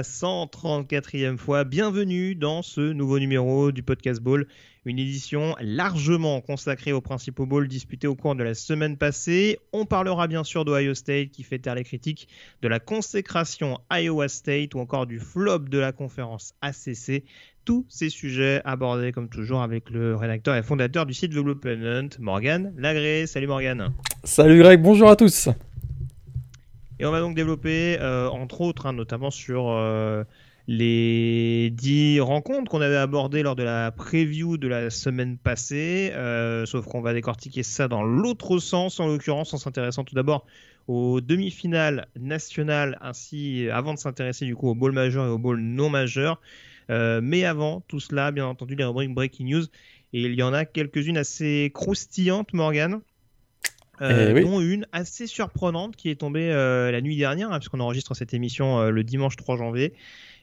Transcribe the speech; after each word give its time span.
la 0.00 0.04
134e 0.04 1.36
fois. 1.36 1.64
Bienvenue 1.64 2.34
dans 2.34 2.62
ce 2.62 2.80
nouveau 2.80 3.18
numéro 3.18 3.70
du 3.70 3.82
Podcast 3.82 4.22
Ball, 4.22 4.46
une 4.86 4.98
édition 4.98 5.54
largement 5.60 6.40
consacrée 6.40 6.94
aux 6.94 7.02
principaux 7.02 7.44
balls 7.44 7.68
disputés 7.68 8.06
au 8.06 8.14
cours 8.14 8.34
de 8.34 8.42
la 8.42 8.54
semaine 8.54 8.96
passée. 8.96 9.58
On 9.74 9.84
parlera 9.84 10.26
bien 10.26 10.42
sûr 10.42 10.64
d'Ohio 10.64 10.94
State 10.94 11.32
qui 11.32 11.42
fait 11.42 11.58
taire 11.58 11.74
les 11.74 11.84
critiques, 11.84 12.28
de 12.62 12.68
la 12.68 12.80
consécration 12.80 13.78
Iowa 13.92 14.28
State 14.28 14.74
ou 14.74 14.78
encore 14.78 15.04
du 15.04 15.20
flop 15.20 15.68
de 15.68 15.78
la 15.78 15.92
conférence 15.92 16.54
ACC. 16.62 17.22
Tous 17.66 17.84
ces 17.90 18.08
sujets 18.08 18.62
abordés 18.64 19.12
comme 19.12 19.28
toujours 19.28 19.60
avec 19.60 19.90
le 19.90 20.16
rédacteur 20.16 20.56
et 20.56 20.62
fondateur 20.62 21.04
du 21.04 21.12
site 21.12 21.34
Planet, 21.60 22.18
Morgan 22.20 22.72
Lagré. 22.78 23.26
Salut 23.26 23.48
Morgan. 23.48 23.92
Salut 24.24 24.60
Greg, 24.60 24.80
bonjour 24.80 25.10
à 25.10 25.16
tous. 25.16 25.50
Et 27.00 27.06
on 27.06 27.12
va 27.12 27.20
donc 27.20 27.34
développer, 27.34 27.96
euh, 27.98 28.28
entre 28.28 28.60
autres, 28.60 28.84
hein, 28.84 28.92
notamment 28.92 29.30
sur 29.30 29.70
euh, 29.70 30.22
les 30.68 31.70
dix 31.70 32.20
rencontres 32.20 32.70
qu'on 32.70 32.82
avait 32.82 32.96
abordées 32.96 33.42
lors 33.42 33.56
de 33.56 33.62
la 33.62 33.90
preview 33.90 34.58
de 34.58 34.68
la 34.68 34.90
semaine 34.90 35.38
passée, 35.38 36.12
euh, 36.12 36.66
sauf 36.66 36.84
qu'on 36.84 37.00
va 37.00 37.14
décortiquer 37.14 37.62
ça 37.62 37.88
dans 37.88 38.02
l'autre 38.02 38.58
sens, 38.58 39.00
en 39.00 39.06
l'occurrence 39.06 39.54
en 39.54 39.56
s'intéressant 39.56 40.04
tout 40.04 40.14
d'abord 40.14 40.44
aux 40.88 41.22
demi-finales 41.22 42.06
nationales, 42.18 42.98
ainsi 43.00 43.70
avant 43.72 43.94
de 43.94 43.98
s'intéresser 43.98 44.44
du 44.44 44.54
coup 44.54 44.68
au 44.68 44.74
bowl 44.74 44.92
majeur 44.92 45.24
et 45.24 45.30
au 45.30 45.38
bowl 45.38 45.58
non 45.58 45.88
majeur. 45.88 46.38
mais 46.90 47.46
avant 47.46 47.80
tout 47.88 48.00
cela, 48.00 48.30
bien 48.30 48.44
entendu, 48.44 48.74
les 48.74 48.84
rubriques 48.84 49.14
Breaking 49.14 49.46
News. 49.46 49.64
Et 50.12 50.20
il 50.22 50.34
y 50.34 50.42
en 50.42 50.52
a 50.52 50.66
quelques-unes 50.66 51.16
assez 51.16 51.70
croustillantes, 51.72 52.52
Morgan. 52.52 53.00
Euh, 54.00 54.28
Eh 54.30 54.32
oui. 54.34 54.42
dont 54.42 54.60
une 54.60 54.86
assez 54.92 55.26
surprenante 55.26 55.94
qui 55.96 56.08
est 56.10 56.16
tombée 56.16 56.50
euh, 56.50 56.90
la 56.90 57.00
nuit 57.00 57.16
dernière, 57.16 57.52
hein, 57.52 57.58
puisqu'on 57.58 57.80
enregistre 57.80 58.14
cette 58.14 58.32
émission 58.34 58.78
euh, 58.80 58.90
le 58.90 59.04
dimanche 59.04 59.36
3 59.36 59.56
janvier. 59.58 59.92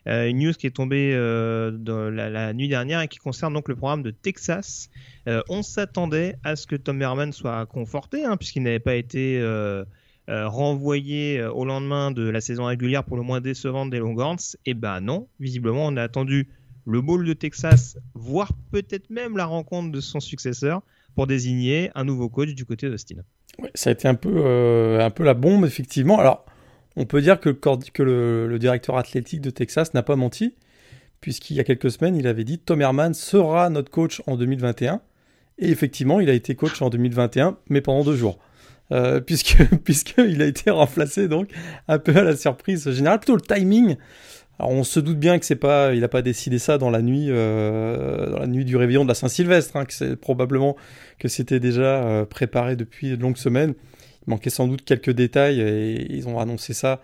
Euh, 0.08 0.28
une 0.30 0.38
news 0.40 0.54
qui 0.54 0.68
est 0.68 0.72
tombée 0.76 1.12
euh, 1.14 1.72
dans 1.72 2.10
la, 2.10 2.30
la 2.30 2.54
nuit 2.54 2.70
dernière 2.70 3.02
et 3.02 3.08
qui 3.10 3.18
concerne 3.18 3.54
donc 3.54 3.68
le 3.68 3.76
programme 3.76 4.04
de 4.04 4.12
Texas. 4.12 4.90
Euh, 5.28 5.42
on 5.50 5.64
s'attendait 5.64 6.36
à 6.44 6.56
ce 6.56 6.66
que 6.66 6.78
Tom 6.78 7.02
Herman 7.02 7.34
soit 7.34 7.66
conforté, 7.66 8.24
hein, 8.24 8.38
puisqu'il 8.38 8.64
n'avait 8.64 8.80
pas 8.80 8.96
été 8.96 9.38
euh, 9.42 9.84
euh, 10.30 10.48
renvoyé 10.48 11.40
euh, 11.40 11.52
au 11.52 11.66
lendemain 11.66 12.12
de 12.12 12.24
la 12.30 12.40
saison 12.40 12.66
régulière 12.66 13.04
pour 13.04 13.18
le 13.18 13.24
moins 13.24 13.42
décevante 13.42 13.90
des 13.90 14.00
Longhorns. 14.00 14.56
Et 14.66 14.74
ben 14.76 15.02
non, 15.02 15.28
visiblement 15.42 15.88
on 15.88 15.98
a 15.98 16.04
attendu 16.04 16.48
le 16.86 17.02
bowl 17.02 17.26
de 17.26 17.34
Texas, 17.34 17.98
voire 18.14 18.54
peut-être 18.72 19.10
même 19.10 19.36
la 19.36 19.46
rencontre 19.46 19.92
de 19.92 20.00
son 20.00 20.22
successeur 20.22 20.84
pour 21.18 21.26
désigner 21.26 21.90
un 21.96 22.04
nouveau 22.04 22.30
coach 22.30 22.54
du 22.54 22.64
côté 22.64 22.92
d'Austin. 22.92 23.16
Ouais, 23.58 23.72
ça 23.74 23.90
a 23.90 23.94
été 23.94 24.08
un 24.08 24.14
peu, 24.14 24.32
euh, 24.36 25.10
la 25.18 25.34
bombe, 25.34 25.66
effectivement. 25.66 26.20
Alors, 26.20 26.46
on 26.96 27.08
peut 27.08 27.24
dire 27.24 27.40
que, 27.40 27.50
le 28.04 28.58
directeur 28.60 28.98
athlétique 28.98 29.42
de 29.42 29.50
Texas 29.50 29.96
n'a 29.96 30.04
pas 30.04 30.16
menti, 30.16 30.54
puisqu'il 31.20 31.58
y 31.58 31.60
a 31.60 31.64
quelques 31.64 31.90
semaines, 31.90 32.16
il 32.16 32.28
avait 32.28 32.44
dit 32.44 32.60
Tom 32.60 32.84
Herman 32.84 33.16
sera 33.16 33.72
notre 33.72 33.90
coach 33.90 34.22
en 34.28 34.38
2021. 34.38 35.02
Et 35.58 35.72
effectivement, 35.72 36.20
il 36.20 36.30
a 36.30 36.34
été 36.34 36.54
coach 36.54 36.84
en 36.84 36.92
2021, 36.92 37.58
mais 37.68 37.82
pendant 37.82 38.04
deux 38.04 38.16
jours. 38.16 38.38
Euh, 38.92 39.20
puisque 39.20 39.58
puisqu'il 39.84 40.40
a 40.44 40.46
été 40.46 40.70
remplacé 40.70 41.28
donc 41.28 41.50
un 41.88 41.98
peu 41.98 42.16
à 42.16 42.22
la 42.22 42.38
surprise 42.38 42.88
générale, 42.92 43.18
plutôt 43.22 43.38
le 43.38 43.42
timing. 43.42 43.96
Alors 44.60 44.72
on 44.72 44.84
se 44.84 45.00
doute 45.00 45.20
bien 45.20 45.38
que 45.38 45.46
c'est 45.46 45.56
pas, 45.56 45.94
il 45.94 46.02
n'a 46.02 46.08
pas 46.08 46.22
décidé 46.22 46.58
ça 46.58 46.78
dans 46.78 46.90
la 46.90 47.02
nuit, 47.02 47.28
euh, 47.30 48.30
dans 48.32 48.40
la 48.40 48.48
nuit 48.48 48.66
du 48.66 48.76
réveillon 48.76 49.04
de 49.04 49.10
la 49.10 49.16
Saint-Sylvestre, 49.16 49.76
hein, 49.76 49.86
que 49.86 49.94
c'est 49.94 50.16
probablement 50.16 50.76
que 51.20 51.28
c'était 51.28 51.60
déjà 51.60 52.04
euh, 52.04 52.26
préparé 52.26 52.76
depuis 52.76 53.16
de 53.16 53.22
longues 53.22 53.38
semaines. 53.38 53.76
Il 54.26 54.32
manquait 54.32 54.50
sans 54.50 54.68
doute 54.68 54.84
quelques 54.84 55.12
détails 55.12 55.62
et 55.62 56.12
ils 56.12 56.28
ont 56.28 56.40
annoncé 56.40 56.74
ça. 56.74 57.02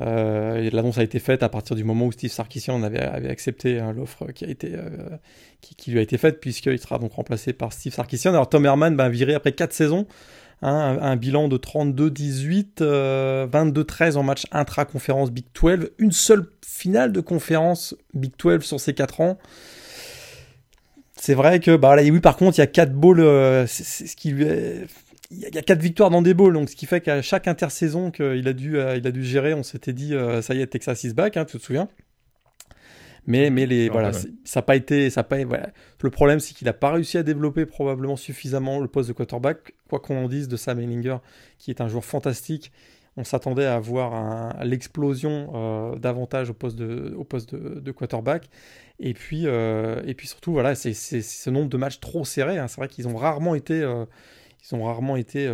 Euh, 0.00 0.70
L'annonce 0.72 0.98
a 0.98 1.02
été 1.02 1.18
faite 1.18 1.42
à 1.42 1.48
partir 1.48 1.76
du 1.76 1.84
moment 1.84 2.06
où 2.06 2.12
Steve 2.12 2.30
Sarkisian 2.30 2.82
avait, 2.82 3.00
avait 3.00 3.30
accepté 3.30 3.78
hein, 3.78 3.92
l'offre 3.92 4.26
qui, 4.32 4.44
a 4.44 4.48
été, 4.48 4.72
euh, 4.74 4.88
qui, 5.60 5.74
qui 5.76 5.90
lui 5.92 5.98
a 5.98 6.02
été 6.02 6.18
faite, 6.18 6.40
puisqu'il 6.40 6.78
sera 6.78 6.98
donc 6.98 7.12
remplacé 7.12 7.52
par 7.52 7.72
Steve 7.72 7.94
Sarkisian. 7.94 8.32
Alors 8.32 8.48
Tom 8.48 8.64
Herman, 8.66 8.96
ben, 8.96 9.08
viré 9.08 9.34
après 9.34 9.52
4 9.52 9.72
saisons, 9.72 10.06
hein, 10.62 10.98
un, 11.00 11.16
bilan 11.16 11.48
de 11.48 11.56
32-18, 11.56 12.80
euh, 12.80 13.46
22-13 13.46 14.16
en 14.16 14.22
match 14.22 14.44
intra-conférence 14.52 15.30
Big 15.30 15.44
12, 15.60 15.90
une 15.98 16.12
seule 16.12 16.46
finale 16.64 17.12
de 17.12 17.20
conférence 17.20 17.94
Big 18.14 18.32
12 18.38 18.62
sur 18.62 18.80
ces 18.80 18.94
4 18.94 19.20
ans. 19.20 19.38
C'est 21.16 21.34
vrai 21.34 21.60
que, 21.60 21.76
bah 21.76 21.96
là, 21.96 22.02
oui, 22.02 22.20
par 22.20 22.36
contre, 22.36 22.58
il 22.58 22.60
y 22.60 22.64
a 22.64 22.66
4 22.66 22.92
bowls, 22.92 23.20
euh, 23.20 23.66
c'est 23.66 24.06
ce 24.06 24.16
qui 24.16 24.30
lui 24.30 24.44
est- 24.44 24.86
Il 25.30 25.38
y 25.38 25.58
a- 25.58 25.62
4 25.62 25.80
victoires 25.80 26.10
dans 26.10 26.22
des 26.22 26.34
bowls, 26.34 26.52
donc 26.52 26.68
ce 26.68 26.76
qui 26.76 26.86
fait 26.86 27.00
qu'à 27.00 27.22
chaque 27.22 27.48
intersaison 27.48 28.10
qu'il 28.10 28.46
a, 28.46 28.52
dû, 28.52 28.78
euh, 28.78 28.96
il 28.96 29.06
a 29.06 29.10
dû 29.10 29.24
gérer, 29.24 29.54
on 29.54 29.62
s'était 29.62 29.94
dit, 29.94 30.14
euh, 30.14 30.42
ça 30.42 30.54
y 30.54 30.60
est, 30.60 30.66
Texas 30.66 31.02
is 31.04 31.14
back, 31.14 31.36
hein, 31.36 31.44
tu 31.44 31.58
te 31.58 31.62
souviens? 31.62 31.88
Mais, 33.26 33.48
mais 33.50 33.64
les, 33.66 33.88
voilà, 33.88 34.10
ouais. 34.10 34.18
ça 34.44 34.60
n'a 34.60 34.62
pas 34.62 34.76
été. 34.76 35.08
Ça 35.08 35.20
a 35.20 35.24
pas, 35.24 35.42
voilà. 35.44 35.70
Le 36.02 36.10
problème, 36.10 36.40
c'est 36.40 36.52
qu'il 36.54 36.66
n'a 36.66 36.74
pas 36.74 36.92
réussi 36.92 37.16
à 37.16 37.22
développer 37.22 37.64
probablement 37.64 38.16
suffisamment 38.16 38.80
le 38.80 38.88
poste 38.88 39.08
de 39.08 39.14
quarterback. 39.14 39.72
Quoi 39.94 40.00
qu'on 40.00 40.24
en 40.24 40.28
dise 40.28 40.48
de 40.48 40.56
Sam 40.56 40.80
Ellinger, 40.80 41.18
qui 41.56 41.70
est 41.70 41.80
un 41.80 41.86
joueur 41.86 42.04
fantastique, 42.04 42.72
on 43.16 43.22
s'attendait 43.22 43.66
à 43.66 43.76
avoir 43.76 44.12
un- 44.14 44.64
l'explosion 44.64 45.52
euh, 45.54 45.94
davantage 46.00 46.50
au 46.50 46.52
poste 46.54 46.74
de, 46.76 47.14
au 47.16 47.22
poste 47.22 47.54
de, 47.54 47.92
quarterback. 47.92 48.48
Et 48.98 49.14
puis, 49.14 49.42
euh, 49.46 50.02
et 50.04 50.14
puis 50.14 50.26
surtout, 50.26 50.50
voilà, 50.50 50.74
c'est 50.74 50.94
ce 50.94 51.48
nombre 51.48 51.68
de 51.68 51.76
matchs 51.76 52.00
trop 52.00 52.24
serrés. 52.24 52.58
hein. 52.58 52.66
C'est 52.66 52.78
vrai 52.78 52.88
qu'ils 52.88 53.06
ont 53.06 53.16
rarement 53.16 53.54
été, 53.54 53.82
euh, 53.82 54.04
ils 54.68 54.74
ont 54.74 54.82
rarement 54.82 55.14
été 55.14 55.48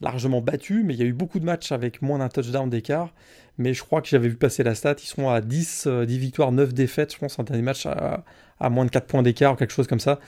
largement 0.00 0.40
battus, 0.40 0.84
mais 0.86 0.94
il 0.94 1.00
y 1.00 1.02
a 1.02 1.06
eu 1.06 1.12
beaucoup 1.12 1.40
de 1.40 1.44
matchs 1.44 1.70
avec 1.72 2.00
moins 2.00 2.18
d'un 2.18 2.28
touchdown 2.30 2.70
d'écart. 2.70 3.12
Mais 3.58 3.74
je 3.74 3.82
crois 3.82 4.00
que 4.00 4.08
j'avais 4.08 4.28
vu 4.28 4.36
passer 4.36 4.62
la 4.62 4.74
stat, 4.74 4.94
ils 5.02 5.06
sont 5.06 5.28
à 5.28 5.40
10, 5.42 5.84
euh, 5.86 6.06
10 6.06 6.18
victoires, 6.18 6.50
9 6.52 6.72
défaites, 6.72 7.12
je 7.12 7.18
pense, 7.18 7.38
un 7.38 7.42
dernier 7.42 7.62
match 7.62 7.84
à, 7.86 8.24
à 8.60 8.70
moins 8.70 8.86
de 8.86 8.90
4 8.90 9.06
points 9.06 9.22
d'écart, 9.22 9.56
quelque 9.56 9.72
chose 9.72 9.86
comme 9.88 10.00
ça. 10.00 10.18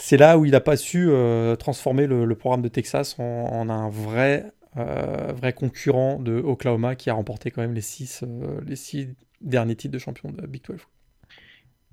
C'est 0.00 0.16
là 0.16 0.38
où 0.38 0.44
il 0.44 0.52
n'a 0.52 0.60
pas 0.60 0.76
su 0.76 1.08
euh, 1.10 1.56
transformer 1.56 2.06
le, 2.06 2.34
programme 2.36 2.62
de 2.62 2.68
Texas 2.68 3.16
en, 3.18 3.68
un 3.68 3.90
vrai, 3.90 4.52
euh, 4.76 5.32
vrai 5.32 5.52
concurrent 5.52 6.20
de 6.20 6.34
Oklahoma 6.38 6.94
qui 6.94 7.10
a 7.10 7.14
remporté 7.14 7.50
quand 7.50 7.62
même 7.62 7.74
les 7.74 7.80
6 7.80 8.24
les 8.64 8.76
six 8.76 9.08
derniers 9.40 9.74
titres 9.74 9.92
de 9.92 9.98
champion 9.98 10.30
de 10.30 10.46
Big 10.46 10.62
12. 10.64 10.78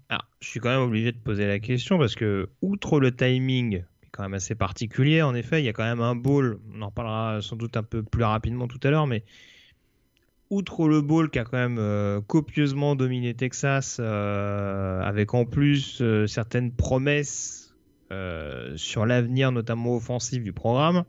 Alors, 0.09 0.27
je 0.39 0.47
suis 0.47 0.59
quand 0.59 0.69
même 0.69 0.87
obligé 0.87 1.11
de 1.11 1.17
poser 1.17 1.47
la 1.47 1.57
question 1.57 1.97
parce 1.97 2.13
que, 2.13 2.49
outre 2.61 2.99
le 2.99 3.15
timing, 3.15 3.83
quand 4.11 4.21
même 4.21 4.35
assez 4.35 4.53
particulier, 4.53 5.23
en 5.23 5.33
effet, 5.33 5.61
il 5.61 5.65
y 5.65 5.69
a 5.69 5.73
quand 5.73 5.83
même 5.83 6.01
un 6.01 6.15
bowl, 6.15 6.59
on 6.75 6.83
en 6.83 6.91
parlera 6.91 7.41
sans 7.41 7.55
doute 7.55 7.75
un 7.75 7.83
peu 7.83 8.03
plus 8.03 8.23
rapidement 8.23 8.67
tout 8.67 8.79
à 8.83 8.91
l'heure, 8.91 9.07
mais 9.07 9.23
outre 10.51 10.87
le 10.87 11.01
bowl 11.01 11.31
qui 11.31 11.39
a 11.39 11.43
quand 11.43 11.57
même 11.57 11.79
euh, 11.79 12.21
copieusement 12.21 12.95
dominé 12.95 13.33
Texas, 13.33 13.97
euh, 13.99 15.01
avec 15.01 15.33
en 15.33 15.45
plus 15.45 16.01
euh, 16.01 16.27
certaines 16.27 16.71
promesses 16.71 17.64
euh, 17.64 17.64
sur 18.09 19.05
l'avenir, 19.05 19.51
notamment 19.51 19.95
offensif 19.95 20.43
du 20.43 20.53
programme, 20.53 21.05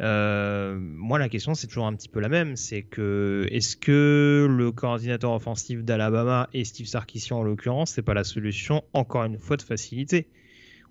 euh, 0.00 0.76
moi, 0.80 1.18
la 1.18 1.28
question, 1.28 1.54
c'est 1.54 1.66
toujours 1.66 1.86
un 1.86 1.94
petit 1.94 2.08
peu 2.08 2.20
la 2.20 2.28
même. 2.28 2.56
C'est 2.56 2.82
que, 2.82 3.46
est-ce 3.50 3.76
que 3.76 4.46
le 4.50 4.72
coordinateur 4.72 5.32
offensif 5.32 5.84
d'Alabama 5.84 6.48
et 6.52 6.64
Steve 6.64 6.86
Sarkisian, 6.86 7.38
en 7.38 7.42
l'occurrence, 7.42 7.92
c'est 7.92 8.02
pas 8.02 8.14
la 8.14 8.24
solution, 8.24 8.82
encore 8.92 9.24
une 9.24 9.38
fois, 9.38 9.56
de 9.56 9.62
facilité? 9.62 10.28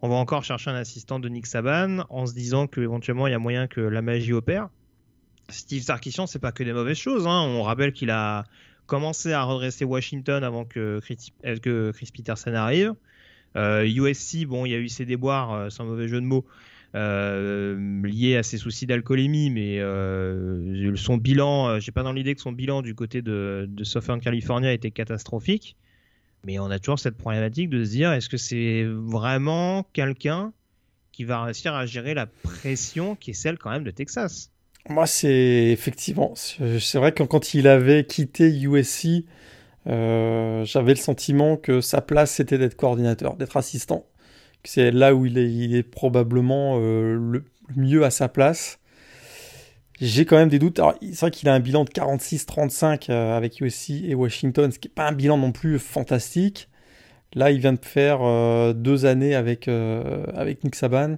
On 0.01 0.09
va 0.09 0.15
encore 0.15 0.43
chercher 0.43 0.71
un 0.71 0.75
assistant 0.75 1.19
de 1.19 1.29
Nick 1.29 1.45
Saban 1.45 2.05
en 2.09 2.25
se 2.25 2.33
disant 2.33 2.67
qu'éventuellement, 2.67 3.27
il 3.27 3.31
y 3.31 3.35
a 3.35 3.39
moyen 3.39 3.67
que 3.67 3.81
la 3.81 4.01
magie 4.01 4.33
opère. 4.33 4.69
Steve 5.49 5.83
Sarkisian, 5.83 6.25
c'est 6.25 6.39
pas 6.39 6.51
que 6.51 6.63
des 6.63 6.73
mauvaises 6.73 6.97
choses. 6.97 7.27
hein. 7.27 7.41
On 7.41 7.63
rappelle 7.63 7.91
qu'il 7.91 8.09
a 8.09 8.45
commencé 8.87 9.33
à 9.33 9.43
redresser 9.43 9.85
Washington 9.85 10.43
avant 10.43 10.65
euh, 10.77 11.01
que 11.61 11.91
Chris 11.91 12.09
Peterson 12.13 12.53
arrive. 12.53 12.93
Euh, 13.55 13.85
USC, 13.85 14.45
bon, 14.45 14.65
il 14.65 14.71
y 14.71 14.75
a 14.75 14.77
eu 14.77 14.89
ses 14.89 15.05
déboires, 15.05 15.53
euh, 15.53 15.69
sans 15.69 15.85
mauvais 15.85 16.07
jeu 16.07 16.21
de 16.21 16.25
mots, 16.25 16.45
euh, 16.93 18.05
liés 18.05 18.35
à 18.35 18.43
ses 18.43 18.57
soucis 18.57 18.85
d'alcoolémie, 18.85 19.49
mais 19.49 19.79
euh, 19.79 20.93
son 20.95 21.15
bilan, 21.15 21.69
euh, 21.69 21.79
j'ai 21.79 21.91
pas 21.91 22.03
dans 22.03 22.11
l'idée 22.11 22.35
que 22.35 22.41
son 22.41 22.51
bilan 22.51 22.81
du 22.81 22.95
côté 22.95 23.21
de, 23.21 23.65
de 23.69 23.83
Southern 23.85 24.19
California 24.19 24.73
était 24.73 24.91
catastrophique. 24.91 25.77
Mais 26.45 26.59
on 26.59 26.69
a 26.71 26.79
toujours 26.79 26.99
cette 26.99 27.17
problématique 27.17 27.69
de 27.69 27.85
se 27.85 27.91
dire 27.91 28.11
est-ce 28.11 28.27
que 28.27 28.37
c'est 28.37 28.83
vraiment 28.85 29.85
quelqu'un 29.93 30.51
qui 31.11 31.23
va 31.23 31.43
réussir 31.43 31.75
à 31.75 31.85
gérer 31.85 32.13
la 32.13 32.25
pression 32.25 33.15
qui 33.15 33.31
est 33.31 33.35
celle 33.35 33.57
quand 33.57 33.69
même 33.69 33.83
de 33.83 33.91
Texas? 33.91 34.51
Moi, 34.89 35.05
c'est 35.05 35.67
effectivement, 35.71 36.33
c'est 36.35 36.97
vrai 36.97 37.11
que 37.11 37.21
quand 37.23 37.53
il 37.53 37.67
avait 37.67 38.03
quitté 38.03 38.49
USC, 38.49 39.23
euh, 39.87 40.63
j'avais 40.65 40.93
le 40.93 40.99
sentiment 40.99 41.57
que 41.57 41.81
sa 41.81 42.01
place 42.01 42.31
c'était 42.31 42.57
d'être 42.57 42.75
coordinateur, 42.75 43.35
d'être 43.35 43.57
assistant, 43.57 44.05
c'est 44.63 44.91
là 44.91 45.15
où 45.15 45.25
il 45.25 45.37
est, 45.37 45.83
probablement 45.83 46.77
le 46.77 47.43
mieux 47.75 48.03
à 48.05 48.11
sa 48.11 48.29
place. 48.29 48.77
J'ai 49.99 50.25
quand 50.25 50.35
même 50.35 50.49
des 50.49 50.59
doutes. 50.59 50.79
C'est 51.01 51.19
vrai 51.19 51.31
qu'il 51.31 51.49
a 51.49 51.53
un 51.53 51.59
bilan 51.59 51.83
de 51.83 51.89
46-35 51.89 53.11
avec 53.11 53.59
USC 53.59 53.89
et 54.03 54.13
Washington, 54.13 54.71
ce 54.71 54.77
qui 54.77 54.87
n'est 54.87 54.93
pas 54.93 55.07
un 55.07 55.13
bilan 55.13 55.37
non 55.37 55.51
plus 55.51 55.79
fantastique. 55.79 56.69
Là, 57.33 57.49
il 57.49 57.59
vient 57.59 57.73
de 57.73 57.79
faire 57.81 58.19
deux 58.75 59.05
années 59.05 59.33
avec, 59.33 59.67
avec 59.67 60.63
Nick 60.63 60.75
Saban. 60.75 61.17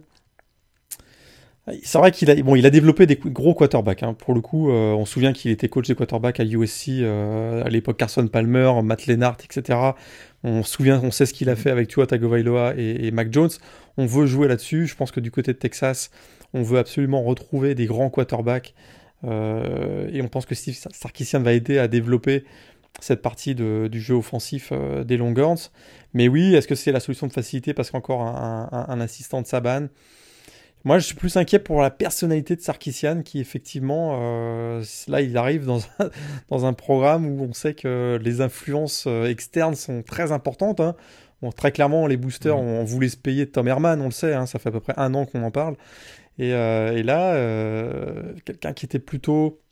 C'est 1.84 1.98
vrai 1.98 2.12
qu'il 2.12 2.30
a, 2.30 2.36
bon, 2.36 2.58
il 2.58 2.66
a 2.66 2.70
développé 2.70 3.06
des 3.06 3.16
gros 3.16 3.54
quarterbacks. 3.54 4.04
Hein. 4.04 4.14
Pour 4.14 4.34
le 4.34 4.42
coup, 4.42 4.70
euh, 4.70 4.92
on 4.92 5.06
se 5.06 5.14
souvient 5.14 5.32
qu'il 5.32 5.50
était 5.50 5.70
coach 5.70 5.88
des 5.88 5.96
quarterbacks 5.96 6.42
à 6.42 6.44
USC 6.44 6.90
euh, 6.90 7.64
à 7.64 7.70
l'époque 7.70 7.98
Carson 7.98 8.28
Palmer, 8.28 8.70
Matt 8.84 9.08
Lennart, 9.08 9.38
etc. 9.46 9.80
On 10.44 10.62
se 10.64 10.74
souvient, 10.74 11.00
on 11.02 11.10
sait 11.10 11.26
ce 11.26 11.34
qu'il 11.34 11.50
a 11.50 11.56
fait 11.56 11.70
avec 11.70 11.88
Tua 11.88 12.06
Tagovailoa 12.06 12.74
et, 12.76 13.08
et 13.08 13.12
Mac 13.12 13.32
Jones. 13.32 13.50
On 13.96 14.06
veut 14.06 14.26
jouer 14.26 14.50
là-dessus. 14.50 14.88
Je 14.88 14.96
pense 14.96 15.12
que 15.12 15.22
du 15.22 15.32
côté 15.32 15.54
de 15.54 15.58
Texas, 15.58 16.12
on 16.54 16.64
veut 16.64 16.80
absolument 16.80 17.24
retrouver 17.24 17.76
des 17.76 17.86
grands 17.86 18.10
quarterbacks. 18.10 18.74
Euh, 19.24 20.10
et 20.12 20.22
on 20.22 20.28
pense 20.28 20.46
que 20.46 20.56
Steve 20.56 20.78
Sarkisian 20.92 21.40
va 21.44 21.54
aider 21.54 21.78
à 21.78 21.88
développer 21.88 22.44
cette 23.00 23.22
partie 23.22 23.56
du 23.56 24.02
jeu 24.02 24.16
offensif 24.16 24.74
des 25.06 25.16
Longhorns. 25.16 25.72
Mais 26.14 26.28
oui, 26.28 26.56
est-ce 26.56 26.68
que 26.68 26.76
c'est 26.76 26.92
la 26.92 27.00
solution 27.00 27.26
de 27.26 27.34
facilité 27.34 27.74
parce 27.74 27.90
qu'encore 27.90 28.22
un, 28.22 28.68
un, 28.72 28.86
un 28.90 29.00
assistant 29.00 29.42
de 29.42 29.48
Saban 29.48 29.88
moi, 30.86 31.00
je 31.00 31.06
suis 31.06 31.16
plus 31.16 31.38
inquiet 31.38 31.60
pour 31.60 31.82
la 31.82 31.90
personnalité 31.90 32.56
de 32.56 32.62
Sarkissian, 32.62 33.22
qui 33.22 33.40
effectivement, 33.40 34.20
euh, 34.20 34.84
là, 35.08 35.22
il 35.22 35.38
arrive 35.38 35.66
dans 35.66 35.80
un, 36.00 36.10
dans 36.50 36.66
un 36.66 36.74
programme 36.74 37.26
où 37.26 37.44
on 37.44 37.54
sait 37.54 37.74
que 37.74 38.20
les 38.22 38.42
influences 38.42 39.06
euh, 39.08 39.26
externes 39.26 39.76
sont 39.76 40.04
très 40.04 40.32
importantes. 40.34 40.82
Hein. 40.82 40.96
Bon, 41.42 41.52
très 41.52 41.72
clairement, 41.72 42.06
les 42.08 42.18
boosters, 42.18 42.58
on, 42.58 42.84
voulait 42.84 43.10
se 43.10 43.18
payer 43.18 43.46
de 43.46 43.52
Tom 43.52 43.68
Herman, 43.68 44.02
on 44.02 44.06
le 44.06 44.12
sait, 44.12 44.34
hein, 44.34 44.46
ça 44.46 44.60
fait 44.60 44.70
à 44.70 44.72
peu 44.72 44.80
près 44.80 44.94
un 44.98 45.14
an 45.14 45.26
qu'on 45.26 45.44
en 45.44 45.52
parle. 45.52 45.76
Et, 46.38 46.54
euh, 46.54 46.98
et 46.98 47.04
là, 47.04 47.36
quelqu'un 48.46 48.74
qui 48.74 48.86
était 48.86 49.00
plutôt 49.00 49.63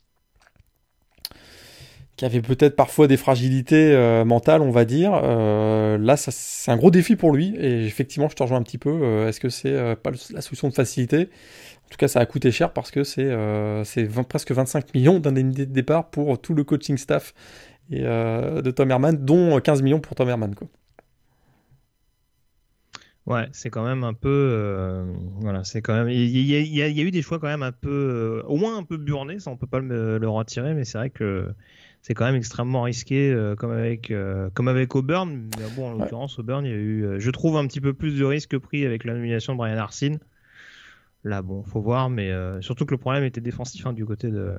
qui 2.17 2.25
avait 2.25 2.41
peut-être 2.41 2.75
parfois 2.75 3.07
des 3.07 3.17
fragilités 3.17 3.93
euh, 3.93 4.25
mentales, 4.25 4.61
on 4.61 4.71
va 4.71 4.85
dire. 4.85 5.19
Euh, 5.23 5.97
là, 5.97 6.17
c'est 6.17 6.71
un 6.71 6.77
gros 6.77 6.91
défi 6.91 7.15
pour 7.15 7.31
lui. 7.31 7.55
Et 7.57 7.85
effectivement, 7.85 8.29
je 8.29 8.35
te 8.35 8.43
rejoins 8.43 8.59
un 8.59 8.63
petit 8.63 8.77
peu. 8.77 8.91
Euh, 8.91 9.27
est-ce 9.27 9.39
que 9.39 9.49
c'est 9.49 9.95
pas 10.01 10.11
la 10.31 10.41
solution 10.41 10.69
de 10.69 10.73
facilité? 10.73 11.29
En 11.85 11.89
tout 11.89 11.97
cas, 11.97 12.07
ça 12.07 12.19
a 12.19 12.25
coûté 12.25 12.51
cher 12.51 12.73
parce 12.73 12.91
que 12.91 13.03
c'est 13.03 13.27
presque 14.29 14.51
25 14.51 14.93
millions 14.93 15.19
d'indemnités 15.19 15.65
de 15.65 15.73
départ 15.73 16.09
pour 16.09 16.39
tout 16.39 16.53
le 16.53 16.63
coaching 16.63 16.97
staff 16.97 17.33
et, 17.89 18.01
de 18.01 18.71
Tom 18.71 18.91
Herman, 18.91 19.17
dont 19.17 19.59
15 19.59 19.81
millions 19.81 19.99
pour 19.99 20.15
Tom 20.15 20.29
Herman. 20.29 20.53
Ouais, 23.25 23.47
c'est 23.51 23.69
quand 23.69 23.83
même 23.83 24.03
un 24.03 24.13
peu. 24.13 25.05
voilà, 25.41 25.63
c'est 25.63 25.81
quand 25.81 25.93
même. 25.93 26.09
Il 26.09 26.45
y, 26.45 26.81
a, 26.81 26.87
eu 26.87 27.11
des 27.11 27.21
choix 27.21 27.39
quand 27.39 27.47
même 27.47 27.63
un 27.63 27.73
peu. 27.73 28.41
au 28.47 28.55
moins 28.55 28.77
un 28.77 28.83
peu 28.83 28.97
burnés, 28.97 29.39
ça 29.39 29.51
on 29.51 29.57
peut 29.57 29.67
pas 29.67 29.79
le 29.79 30.29
retirer, 30.29 30.73
mais 30.73 30.85
c'est 30.85 30.97
vrai 30.97 31.09
que 31.09 31.53
c'est 32.01 32.15
quand 32.15 32.25
même 32.25 32.35
extrêmement 32.35 32.83
risqué, 32.83 33.31
euh, 33.31 33.55
comme 33.55 33.71
avec 33.71 34.09
euh, 34.09 34.49
comme 34.53 34.67
avec 34.67 34.95
Auburn. 34.95 35.49
Mais 35.57 35.65
bon, 35.75 35.89
en 35.89 35.93
l'occurrence, 35.93 36.39
Auburn, 36.39 36.65
il 36.65 36.71
y 36.71 36.73
a 36.73 36.77
eu, 36.77 37.05
euh, 37.05 37.19
je 37.19 37.29
trouve, 37.29 37.57
un 37.57 37.67
petit 37.67 37.81
peu 37.81 37.93
plus 37.93 38.17
de 38.17 38.25
risques 38.25 38.57
pris 38.57 38.85
avec 38.85 39.05
la 39.05 39.13
nomination 39.13 39.53
de 39.53 39.57
Brian 39.57 39.77
Arsene. 39.77 40.19
Là, 41.23 41.43
bon, 41.43 41.63
faut 41.63 41.81
voir, 41.81 42.09
mais 42.09 42.31
surtout 42.61 42.85
que 42.85 42.91
le 42.91 42.97
problème 42.97 43.23
était 43.23 43.41
défensif 43.41 43.85
hein, 43.85 43.93
du 43.93 44.05
côté 44.05 44.29
de. 44.29 44.53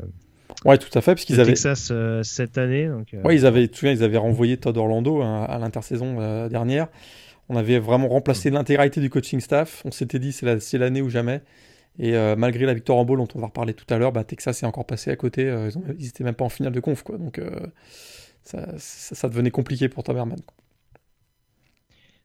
Ouais, 0.65 0.79
tout 0.79 0.97
à 0.97 1.01
fait, 1.01 1.15
parce 1.15 1.25
qu'ils 1.25 1.41
avaient 1.41 1.55
Texas 1.55 1.93
cette 2.23 2.57
année. 2.57 2.87
Donc, 2.87 3.09
ouais, 3.25 3.35
ils 3.35 3.47
avaient, 3.47 3.65
ils 3.65 4.05
avaient 4.05 4.19
renvoyé 4.19 4.57
Todd 4.59 4.77
Orlando 4.77 5.23
hein, 5.23 5.43
à 5.43 5.59
l'intersaison 5.59 6.49
dernière. 6.49 6.87
On 7.49 7.57
avait 7.57 7.81
vraiment 7.81 8.07
remplacé 8.07 8.53
mm. 8.53 8.55
l'intégralité 8.55 9.01
du 9.01 9.11
coaching 9.11 9.41
staff. 9.41 9.83
On 9.85 9.91
s'était 9.91 10.21
dit 10.21 10.31
c'est 10.31 10.79
l'année 10.79 11.03
ou 11.03 11.09
jamais. 11.09 11.43
Et 11.99 12.17
euh, 12.17 12.37
malgré 12.37 12.65
la 12.65 12.75
victoire 12.75 12.99
en 12.99 13.05
bowl 13.05 13.19
dont 13.19 13.29
on 13.35 13.41
va 13.41 13.47
reparler 13.47 13.75
tout 13.75 13.93
à 13.93 13.99
l'heure, 13.99 14.13
bah, 14.13 14.25
Texas 14.25 14.63
est 14.63 14.67
encore 14.67 14.87
passé 14.87 15.11
à 15.11 15.17
côté. 15.17 15.49
Euh, 15.49 15.71
ils, 15.99 16.07
n'étaient 16.07 16.25
même 16.25 16.35
pas 16.35 16.45
en 16.45 16.49
finale 16.49 16.73
de 16.73 16.81
conf. 16.81 17.03
Quoi. 17.03 17.19
Donc 17.19 17.39
euh, 17.39 17.51
ça, 18.45 19.29
devenait 19.29 19.51
compliqué 19.51 19.89
pour 19.89 20.03
Tom. 20.03 20.35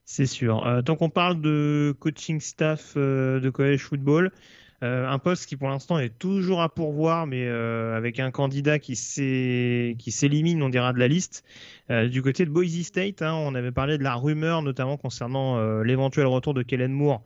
C'est 0.04 0.26
sûr. 0.26 0.66
tant 0.86 0.96
qu'on 0.96 1.10
parle 1.10 1.40
de 1.42 1.94
coaching 2.00 2.40
staff 2.40 2.96
de 2.96 3.50
college 3.50 3.80
football, 3.80 4.32
un 4.80 5.18
poste 5.18 5.44
qui 5.44 5.56
pour 5.56 5.68
l'instant 5.68 5.98
est 5.98 6.18
toujours 6.18 6.62
à 6.62 6.70
pourvoir, 6.70 7.26
mais 7.26 7.46
avec 7.46 8.18
un 8.18 8.30
candidat 8.30 8.78
qui 8.78 8.96
s'élimine, 8.96 10.62
on 10.62 10.70
dira, 10.70 10.94
de 10.94 10.98
la 10.98 11.08
liste. 11.08 11.44
du 11.90 12.22
côté 12.22 12.46
de 12.46 12.50
Boise 12.50 12.80
State, 12.84 13.20
hein, 13.20 13.34
on 13.34 13.54
avait 13.54 13.70
parlé 13.70 13.98
de 13.98 14.02
la 14.02 14.14
rumeur, 14.14 14.62
notamment 14.62 14.96
concernant 14.96 15.82
l'éventuel 15.82 16.24
retour 16.26 16.54
de 16.54 16.62
Kellen 16.62 16.92
Moore 16.92 17.22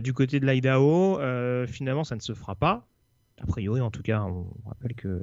du 0.00 0.12
côté 0.12 0.40
de 0.40 0.46
l'Idaho, 0.46 1.18
euh, 1.20 1.66
finalement, 1.66 2.04
ça 2.04 2.16
ne 2.16 2.20
se 2.20 2.34
fera 2.34 2.54
pas. 2.54 2.86
A 3.42 3.46
priori, 3.46 3.80
en 3.80 3.90
tout 3.90 4.02
cas, 4.02 4.22
on 4.22 4.46
rappelle 4.66 4.94
que 4.94 5.22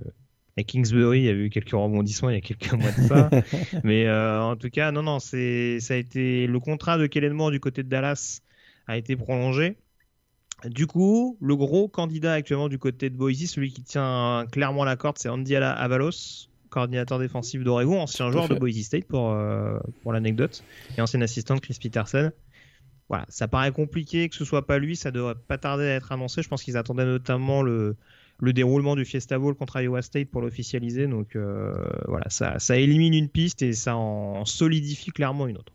à 0.58 0.64
Kingsbury, 0.64 1.20
il 1.20 1.26
y 1.26 1.30
a 1.30 1.32
eu 1.32 1.50
quelques 1.50 1.72
rebondissements 1.72 2.30
il 2.30 2.36
y 2.36 2.38
a 2.38 2.42
quelques 2.42 2.74
mois 2.74 2.92
de 2.92 3.02
ça. 3.08 3.30
Mais 3.84 4.06
euh, 4.06 4.42
en 4.42 4.56
tout 4.58 4.70
cas, 4.70 4.92
non, 4.92 5.02
non, 5.02 5.20
c'est, 5.20 5.80
ça 5.80 5.94
a 5.94 5.98
été 5.98 6.46
le 6.46 6.60
contrat 6.60 6.98
de 6.98 7.08
Kellen 7.08 7.34
Moore 7.34 7.52
du 7.52 7.60
côté 7.60 7.84
de 7.84 7.90
Dallas 7.90 8.42
a 8.88 8.98
été 8.98 9.16
prolongé. 9.16 9.78
Du 10.66 10.86
coup, 10.88 11.38
le 11.42 11.56
gros 11.56 11.88
candidat 11.88 12.34
actuellement 12.34 12.68
du 12.68 12.78
côté 12.78 13.10
de 13.10 13.16
Boise, 13.16 13.46
celui 13.46 13.72
qui 13.72 13.82
tient 13.82 14.46
clairement 14.52 14.84
la 14.84 14.96
corde, 14.98 15.18
c'est 15.18 15.30
Andy 15.30 15.56
Avalos, 15.56 16.50
coordinateur 16.70 17.18
défensif 17.18 17.64
d'Oregon, 17.64 18.00
ancien 18.00 18.30
joueur 18.30 18.50
de 18.50 18.56
Boise 18.56 18.82
State 18.82 19.06
pour, 19.06 19.36
pour 20.04 20.14
l'anecdote, 20.14 20.64
et 20.98 21.02
ancien 21.02 21.22
assistant 21.22 21.56
de 21.56 21.62
Chris 21.62 21.78
Peterson 21.82 22.32
voilà, 23.12 23.26
ça 23.28 23.50
paraît 23.50 23.74
compliqué 23.74 24.30
que 24.30 24.36
ce 24.38 24.46
soit 24.46 24.66
pas 24.66 24.80
lui, 24.80 24.96
ça 24.96 25.12
devrait 25.12 25.36
pas 25.36 25.58
tarder 25.58 25.84
à 25.84 25.96
être 25.96 26.14
annoncé. 26.14 26.42
Je 26.42 26.48
pense 26.48 26.64
qu'ils 26.64 26.78
attendaient 26.78 27.04
notamment 27.04 27.62
le, 27.62 27.98
le 28.40 28.54
déroulement 28.54 28.96
du 28.96 29.04
Fiesta 29.04 29.38
Bowl 29.38 29.54
contre 29.54 29.82
Iowa 29.82 30.02
State 30.02 30.30
pour 30.30 30.40
l'officialiser. 30.40 31.08
Donc 31.08 31.36
euh, 31.36 31.74
voilà, 32.08 32.30
ça, 32.30 32.58
ça 32.60 32.78
élimine 32.78 33.14
une 33.14 33.28
piste 33.28 33.64
et 33.64 33.74
ça 33.74 33.98
en 33.98 34.46
solidifie 34.46 35.12
clairement 35.12 35.46
une 35.48 35.58
autre. 35.58 35.74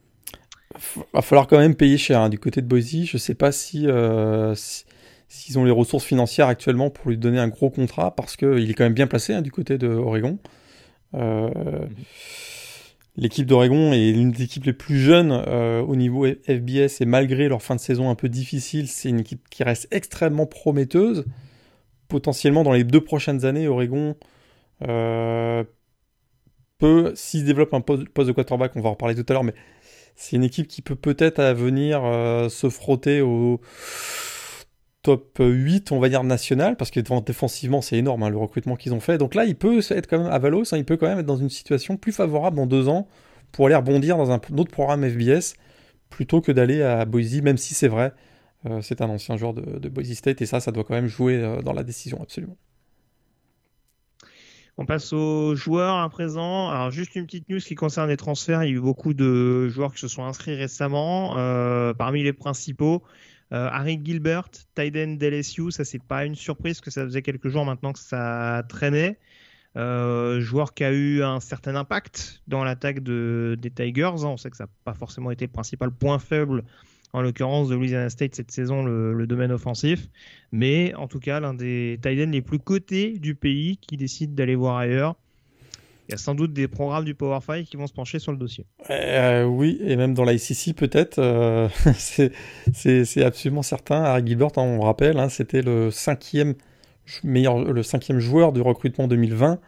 Va 1.13 1.21
falloir 1.21 1.47
quand 1.47 1.59
même 1.59 1.75
payer 1.75 1.99
cher 1.99 2.23
hein, 2.23 2.31
du 2.31 2.39
côté 2.39 2.63
de 2.63 2.67
Boise. 2.67 3.05
Je 3.05 3.19
sais 3.19 3.35
pas 3.35 3.51
euh, 3.75 4.55
si, 4.55 4.87
s'ils 5.29 5.59
ont 5.59 5.67
les 5.67 5.71
ressources 5.71 6.07
financières 6.07 6.47
actuellement 6.47 6.89
pour 6.89 7.11
lui 7.11 7.19
donner 7.19 7.39
un 7.39 7.49
gros 7.49 7.69
contrat 7.69 8.17
parce 8.17 8.39
qu'il 8.39 8.71
est 8.71 8.73
quand 8.73 8.85
même 8.85 8.95
bien 8.95 9.09
placé 9.09 9.35
hein, 9.35 9.43
du 9.43 9.51
côté 9.51 9.77
de 9.77 9.89
Oregon. 9.89 10.39
Euh, 11.13 11.51
mhm. 11.51 11.89
L'équipe 13.19 13.47
d'Oregon 13.47 13.93
est 13.93 14.13
l'une 14.13 14.31
des 14.31 14.43
équipes 14.43 14.65
les 14.65 14.75
plus 14.75 14.99
jeunes 14.99 15.33
euh, 15.33 15.81
au 15.81 15.97
niveau 15.97 16.27
FBS 16.27 17.01
et 17.01 17.07
malgré 17.07 17.49
leur 17.49 17.63
fin 17.63 17.75
de 17.75 17.81
saison 17.81 18.11
un 18.11 18.15
peu 18.15 18.29
difficile, 18.29 18.89
c'est 18.89 19.09
une 19.09 19.21
équipe 19.21 19.49
qui 19.49 19.63
reste 19.63 19.89
extrêmement 19.91 20.47
prometteuse. 20.47 21.25
Potentiellement 22.09 22.63
dans 22.63 22.73
les 22.73 22.85
deux 22.85 23.01
prochaines 23.01 23.47
années, 23.47 23.69
Oregon 23.69 24.17
euh, 24.87 25.65
peut, 26.79 27.13
s'il 27.15 27.45
développe 27.45 27.73
un 27.73 27.81
poste, 27.81 28.03
de 28.05 28.33
quarterback, 28.33 28.77
on 28.77 28.81
va 28.83 28.91
en 28.91 28.93
reparler 28.93 29.15
tout 29.15 29.25
à 29.29 29.33
l'heure, 29.33 29.45
mais 29.45 29.55
c'est 30.15 30.37
une 30.37 30.45
équipe 30.45 30.69
qui 30.69 30.83
peut 30.83 30.95
peut-être 30.95 31.43
venir 31.55 32.05
euh, 32.05 32.51
se 32.51 32.69
frotter 32.69 33.23
au 33.23 33.61
top 35.07 35.39
8, 35.39 35.93
on 35.93 36.01
va 36.01 36.09
dire, 36.09 36.25
national, 36.25 36.77
parce 36.77 36.91
que 36.91 36.99
défensivement, 36.99 37.81
c'est 37.81 37.97
énorme 37.97 38.25
hein, 38.25 38.29
le 38.29 38.39
recrutement 38.39 38.75
qu'ils 38.75 38.93
ont 38.93 38.99
fait. 38.99 39.19
Donc 39.19 39.37
là, 39.37 39.45
il 39.45 39.55
peut 39.55 39.79
être 39.91 40.09
quand 40.09 40.19
même 40.19 40.33
à 40.33 40.39
Valos, 40.41 40.75
hein, 40.75 40.79
il 40.79 40.85
peut 40.85 40.97
quand 40.97 41.07
même 41.07 41.21
être 41.21 41.27
dans 41.27 41.37
une 41.37 41.49
situation 41.49 41.97
plus 41.97 42.11
favorable 42.11 42.57
dans 42.57 42.67
deux 42.67 42.89
ans 42.89 43.07
pour 43.53 43.67
aller 43.67 43.77
rebondir 43.77 44.17
dans 44.17 44.33
un 44.33 44.41
autre 44.57 44.73
programme 44.73 45.09
FBS 45.09 45.55
plutôt 46.11 46.41
que 46.41 46.51
d'aller 46.51 46.83
à 46.83 47.05
Boise, 47.05 47.41
même 47.41 47.57
si 47.57 47.73
c'est 47.75 47.87
vrai, 47.87 48.15
euh, 48.67 48.81
c'est 48.83 49.01
un 49.01 49.09
ancien 49.09 49.37
joueur 49.37 49.55
de, 49.55 49.89
Boise 49.89 50.13
State 50.13 50.43
et 50.43 50.47
ça, 50.47 50.59
ça 50.59 50.73
doit 50.73 50.83
quand 50.83 50.95
même 50.95 51.07
jouer 51.07 51.37
euh, 51.37 51.63
dans 51.63 51.73
la 51.73 51.85
décision, 51.85 52.21
absolument. 52.21 52.57
On 54.79 54.87
passe 54.87 55.13
aux 55.13 55.55
joueurs 55.55 55.99
à 55.99 56.09
présent. 56.11 56.69
Alors 56.69 56.91
juste 56.91 57.15
une 57.15 57.27
petite 57.27 57.49
news 57.49 57.61
qui 57.61 57.77
concerne 57.77 58.11
les 58.11 58.17
transferts. 58.17 58.65
Il 58.65 58.71
y 58.71 58.73
a 58.73 58.77
eu 58.77 58.81
beaucoup 58.81 59.15
de 59.15 59.69
joueurs 59.69 59.95
qui 59.95 60.01
se 60.01 60.09
sont 60.09 60.25
inscrits 60.25 60.57
récemment. 60.57 61.39
Euh, 61.39 61.95
parmi 61.95 62.23
les 62.23 62.35
principaux, 62.35 63.03
euh, 63.53 63.69
Harry 63.71 64.01
Gilbert, 64.03 64.49
Tyden 64.75 65.19
DLSU, 65.19 65.71
ça 65.71 65.85
c'est 65.85 66.03
pas 66.03 66.25
une 66.25 66.35
surprise 66.35 66.81
que 66.81 66.91
ça 66.91 67.05
faisait 67.05 67.23
quelques 67.23 67.49
jours 67.49 67.65
maintenant 67.65 67.93
que 67.93 67.99
ça 67.99 68.65
traînait. 68.69 69.19
Euh, 69.77 70.41
joueur 70.41 70.73
qui 70.73 70.85
a 70.85 70.91
eu 70.91 71.23
un 71.23 71.39
certain 71.39 71.77
impact 71.77 72.43
dans 72.49 72.65
l'attaque 72.65 73.03
de, 73.03 73.59
des 73.61 73.71
Tigers. 73.71 74.25
On 74.25 74.39
sait 74.39 74.49
que 74.49 74.57
ça 74.57 74.65
n'a 74.65 74.71
pas 74.85 74.95
forcément 74.95 75.31
été 75.31 75.45
le 75.45 75.53
principal 75.53 75.91
point 75.91 76.19
faible, 76.19 76.65
en 77.13 77.21
l'occurrence 77.21 77.69
de 77.69 77.75
Louisiana 77.75 78.09
State 78.09 78.35
cette 78.35 78.51
saison, 78.51 78.85
le, 78.85 79.27
domaine 79.27 79.53
offensif. 79.53 80.09
Mais 80.51 80.95
en 80.95 81.09
tout 81.09 81.21
cas, 81.21 81.41
l'un 81.41 81.53
des 81.53 81.99
Titans 82.03 82.31
les 82.31 82.43
plus 82.43 82.59
cotés 82.59 83.19
du 83.19 83.35
pays 83.35 83.77
qui 83.77 83.99
décide 83.99 84.35
d'aller 84.35 84.55
voir 84.55 84.79
ailleurs 84.79 85.17
il 86.09 86.13
y 86.13 86.15
a 86.15 86.19
sans 86.19 86.35
doute 86.35 86.53
des 86.53 86.69
programmes 86.69 87.05
du 87.05 87.15
Power 87.15 87.41
5 87.45 87.65
qui 87.65 87.77
vont 87.77 87.87
se 87.87 87.93
pencher 87.93 88.19
sur 88.19 88.31
le 88.31 88.39
dossier. 88.39 88.65
Euh, 88.91 89.45
oui, 89.45 89.79
et 89.83 89.97
même 89.97 90.15
dans 90.15 90.25
l'ICC 90.25 90.75
peut-être. 90.77 91.19
Euh, 91.19 91.69
c'est 92.73 93.23
absolument 93.25 93.63
certain. 93.63 94.03
Harry 94.05 94.25
Gilbert, 94.25 94.51
hein, 94.57 94.63
on 94.63 94.81
rappelle, 94.81 95.19
hein, 95.19 95.29
c'était 95.29 95.63
le 95.63 95.91
cinquième 95.91 96.55
meilleur, 97.25 97.59
le 97.59 97.83
cinquième 97.83 98.21
joueur 98.21 98.53
du 98.53 98.61
recrutement 98.61 99.09
2020. 99.09 99.59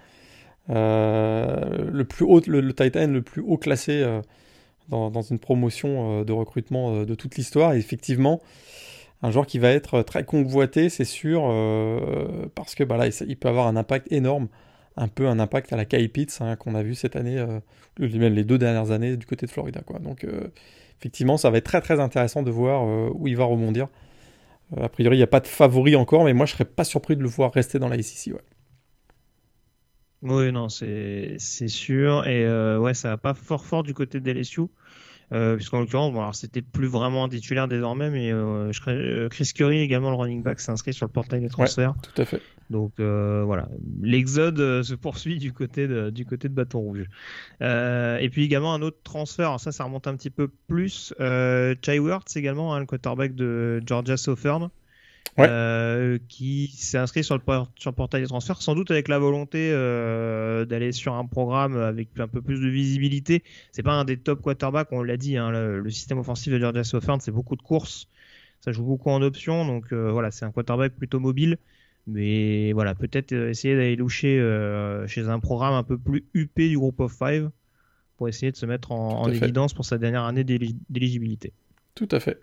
Euh, 0.70 1.90
le 1.90 2.04
plus 2.04 2.24
haut, 2.24 2.40
le, 2.46 2.72
Titan 2.72 3.08
le 3.08 3.22
plus 3.22 3.42
haut 3.42 3.56
classé 3.56 4.06
dans, 4.88 5.22
une 5.22 5.38
promotion 5.38 6.22
de 6.24 6.32
recrutement 6.32 7.04
de 7.04 7.14
toute 7.14 7.36
l'histoire. 7.36 7.74
Et 7.74 7.78
effectivement, 7.78 8.40
un 9.22 9.32
joueur 9.32 9.46
qui 9.46 9.58
va 9.58 9.70
être 9.70 10.02
très 10.02 10.24
convoité, 10.24 10.88
c'est 10.88 11.04
sûr, 11.04 11.42
parce 12.54 12.76
que 12.76 12.84
bah 12.84 13.08
il 13.26 13.36
peut 13.36 13.48
avoir 13.48 13.66
un 13.66 13.76
impact 13.76 14.12
énorme, 14.12 14.48
un 14.98 15.08
peu 15.08 15.26
un 15.28 15.38
impact 15.38 15.72
à 15.72 15.76
la 15.76 15.84
Kai 15.84 16.10
hein, 16.40 16.56
qu'on 16.56 16.74
a 16.74 16.82
vu 16.82 16.94
cette 16.94 17.16
année, 17.16 17.42
même 17.98 18.34
les 18.34 18.44
deux 18.44 18.58
dernières 18.58 18.90
années 18.90 19.16
du 19.16 19.26
côté 19.26 19.46
de 19.46 19.50
Florida. 19.50 19.80
Quoi. 19.80 19.98
Donc 19.98 20.26
effectivement, 20.98 21.36
ça 21.36 21.50
va 21.50 21.58
être 21.58 21.64
très 21.64 21.80
très 21.80 22.00
intéressant 22.00 22.42
de 22.42 22.50
voir 22.50 22.84
où 23.14 23.28
il 23.28 23.36
va 23.36 23.44
rebondir. 23.44 23.88
a 24.76 24.88
priori, 24.88 25.16
il 25.16 25.20
n'y 25.20 25.24
a 25.24 25.28
pas 25.28 25.40
de 25.40 25.46
favori 25.46 25.96
encore, 25.96 26.24
mais 26.24 26.34
moi 26.34 26.46
je 26.46 26.52
serais 26.52 26.64
pas 26.64 26.84
surpris 26.84 27.16
de 27.16 27.22
le 27.22 27.28
voir 27.28 27.52
rester 27.52 27.78
dans 27.78 27.88
la 27.88 28.02
SEC. 28.02 28.34
Oui, 30.22 30.50
non, 30.50 30.68
c'est 30.68 31.38
sûr. 31.38 32.26
Et 32.26 32.44
euh, 32.44 32.78
ouais, 32.78 32.94
ça 32.94 33.10
va 33.10 33.16
pas 33.18 33.34
fort 33.34 33.64
fort 33.64 33.82
du 33.84 33.94
côté 33.94 34.20
de 34.20 34.32
LSU. 34.32 34.62
Euh, 35.32 35.56
puisqu'en 35.56 35.80
l'occurrence, 35.80 36.12
bon, 36.12 36.20
alors 36.20 36.34
c'était 36.34 36.62
plus 36.62 36.86
vraiment 36.86 37.24
un 37.24 37.28
titulaire 37.28 37.68
désormais, 37.68 38.10
mais 38.10 38.32
euh, 38.32 38.72
euh, 38.88 39.28
Chris 39.28 39.50
Curry 39.54 39.80
également 39.80 40.10
le 40.10 40.16
running 40.16 40.42
back 40.42 40.58
s'est 40.58 40.72
inscrit 40.72 40.94
sur 40.94 41.06
le 41.06 41.12
portail 41.12 41.40
des 41.40 41.48
transferts. 41.48 41.94
tout 42.02 42.22
à 42.22 42.24
fait. 42.24 42.40
Donc 42.70 42.92
euh, 42.98 43.42
voilà, 43.44 43.68
l'exode 44.02 44.82
se 44.82 44.94
poursuit 44.94 45.38
du 45.38 45.52
côté 45.52 45.86
de 45.86 46.10
du 46.10 46.24
côté 46.26 46.48
de 46.48 46.54
Bâton 46.54 46.80
Rouge. 46.80 47.04
et 47.60 48.28
puis 48.30 48.44
également 48.44 48.72
un 48.72 48.82
autre 48.82 48.98
transfert, 49.04 49.48
alors 49.48 49.60
ça, 49.60 49.72
ça 49.72 49.84
remonte 49.84 50.06
un 50.06 50.16
petit 50.16 50.30
peu 50.30 50.48
plus. 50.66 51.14
Chai 51.18 51.98
Wirtz 51.98 52.36
également, 52.36 52.74
hein, 52.74 52.80
le 52.80 52.86
quarterback 52.86 53.34
de 53.34 53.82
Georgia 53.86 54.16
Southern. 54.16 54.70
Euh, 55.38 56.18
qui 56.28 56.68
s'est 56.76 56.98
inscrit 56.98 57.22
sur 57.22 57.36
le, 57.36 57.42
sur 57.76 57.94
portail 57.94 58.22
des 58.22 58.28
transferts, 58.28 58.60
sans 58.62 58.74
doute 58.74 58.90
avec 58.90 59.08
la 59.08 59.18
volonté 59.18 59.70
euh, 59.72 60.64
d'aller 60.64 60.92
sur 60.92 61.14
un 61.14 61.26
programme 61.26 61.76
avec 61.76 62.08
un 62.18 62.28
peu 62.28 62.42
plus 62.42 62.60
de 62.60 62.68
visibilité. 62.68 63.42
C'est 63.72 63.82
pas 63.82 63.92
un 63.92 64.04
des 64.04 64.16
top 64.16 64.42
quarterbacks, 64.42 64.88
on 64.90 65.02
l'a 65.02 65.16
dit, 65.16 65.36
hein, 65.36 65.50
le, 65.50 65.90
système 65.90 66.18
offensif 66.18 66.52
de 66.52 66.58
Georgia 66.58 66.84
Southern, 66.84 67.20
c'est 67.20 67.30
beaucoup 67.30 67.56
de 67.56 67.62
courses, 67.62 68.08
ça 68.60 68.72
joue 68.72 68.84
beaucoup 68.84 69.10
en 69.10 69.22
option, 69.22 69.64
donc 69.64 69.92
euh, 69.92 70.10
voilà, 70.10 70.30
c'est 70.30 70.44
un 70.44 70.50
quarterback 70.50 70.94
plutôt 70.94 71.20
mobile. 71.20 71.58
Mais 72.06 72.72
voilà, 72.72 72.94
peut-être 72.94 73.32
essayer 73.32 73.76
d'aller 73.76 73.94
loucher 73.94 74.38
chez 75.08 75.28
un 75.28 75.40
programme 75.40 75.74
un 75.74 75.82
peu 75.82 75.98
plus 75.98 76.24
huppé 76.32 76.70
du 76.70 76.78
groupe 76.78 77.00
of 77.00 77.12
five 77.12 77.50
pour 78.16 78.28
essayer 78.28 78.50
de 78.50 78.56
se 78.56 78.64
mettre 78.64 78.92
en, 78.92 79.20
en 79.20 79.30
évidence 79.30 79.74
pour 79.74 79.84
sa 79.84 79.98
dernière 79.98 80.24
année 80.24 80.42
d'éligibilité. 80.42 81.52
Tout 81.94 82.08
à 82.10 82.18
fait. 82.18 82.40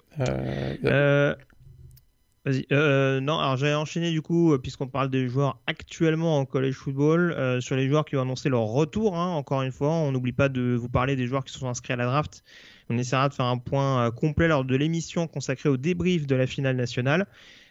Vas-y. 2.46 2.68
Euh, 2.72 3.20
non, 3.22 3.40
alors 3.40 3.58
j'ai 3.58 3.74
enchaîné 3.74 4.12
du 4.12 4.22
coup, 4.22 4.54
euh, 4.54 4.60
puisqu'on 4.60 4.88
parle 4.88 5.10
des 5.10 5.28
joueurs 5.28 5.60
actuellement 5.66 6.38
en 6.38 6.46
college 6.46 6.76
football, 6.76 7.32
euh, 7.32 7.60
sur 7.60 7.76
les 7.76 7.88
joueurs 7.88 8.06
qui 8.06 8.16
ont 8.18 8.22
annoncé 8.22 8.50
leur 8.50 8.66
retour. 8.66 9.18
Hein, 9.18 9.30
encore 9.30 9.64
une 9.64 9.72
fois, 9.72 9.90
on 9.90 10.12
n'oublie 10.12 10.32
pas 10.32 10.48
de 10.48 10.76
vous 10.76 10.88
parler 10.88 11.16
des 11.16 11.26
joueurs 11.26 11.44
qui 11.44 11.54
sont 11.54 11.68
inscrits 11.68 11.94
à 11.94 11.96
la 11.96 12.06
draft. 12.06 12.44
On 12.90 13.00
essaiera 13.00 13.30
de 13.30 13.34
faire 13.34 13.46
un 13.46 13.58
point 13.58 14.12
complet 14.12 14.48
lors 14.48 14.64
de 14.64 14.76
l'émission 14.76 15.26
consacrée 15.28 15.70
au 15.70 15.78
débrief 15.78 16.28
de 16.28 16.36
la 16.36 16.46
finale 16.46 16.76
nationale. 16.76 17.26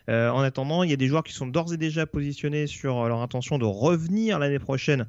en 0.08 0.40
attendant, 0.40 0.82
il 0.82 0.90
y 0.90 0.92
a 0.92 0.96
des 0.96 1.06
joueurs 1.06 1.22
qui 1.22 1.32
sont 1.32 1.46
d'ores 1.46 1.72
et 1.72 1.76
déjà 1.76 2.04
positionnés 2.04 2.66
sur 2.66 3.06
leur 3.06 3.20
intention 3.20 3.58
de 3.58 3.64
revenir 3.64 4.40
l'année 4.40 4.58
prochaine 4.58 5.06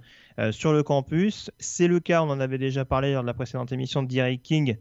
sur 0.51 0.73
le 0.73 0.83
campus. 0.83 1.49
C'est 1.57 1.87
le 1.87 1.99
cas, 1.99 2.21
on 2.21 2.29
en 2.29 2.39
avait 2.39 2.59
déjà 2.59 2.85
parlé 2.85 3.13
lors 3.13 3.23
de 3.23 3.27
la 3.27 3.33
précédente 3.33 3.71
émission 3.71 4.03
de 4.03 4.09
Derek 4.09 4.43
King 4.43 4.77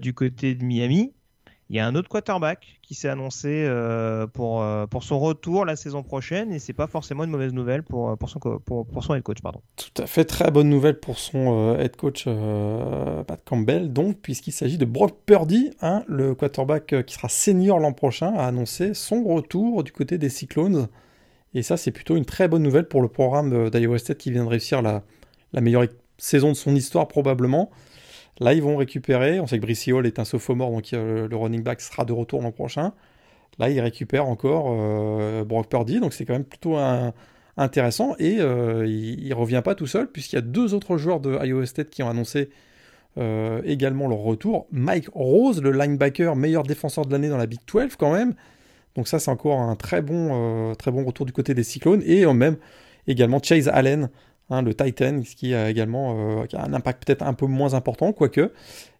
du 0.00 0.14
côté 0.14 0.54
de 0.54 0.64
Miami. 0.64 1.12
Il 1.68 1.74
y 1.74 1.80
a 1.80 1.86
un 1.86 1.96
autre 1.96 2.08
quarterback 2.08 2.78
qui 2.82 2.94
s'est 2.94 3.08
annoncé 3.08 3.48
euh, 3.48 4.28
pour, 4.28 4.62
euh, 4.62 4.86
pour 4.86 5.02
son 5.02 5.18
retour 5.18 5.64
la 5.64 5.74
saison 5.74 6.04
prochaine 6.04 6.52
et 6.52 6.60
c'est 6.60 6.72
pas 6.72 6.86
forcément 6.86 7.24
une 7.24 7.30
mauvaise 7.30 7.52
nouvelle 7.52 7.82
pour, 7.82 8.10
euh, 8.10 8.16
pour, 8.16 8.30
son, 8.30 8.38
pour, 8.38 8.86
son 9.02 9.14
head 9.14 9.24
coach. 9.24 9.42
Pardon. 9.42 9.60
Tout 9.74 10.00
à 10.00 10.06
fait, 10.06 10.24
très 10.24 10.52
bonne 10.52 10.68
nouvelle 10.68 11.00
pour 11.00 11.18
son 11.18 11.76
head 11.76 11.96
coach 11.96 12.26
Pat 13.26 13.40
Campbell, 13.44 13.92
donc, 13.92 14.18
puisqu'il 14.20 14.52
s'agit 14.52 14.78
de 14.78 14.84
Brock 14.84 15.18
Purdy, 15.26 15.72
hein, 15.80 16.04
le 16.06 16.36
quarterback 16.36 17.04
qui 17.04 17.14
sera 17.14 17.28
senior 17.28 17.80
l'an 17.80 17.92
prochain, 17.92 18.32
a 18.34 18.46
annoncé 18.46 18.94
son 18.94 19.24
retour 19.24 19.82
du 19.82 19.90
côté 19.90 20.18
des 20.18 20.28
Cyclones. 20.28 20.88
Et 21.54 21.62
ça, 21.62 21.76
c'est 21.76 21.90
plutôt 21.90 22.16
une 22.16 22.26
très 22.26 22.46
bonne 22.46 22.62
nouvelle 22.62 22.86
pour 22.86 23.02
le 23.02 23.08
programme 23.08 23.70
d'Iowa 23.70 23.98
State 23.98 24.18
qui 24.18 24.30
vient 24.30 24.44
de 24.44 24.50
réussir 24.50 24.82
la, 24.82 25.02
la 25.52 25.60
meilleure 25.60 25.86
saison 26.18 26.48
de 26.50 26.54
son 26.54 26.76
histoire 26.76 27.08
probablement. 27.08 27.70
Là, 28.38 28.52
ils 28.54 28.62
vont 28.62 28.76
récupérer. 28.76 29.40
On 29.40 29.46
sait 29.46 29.56
que 29.56 29.62
Brissy 29.62 29.92
Hall 29.92 30.06
est 30.06 30.18
un 30.18 30.24
sophomore, 30.24 30.70
donc 30.70 30.90
le 30.92 31.28
running 31.32 31.62
back 31.62 31.80
sera 31.80 32.04
de 32.04 32.12
retour 32.12 32.42
l'an 32.42 32.52
prochain. 32.52 32.92
Là, 33.58 33.70
ils 33.70 33.80
récupèrent 33.80 34.26
encore 34.26 34.66
euh, 34.68 35.44
Brock 35.44 35.68
Purdy, 35.68 36.00
donc 36.00 36.12
c'est 36.12 36.24
quand 36.24 36.34
même 36.34 36.44
plutôt 36.44 36.76
intéressant. 37.56 38.14
Et 38.18 38.36
euh, 38.38 38.86
il, 38.86 39.28
ne 39.28 39.34
revient 39.34 39.62
pas 39.64 39.74
tout 39.74 39.86
seul, 39.86 40.10
puisqu'il 40.10 40.36
y 40.36 40.38
a 40.38 40.42
deux 40.42 40.74
autres 40.74 40.98
joueurs 40.98 41.20
de 41.20 41.38
Iowa 41.44 41.64
State 41.64 41.90
qui 41.90 42.02
ont 42.02 42.10
annoncé 42.10 42.50
euh, 43.18 43.62
également 43.64 44.08
leur 44.08 44.18
retour. 44.18 44.66
Mike 44.72 45.08
Rose, 45.14 45.62
le 45.62 45.72
linebacker, 45.72 46.36
meilleur 46.36 46.64
défenseur 46.64 47.06
de 47.06 47.12
l'année 47.12 47.28
dans 47.28 47.38
la 47.38 47.46
Big 47.46 47.60
12 47.66 47.96
quand 47.96 48.12
même. 48.12 48.34
Donc 48.94 49.08
ça, 49.08 49.18
c'est 49.18 49.30
encore 49.30 49.60
un 49.60 49.76
très 49.76 50.02
bon, 50.02 50.74
très 50.74 50.90
bon 50.90 51.04
retour 51.04 51.26
du 51.26 51.32
côté 51.32 51.54
des 51.54 51.64
Cyclones. 51.64 52.02
Et 52.04 52.26
même 52.26 52.56
également 53.06 53.40
Chase 53.42 53.68
Allen, 53.68 54.10
Hein, 54.48 54.62
le 54.62 54.74
Titan, 54.74 55.22
qui 55.22 55.54
a 55.54 55.68
également 55.70 56.40
euh, 56.42 56.46
un 56.54 56.72
impact 56.72 57.04
peut-être 57.04 57.22
un 57.22 57.34
peu 57.34 57.46
moins 57.46 57.74
important, 57.74 58.12
quoique, 58.12 58.52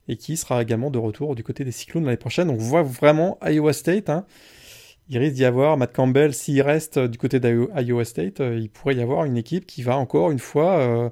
et 0.08 0.16
qui 0.16 0.36
sera 0.36 0.60
également 0.60 0.90
de 0.90 0.98
retour 0.98 1.36
du 1.36 1.44
côté 1.44 1.64
des 1.64 1.70
Cyclones 1.70 2.04
l'année 2.04 2.16
prochaine. 2.16 2.48
Donc 2.48 2.58
on 2.58 2.64
voit 2.64 2.82
vraiment 2.82 3.38
Iowa 3.44 3.72
State. 3.72 4.10
Hein. 4.10 4.26
il 5.08 5.18
risque 5.18 5.34
d'y 5.34 5.44
avoir 5.44 5.76
Matt 5.76 5.94
Campbell, 5.94 6.34
s'il 6.34 6.60
reste 6.62 6.98
du 6.98 7.16
côté 7.18 7.38
d'Iowa 7.38 8.04
State, 8.04 8.40
euh, 8.40 8.58
il 8.58 8.70
pourrait 8.70 8.96
y 8.96 9.00
avoir 9.00 9.24
une 9.24 9.36
équipe 9.36 9.66
qui 9.66 9.82
va 9.82 9.96
encore 9.96 10.32
une 10.32 10.40
fois 10.40 10.78
euh, 10.78 11.10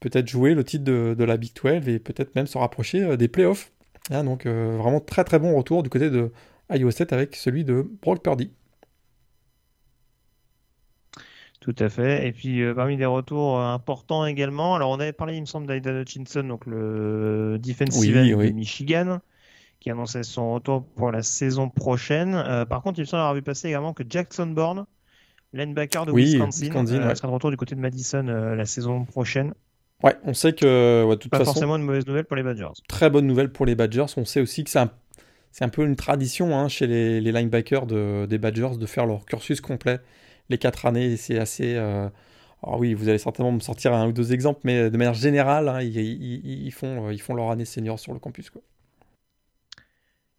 peut-être 0.00 0.28
jouer 0.28 0.54
le 0.54 0.64
titre 0.64 0.84
de, 0.84 1.24
la 1.24 1.36
Big 1.36 1.52
12 1.54 1.88
et 1.88 1.98
peut-être 1.98 2.34
même 2.34 2.46
se 2.46 2.56
rapprocher 2.58 3.16
des 3.18 3.28
playoffs. 3.28 3.72
Hein, 4.10 4.24
donc 4.24 4.46
vraiment 4.46 5.00
très 5.00 5.24
très 5.24 5.38
bon 5.38 5.54
retour 5.56 5.82
du 5.82 5.90
côté 5.90 6.10
de 6.10 6.32
Iowa 6.70 6.92
State 6.92 7.12
avec 7.12 7.36
celui 7.36 7.64
de 7.64 7.86
Brock 8.02 8.22
Purdy. 8.22 8.50
Tout 11.66 11.74
à 11.80 11.88
fait. 11.88 12.28
Et 12.28 12.32
puis 12.32 12.62
euh, 12.62 12.74
parmi 12.74 12.96
les 12.96 13.06
retours 13.06 13.58
euh, 13.58 13.64
importants 13.64 14.24
également, 14.24 14.76
alors 14.76 14.90
on 14.90 15.00
avait 15.00 15.12
parlé, 15.12 15.34
il 15.34 15.40
me 15.40 15.46
semble, 15.46 15.66
d'Aidan 15.66 16.00
Hutchinson, 16.00 16.44
donc 16.44 16.64
le 16.64 17.58
defensive 17.58 18.16
end 18.16 18.38
de 18.38 18.50
Michigan, 18.52 19.18
qui 19.80 19.90
annonçait 19.90 20.22
son 20.22 20.54
retour 20.54 20.84
pour 20.94 21.10
la 21.10 21.24
saison 21.24 21.68
prochaine. 21.68 22.36
Euh, 22.36 22.64
par 22.66 22.82
contre, 22.82 23.00
il 23.00 23.02
me 23.02 23.06
semble 23.06 23.22
avoir 23.22 23.34
vu 23.34 23.42
passer 23.42 23.66
également 23.66 23.94
que 23.94 24.04
Jackson 24.08 24.46
Bourne, 24.46 24.86
linebacker 25.54 26.06
de 26.06 26.12
Wisconsin, 26.12 26.70
sera 27.16 27.26
de 27.26 27.32
retour 27.32 27.50
du 27.50 27.56
côté 27.56 27.74
de 27.74 27.80
Madison 27.80 28.22
la 28.22 28.64
saison 28.64 29.04
prochaine. 29.04 29.52
Ouais, 30.04 30.14
on 30.22 30.34
sait 30.34 30.52
que 30.52 31.02
ouais, 31.04 31.16
toute 31.16 31.32
pas 31.32 31.44
forcément 31.44 31.74
une 31.74 31.82
mauvaise 31.82 32.06
nouvelle 32.06 32.26
pour 32.26 32.36
les 32.36 32.44
Badgers. 32.44 32.80
Très 32.86 33.10
bonne 33.10 33.26
nouvelle 33.26 33.50
pour 33.50 33.66
les 33.66 33.74
Badgers. 33.74 34.06
On 34.16 34.24
sait 34.24 34.40
aussi 34.40 34.62
que 34.62 34.70
c'est 34.70 34.78
un, 34.78 34.90
un, 35.62 35.68
peu 35.68 35.84
une 35.84 35.96
tradition 35.96 36.56
hein, 36.56 36.68
chez 36.68 36.86
les, 36.86 37.20
les 37.20 37.32
linebackers 37.32 37.86
de, 37.86 38.26
des 38.26 38.38
Badgers 38.38 38.78
de 38.78 38.86
faire 38.86 39.06
leur 39.06 39.24
cursus 39.24 39.60
complet 39.60 39.98
les 40.48 40.58
quatre 40.58 40.86
années, 40.86 41.16
c'est 41.16 41.38
assez. 41.38 41.74
Euh, 41.76 42.08
alors 42.62 42.80
oui, 42.80 42.94
vous 42.94 43.08
allez 43.08 43.18
certainement 43.18 43.52
me 43.52 43.60
sortir 43.60 43.92
un 43.94 44.08
ou 44.08 44.12
deux 44.12 44.32
exemples, 44.32 44.60
mais 44.64 44.90
de 44.90 44.96
manière 44.96 45.14
générale, 45.14 45.68
hein, 45.68 45.80
ils, 45.82 46.70
font, 46.72 47.10
ils 47.10 47.20
font 47.20 47.34
leur 47.34 47.50
année 47.50 47.64
senior 47.64 47.98
sur 47.98 48.12
le 48.12 48.18
campus. 48.18 48.50
Quoi. 48.50 48.62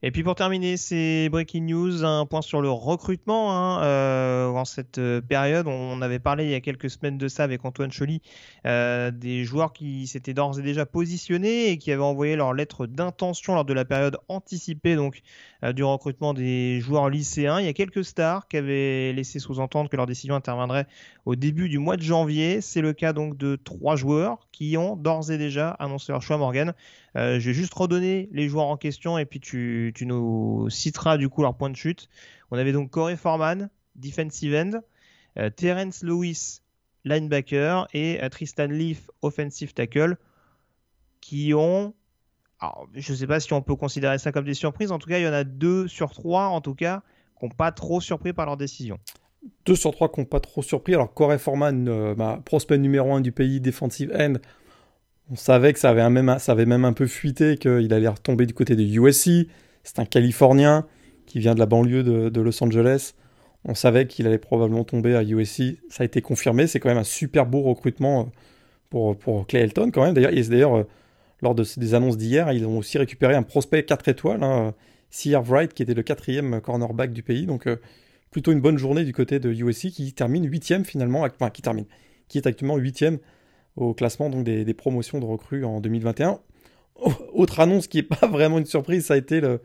Et 0.03 0.11
puis 0.11 0.21
pour 0.21 0.35
terminer, 0.35 0.77
c'est 0.77 1.27
breaking 1.29 1.63
news, 1.63 2.05
un 2.05 2.27
point 2.27 2.43
sur 2.43 2.61
le 2.61 2.69
recrutement. 2.69 3.51
Hein, 3.57 3.81
euh, 3.83 4.47
en 4.49 4.63
cette 4.63 4.99
euh, 4.99 5.21
période, 5.21 5.65
on 5.65 6.03
avait 6.03 6.19
parlé 6.19 6.45
il 6.45 6.51
y 6.51 6.53
a 6.53 6.61
quelques 6.61 6.91
semaines 6.91 7.17
de 7.17 7.27
ça 7.27 7.43
avec 7.43 7.65
Antoine 7.65 7.91
Choly, 7.91 8.21
euh, 8.67 9.09
des 9.09 9.43
joueurs 9.43 9.73
qui 9.73 10.05
s'étaient 10.05 10.35
d'ores 10.35 10.59
et 10.59 10.61
déjà 10.61 10.85
positionnés 10.85 11.69
et 11.71 11.79
qui 11.79 11.91
avaient 11.91 12.03
envoyé 12.03 12.35
leur 12.35 12.53
lettre 12.53 12.85
d'intention 12.85 13.55
lors 13.55 13.65
de 13.65 13.73
la 13.73 13.85
période 13.85 14.19
anticipée 14.27 14.95
donc 14.95 15.23
du 15.73 15.83
recrutement 15.83 16.35
des 16.35 16.79
joueurs 16.79 17.09
lycéens. 17.09 17.59
Il 17.59 17.65
y 17.65 17.69
a 17.69 17.73
quelques 17.73 18.05
stars 18.05 18.47
qui 18.47 18.57
avaient 18.57 19.11
laissé 19.13 19.39
sous-entendre 19.39 19.89
que 19.89 19.97
leur 19.97 20.05
décision 20.05 20.35
interviendrait 20.35 20.85
au 21.27 21.35
début 21.35 21.67
du 21.67 21.77
mois 21.77 21.97
de 21.97 22.01
janvier. 22.01 22.61
C'est 22.61 22.79
le 22.79 22.93
cas 22.93 23.11
donc 23.11 23.35
de 23.35 23.57
trois 23.57 23.97
joueurs 23.97 24.47
qui 24.53 24.77
ont 24.77 24.95
d'ores 24.95 25.29
et 25.29 25.37
déjà 25.37 25.71
annoncé 25.71 26.13
leur 26.13 26.21
choix, 26.21 26.37
Morgan. 26.37 26.73
Euh, 27.17 27.37
je 27.37 27.49
vais 27.49 27.53
juste 27.53 27.73
redonner 27.73 28.29
les 28.31 28.47
joueurs 28.47 28.67
en 28.67 28.77
question 28.77 29.17
et 29.17 29.25
puis 29.25 29.41
tu, 29.41 29.93
nous 30.01 30.69
citeras 30.69 31.17
du 31.17 31.27
coup 31.27 31.41
leur 31.41 31.57
point 31.57 31.69
de 31.69 31.75
chute. 31.75 32.07
On 32.49 32.57
avait 32.57 32.71
donc 32.71 32.91
Corey 32.91 33.17
Foreman, 33.17 33.69
defensive 33.95 34.55
end, 34.55 34.79
euh, 35.37 35.49
Terence 35.49 36.01
Lewis, 36.01 36.61
linebacker 37.03 37.89
et 37.93 38.23
euh, 38.23 38.29
Tristan 38.29 38.67
Leaf, 38.67 39.09
offensive 39.21 39.73
tackle, 39.73 40.15
qui 41.19 41.53
ont 41.53 41.93
je 42.95 43.11
ne 43.11 43.17
sais 43.17 43.27
pas 43.27 43.41
si 43.41 43.51
on 43.51 43.61
peut 43.61 43.75
considérer 43.75 44.17
ça 44.17 44.31
comme 44.31 44.45
des 44.45 44.55
surprises. 44.55 44.93
En 44.93 44.97
tout 44.97 45.09
cas, 45.09 45.19
il 45.19 45.25
y 45.25 45.27
en 45.27 45.33
a 45.33 45.43
deux 45.43 45.89
sur 45.89 46.11
trois, 46.11 46.45
en 46.45 46.61
tout 46.61 46.73
cas, 46.73 47.03
qui 47.37 47.45
n'ont 47.45 47.51
pas 47.51 47.71
trop 47.71 48.01
surpris 48.01 48.33
par 48.33 48.47
leur 48.47 48.57
décision. 48.57 48.97
Deux 49.65 49.75
sur 49.75 49.91
trois 49.91 50.11
qui 50.11 50.19
n'ont 50.19 50.25
pas 50.25 50.39
trop 50.39 50.61
surpris. 50.61 50.93
Alors, 50.93 51.13
Corey 51.13 51.37
Foreman, 51.37 52.13
bah, 52.15 52.41
prospect 52.45 52.77
numéro 52.77 53.13
un 53.13 53.21
du 53.21 53.31
pays, 53.31 53.61
defensive 53.61 54.11
end, 54.17 54.35
on 55.31 55.35
savait 55.35 55.73
que 55.73 55.79
ça 55.79 55.89
avait, 55.89 56.09
même, 56.09 56.37
ça 56.39 56.53
avait 56.53 56.65
même 56.65 56.85
un 56.85 56.93
peu 56.93 57.07
fuité, 57.07 57.57
qu'il 57.57 57.93
allait 57.93 58.07
retomber 58.07 58.45
du 58.45 58.53
côté 58.53 58.75
de 58.75 58.83
USC. 58.83 59.49
C'est 59.83 59.99
un 59.99 60.05
Californien 60.05 60.85
qui 61.25 61.39
vient 61.39 61.53
de 61.53 61.59
la 61.59 61.65
banlieue 61.65 62.03
de, 62.03 62.41
Los 62.41 62.63
Angeles. 62.63 63.13
On 63.65 63.75
savait 63.75 64.07
qu'il 64.07 64.25
allait 64.27 64.37
probablement 64.37 64.85
tomber 64.85 65.15
à 65.15 65.23
USC. 65.23 65.77
Ça 65.89 66.03
a 66.03 66.05
été 66.05 66.21
confirmé. 66.21 66.67
C'est 66.67 66.79
quand 66.79 66.89
même 66.89 66.97
un 66.97 67.03
super 67.03 67.45
beau 67.45 67.61
recrutement 67.61 68.31
euh, 68.95 69.13
pour, 69.13 69.47
Clay 69.47 69.61
Elton 69.61 69.91
quand 69.91 70.03
même. 70.03 70.13
D'ailleurs, 70.13 70.31
d'ailleurs 70.31 70.77
euh, 70.77 70.83
lors 71.41 71.53
de, 71.53 71.65
des 71.75 71.93
annonces 71.93 72.17
d'hier, 72.17 72.51
ils 72.53 72.65
ont 72.65 72.77
aussi 72.77 72.97
récupéré 72.97 73.35
un 73.35 73.43
prospect 73.43 73.83
4 73.83 74.07
étoiles, 74.07 74.43
hein, 74.43 74.73
Wright, 75.25 75.73
qui 75.73 75.83
était 75.83 75.93
le 75.93 76.03
quatrième 76.03 76.61
cornerback 76.61 77.11
du 77.11 77.23
pays. 77.23 77.45
Donc, 77.45 77.67
plutôt 78.31 78.51
une 78.51 78.61
bonne 78.61 78.77
journée 78.77 79.03
du 79.03 79.13
côté 79.13 79.39
de 79.39 79.51
USC 79.51 79.89
qui 79.89 80.13
termine 80.13 80.45
huitième 80.49 80.85
finalement, 80.85 81.21
enfin 81.21 81.49
qui 81.49 81.61
termine, 81.61 81.85
qui 82.27 82.37
est 82.37 82.47
actuellement 82.47 82.77
huitième 82.77 83.19
au 83.75 83.93
classement 83.93 84.29
donc 84.29 84.43
des, 84.43 84.73
promotions 84.73 85.19
de 85.19 85.25
recrues 85.25 85.63
en 85.63 85.79
2021. 85.79 86.39
Autre 87.33 87.59
annonce 87.59 87.87
qui 87.87 87.97
n'est 87.97 88.03
pas 88.19 88.27
vraiment 88.27 88.57
une 88.57 88.65
surprise, 88.65 89.05
ça 89.05 89.13
a 89.13 89.17
été 89.17 89.39
le, 89.39 89.59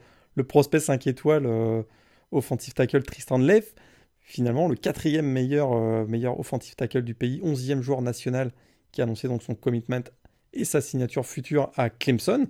prospect 0.45 0.81
5 0.81 1.07
étoiles 1.07 1.47
euh, 1.47 1.83
offensive 2.31 2.75
tackle 2.75 3.03
Tristan 3.03 3.39
Leff, 3.39 3.75
finalement 4.21 4.69
le 4.69 4.77
quatrième 4.77 5.27
meilleur, 5.27 5.73
euh, 5.73 6.07
meilleur 6.07 6.39
offensive 6.39 6.77
tackle 6.77 7.03
du 7.03 7.15
pays, 7.15 7.41
onzième 7.43 7.83
joueur 7.83 8.03
national 8.03 8.53
qui 8.93 9.01
a 9.01 9.05
annoncé 9.05 9.27
donc 9.27 9.43
son 9.43 9.55
commitment 9.55 10.05
et 10.53 10.65
sa 10.65 10.81
signature 10.81 11.27
future 11.27 11.71
à 11.77 11.91
Clemson. 11.91 12.47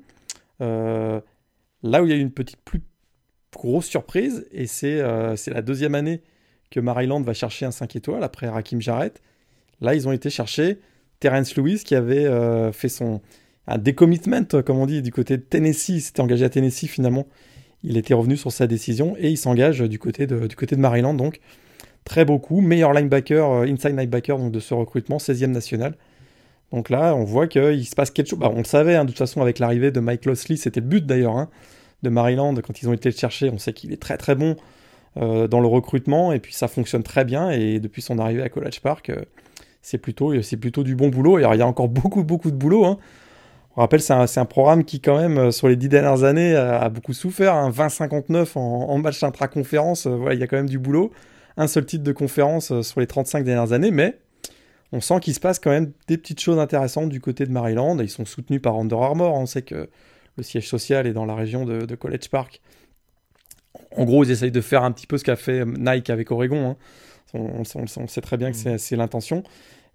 Euh, 0.60 1.20
là 1.82 2.02
où 2.02 2.06
il 2.06 2.10
y 2.10 2.12
a 2.12 2.16
eu 2.16 2.20
une 2.20 2.32
petite 2.32 2.60
plus 2.62 2.82
grosse 3.60 3.86
surprise, 3.86 4.46
et 4.52 4.66
c'est 4.66 5.00
la 5.00 5.62
deuxième 5.62 5.94
année 5.94 6.22
que 6.70 6.80
Maryland 6.80 7.20
va 7.20 7.34
chercher 7.34 7.66
un 7.66 7.70
5 7.70 7.94
étoiles 7.96 8.24
après 8.24 8.48
Rakim 8.48 8.80
Jarrett. 8.80 9.20
Là, 9.80 9.94
ils 9.94 10.08
ont 10.08 10.12
été 10.12 10.30
chercher 10.30 10.78
Terence 11.20 11.54
Lewis 11.56 11.82
qui 11.84 11.94
avait 11.94 12.24
euh, 12.24 12.72
fait 12.72 12.88
son 12.88 13.20
un 13.68 13.78
décommitment, 13.78 14.62
comme 14.64 14.78
on 14.78 14.86
dit, 14.86 15.02
du 15.02 15.12
côté 15.12 15.36
de 15.36 15.42
Tennessee. 15.42 16.00
s'était 16.00 16.20
engagé 16.20 16.44
à 16.44 16.48
Tennessee 16.48 16.88
finalement. 16.88 17.28
Il 17.84 17.96
était 17.96 18.14
revenu 18.14 18.36
sur 18.36 18.50
sa 18.50 18.66
décision 18.66 19.14
et 19.18 19.30
il 19.30 19.36
s'engage 19.36 19.80
du 19.80 19.98
côté 20.00 20.26
de, 20.26 20.48
du 20.48 20.76
Maryland. 20.76 21.14
Donc, 21.14 21.38
très 22.04 22.24
beau 22.24 22.38
coup. 22.38 22.60
Meilleur 22.60 22.92
linebacker, 22.92 23.48
euh, 23.48 23.66
inside 23.66 23.96
linebacker 23.96 24.50
de 24.50 24.60
ce 24.60 24.74
recrutement, 24.74 25.18
16e 25.18 25.46
national. 25.46 25.94
Donc 26.72 26.90
là, 26.90 27.14
on 27.14 27.24
voit 27.24 27.46
qu'il 27.46 27.86
se 27.86 27.94
passe 27.94 28.10
quelque 28.10 28.30
chose. 28.30 28.38
Bah, 28.38 28.50
on 28.52 28.58
le 28.58 28.64
savait, 28.64 28.96
hein, 28.96 29.04
de 29.04 29.10
toute 29.10 29.18
façon, 29.18 29.42
avec 29.42 29.58
l'arrivée 29.58 29.90
de 29.90 30.00
Mike 30.00 30.24
Losley, 30.24 30.56
c'était 30.56 30.80
le 30.80 30.86
but 30.86 31.06
d'ailleurs 31.06 31.36
hein, 31.36 31.50
de 32.02 32.10
Maryland 32.10 32.54
quand 32.54 32.82
ils 32.82 32.88
ont 32.88 32.92
été 32.92 33.10
le 33.10 33.16
chercher. 33.16 33.50
On 33.50 33.58
sait 33.58 33.72
qu'il 33.72 33.92
est 33.92 34.00
très 34.00 34.16
très 34.16 34.34
bon 34.34 34.56
euh, 35.16 35.48
dans 35.48 35.60
le 35.60 35.68
recrutement 35.68 36.32
et 36.32 36.40
puis 36.40 36.54
ça 36.54 36.68
fonctionne 36.68 37.02
très 37.02 37.24
bien. 37.24 37.50
Et 37.50 37.80
depuis 37.80 38.02
son 38.02 38.18
arrivée 38.18 38.42
à 38.42 38.48
College 38.48 38.80
Park, 38.80 39.12
c'est 39.82 39.98
plutôt, 39.98 40.40
c'est 40.42 40.56
plutôt 40.56 40.82
du 40.82 40.94
bon 40.94 41.08
boulot. 41.08 41.38
Il 41.38 41.42
y 41.42 41.44
a 41.44 41.66
encore 41.66 41.88
beaucoup, 41.90 42.24
beaucoup 42.24 42.50
de 42.50 42.56
boulot. 42.56 42.84
Hein. 42.84 42.98
On 43.76 43.80
rappelle, 43.80 44.02
c'est 44.02 44.12
un, 44.12 44.44
programme 44.44 44.84
qui, 44.84 45.00
quand 45.00 45.16
même, 45.16 45.38
euh, 45.38 45.50
sur 45.50 45.66
les 45.66 45.76
dix 45.76 45.88
dernières 45.88 46.24
années, 46.24 46.54
a, 46.54 46.88
beaucoup 46.90 47.14
souffert. 47.14 47.54
Hein. 47.54 47.70
20-59 47.70 48.58
en, 48.58 48.60
en, 48.60 48.98
match 48.98 49.22
intra-conférence, 49.22 50.06
euh, 50.06 50.10
voilà, 50.10 50.34
il 50.34 50.40
y 50.40 50.42
a 50.42 50.46
quand 50.46 50.56
même 50.56 50.68
du 50.68 50.78
boulot. 50.78 51.10
Un 51.56 51.66
seul 51.66 51.86
titre 51.86 52.04
de 52.04 52.12
conférence 52.12 52.70
euh, 52.70 52.82
sur 52.82 53.00
les 53.00 53.06
35 53.06 53.44
dernières 53.44 53.72
années, 53.72 53.90
mais 53.90 54.18
on 54.92 55.00
sent 55.00 55.20
qu'il 55.20 55.32
se 55.32 55.40
passe 55.40 55.58
quand 55.58 55.70
même 55.70 55.92
des 56.06 56.18
petites 56.18 56.40
choses 56.40 56.58
intéressantes 56.58 57.08
du 57.08 57.20
côté 57.20 57.46
de 57.46 57.50
Maryland. 57.50 57.98
Ils 57.98 58.10
sont 58.10 58.26
soutenus 58.26 58.60
par 58.60 58.76
Under 58.76 59.00
Armour. 59.00 59.34
On 59.34 59.46
sait 59.46 59.62
que 59.62 59.88
le 60.36 60.42
siège 60.42 60.68
social 60.68 61.06
est 61.06 61.12
dans 61.12 61.26
la 61.26 61.34
région 61.34 61.64
de, 61.64 61.94
College 61.94 62.28
Park. 62.30 62.60
En 63.96 64.04
gros, 64.04 64.24
ils 64.24 64.30
essayent 64.30 64.52
de 64.52 64.60
faire 64.60 64.84
un 64.84 64.92
petit 64.92 65.06
peu 65.06 65.18
ce 65.18 65.24
qu'a 65.24 65.36
fait 65.36 65.64
Nike 65.64 66.10
avec 66.10 66.30
Oregon. 66.30 66.70
Hein. 66.70 66.76
On, 67.34 67.64
sait 67.64 68.20
très 68.20 68.36
bien 68.36 68.52
que 68.52 68.74
mm. 68.74 68.78
c'est 68.78 68.96
l'intention. 68.96 69.42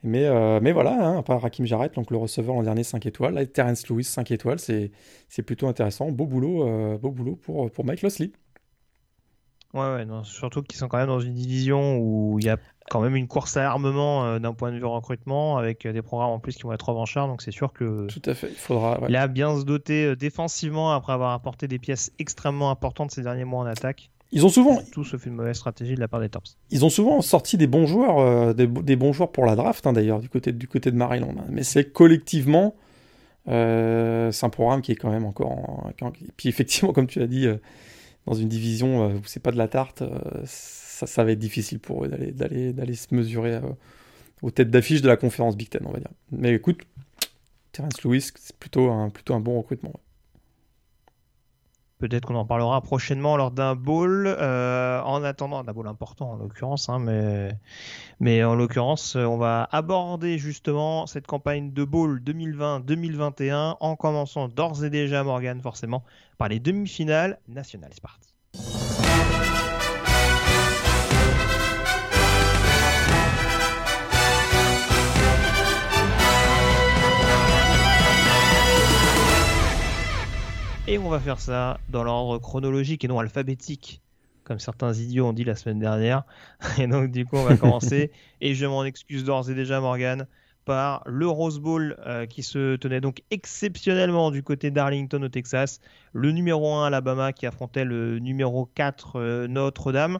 Mais, 0.04 0.26
euh, 0.26 0.60
mais 0.62 0.72
voilà, 0.72 0.94
hein, 0.94 1.24
part 1.24 1.42
Rakim 1.42 1.66
Jarrett, 1.66 1.94
donc 1.96 2.12
le 2.12 2.18
receveur 2.18 2.56
l'an 2.56 2.64
dernier 2.64 2.84
5 2.84 3.06
étoiles. 3.06 3.34
Là, 3.34 3.46
Terence 3.46 3.88
Lewis 3.90 4.04
5 4.04 4.30
étoiles, 4.32 4.60
c'est 4.60 4.92
plutôt 5.44 5.68
intéressant. 5.68 6.12
Beau 6.12 6.28
boulot, 6.28 6.68
euh, 6.68 6.98
beau 6.98 7.12
boulot 7.12 7.36
pour, 7.36 7.70
pour 7.72 7.86
Mike 7.86 8.04
Losley. 8.04 8.32
Ouais, 9.74 9.94
ouais, 9.94 10.06
non, 10.06 10.24
surtout 10.24 10.62
qu'ils 10.62 10.78
sont 10.78 10.88
quand 10.88 10.98
même 10.98 11.08
dans 11.08 11.20
une 11.20 11.34
division 11.34 11.98
où 11.98 12.40
il 12.40 12.46
y 12.46 12.50
a 12.50 12.58
quand 12.90 13.02
même 13.02 13.16
une 13.16 13.28
course 13.28 13.58
à 13.58 13.64
l'armement 13.64 14.26
euh, 14.26 14.40
d'un 14.40 14.54
point 14.54 14.72
de 14.72 14.78
vue 14.78 14.86
recrutement, 14.86 15.58
avec 15.58 15.88
des 15.88 16.02
programmes 16.02 16.32
en 16.32 16.40
plus 16.40 16.56
qui 16.56 16.64
vont 16.64 16.74
être 16.74 16.90
revanchards. 16.90 17.28
Donc 17.28 17.42
c'est 17.42 17.52
sûr 17.52 17.74
que. 17.74 18.08
Tout 18.08 18.22
à 18.26 18.34
fait, 18.34 18.50
il 18.50 18.56
faudra. 18.56 19.00
Il 19.08 19.16
a 19.16 19.28
bien 19.28 19.58
se 19.60 19.64
doter 19.64 20.16
défensivement 20.16 20.92
après 20.92 21.14
avoir 21.14 21.34
apporté 21.34 21.68
des 21.68 21.80
pièces 21.80 22.12
extrêmement 22.20 22.72
importantes 22.72 23.12
ces 23.12 23.22
derniers 23.22 23.46
mois 23.46 23.62
en 23.62 23.66
attaque. 23.66 24.10
Ils 24.32 24.46
ont 24.46 24.50
souvent. 24.50 24.80
Tout 24.92 25.06
une 25.26 25.34
mauvaise 25.34 25.56
stratégie 25.56 25.96
de 25.96 26.00
la 26.00 26.08
part 26.08 26.20
des 26.20 26.30
Tops. 26.30 26.58
Ils 26.72 26.84
ont 26.84 26.90
souvent 26.90 27.22
sorti 27.22 27.58
des 27.58 27.68
bons 27.68 27.86
joueurs, 27.86 28.20
euh, 28.20 28.54
des, 28.54 28.96
bons 28.96 29.14
joueurs 29.14 29.32
pour 29.32 29.46
la 29.46 29.56
draft, 29.56 29.88
hein, 29.88 29.94
d'ailleurs, 29.94 30.20
du 30.20 30.30
côté, 30.30 30.52
du 30.52 30.68
côté 30.68 30.92
de 30.92 30.98
Maryland. 30.98 31.34
Hein. 31.40 31.46
Mais 31.50 31.64
c'est 31.64 31.92
collectivement, 31.92 32.76
euh, 33.48 34.32
c'est 34.32 34.46
un 34.46 34.50
programme 34.50 34.82
qui 34.82 34.92
est 34.92 34.96
quand 34.96 35.12
même 35.12 35.26
encore. 35.26 35.52
En... 35.52 35.92
Puis 36.36 36.50
effectivement, 36.50 36.92
comme 36.92 37.08
tu 37.08 37.20
l'as 37.20 37.28
dit, 37.28 37.48
euh, 37.48 37.58
dans 38.28 38.36
une 38.36 38.48
division 38.48 39.08
où 39.08 39.22
c'est 39.26 39.42
pas 39.42 39.52
de 39.52 39.58
la 39.58 39.68
tarte, 39.68 40.04
ça, 40.46 41.08
ça, 41.08 41.24
va 41.24 41.32
être 41.32 41.40
difficile 41.40 41.80
pour 41.80 42.06
eux 42.06 42.08
d'aller, 42.08 42.32
d'aller, 42.32 42.74
d'aller 42.74 42.94
se 42.94 43.16
mesurer 43.16 43.60
aux 44.42 44.52
têtes 44.52 44.70
d'affiche 44.70 45.02
de 45.02 45.08
la 45.08 45.18
conférence 45.18 45.58
Big 45.58 45.70
Ten, 45.70 45.82
on 45.86 45.92
va 45.92 46.00
dire. 46.00 46.12
Mais 46.32 46.54
écoute, 46.54 46.82
Terence 47.72 48.04
Lewis, 48.04 48.32
c'est 48.36 48.56
plutôt 48.58 48.90
un, 48.92 49.10
plutôt 49.10 49.34
un 49.34 49.40
bon 49.40 49.58
recrutement. 49.58 49.94
Peut-être 52.00 52.26
qu'on 52.26 52.36
en 52.36 52.46
parlera 52.46 52.80
prochainement 52.82 53.38
lors 53.38 53.50
d'un 53.50 53.76
bowl. 53.76 54.28
Euh, 54.28 55.02
en 55.02 55.24
attendant, 55.24 55.64
d'un 55.64 55.74
bowl 55.74 55.88
important 55.88 56.32
en 56.32 56.36
l'occurrence, 56.36 56.90
hein, 56.90 57.00
mais, 57.00 57.52
mais 58.20 58.44
en 58.44 58.54
l'occurrence, 58.54 59.16
euh, 59.16 59.26
on 59.26 59.38
va 59.38 59.68
aborder 59.72 60.38
justement 60.38 61.08
cette 61.08 61.26
campagne 61.26 61.72
de 61.74 61.84
bowl 61.84 62.22
2020-2021 62.24 63.78
en 63.80 63.96
commençant 63.96 64.48
d'ores 64.48 64.84
et 64.84 64.90
déjà, 64.92 65.24
Morgan, 65.24 65.60
forcément, 65.62 66.04
par 66.38 66.50
les 66.50 66.60
demi-finales 66.60 67.40
nationales. 67.48 67.92
C'est. 67.94 68.27
Et 80.90 80.98
on 80.98 81.10
va 81.10 81.20
faire 81.20 81.42
ça 81.42 81.82
dans 81.90 82.06
l'ordre 82.06 82.38
chronologique 82.38 83.04
et 83.04 83.10
non 83.10 83.20
alphabétique, 83.20 84.02
comme 84.46 84.58
certains 84.58 84.94
idiots 84.94 85.28
ont 85.28 85.34
dit 85.34 85.44
la 85.44 85.58
semaine 85.58 85.80
dernière. 85.80 86.24
Et 86.80 86.88
donc 86.88 87.12
du 87.12 87.26
coup, 87.26 87.36
on 87.36 87.44
va 87.44 87.58
commencer. 87.58 88.10
et 88.42 88.56
je 88.56 88.66
m'en 88.66 88.86
excuse 88.86 89.26
d'ores 89.26 89.50
et 89.50 89.54
déjà, 89.54 89.82
Morgan, 89.82 90.28
par 90.64 91.04
le 91.06 91.28
Rose 91.28 91.60
Bowl 91.60 91.98
euh, 92.06 92.26
qui 92.26 92.42
se 92.42 92.78
tenait 92.78 93.02
donc 93.02 93.22
exceptionnellement 93.32 94.32
du 94.32 94.44
côté 94.44 94.72
d'Arlington 94.72 95.22
au 95.24 95.28
Texas. 95.28 95.82
Le 96.14 96.32
numéro 96.32 96.74
1 96.74 96.88
Alabama 96.88 97.34
qui 97.34 97.46
affrontait 97.46 97.84
le 97.84 98.20
numéro 98.20 98.70
4 98.74 99.20
euh, 99.20 99.48
Notre-Dame. 99.50 100.20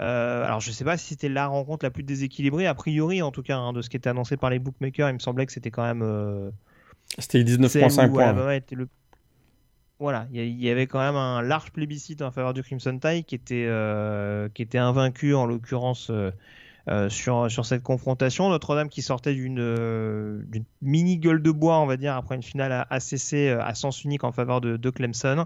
Euh, 0.00 0.44
alors 0.44 0.58
je 0.58 0.70
ne 0.70 0.74
sais 0.74 0.84
pas 0.84 0.96
si 0.96 1.06
c'était 1.08 1.28
la 1.28 1.46
rencontre 1.46 1.84
la 1.84 1.90
plus 1.92 2.02
déséquilibrée, 2.02 2.66
a 2.66 2.74
priori 2.74 3.22
en 3.22 3.30
tout 3.30 3.42
cas, 3.42 3.58
hein, 3.58 3.72
de 3.72 3.80
ce 3.80 3.88
qui 3.88 3.96
était 3.96 4.10
annoncé 4.10 4.36
par 4.36 4.50
les 4.50 4.58
bookmakers, 4.58 5.08
il 5.08 5.14
me 5.14 5.18
semblait 5.20 5.46
que 5.46 5.52
c'était 5.52 5.70
quand 5.70 5.84
même... 5.84 6.50
c'était 7.16 7.44
19.5 7.44 8.10
points. 8.10 8.24
Alabama 8.24 8.56
était 8.56 8.74
le 8.74 8.88
voilà, 10.00 10.26
il 10.32 10.58
y, 10.58 10.70
avait 10.70 10.86
quand 10.86 10.98
même 10.98 11.16
un 11.16 11.42
large 11.42 11.72
plébiscite 11.72 12.22
en 12.22 12.30
faveur 12.30 12.54
du 12.54 12.62
Crimson 12.62 12.98
Tide 12.98 13.26
qui 13.26 13.34
était, 13.34 13.66
euh, 13.68 14.48
invaincu 14.72 15.34
en 15.34 15.44
l'occurrence 15.44 16.08
euh, 16.08 16.30
euh, 16.88 17.10
sur, 17.10 17.50
cette 17.66 17.82
confrontation. 17.82 18.48
Notre-Dame 18.48 18.88
qui 18.88 19.02
sortait 19.02 19.34
d'une 19.34 20.42
mini 20.80 21.18
gueule 21.18 21.42
de 21.42 21.50
bois, 21.50 21.78
on 21.80 21.86
va 21.86 21.98
dire, 21.98 22.16
après 22.16 22.34
une 22.34 22.42
finale 22.42 22.72
à 22.72 22.86
ACC 22.88 23.58
à 23.60 23.74
sens 23.74 24.02
unique 24.02 24.24
en 24.24 24.32
faveur 24.32 24.62
de, 24.62 24.78
de 24.78 24.90
Clemson. 24.90 25.44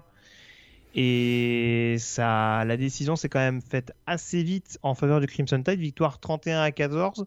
Et 0.95 1.97
ça, 1.99 2.63
la 2.63 2.77
décision 2.77 3.17
s'est 3.17 3.27
quand 3.27 3.39
même 3.39 3.61
faite 3.61 3.91
assez 4.07 4.41
vite 4.41 4.79
en 4.83 4.95
faveur 4.95 5.19
du 5.19 5.27
Crimson 5.27 5.61
Tide, 5.61 5.81
victoire 5.81 6.21
31 6.21 6.61
à 6.61 6.71
14. 6.71 7.25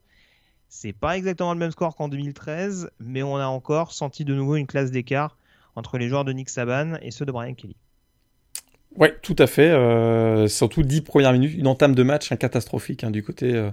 C'est 0.71 0.95
pas 0.95 1.19
exactement 1.19 1.53
le 1.53 1.59
même 1.59 1.73
score 1.73 1.95
qu'en 1.95 2.09
2013, 2.09 2.91
mais 3.01 3.23
on 3.23 3.37
a 3.37 3.47
encore 3.47 3.93
senti 3.93 4.25
de 4.25 4.35
nouveau 4.35 4.57
une 4.57 4.67
classe 4.67 4.91
d'écart 4.91 5.37
entre 5.79 5.97
les 5.97 6.09
joueurs 6.09 6.25
de 6.25 6.33
Nick 6.33 6.51
Saban 6.51 6.95
et 7.01 7.11
ceux 7.11 7.25
de 7.25 7.33
Brian 7.33 7.55
Kelly. 7.55 7.77
Ouais, 8.97 9.17
tout 9.23 9.37
à 9.38 9.47
fait. 9.47 9.71
Euh, 9.71 10.49
surtout 10.49 10.83
10 10.83 11.03
premières 11.03 11.33
minutes, 11.33 11.55
une 11.55 11.67
entame 11.67 11.95
de 11.95 12.03
match 12.03 12.35
catastrophique 12.37 13.05
hein, 13.05 13.11
du, 13.11 13.23
côté, 13.23 13.55
euh, 13.55 13.71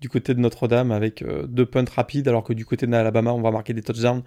du 0.00 0.08
côté 0.08 0.34
de 0.34 0.40
Notre-Dame 0.40 0.92
avec 0.92 1.22
euh, 1.22 1.46
deux 1.46 1.66
punts 1.66 1.84
rapides, 1.84 2.28
alors 2.28 2.44
que 2.44 2.52
du 2.52 2.64
côté 2.64 2.86
de 2.86 2.92
l'Alabama, 2.92 3.32
on 3.32 3.40
va 3.40 3.50
marquer 3.50 3.72
des 3.72 3.82
touchdowns 3.82 4.22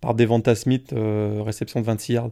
par 0.00 0.14
Devonta 0.14 0.54
Smith, 0.54 0.94
réception 0.94 1.80
de 1.80 1.84
26 1.84 2.12
yards. 2.14 2.30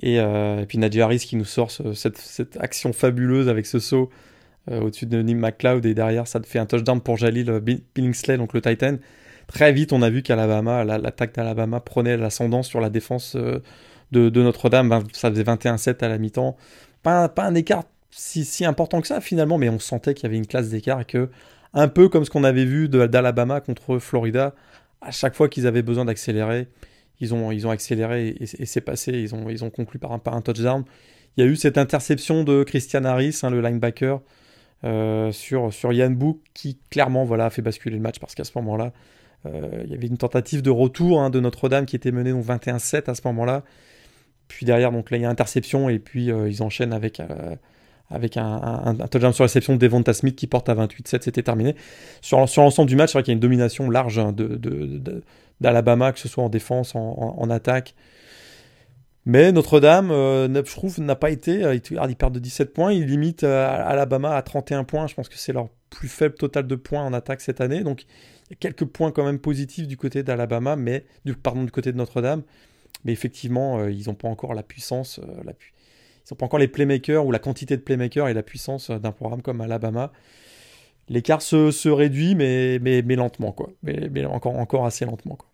Et, 0.00 0.18
puis 0.66 0.78
Najee 0.78 1.00
Harris 1.00 1.18
qui 1.20 1.36
nous 1.36 1.44
sort 1.44 1.70
cette, 1.70 2.58
action 2.60 2.92
fabuleuse 2.92 3.48
avec 3.48 3.66
ce 3.66 3.78
saut 3.78 4.10
au-dessus 4.68 5.06
de 5.06 5.22
Nim 5.22 5.38
McLeod 5.38 5.86
et 5.86 5.94
derrière 5.94 6.26
ça 6.26 6.40
te 6.40 6.46
fait 6.48 6.58
un 6.58 6.66
touchdown 6.66 7.00
pour 7.00 7.16
Jalil 7.16 7.60
Billingsley, 7.94 8.36
donc 8.36 8.52
le 8.52 8.60
Titan. 8.60 8.96
Très 9.48 9.72
vite, 9.72 9.92
on 9.94 10.02
a 10.02 10.10
vu 10.10 10.22
qu'Alabama, 10.22 10.84
l'attaque 10.84 11.34
d'Alabama 11.34 11.80
prenait 11.80 12.16
l'ascendance 12.16 12.68
sur 12.68 12.80
la 12.80 12.90
défense 12.90 13.34
euh, 13.34 13.62
de, 14.12 14.28
Notre-Dame. 14.28 15.04
Ça 15.14 15.30
faisait 15.30 15.42
21-7 15.42 16.04
à 16.04 16.08
la 16.08 16.18
mi-temps. 16.18 16.56
Pas, 17.02 17.32
un 17.38 17.54
écart 17.54 17.84
si, 18.10 18.64
important 18.64 19.00
que 19.00 19.06
ça 19.06 19.20
finalement, 19.20 19.58
mais 19.58 19.68
on 19.68 19.78
sentait 19.78 20.14
qu'il 20.14 20.24
y 20.24 20.26
avait 20.26 20.36
une 20.36 20.46
classe 20.46 20.68
d'écart 20.68 21.00
et 21.00 21.04
que, 21.04 21.30
un 21.72 21.88
peu 21.88 22.08
comme 22.08 22.24
ce 22.24 22.30
qu'on 22.30 22.44
avait 22.44 22.64
vu 22.64 22.88
d'Alabama 22.88 23.60
contre 23.60 23.98
Florida, 23.98 24.54
à 25.00 25.10
chaque 25.10 25.34
fois 25.34 25.48
qu'ils 25.48 25.66
avaient 25.66 25.82
besoin 25.82 26.04
d'accélérer, 26.04 26.68
ils 27.20 27.34
ont, 27.34 27.70
accéléré 27.70 28.36
et, 28.38 28.66
c'est 28.66 28.80
passé. 28.80 29.12
Ils 29.12 29.34
ont, 29.64 29.70
conclu 29.70 29.98
par 29.98 30.12
un, 30.12 30.18
par 30.18 30.34
un 30.34 30.42
touchdown. 30.42 30.84
Il 31.36 31.44
y 31.44 31.46
a 31.46 31.50
eu 31.50 31.56
cette 31.56 31.78
interception 31.78 32.44
de 32.44 32.64
Christian 32.64 33.04
Harris, 33.04 33.40
hein, 33.42 33.50
le 33.50 33.60
linebacker, 33.60 34.20
euh, 34.84 35.32
sur, 35.32 35.72
sur 35.72 35.92
Yann 35.92 36.14
Book, 36.14 36.38
qui 36.54 36.78
clairement 36.90 37.24
voilà, 37.24 37.46
a 37.46 37.50
fait 37.50 37.62
basculer 37.62 37.96
le 37.96 38.02
match 38.02 38.18
parce 38.18 38.34
qu'à 38.34 38.44
ce 38.44 38.52
moment-là, 38.56 38.92
il 39.44 39.90
y 39.90 39.94
avait 39.94 40.06
une 40.06 40.18
tentative 40.18 40.62
de 40.62 40.70
retour 40.70 41.20
hein, 41.20 41.30
de 41.30 41.40
Notre-Dame 41.40 41.86
qui 41.86 41.96
était 41.96 42.12
menée 42.12 42.32
donc 42.32 42.44
21-7 42.44 43.10
à 43.10 43.14
ce 43.14 43.22
moment-là. 43.26 43.62
Puis 44.48 44.66
derrière, 44.66 44.92
donc 44.92 45.10
là, 45.10 45.16
il 45.16 45.22
y 45.22 45.26
a 45.26 45.30
interception 45.30 45.88
et 45.88 45.98
puis 45.98 46.26
ils 46.26 46.62
enchaînent 46.62 46.92
avec 46.92 47.20
avec 48.10 48.36
un, 48.36 48.44
un, 49.00 49.06
touchdown 49.06 49.32
sur 49.32 49.44
réception 49.44 49.74
de 49.74 49.78
Devonta 49.78 50.14
Smith 50.14 50.34
qui 50.34 50.46
porte 50.46 50.68
à 50.68 50.74
28-7, 50.74 51.22
c'était 51.22 51.42
terminé. 51.42 51.76
Sur, 52.20 52.38
l'ensemble 52.38 52.88
du 52.88 52.96
match, 52.96 53.10
c'est 53.10 53.18
vrai 53.18 53.22
qu'il 53.22 53.32
y 53.32 53.34
a 53.34 53.36
une 53.36 53.40
domination 53.40 53.90
large 53.90 54.18
hein, 54.18 54.34
d'Alabama, 55.60 56.12
que 56.12 56.18
ce 56.18 56.28
soit 56.28 56.42
en 56.42 56.48
défense, 56.48 56.94
en, 56.94 57.50
attaque. 57.50 57.94
Mais 59.26 59.52
Notre-Dame, 59.52 60.10
euh, 60.10 60.48
n'a 60.48 61.14
pas 61.16 61.30
été. 61.30 61.62
Euh, 61.62 61.74
ils 61.74 62.16
perdent 62.16 62.34
de 62.34 62.38
17 62.38 62.72
points. 62.72 62.92
Ils 62.92 63.04
limitent 63.04 63.44
euh, 63.44 63.68
Alabama 63.68 64.34
à 64.34 64.40
31 64.40 64.84
points. 64.84 65.06
Je 65.06 65.14
pense 65.14 65.28
que 65.28 65.36
c'est 65.36 65.52
leur 65.52 65.68
plus 65.90 66.08
faible 66.08 66.34
total 66.34 66.66
de 66.66 66.74
points 66.76 67.02
en 67.02 67.12
attaque 67.12 67.42
cette 67.42 67.60
année. 67.60 67.82
Donc, 67.82 68.06
il 68.48 68.52
y 68.52 68.54
a 68.54 68.56
quelques 68.56 68.84
points 68.84 69.12
quand 69.12 69.24
même 69.24 69.38
positifs 69.38 69.86
du 69.86 69.96
côté 69.96 70.22
d'Alabama, 70.22 70.76
mais 70.76 71.04
du, 71.24 71.34
pardon, 71.34 71.64
du 71.64 71.70
côté 71.70 71.92
de 71.92 71.96
Notre-Dame. 71.96 72.42
Mais 73.04 73.12
effectivement, 73.12 73.86
ils 73.86 74.06
n'ont 74.06 74.14
pas 74.14 74.28
encore 74.28 74.54
la 74.54 74.62
puissance, 74.62 75.20
la, 75.44 75.52
ils 76.28 76.34
n'ont 76.34 76.36
pas 76.36 76.46
encore 76.46 76.58
les 76.58 76.68
playmakers 76.68 77.24
ou 77.24 77.32
la 77.32 77.38
quantité 77.38 77.76
de 77.76 77.82
playmakers 77.82 78.28
et 78.28 78.34
la 78.34 78.42
puissance 78.42 78.90
d'un 78.90 79.12
programme 79.12 79.42
comme 79.42 79.60
Alabama. 79.60 80.12
L'écart 81.08 81.40
se, 81.40 81.88
réduit, 81.88 82.34
mais, 82.34 82.78
lentement, 83.02 83.52
quoi. 83.52 83.70
Mais, 83.82 84.24
encore, 84.26 84.84
assez 84.84 85.04
lentement, 85.04 85.36
quoi. 85.36 85.48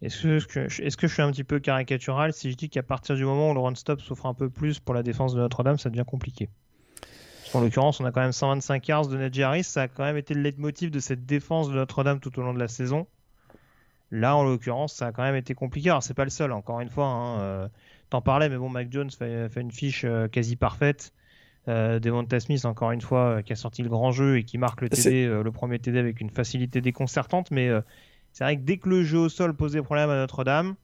Est-ce 0.00 0.46
que, 0.46 0.68
je 0.68 1.06
suis 1.06 1.22
un 1.22 1.30
petit 1.30 1.44
peu 1.44 1.60
caricatural? 1.60 2.32
Si 2.32 2.50
je 2.50 2.56
dis 2.56 2.68
qu'à 2.68 2.82
partir 2.82 3.14
du 3.14 3.24
moment 3.24 3.52
où 3.52 3.54
le 3.54 3.60
run-stop 3.60 4.00
souffre 4.00 4.26
un 4.26 4.34
peu 4.34 4.50
plus 4.50 4.80
pour 4.80 4.94
la 4.94 5.04
défense 5.04 5.34
de 5.34 5.38
Notre-Dame, 5.38 5.78
ça 5.78 5.90
devient 5.90 6.04
compliqué 6.04 6.48
En 7.54 7.60
l'occurrence, 7.60 8.00
on 8.00 8.04
a 8.04 8.12
quand 8.12 8.22
même 8.22 8.32
125 8.32 8.88
yards 8.88 9.08
de 9.08 9.16
Nedjaris, 9.16 9.64
ça 9.64 9.82
a 9.82 9.88
quand 9.88 10.04
même 10.04 10.16
été 10.16 10.32
le 10.32 10.40
leitmotiv 10.40 10.90
de 10.90 11.00
cette 11.00 11.26
défense 11.26 11.68
de 11.68 11.74
Notre-Dame 11.74 12.20
tout 12.20 12.38
au 12.38 12.42
long 12.42 12.54
de 12.54 12.58
la 12.58 12.68
saison. 12.68 13.06
Là, 14.10 14.36
en 14.36 14.44
l'occurrence, 14.44 14.94
ça 14.94 15.06
a 15.06 15.12
quand 15.12 15.22
même 15.22 15.36
été 15.36 15.54
compliqué. 15.54 15.90
Alors, 15.90 16.02
c'est 16.02 16.14
pas 16.14 16.24
le 16.24 16.30
seul, 16.30 16.52
encore 16.52 16.80
une 16.80 16.90
fois. 16.90 17.06
Hein, 17.06 17.40
euh, 17.40 17.68
t'en 18.12 18.20
parlais, 18.20 18.48
mais 18.48 18.58
bon, 18.58 18.68
Mac 18.68 18.88
Jones 18.90 19.10
fait, 19.10 19.48
une 19.56 19.72
fiche 19.72 20.04
euh, 20.04 20.28
quasi 20.28 20.56
parfaite. 20.56 21.12
Euh, 21.68 21.98
Devonta 21.98 22.40
Smith, 22.40 22.64
encore 22.66 22.90
une 22.90 23.00
fois, 23.00 23.38
euh, 23.38 23.42
qui 23.42 23.52
a 23.52 23.56
sorti 23.56 23.82
le 23.82 23.88
grand 23.88 24.12
jeu 24.12 24.36
et 24.36 24.44
qui 24.44 24.58
marque 24.58 24.82
le 24.82 24.90
TD, 24.90 25.26
le 25.26 25.50
premier 25.50 25.78
TD 25.78 25.98
avec 25.98 26.20
une 26.20 26.28
facilité 26.28 26.80
déconcertante. 26.80 27.50
Mais 27.50 27.70
c'est 28.32 28.44
vrai 28.44 28.56
que 28.56 28.62
dès 28.62 28.76
que 28.76 28.88
le 28.88 29.02
jeu 29.02 29.18
au 29.18 29.28
sol 29.28 29.54
posait 29.54 29.80
problème 29.80 30.10
à 30.10 30.16
Notre-Dame, 30.16 30.74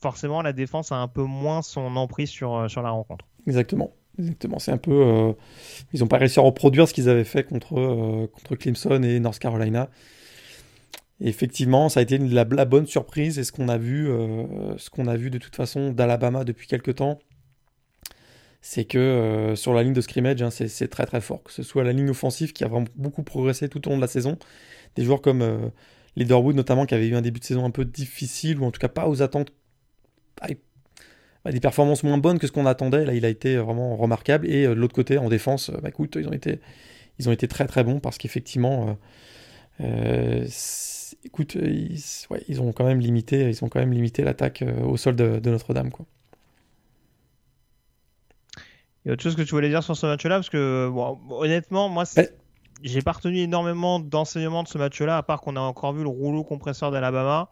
forcément, 0.00 0.40
la 0.40 0.52
défense 0.52 0.92
a 0.92 0.96
un 0.96 1.08
peu 1.08 1.24
moins 1.24 1.60
son 1.60 1.96
emprise 1.96 2.30
sur, 2.30 2.70
sur 2.70 2.82
la 2.82 2.90
rencontre. 2.90 3.26
Exactement. 3.46 3.92
Exactement. 4.18 4.58
C'est 4.58 4.72
un 4.72 4.78
peu. 4.78 5.34
ils 5.92 6.00
n'ont 6.00 6.06
pas 6.06 6.18
réussi 6.18 6.38
à 6.38 6.42
reproduire 6.42 6.86
ce 6.86 6.94
qu'ils 6.94 7.08
avaient 7.08 7.24
fait 7.24 7.44
contre, 7.44 8.26
contre 8.26 8.56
Clemson 8.56 9.02
et 9.02 9.20
North 9.20 9.38
Carolina 9.38 9.88
effectivement, 11.22 11.88
ça 11.88 12.00
a 12.00 12.02
été 12.02 12.18
la, 12.18 12.44
bonne 12.44 12.86
surprise 12.86 13.38
et 13.38 13.44
ce 13.44 13.52
qu'on 13.52 13.68
a 13.68 13.78
vu, 13.78 14.10
euh, 14.10 14.76
ce 14.78 14.90
qu'on 14.90 15.06
a 15.06 15.16
vu 15.16 15.30
de 15.30 15.38
toute 15.38 15.56
façon 15.56 15.92
d'Alabama 15.92 16.44
depuis 16.44 16.66
quelques 16.66 16.96
temps, 16.96 17.18
c'est 18.60 18.84
que 18.84 18.98
euh, 18.98 19.56
sur 19.56 19.72
la 19.74 19.82
ligne 19.82 19.92
de 19.92 20.00
scrimmage, 20.00 20.40
hein, 20.42 20.50
c'est 20.50 20.88
très 20.88 21.06
très 21.06 21.20
fort. 21.20 21.42
Que 21.42 21.52
ce 21.52 21.62
soit 21.62 21.84
la 21.84 21.92
ligne 21.92 22.10
offensive 22.10 22.52
qui 22.52 22.64
a 22.64 22.68
vraiment 22.68 22.86
beaucoup 22.96 23.22
progressé 23.22 23.68
tout 23.68 23.86
au 23.86 23.90
long 23.90 23.96
de 23.96 24.02
la 24.02 24.08
saison, 24.08 24.38
des 24.96 25.04
joueurs 25.04 25.22
comme 25.22 25.42
euh, 25.42 25.68
Leaderwood 26.16 26.56
notamment 26.56 26.86
qui 26.86 26.94
avait 26.94 27.08
eu 27.08 27.14
un 27.14 27.22
début 27.22 27.40
de 27.40 27.44
saison 27.44 27.64
un 27.64 27.70
peu 27.70 27.84
difficile 27.84 28.58
ou 28.60 28.64
en 28.64 28.70
tout 28.70 28.80
cas 28.80 28.88
pas 28.88 29.08
aux 29.08 29.22
attentes, 29.22 29.52
des 31.50 31.60
performances 31.60 32.04
moins 32.04 32.18
bonnes 32.18 32.38
que 32.38 32.46
ce 32.46 32.52
qu'on 32.52 32.66
attendait. 32.66 33.04
Là, 33.04 33.14
il 33.14 33.24
a 33.24 33.28
été 33.28 33.56
vraiment 33.56 33.96
remarquable 33.96 34.48
et 34.48 34.66
de 34.66 34.72
l'autre 34.72 34.94
côté 34.94 35.18
en 35.18 35.28
défense, 35.28 35.70
bah, 35.82 35.88
écoute, 35.88 36.16
ils 36.20 36.28
ont 36.28 36.32
été, 36.32 36.60
ils 37.18 37.28
ont 37.28 37.32
été 37.32 37.48
très 37.48 37.66
très 37.66 37.82
bons 37.82 37.98
parce 37.98 38.18
qu'effectivement 38.18 38.96
écoute, 41.24 41.56
euh, 41.56 41.88
ils, 42.48 42.60
ont 42.60 42.72
quand 42.72 42.84
même 42.84 43.00
limité, 43.00 43.48
ils 43.48 43.64
ont 43.64 43.68
quand 43.68 43.80
même 43.80 43.92
limité 43.92 44.22
l'attaque 44.22 44.62
euh, 44.62 44.82
au 44.82 44.96
sol 44.96 45.16
de, 45.16 45.40
Notre-Dame, 45.50 45.90
quoi. 45.90 46.06
Il 49.04 49.08
y 49.08 49.10
a 49.10 49.14
autre 49.14 49.22
chose 49.22 49.34
que 49.34 49.42
tu 49.42 49.50
voulais 49.50 49.68
dire 49.68 49.82
sur 49.82 49.96
ce 49.96 50.06
match-là? 50.06 50.36
Parce 50.36 50.48
que 50.48 50.88
honnêtement, 51.30 51.88
moi, 51.88 52.04
j'ai 52.82 53.02
pas 53.02 53.10
retenu 53.10 53.38
énormément 53.38 53.98
d'enseignements 53.98 54.62
de 54.62 54.68
ce 54.68 54.78
match-là, 54.78 55.16
à 55.16 55.22
part 55.24 55.40
qu'on 55.40 55.56
a 55.56 55.60
encore 55.60 55.92
vu 55.92 56.04
le 56.04 56.08
rouleau 56.08 56.44
compresseur 56.44 56.92
d'Alabama 56.92 57.50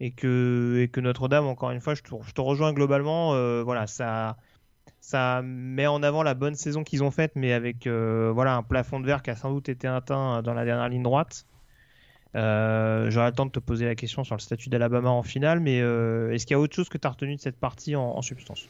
et 0.00 0.10
que, 0.12 0.88
Notre-Dame, 0.96 1.46
encore 1.46 1.70
une 1.70 1.80
fois, 1.80 1.94
je 1.94 2.02
te, 2.02 2.40
rejoins 2.40 2.72
globalement. 2.72 3.34
Euh, 3.34 3.62
voilà, 3.62 3.86
ça, 3.86 4.36
met 5.42 5.86
en 5.86 6.02
avant 6.02 6.22
la 6.22 6.34
bonne 6.34 6.54
saison 6.54 6.84
qu'ils 6.84 7.02
ont 7.02 7.10
faite, 7.10 7.32
mais 7.34 7.52
avec 7.52 7.86
voilà 7.86 8.56
un 8.56 8.62
plafond 8.62 9.00
de 9.00 9.06
verre 9.06 9.22
qui 9.22 9.30
a 9.30 9.36
sans 9.36 9.50
doute 9.50 9.68
été 9.68 9.86
atteint 9.86 10.42
dans 10.42 10.54
la 10.54 10.64
dernière 10.64 10.88
ligne 10.88 11.02
droite. 11.02 11.46
Euh, 12.36 13.10
j'aurai 13.10 13.28
le 13.28 13.32
temps 13.32 13.46
de 13.46 13.50
te 13.50 13.58
poser 13.58 13.86
la 13.86 13.94
question 13.94 14.22
sur 14.22 14.34
le 14.34 14.40
statut 14.40 14.68
d'Alabama 14.68 15.08
en 15.08 15.22
finale, 15.22 15.60
mais 15.60 15.80
euh, 15.80 16.32
est-ce 16.32 16.44
qu'il 16.44 16.54
y 16.54 16.58
a 16.58 16.60
autre 16.60 16.74
chose 16.74 16.88
que 16.88 16.98
tu 16.98 17.06
as 17.06 17.10
retenu 17.10 17.36
de 17.36 17.40
cette 17.40 17.56
partie 17.56 17.96
en, 17.96 18.20
substance? 18.20 18.66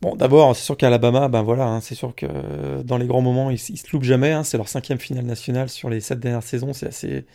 Bon, 0.00 0.14
d'abord, 0.14 0.54
c'est 0.54 0.62
sûr 0.62 0.76
qu'Alabama, 0.76 1.28
ben 1.28 1.42
voilà, 1.42 1.66
hein, 1.66 1.80
c'est 1.80 1.96
sûr 1.96 2.14
que 2.14 2.26
euh, 2.28 2.84
dans 2.84 2.98
les 2.98 3.06
grands 3.06 3.20
moments, 3.20 3.50
ils, 3.50 3.54
ne 3.54 3.76
se 3.76 3.90
loupent 3.92 4.04
jamais. 4.04 4.30
Hein, 4.30 4.44
c'est 4.44 4.58
leur 4.58 4.68
cinquième 4.68 4.98
finale 4.98 5.24
nationale 5.24 5.68
sur 5.68 5.90
les 5.90 6.00
sept 6.00 6.20
dernières 6.20 6.44
saisons, 6.44 6.72
c'est 6.72 6.86
assez, 6.86 7.26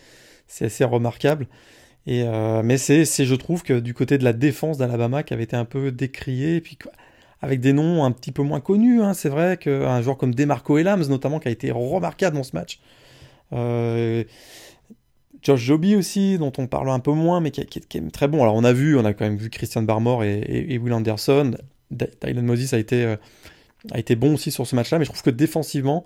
assez 0.62 0.86
remarquable. 0.86 1.48
Et, 2.06 2.26
mais 2.64 2.78
c'est, 2.78 3.06
je 3.06 3.36
trouve 3.36 3.64
que 3.64 3.80
du 3.80 3.94
côté 3.94 4.18
de 4.18 4.24
la 4.24 4.34
défense 4.34 4.78
d'Alabama, 4.78 5.24
qui 5.24 5.34
avait 5.34 5.44
été 5.44 5.56
un 5.56 5.66
peu 5.66 5.92
décriée, 5.92 6.60
puis 6.60 6.78
avec 7.42 7.60
des 7.60 7.74
noms 7.74 8.06
un 8.06 8.12
petit 8.12 8.32
peu 8.32 8.42
moins 8.42 8.62
connus, 8.62 9.02
hein, 9.02 9.14
c'est 9.14 9.30
vrai 9.30 9.58
qu'un 9.58 10.02
joueur 10.02 10.18
comme 10.18 10.34
Demarco 10.34 10.78
Elams, 10.78 11.06
notamment, 11.10 11.40
qui 11.40 11.50
a 11.50 11.52
été 11.52 11.72
remarquable 11.72 12.38
dans 12.38 12.44
ce 12.44 12.56
match. 12.56 12.80
Euh, 13.52 14.24
Josh 15.42 15.60
Joby 15.60 15.98
aussi, 15.98 16.38
dont 16.38 16.54
on 16.58 16.68
parle 16.68 16.90
un 16.90 17.00
peu 17.00 17.12
moins, 17.12 17.42
mais 17.42 17.52
qui, 17.52 17.60
est 17.60 18.12
très 18.12 18.30
bon. 18.30 18.42
Alors 18.42 18.56
on 18.56 18.64
a 18.64 18.72
vu, 18.72 18.98
on 18.98 19.04
a 19.04 19.14
quand 19.14 19.26
même 19.26 19.36
vu 19.36 19.50
Christian 19.50 19.82
Barmore 19.82 20.24
et, 20.24 20.80
Will 20.82 20.94
Anderson. 20.94 21.52
Dylan 21.92 22.46
Moses 22.46 22.74
euh, 22.74 23.18
a 23.92 24.00
été 24.00 24.16
bon 24.16 24.36
aussi 24.36 24.50
sur 24.50 24.66
ce 24.66 24.76
match-là, 24.76 24.98
mais 24.98 25.06
je 25.06 25.10
trouve 25.10 25.22
que 25.22 25.30
défensivement, 25.30 26.06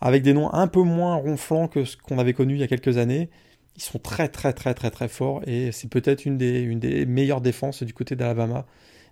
avec 0.00 0.22
des 0.22 0.32
noms 0.32 0.52
un 0.54 0.68
peu 0.68 0.82
moins 0.82 1.16
ronflants 1.16 1.66
que 1.66 1.84
ce 1.84 1.96
qu'on 1.96 2.18
avait 2.20 2.34
connu 2.34 2.54
il 2.54 2.60
y 2.60 2.62
a 2.62 2.68
quelques 2.68 2.98
années, 2.98 3.30
ils 3.78 3.82
sont 3.82 4.00
très 4.00 4.28
très 4.28 4.52
très 4.52 4.74
très 4.74 4.90
très 4.90 5.08
forts 5.08 5.40
et 5.46 5.70
c'est 5.70 5.88
peut-être 5.88 6.26
une 6.26 6.36
des, 6.36 6.60
une 6.60 6.80
des 6.80 7.06
meilleures 7.06 7.40
défenses 7.40 7.84
du 7.84 7.94
côté 7.94 8.16
d'Alabama 8.16 8.66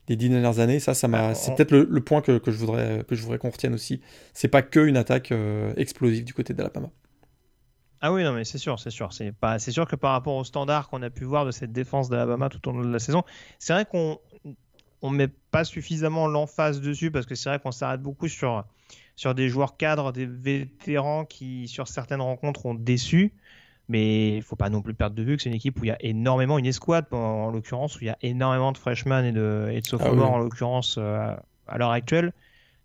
des 0.09 0.17
dix 0.17 0.29
dernières 0.29 0.59
années. 0.59 0.81
Ça, 0.81 0.93
ça 0.93 1.07
m'a, 1.07 1.35
c'est 1.35 1.55
peut-être 1.55 1.71
le, 1.71 2.01
point 2.01 2.21
que, 2.21 2.41
je 2.45 2.51
voudrais 2.51 3.05
que 3.09 3.15
je 3.15 3.23
voudrais 3.23 3.39
qu'on 3.39 3.51
retienne 3.51 3.75
aussi. 3.75 4.01
C'est 4.35 4.49
pas 4.49 4.63
que 4.63 4.81
une 4.81 4.97
attaque 4.97 5.31
euh, 5.31 5.73
explosive 5.77 6.25
du 6.25 6.35
côté 6.35 6.53
d'Alabama. 6.53 6.91
Ah 8.01 8.13
oui, 8.13 8.25
non, 8.25 8.33
mais 8.33 8.45
c'est 8.45 8.59
sûr, 8.59 8.79
c'est 8.79 8.91
sûr. 8.91 9.13
C'est 9.13 9.33
pas, 9.33 9.59
c'est 9.61 9.71
sûr 9.71 9.87
que 9.87 9.97
par 9.97 10.13
rapport 10.13 10.35
au 10.35 10.45
standard 10.45 10.89
qu'on 10.89 11.03
a 11.03 11.11
pu 11.11 11.25
voir 11.25 11.47
de 11.47 11.53
cette 11.53 11.73
défense 11.73 12.09
d'Alabama 12.09 12.49
tout 12.49 12.69
au 12.69 12.73
long 12.73 12.83
de 12.83 12.93
la 12.93 12.99
saison, 12.99 13.23
c'est 13.61 13.73
vrai 13.73 13.85
qu'on 13.85 14.19
on 15.01 15.11
met 15.11 15.29
pas 15.29 15.65
suffisamment 15.65 16.27
l'emphase 16.27 16.81
dessus 16.81 17.13
parce 17.13 17.27
que 17.27 17.37
c'est 17.37 17.49
vrai 17.49 17.61
qu'on 17.61 17.73
s'arrête 17.73 18.03
beaucoup 18.03 18.29
sur 18.29 18.65
sur 19.17 19.35
des 19.35 19.49
joueurs 19.49 19.77
cadres, 19.77 20.13
des 20.13 20.27
vétérans 20.27 21.25
qui 21.25 21.69
sur 21.69 21.89
certaines 21.89 22.21
rencontres 22.21 22.67
ont 22.67 22.75
déçu. 22.75 23.33
Mais 23.89 24.37
il 24.37 24.43
faut 24.43 24.57
pas 24.57 24.69
non 24.69 24.83
plus 24.83 24.95
perdre 24.95 25.15
de 25.15 25.23
vue 25.23 25.37
que 25.37 25.43
c'est 25.43 25.49
une 25.49 25.55
équipe 25.55 25.81
où 25.81 25.85
il 25.85 25.89
y 25.89 25.93
a 25.93 26.05
énormément, 26.05 26.59
une 26.59 26.67
escouade 26.67 27.07
en, 27.13 27.51
l'occurrence, 27.51 27.97
où 27.97 28.01
il 28.01 28.07
y 28.07 28.11
a 28.11 28.19
énormément 28.23 28.73
de 28.73 28.79
freshmen 28.79 29.25
et 29.25 29.33
de, 29.33 29.69
et 29.73 29.81
de 29.81 29.87
sophomores 29.87 30.33
ah 30.33 30.37
en 30.37 30.39
l'occurrence 30.39 30.97
euh, 30.99 31.35
à 31.69 31.79
l'heure 31.79 31.93
actuelle. 31.93 32.33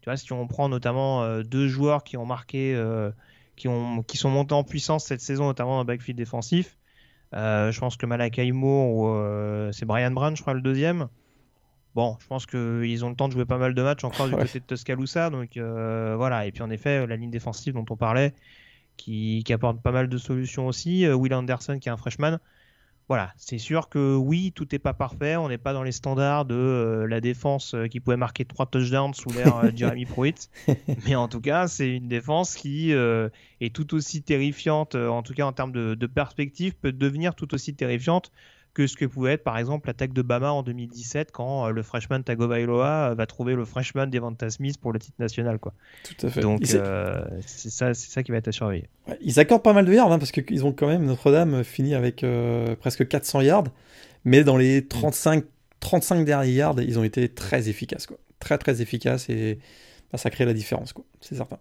Tu 0.01 0.09
vois, 0.09 0.17
si 0.17 0.31
on 0.31 0.47
prend 0.47 0.69
notamment 0.69 1.23
euh, 1.23 1.43
deux 1.43 1.67
joueurs 1.67 2.03
qui 2.03 2.17
ont 2.17 2.25
marqué 2.25 2.75
euh, 2.75 3.11
qui, 3.55 3.67
ont, 3.67 4.03
qui 4.03 4.17
sont 4.17 4.29
montés 4.29 4.53
en 4.53 4.63
puissance 4.63 5.05
cette 5.05 5.21
saison, 5.21 5.45
notamment 5.45 5.73
dans 5.73 5.81
le 5.81 5.85
backfield 5.87 6.17
défensif. 6.17 6.77
Je 7.33 7.79
pense 7.79 7.97
que 7.97 8.05
Malakai 8.05 8.51
Moore, 8.51 8.93
ou, 8.93 9.71
c'est 9.71 9.85
Brian 9.85 10.11
Brown, 10.11 10.35
je 10.35 10.41
crois, 10.41 10.53
le 10.53 10.61
deuxième. 10.61 11.07
Bon, 11.93 12.15
je 12.21 12.27
pense 12.27 12.45
qu'ils 12.45 13.03
ont 13.03 13.09
le 13.09 13.15
temps 13.15 13.27
de 13.27 13.33
jouer 13.33 13.45
pas 13.45 13.57
mal 13.57 13.73
de 13.73 13.81
matchs 13.81 14.03
encore 14.05 14.27
du 14.29 14.35
côté 14.35 14.59
de 14.59 14.65
Tuscaloosa. 14.65 15.29
Donc 15.29 15.57
euh, 15.57 16.15
voilà. 16.17 16.45
Et 16.45 16.51
puis 16.51 16.63
en 16.63 16.69
effet, 16.69 17.05
la 17.05 17.17
ligne 17.17 17.31
défensive 17.31 17.73
dont 17.73 17.85
on 17.89 17.97
parlait, 17.97 18.33
qui, 18.97 19.43
qui 19.45 19.54
apporte 19.54 19.82
pas 19.82 19.91
mal 19.91 20.10
de 20.10 20.17
solutions 20.17 20.67
aussi. 20.67 21.08
Will 21.08 21.34
Anderson, 21.34 21.80
qui 21.80 21.89
est 21.89 21.91
un 21.91 21.97
freshman 21.97 22.39
voilà, 23.12 23.34
c'est 23.36 23.58
sûr 23.58 23.89
que 23.89 24.15
oui, 24.15 24.54
tout 24.56 24.65
n'est 24.71 24.80
pas 24.80 24.93
parfait. 24.93 25.36
On 25.36 25.49
n'est 25.49 25.58
pas 25.58 25.73
dans 25.73 25.84
les 25.84 25.91
standards 25.91 26.45
de 26.45 26.56
euh, 26.56 27.08
la 27.08 27.19
défense 27.19 27.73
euh, 27.73 27.88
qui 27.88 27.99
pouvait 27.99 28.15
marquer 28.15 28.45
trois 28.45 28.67
touchdowns 28.67 29.13
sous 29.13 29.30
l'ère 29.34 29.58
euh, 29.58 29.69
Jeremy 29.75 30.06
Pruitt. 30.10 30.49
Mais 31.06 31.15
en 31.15 31.27
tout 31.27 31.41
cas, 31.41 31.67
c'est 31.67 31.89
une 31.89 32.08
défense 32.08 32.56
qui 32.56 32.93
est 32.93 33.75
tout 33.75 33.93
aussi 33.95 34.21
terrifiante, 34.21 34.95
en 34.95 35.23
tout 35.23 35.34
cas 35.34 35.43
en 35.45 35.51
termes 35.51 35.73
de, 35.73 35.93
de, 35.93 36.08
perspective, 36.08 36.73
peut 36.75 36.93
devenir 36.93 37.36
tout 37.36 37.54
aussi 37.54 37.75
terrifiante 37.75 38.32
que 38.73 38.88
ce 38.88 38.95
que 38.95 39.05
pouvait 39.05 39.34
être 39.34 39.43
par 39.43 39.57
exemple 39.57 39.88
l'attaque 39.88 40.13
de 40.13 40.21
Bama 40.21 40.51
en 40.51 40.63
2017 40.63 41.31
quand 41.31 41.67
euh, 41.67 41.71
le 41.71 41.84
freshman 41.84 42.21
Tagovailoa 42.21 43.12
euh, 43.12 43.15
va 43.15 43.25
trouver 43.25 43.53
le 43.53 43.65
freshman 43.65 44.07
Devonta 44.07 44.49
Smith 44.49 44.77
pour 44.79 44.93
le 44.93 44.99
titre 44.99 45.17
national 45.19 45.60
quoi. 45.60 45.73
Tout 46.03 46.25
à 46.25 46.29
fait. 46.29 46.41
Donc 46.41 46.62
euh, 46.73 47.23
c'est 47.45 47.69
ça, 47.69 47.93
c'est 47.93 48.12
ça 48.12 48.23
qui 48.23 48.31
va 48.31 48.38
être 48.38 48.47
à 48.47 48.51
surveiller. 48.51 48.88
ils 49.21 49.39
accordent 49.39 49.63
pas 49.63 49.73
mal 49.73 49.86
de 49.86 49.93
yards 49.93 50.12
hein, 50.12 50.19
parce 50.19 50.31
qu'ils 50.31 50.65
ont 50.65 50.71
quand 50.71 50.88
même 50.88 51.05
Notre-Dame 51.05 51.63
fini 51.63 51.95
avec 51.95 52.25
presque 52.79 53.07
400 53.07 53.41
yards, 53.41 53.67
mais 54.25 54.43
dans 54.43 54.57
les 54.57 54.88
35 54.88 55.43
35 55.79 56.25
derniers 56.25 56.51
yards, 56.51 56.79
ils 56.79 56.99
ont 56.99 57.03
été 57.03 57.27
très 57.27 57.67
efficaces 57.67 58.05
quoi. 58.05 58.17
Très 58.39 58.57
très 58.57 58.81
efficaces 58.81 59.29
et 59.29 59.60
bah, 60.12 60.17
ça 60.17 60.29
crée 60.29 60.45
la 60.45 60.53
différence 60.53 60.93
quoi. 60.93 61.03
C'est 61.19 61.36
certain. 61.36 61.57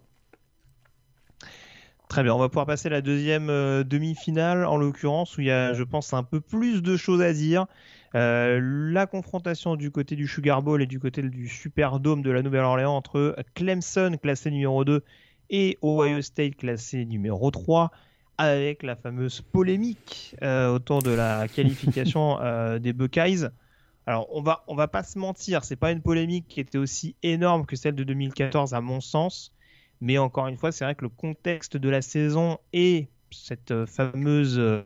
Très 2.11 2.23
bien, 2.23 2.35
on 2.35 2.39
va 2.39 2.49
pouvoir 2.49 2.65
passer 2.65 2.87
à 2.87 2.91
la 2.91 2.99
deuxième 2.99 3.49
euh, 3.49 3.85
demi-finale, 3.85 4.65
en 4.65 4.75
l'occurrence, 4.75 5.37
où 5.37 5.41
il 5.41 5.47
y 5.47 5.51
a, 5.51 5.73
je 5.73 5.83
pense, 5.83 6.11
un 6.11 6.23
peu 6.23 6.41
plus 6.41 6.81
de 6.81 6.97
choses 6.97 7.21
à 7.21 7.31
dire. 7.31 7.67
Euh, 8.15 8.59
la 8.91 9.07
confrontation 9.07 9.77
du 9.77 9.91
côté 9.91 10.17
du 10.17 10.27
Sugar 10.27 10.61
Bowl 10.61 10.81
et 10.81 10.87
du 10.87 10.99
côté 10.99 11.21
du 11.21 11.47
Superdome 11.47 12.21
de 12.21 12.29
la 12.29 12.41
Nouvelle-Orléans 12.41 12.97
entre 12.97 13.37
Clemson, 13.53 14.17
classé 14.21 14.51
numéro 14.51 14.83
2, 14.83 15.05
et 15.51 15.77
Ohio 15.81 16.21
State, 16.21 16.57
classé 16.57 17.05
numéro 17.05 17.49
3, 17.49 17.91
avec 18.37 18.83
la 18.83 18.97
fameuse 18.97 19.39
polémique 19.39 20.35
euh, 20.43 20.67
autour 20.67 21.01
de 21.01 21.11
la 21.11 21.47
qualification 21.55 22.39
des 22.77 22.91
Buckeyes. 22.91 23.47
Alors, 24.05 24.27
on 24.33 24.41
va, 24.41 24.65
on 24.67 24.75
va 24.75 24.89
pas 24.89 25.03
se 25.03 25.17
mentir, 25.17 25.63
c'est 25.63 25.77
pas 25.77 25.93
une 25.93 26.01
polémique 26.01 26.49
qui 26.49 26.59
était 26.59 26.77
aussi 26.77 27.15
énorme 27.23 27.65
que 27.65 27.77
celle 27.77 27.95
de 27.95 28.03
2014, 28.03 28.73
à 28.73 28.81
mon 28.81 28.99
sens. 28.99 29.53
Mais 30.01 30.17
encore 30.17 30.47
une 30.47 30.57
fois, 30.57 30.71
c'est 30.71 30.83
vrai 30.83 30.95
que 30.95 31.03
le 31.03 31.09
contexte 31.09 31.77
de 31.77 31.87
la 31.89 32.01
saison 32.01 32.57
et 32.73 33.07
cette 33.29 33.71
euh, 33.71 33.85
fameuse, 33.85 34.57
euh, 34.57 34.81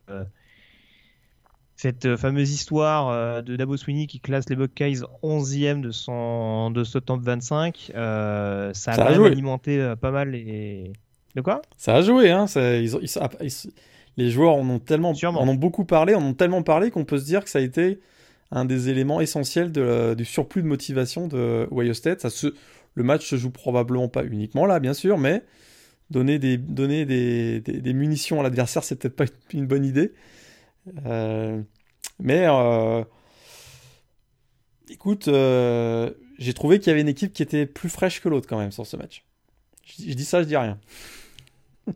cette 1.78 2.18
fameuse 2.18 2.52
histoire 2.52 3.10
euh, 3.10 3.42
de 3.42 3.56
Dabo 3.56 3.78
Sweeney 3.78 4.08
qui 4.08 4.20
classe 4.20 4.50
les 4.50 4.58
Buckeyes 4.58 5.02
11e 5.24 5.80
de 5.80 5.92
son 5.92 6.70
de 6.70 6.84
ce 6.84 6.98
top 6.98 7.22
25, 7.22 7.92
ça, 7.94 8.72
a, 8.88 9.26
alimenté 9.26 9.94
pas 10.00 10.12
mal 10.12 10.32
les. 10.32 10.92
De 11.36 11.42
quoi? 11.42 11.62
Ça 11.76 11.96
a 11.96 12.02
joué, 12.02 12.32
hein. 12.32 12.46
les 14.18 14.32
joueurs 14.32 14.56
en 14.56 14.70
ont 14.70 14.80
tellement, 14.80 15.12
en 15.12 15.48
ont 15.48 15.56
beaucoup 15.56 15.84
parlé, 15.84 16.16
en 16.16 16.24
ont 16.24 16.34
tellement 16.34 16.64
parlé 16.64 16.92
qu'on 16.92 17.04
peut 17.04 17.18
se 17.18 17.26
dire 17.26 17.44
que 17.44 17.50
ça 17.50 17.60
a 17.60 17.62
été 17.62 18.00
un 18.52 18.64
des 18.64 18.88
éléments 18.88 19.20
essentiels 19.20 19.72
du 19.72 20.24
surplus 20.24 20.62
de 20.62 20.68
motivation 20.68 21.28
de 21.28 21.68
Ohio 21.72 21.94
State. 21.94 22.22
Ça 22.22 22.30
se, 22.30 22.54
le 22.96 23.04
match 23.04 23.28
se 23.30 23.36
joue 23.36 23.52
probablement 23.52 24.08
pas 24.10 24.26
uniquement 24.26 24.66
là, 24.66 24.80
bien 24.80 24.94
sûr, 24.94 25.18
mais 25.18 25.44
donner 26.10 26.40
des, 26.40 27.94
munitions 27.94 28.40
à 28.40 28.44
l'adversaire, 28.44 28.84
c'est 28.84 28.96
peut-être 28.96 29.16
pas 29.16 29.26
une 29.54 29.68
bonne 29.68 29.86
idée. 29.86 30.14
Euh, 31.06 31.62
mais 32.20 32.46
euh, 32.48 33.04
écoute, 34.90 35.28
euh, 35.28 36.12
j'ai 36.38 36.54
trouvé 36.54 36.80
qu'il 36.80 36.88
y 36.88 36.92
avait 36.92 37.02
une 37.02 37.08
équipe 37.08 37.34
qui 37.34 37.44
était 37.44 37.66
plus 37.66 37.90
fraîche 37.90 38.22
que 38.22 38.30
l'autre 38.30 38.48
quand 38.48 38.58
même 38.58 38.72
sur 38.72 38.86
ce 38.86 38.96
match. 38.98 39.26
Je, 39.84 40.14
dis 40.14 40.26
ça, 40.26 40.42
je 40.42 40.48
dis 40.48 40.58
rien. 40.58 40.80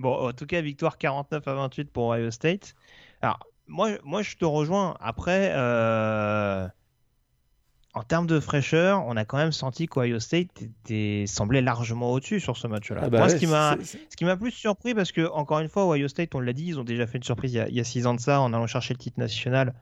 bon, 0.00 0.28
en 0.28 0.32
tout 0.32 0.46
cas, 0.46 0.60
victoire 0.60 0.98
49 0.98 1.46
à 1.46 1.54
28 1.54 1.90
pour 1.90 2.08
Ohio 2.08 2.30
State. 2.30 2.74
Alors, 3.22 3.40
moi 3.66 4.22
je 4.22 4.36
te 4.36 4.44
rejoins. 4.44 4.96
Après, 5.00 5.52
en 7.96 8.02
termes 8.02 8.26
de 8.26 8.40
fraîcheur, 8.40 9.02
on 9.06 9.16
a 9.16 9.24
quand 9.24 9.38
même 9.38 9.52
senti 9.52 9.86
qu'Ohio 9.86 10.20
State 10.20 10.50
semblait 11.26 11.62
largement 11.62 12.12
au-dessus 12.12 12.40
sur 12.40 12.58
ce 12.58 12.66
match-là. 12.66 13.00
Ah 13.04 13.08
bah 13.08 13.20
Moi, 13.20 13.30
ce 13.30 13.36
qui 13.36 13.46
m'a, 13.46 13.78
ce 13.82 14.16
qui 14.16 14.26
m'a 14.26 14.36
plus 14.36 14.50
surpris, 14.50 14.94
parce 14.94 15.12
que 15.12 15.26
encore 15.32 15.60
une 15.60 15.70
fois, 15.70 15.88
Ohio 15.88 16.06
State, 16.06 16.34
on 16.34 16.40
l'a 16.40 16.52
dit, 16.52 16.66
ils 16.66 16.78
ont 16.78 16.84
déjà 16.84 17.06
fait 17.06 17.16
une 17.16 17.24
surprise 17.24 17.54
il 17.54 17.74
y 17.74 17.80
a, 17.80 17.84
six 17.84 18.06
ans 18.06 18.12
de 18.12 18.20
ça, 18.20 18.42
en 18.42 18.52
allant 18.52 18.66
chercher 18.66 18.92
le 18.92 18.98
titre 18.98 19.18
national, 19.18 19.72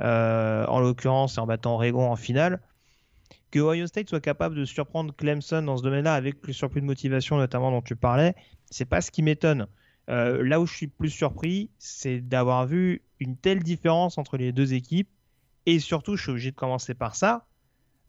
euh, 0.00 0.66
en 0.66 0.78
l'occurrence, 0.78 1.36
et 1.36 1.40
en 1.40 1.46
battant 1.46 1.74
Oregon 1.74 2.08
en 2.08 2.14
finale. 2.14 2.60
Que 3.50 3.58
Ohio 3.58 3.88
State 3.88 4.08
soit 4.08 4.20
capable 4.20 4.54
de 4.54 4.64
surprendre 4.64 5.12
Clemson 5.16 5.62
dans 5.62 5.76
ce 5.76 5.82
domaine-là, 5.82 6.14
avec 6.14 6.46
le 6.46 6.52
surplus 6.52 6.80
de 6.80 6.86
motivation 6.86 7.38
notamment 7.38 7.72
dont 7.72 7.82
tu 7.82 7.96
parlais, 7.96 8.36
c'est 8.70 8.84
pas 8.84 9.00
ce 9.00 9.10
qui 9.10 9.22
m'étonne. 9.22 9.66
Euh, 10.10 10.44
là 10.44 10.60
où 10.60 10.66
je 10.66 10.76
suis 10.76 10.86
plus 10.86 11.10
surpris, 11.10 11.70
c'est 11.80 12.20
d'avoir 12.20 12.66
vu 12.66 13.02
une 13.18 13.36
telle 13.36 13.64
différence 13.64 14.16
entre 14.16 14.36
les 14.36 14.52
deux 14.52 14.74
équipes. 14.74 15.08
Et 15.66 15.80
surtout, 15.80 16.14
je 16.14 16.22
suis 16.22 16.30
obligé 16.30 16.50
de 16.52 16.56
commencer 16.56 16.94
par 16.94 17.16
ça, 17.16 17.47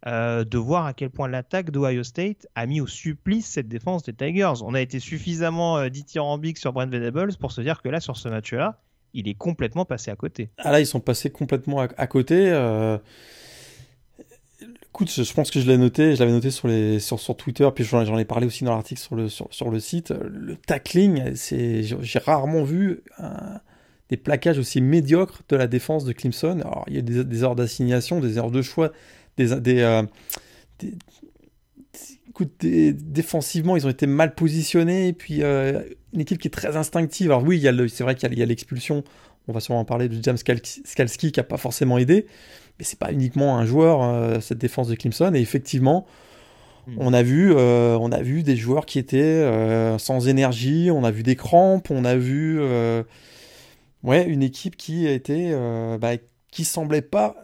euh, 0.07 0.45
de 0.45 0.57
voir 0.57 0.85
à 0.85 0.93
quel 0.93 1.09
point 1.09 1.27
l'attaque 1.27 1.71
d'Ohio 1.71 2.03
State 2.03 2.47
a 2.55 2.65
mis 2.65 2.79
au 2.79 2.87
supplice 2.87 3.45
cette 3.45 3.67
défense 3.67 4.03
des 4.03 4.13
Tigers. 4.13 4.61
On 4.63 4.73
a 4.73 4.79
été 4.79 5.01
suffisamment 5.01 5.77
euh, 5.77 5.89
dithyrambique 5.89 6.57
sur 6.57 6.71
Brent 6.71 6.89
Venables 6.89 7.35
pour 7.37 7.51
se 7.51 7.59
dire 7.59 7.81
que 7.81 7.89
là, 7.89 7.99
sur 7.99 8.15
ce 8.15 8.29
match-là, 8.29 8.79
il 9.13 9.27
est 9.27 9.33
complètement 9.33 9.83
passé 9.83 10.09
à 10.09 10.15
côté. 10.15 10.51
Ah 10.57 10.71
là, 10.71 10.79
ils 10.79 10.85
sont 10.85 11.01
passés 11.01 11.31
complètement 11.31 11.81
à, 11.81 12.07
côté. 12.07 12.49
Euh... 12.49 12.97
Écoute, 14.87 15.11
je, 15.11 15.33
pense 15.33 15.51
que 15.51 15.59
je 15.59 15.67
l'ai 15.67 15.77
noté, 15.77 16.15
je 16.15 16.19
l'avais 16.19 16.31
noté 16.31 16.49
sur, 16.51 17.35
Twitter, 17.35 17.67
puis 17.75 17.83
j'en 17.83 18.17
ai 18.17 18.25
parlé 18.25 18.47
aussi 18.47 18.63
dans 18.63 18.75
l'article 18.75 19.01
sur 19.01 19.15
le, 19.15 19.79
site. 19.79 20.11
Le 20.11 20.55
tackling, 20.55 21.33
j'ai 21.35 22.19
rarement 22.19 22.63
vu 22.63 23.03
des 24.09 24.17
plaquages 24.17 24.59
aussi 24.59 24.79
médiocres 24.79 25.41
de 25.49 25.55
la 25.55 25.67
défense 25.67 26.05
de 26.05 26.13
Clemson. 26.13 26.59
Alors, 26.59 26.85
il 26.87 26.95
y 26.95 26.99
a 26.99 27.01
des, 27.01 27.23
des 27.23 27.43
erreurs 27.43 27.55
d'assignation, 27.55 28.19
des 28.19 28.37
erreurs 28.37 28.51
de 28.51 28.61
choix 28.61 28.91
des, 29.45 30.03
euh, 32.41 32.93
défensivement, 32.93 33.75
ils 33.75 33.85
ont 33.85 33.89
été 33.89 34.07
mal 34.07 34.35
positionnés. 34.35 35.07
Et 35.07 35.13
puis, 35.13 35.43
euh, 35.43 35.81
une 36.13 36.21
équipe 36.21 36.37
qui 36.37 36.47
est 36.47 36.51
très 36.51 36.77
instinctive. 36.77 37.31
Alors, 37.31 37.43
oui, 37.43 37.65
c'est 37.89 38.03
vrai 38.03 38.15
qu'il 38.15 38.37
y 38.37 38.41
a, 38.41 38.45
l'expulsion. 38.45 39.03
On 39.47 39.53
va 39.53 39.59
sûrement 39.59 39.85
parler 39.85 40.09
de 40.09 40.21
James 40.23 40.37
Skalski 40.37 41.31
qui 41.31 41.39
n'a 41.39 41.43
pas 41.43 41.57
forcément 41.57 41.97
aidé. 41.97 42.27
Mais 42.77 42.85
c'est 42.85 42.99
pas 42.99 43.11
uniquement 43.11 43.57
un 43.57 43.65
joueur, 43.65 44.03
euh, 44.03 44.39
cette 44.39 44.57
défense 44.57 44.87
de 44.87 44.95
Clemson. 44.95 45.33
Et 45.33 45.39
effectivement, 45.39 46.05
hmm. 46.87 46.95
on, 46.99 47.13
a 47.13 47.23
vu, 47.23 47.53
on 47.53 48.11
a 48.11 48.21
vu 48.21 48.43
des 48.43 48.55
joueurs 48.55 48.85
qui 48.85 48.99
étaient 48.99 49.97
sans 49.97 50.27
énergie. 50.27 50.89
On 50.91 51.03
a 51.03 51.11
vu 51.11 51.23
des 51.23 51.35
crampes. 51.35 51.89
On 51.91 52.05
a 52.05 52.15
vu 52.15 52.59
ouais, 54.03 54.25
une 54.25 54.43
équipe 54.43 54.77
qui 54.77 55.07
était, 55.07 55.53
bah, 55.99 56.13
qui 56.51 56.63
semblait 56.63 57.01
pas 57.01 57.35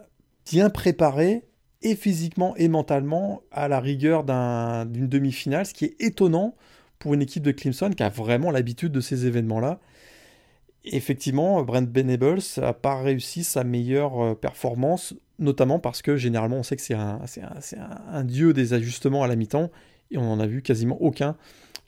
bien 0.46 0.70
préparée 0.70 1.45
physiquement 1.94 2.56
et 2.56 2.68
mentalement 2.68 3.42
à 3.52 3.68
la 3.68 3.80
rigueur 3.80 4.24
d'une 4.24 5.08
demi-finale, 5.08 5.66
ce 5.66 5.74
qui 5.74 5.84
est 5.84 5.96
étonnant 6.00 6.54
pour 6.98 7.14
une 7.14 7.22
équipe 7.22 7.42
de 7.42 7.52
Clemson 7.52 7.90
qui 7.90 8.02
a 8.02 8.08
vraiment 8.08 8.50
l'habitude 8.50 8.92
de 8.92 9.00
ces 9.00 9.26
événements-là. 9.26 9.78
Effectivement, 10.84 11.62
Brent 11.62 11.88
Benables 11.88 12.40
n'a 12.58 12.72
pas 12.72 13.00
réussi 13.00 13.44
sa 13.44 13.64
meilleure 13.64 14.20
euh, 14.20 14.34
performance, 14.34 15.14
notamment 15.38 15.78
parce 15.78 16.00
que 16.00 16.16
généralement 16.16 16.58
on 16.58 16.62
sait 16.62 16.76
que 16.76 16.82
c'est 16.82 16.94
un, 16.94 18.24
dieu 18.24 18.52
des 18.52 18.72
ajustements 18.72 19.24
à 19.24 19.26
la 19.26 19.36
mi-temps, 19.36 19.70
et 20.10 20.18
on 20.18 20.24
n'en 20.24 20.40
a 20.40 20.46
vu 20.46 20.62
quasiment 20.62 20.96
aucun 21.02 21.36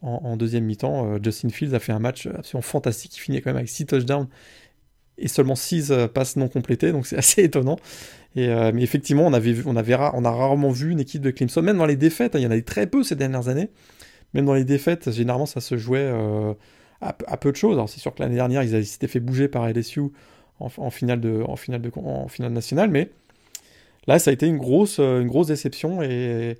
en, 0.03 0.37
deuxième 0.37 0.65
mi-temps. 0.65 1.15
Euh, 1.15 1.19
Justin 1.23 1.49
Fields 1.49 1.75
a 1.75 1.79
fait 1.79 1.93
un 1.93 2.01
match 2.01 2.27
absolument 2.27 2.63
fantastique, 2.63 3.17
il 3.17 3.21
finit 3.21 3.41
quand 3.41 3.51
même 3.51 3.59
avec 3.59 3.69
6 3.69 3.87
touchdowns 3.87 4.29
et 5.17 5.29
seulement 5.29 5.57
6 5.57 5.91
euh, 5.91 6.09
passes 6.09 6.37
non 6.37 6.49
complétées, 6.49 6.93
donc 6.93 7.07
c'est 7.07 7.17
assez 7.19 7.45
étonnant. 7.45 7.77
Euh, 8.37 8.73
mais 8.75 8.83
effectivement, 8.83 9.27
on, 9.27 9.33
avait 9.33 9.57
on, 9.67 9.77
avait 9.77 9.95
a 9.95 10.11
rarement 10.31 10.71
vu 10.71 10.93
une 10.93 11.01
équipe 11.01 11.23
de 11.23 11.31
Clemson, 11.31 11.62
même 11.62 11.79
dans 11.79 11.87
les 11.87 11.97
défaites, 11.97 12.37
hein, 12.37 12.38
il 12.38 12.43
y 12.43 12.47
en 12.47 12.51
a 12.51 12.61
très 12.61 12.87
peu 12.87 13.03
ces 13.03 13.17
dernières 13.17 13.49
années, 13.49 13.71
même 14.35 14.45
dans 14.45 14.55
les 14.55 14.64
défaites, 14.64 15.11
généralement 15.11 15.47
ça 15.47 15.61
se 15.61 15.77
jouait 15.77 16.05
euh, 16.05 16.53
à, 17.01 17.12
peu 17.12 17.51
de 17.51 17.57
choses. 17.57 17.83
C'est 17.91 18.01
sûr 18.01 18.14
que 18.14 18.23
l'année 18.23 18.37
dernière, 18.37 18.62
ils 18.62 18.87
s'étaient 18.87 19.09
fait 19.09 19.21
bouger 19.21 19.49
par 19.49 19.69
LSU 19.69 20.03
en, 20.61 20.91
finale, 20.91 21.21
nationale, 22.51 22.91
mais 22.91 23.11
là, 24.07 24.19
ça 24.19 24.31
a 24.31 24.35
été 24.35 24.47
une 24.47 24.59
grosse, 24.59 24.99
une 24.99 25.29
grosse 25.29 25.49
déception, 25.49 26.03
et 26.03 26.59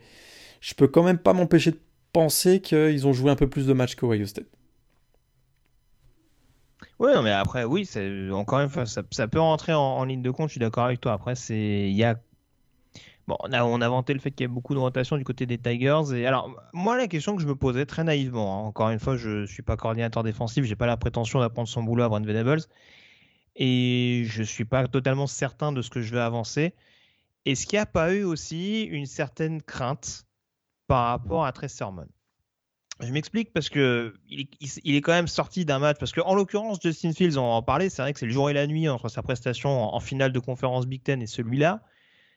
je 0.61 0.75
peux 0.75 0.89
quand 0.89 1.03
même 1.03 1.19
pas 1.19 1.33
m'empêcher 1.33 1.73
de 1.73 1.79
penser 2.13 2.61
qu'ils 2.61 3.07
ont 3.07 3.13
joué 3.13 3.31
un 3.31 3.37
peu 3.37 3.49
plus 3.49 3.67
de 3.67 3.73
matchs 3.73 3.95
qu'Ohio 3.95 4.27
State. 4.27 4.47
Oui, 6.99 7.11
mais 7.23 7.33
après, 7.33 7.65
oui, 7.65 7.89
encore 8.33 8.61
une 8.61 8.69
fois, 8.69 8.87
ça, 8.87 9.29
peut 9.29 9.41
rentrer 9.41 9.75
en, 9.75 10.05
ligne 10.05 10.23
de 10.23 10.31
compte. 10.31 10.49
Je 10.49 10.53
suis 10.53 10.61
d'accord 10.61 10.85
avec 10.85 11.01
toi. 11.01 11.13
Après, 11.13 11.35
c'est 11.35 11.95
a 12.03 12.17
Bon, 13.29 13.37
on 13.41 13.53
a, 13.53 13.63
on 13.63 13.83
a 13.83 13.89
vanté 13.91 14.15
le 14.15 14.21
fait 14.21 14.31
qu'il 14.31 14.41
y 14.41 14.47
ait 14.47 14.49
beaucoup 14.49 14.73
de 14.73 14.79
rotation 14.79 15.19
du 15.19 15.25
côté 15.25 15.45
des 15.45 15.59
Tigers. 15.59 16.15
Et 16.15 16.27
alors, 16.27 16.51
moi, 16.73 16.97
la 16.97 17.09
question 17.09 17.37
que 17.37 17.43
je 17.43 17.47
me 17.47 17.55
posais 17.55 17.85
très 17.85 18.03
naïvement, 18.03 18.57
hein, 18.57 18.67
encore 18.67 18.89
une 18.89 18.99
fois, 18.99 19.19
je 19.19 19.45
suis 19.45 19.63
pas 19.63 19.77
coordinateur 19.77 20.23
défensif, 20.23 20.65
j'ai 20.65 20.77
pas 20.77 20.87
la 20.87 20.97
prétention 20.97 21.39
d'apprendre 21.41 21.69
son 21.69 21.83
boulot 21.83 22.05
à 22.05 22.09
Brent 22.09 22.25
Venables, 22.25 22.63
et 23.55 24.23
je 24.25 24.43
suis 24.43 24.65
pas 24.65 24.89
totalement 24.89 25.27
certain 25.27 25.73
de 25.73 25.83
ce 25.83 25.91
que 25.91 26.01
je 26.01 26.15
vais 26.15 26.23
avancer. 26.23 26.73
Est-ce 27.45 27.67
qu'il 27.67 27.77
n'y 27.77 27.83
a 27.83 27.87
pas 27.87 28.15
eu 28.15 28.23
aussi 28.23 28.85
une 28.85 29.05
certaine 29.05 29.61
crainte 29.61 30.25
par 30.87 31.09
rapport 31.09 31.45
à 31.45 31.53
Trey 31.53 31.69
Sermon? 31.69 32.07
Je 33.01 33.13
m'explique 33.13 33.53
parce 33.53 33.69
que 33.69 34.15
il 34.29 34.97
est, 34.97 35.01
quand 35.01 35.13
même 35.13 35.29
sorti 35.29 35.65
d'un 35.65 35.79
match 35.79 35.99
parce 35.99 36.13
que 36.13 36.21
en 36.21 36.35
l'occurrence 36.35 36.79
Justin 36.83 37.13
Fields 37.13 37.39
on 37.39 37.43
en 37.43 37.63
parlait 37.63 37.91
c'est 37.91 38.03
vrai 38.03 38.13
que 38.13 38.19
c'est 38.19 38.27
le 38.27 38.33
jour 38.33 38.51
et 38.51 38.53
la 38.53 38.67
nuit 38.67 38.89
entre 38.89 39.09
sa 39.09 39.23
prestation 39.23 39.95
en, 39.95 40.01
finale 40.01 40.33
de 40.33 40.39
conférence 40.39 40.87
Big 40.87 41.03
Ten 41.03 41.23
et 41.23 41.27
celui-là. 41.27 41.83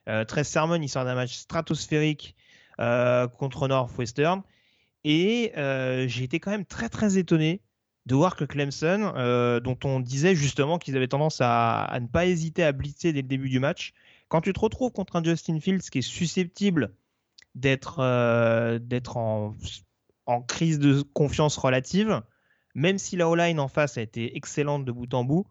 Euh, 0.07 0.23
Trey 0.25 0.43
Sermon 0.43 0.79
il 0.81 0.89
sort 0.89 1.05
d'un 1.05 1.15
match 1.15 1.33
stratosphérique 1.33 2.35
euh, 2.79 3.27
contre 3.27 3.67
Northwestern 3.67 4.43
et 5.03 5.51
euh, 5.57 6.07
j'ai 6.07 6.23
été 6.23 6.39
quand 6.39 6.51
même 6.51 6.65
très 6.65 6.89
très 6.89 7.17
étonné 7.17 7.61
de 8.05 8.15
voir 8.15 8.35
que 8.35 8.45
Clemson 8.45 9.13
euh, 9.15 9.59
dont 9.59 9.77
on 9.83 9.99
disait 9.99 10.35
justement 10.35 10.77
qu'ils 10.77 10.95
avaient 10.95 11.07
tendance 11.07 11.39
à, 11.41 11.97
ne 11.99 12.07
pas 12.07 12.27
hésiter 12.27 12.63
à 12.63 12.71
blitzer 12.71 13.13
dès 13.13 13.21
le 13.21 13.27
début 13.27 13.49
du 13.49 13.59
match 13.59 13.93
quand 14.29 14.41
tu 14.41 14.53
te 14.53 14.59
retrouves 14.59 14.91
contre 14.91 15.15
un 15.15 15.23
Justin 15.23 15.59
Fields 15.59 15.89
qui 15.91 15.99
est 15.99 16.03
susceptible 16.03 16.93
d'être 17.55 17.99
en 17.99 19.55
en 20.25 20.41
crise 20.41 20.79
de 20.79 21.01
confiance 21.01 21.57
relative, 21.57 22.21
même 22.75 22.97
si 22.97 23.17
la 23.17 23.29
O-line 23.29 23.59
en 23.59 23.67
face 23.67 23.97
a 23.97 24.01
été 24.01 24.37
excellente 24.37 24.85
de 24.85 24.91
bout 24.91 25.13
en 25.13 25.23
bout, 25.23 25.45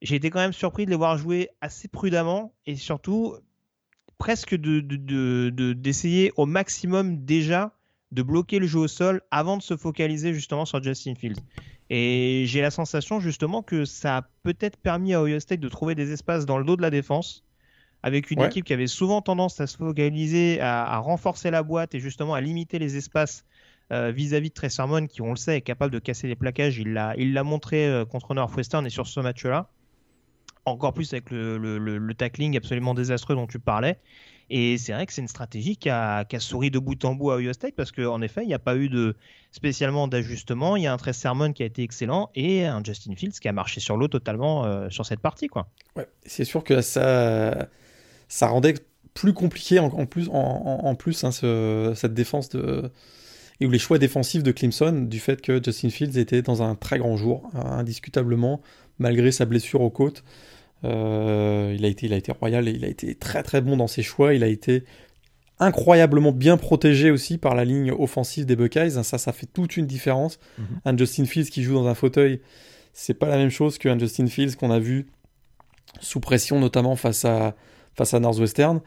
j'ai 0.00 0.16
été 0.16 0.30
quand 0.30 0.38
même 0.38 0.52
surpris 0.52 0.84
de 0.84 0.90
les 0.90 0.96
voir 0.96 1.18
jouer 1.18 1.50
assez 1.60 1.88
prudemment 1.88 2.54
et 2.66 2.76
surtout 2.76 3.36
presque 4.16 4.54
d'essayer 4.54 5.50
de, 5.50 5.50
de, 5.50 6.32
au 6.36 6.46
maximum 6.46 7.24
déjà 7.24 7.72
de 8.10 8.22
bloquer 8.22 8.58
le 8.58 8.66
jeu 8.66 8.80
au 8.80 8.88
sol 8.88 9.22
avant 9.30 9.56
de 9.56 9.62
se 9.62 9.76
focaliser 9.76 10.32
justement 10.32 10.64
sur 10.64 10.82
Justin 10.82 11.14
Fields. 11.14 11.40
Et 11.90 12.44
j'ai 12.46 12.60
la 12.60 12.70
sensation 12.70 13.20
justement 13.20 13.62
que 13.62 13.84
ça 13.84 14.18
a 14.18 14.22
peut-être 14.42 14.76
permis 14.76 15.14
à 15.14 15.22
Ohio 15.22 15.40
State 15.40 15.60
de 15.60 15.68
trouver 15.68 15.94
des 15.94 16.12
espaces 16.12 16.46
dans 16.46 16.58
le 16.58 16.64
dos 16.64 16.76
de 16.76 16.82
la 16.82 16.90
défense, 16.90 17.44
avec 18.02 18.30
une 18.30 18.42
équipe 18.42 18.64
qui 18.64 18.72
avait 18.72 18.86
souvent 18.86 19.22
tendance 19.22 19.60
à 19.60 19.66
se 19.66 19.76
focaliser, 19.76 20.60
à, 20.60 20.98
renforcer 20.98 21.50
la 21.50 21.62
boîte 21.62 21.94
et 21.94 22.00
justement 22.00 22.34
à 22.34 22.40
limiter 22.40 22.78
les 22.78 22.96
espaces 22.96 23.44
euh, 23.92 24.10
vis-à-vis 24.10 24.50
de 24.50 24.54
Trey 24.54 24.68
Sermon, 24.68 25.06
qui 25.06 25.22
on 25.22 25.30
le 25.30 25.36
sait 25.36 25.56
est 25.56 25.62
capable 25.62 25.92
de 25.92 25.98
casser 25.98 26.28
les 26.28 26.36
plaquages. 26.36 26.78
Il 26.78 26.92
l'a, 26.92 27.14
il 27.16 27.32
l'a 27.32 27.42
montré 27.42 27.86
euh, 27.86 28.04
contre 28.04 28.34
Northwestern 28.34 28.86
et 28.86 28.90
sur 28.90 29.06
ce 29.06 29.20
match-là. 29.20 29.70
Encore 30.64 30.92
plus 30.92 31.12
avec 31.14 31.30
le, 31.30 31.56
le 31.78 32.14
tackling 32.14 32.54
absolument 32.56 32.92
désastreux 32.92 33.34
dont 33.34 33.46
tu 33.46 33.58
parlais. 33.58 33.98
Et 34.50 34.78
c'est 34.78 34.92
vrai 34.92 35.04
que 35.04 35.12
c'est 35.12 35.20
une 35.20 35.28
stratégie 35.28 35.76
qui 35.76 35.90
a, 35.90 36.24
souri 36.38 36.70
de 36.70 36.78
bout 36.78 37.04
en 37.04 37.14
bout 37.14 37.30
à 37.32 37.36
Ohio 37.36 37.52
parce 37.76 37.92
qu'en 37.92 38.22
effet, 38.22 38.42
il 38.42 38.48
n'y 38.48 38.54
a 38.54 38.58
pas 38.58 38.76
eu 38.76 38.88
de 38.88 39.14
spécialement 39.52 40.08
d'ajustement. 40.08 40.76
Il 40.76 40.84
y 40.84 40.86
a 40.86 40.92
un 40.92 40.96
Trey 40.96 41.12
Sermon 41.12 41.52
qui 41.52 41.62
a 41.62 41.66
été 41.66 41.82
excellent 41.82 42.30
et 42.34 42.64
un 42.64 42.82
Justin 42.82 43.14
Fields 43.14 43.38
qui 43.40 43.48
a 43.48 43.52
marché 43.52 43.80
sur 43.80 43.96
l'eau 43.96 44.08
totalement 44.08 44.64
euh, 44.64 44.88
sur 44.88 45.04
cette 45.04 45.20
partie. 45.20 45.48
Quoi. 45.48 45.68
Ouais, 45.96 46.08
c'est 46.24 46.44
sûr 46.44 46.64
que 46.64 46.80
ça, 46.80 47.68
ça 48.28 48.46
rendait 48.46 48.74
plus 49.12 49.34
compliqué 49.34 49.80
en, 49.80 50.06
plus, 50.06 50.30
en, 50.32 50.94
plus 50.94 51.24
hein, 51.24 51.32
cette 51.94 52.14
défense 52.14 52.48
de, 52.50 52.90
et 53.60 53.66
les 53.66 53.78
choix 53.78 53.98
défensifs 53.98 54.42
de 54.42 54.52
Clemson 54.52 55.06
du 55.08 55.18
fait 55.18 55.40
que 55.40 55.60
Justin 55.62 55.90
Fields 55.90 56.18
était 56.18 56.42
dans 56.42 56.62
un 56.62 56.74
très 56.74 56.98
grand 56.98 57.16
jour, 57.16 57.50
indiscutablement, 57.54 58.60
malgré 58.98 59.32
sa 59.32 59.44
blessure 59.44 59.80
aux 59.80 59.90
côtes. 59.90 60.22
Euh, 60.84 61.74
il, 61.76 61.84
a 61.84 61.88
été, 61.88 62.06
il 62.06 62.12
a 62.12 62.16
été 62.16 62.30
royal 62.30 62.68
et 62.68 62.70
il 62.70 62.84
a 62.84 62.88
été 62.88 63.14
très 63.14 63.42
très 63.42 63.60
bon 63.60 63.76
dans 63.76 63.88
ses 63.88 64.02
choix. 64.02 64.34
Il 64.34 64.44
a 64.44 64.46
été 64.46 64.84
incroyablement 65.58 66.30
bien 66.30 66.56
protégé 66.56 67.10
aussi 67.10 67.36
par 67.36 67.56
la 67.56 67.64
ligne 67.64 67.90
offensive 67.90 68.46
des 68.46 68.54
Buckeyes. 68.54 69.02
Ça, 69.02 69.18
ça 69.18 69.32
fait 69.32 69.46
toute 69.46 69.76
une 69.76 69.86
différence. 69.86 70.38
Mhm. 70.58 70.66
Un 70.84 70.96
Justin 70.96 71.24
Fields 71.24 71.50
qui 71.50 71.62
joue 71.62 71.74
dans 71.74 71.88
un 71.88 71.94
fauteuil, 71.94 72.40
c'est 72.92 73.14
pas 73.14 73.28
la 73.28 73.36
même 73.36 73.50
chose 73.50 73.78
qu'un 73.78 73.98
Justin 73.98 74.28
Fields 74.28 74.56
qu'on 74.56 74.70
a 74.70 74.78
vu 74.78 75.06
sous 76.00 76.20
pression, 76.20 76.60
notamment 76.60 76.94
face 76.94 77.24
à, 77.24 77.56
face 77.94 78.14
à 78.14 78.20
Northwestern. 78.20 78.80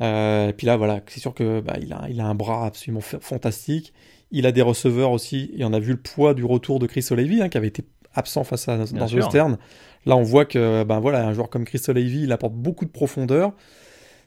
Euh, 0.00 0.48
et 0.48 0.52
puis 0.52 0.66
là, 0.66 0.76
voilà, 0.76 1.00
c'est 1.06 1.20
sûr 1.20 1.34
que 1.34 1.60
bah, 1.60 1.76
il, 1.80 1.92
a, 1.92 2.06
il 2.08 2.20
a 2.20 2.26
un 2.26 2.34
bras 2.34 2.66
absolument 2.66 3.00
fantastique. 3.00 3.92
Il 4.30 4.46
a 4.46 4.52
des 4.52 4.62
receveurs 4.62 5.10
aussi, 5.10 5.50
et 5.56 5.64
on 5.64 5.72
a 5.72 5.80
vu 5.80 5.92
le 5.92 6.00
poids 6.00 6.34
du 6.34 6.44
retour 6.44 6.78
de 6.78 6.86
Chris 6.86 7.06
O'Leary, 7.10 7.42
hein, 7.42 7.48
qui 7.48 7.56
avait 7.56 7.68
été 7.68 7.82
absent 8.14 8.44
face 8.44 8.68
à 8.68 8.76
Northwestern. 8.76 9.58
Là, 10.06 10.16
on 10.16 10.22
voit 10.22 10.44
que 10.44 10.84
ben 10.84 11.00
voilà, 11.00 11.26
un 11.26 11.32
joueur 11.32 11.50
comme 11.50 11.64
Chris 11.64 11.80
Levy, 11.88 12.22
il 12.22 12.32
apporte 12.32 12.54
beaucoup 12.54 12.84
de 12.84 12.90
profondeur. 12.90 13.52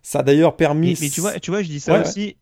Ça 0.01 0.19
a 0.19 0.23
d'ailleurs 0.23 0.55
permis. 0.55 0.97
Mais, 0.99 1.09
tu 1.09 1.21
vois, 1.21 1.39
tu 1.39 1.51
vois, 1.51 1.61
je 1.61 1.69
dis 1.69 1.79
ça 1.79 2.01
aussi. 2.01 2.35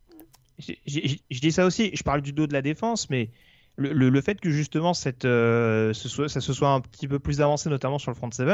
Je, 0.58 1.40
dis 1.40 1.52
ça 1.52 1.66
aussi. 1.66 1.90
Je 1.94 2.02
parle 2.02 2.22
du 2.22 2.32
dos 2.32 2.46
de 2.46 2.52
la 2.52 2.62
défense, 2.62 3.08
mais 3.10 3.30
le, 3.80 4.10
le, 4.10 4.20
fait 4.20 4.38
que 4.40 4.50
justement 4.50 4.94
cette, 4.94 5.24
euh, 5.24 5.92
ce 5.92 6.28
ça 6.28 6.40
se 6.40 6.52
soit 6.52 6.70
un 6.70 6.80
petit 6.80 7.08
peu 7.08 7.18
plus 7.18 7.40
avancé, 7.40 7.70
notamment 7.70 7.98
sur 7.98 8.10
le 8.10 8.14
front 8.16 8.30
7, 8.30 8.46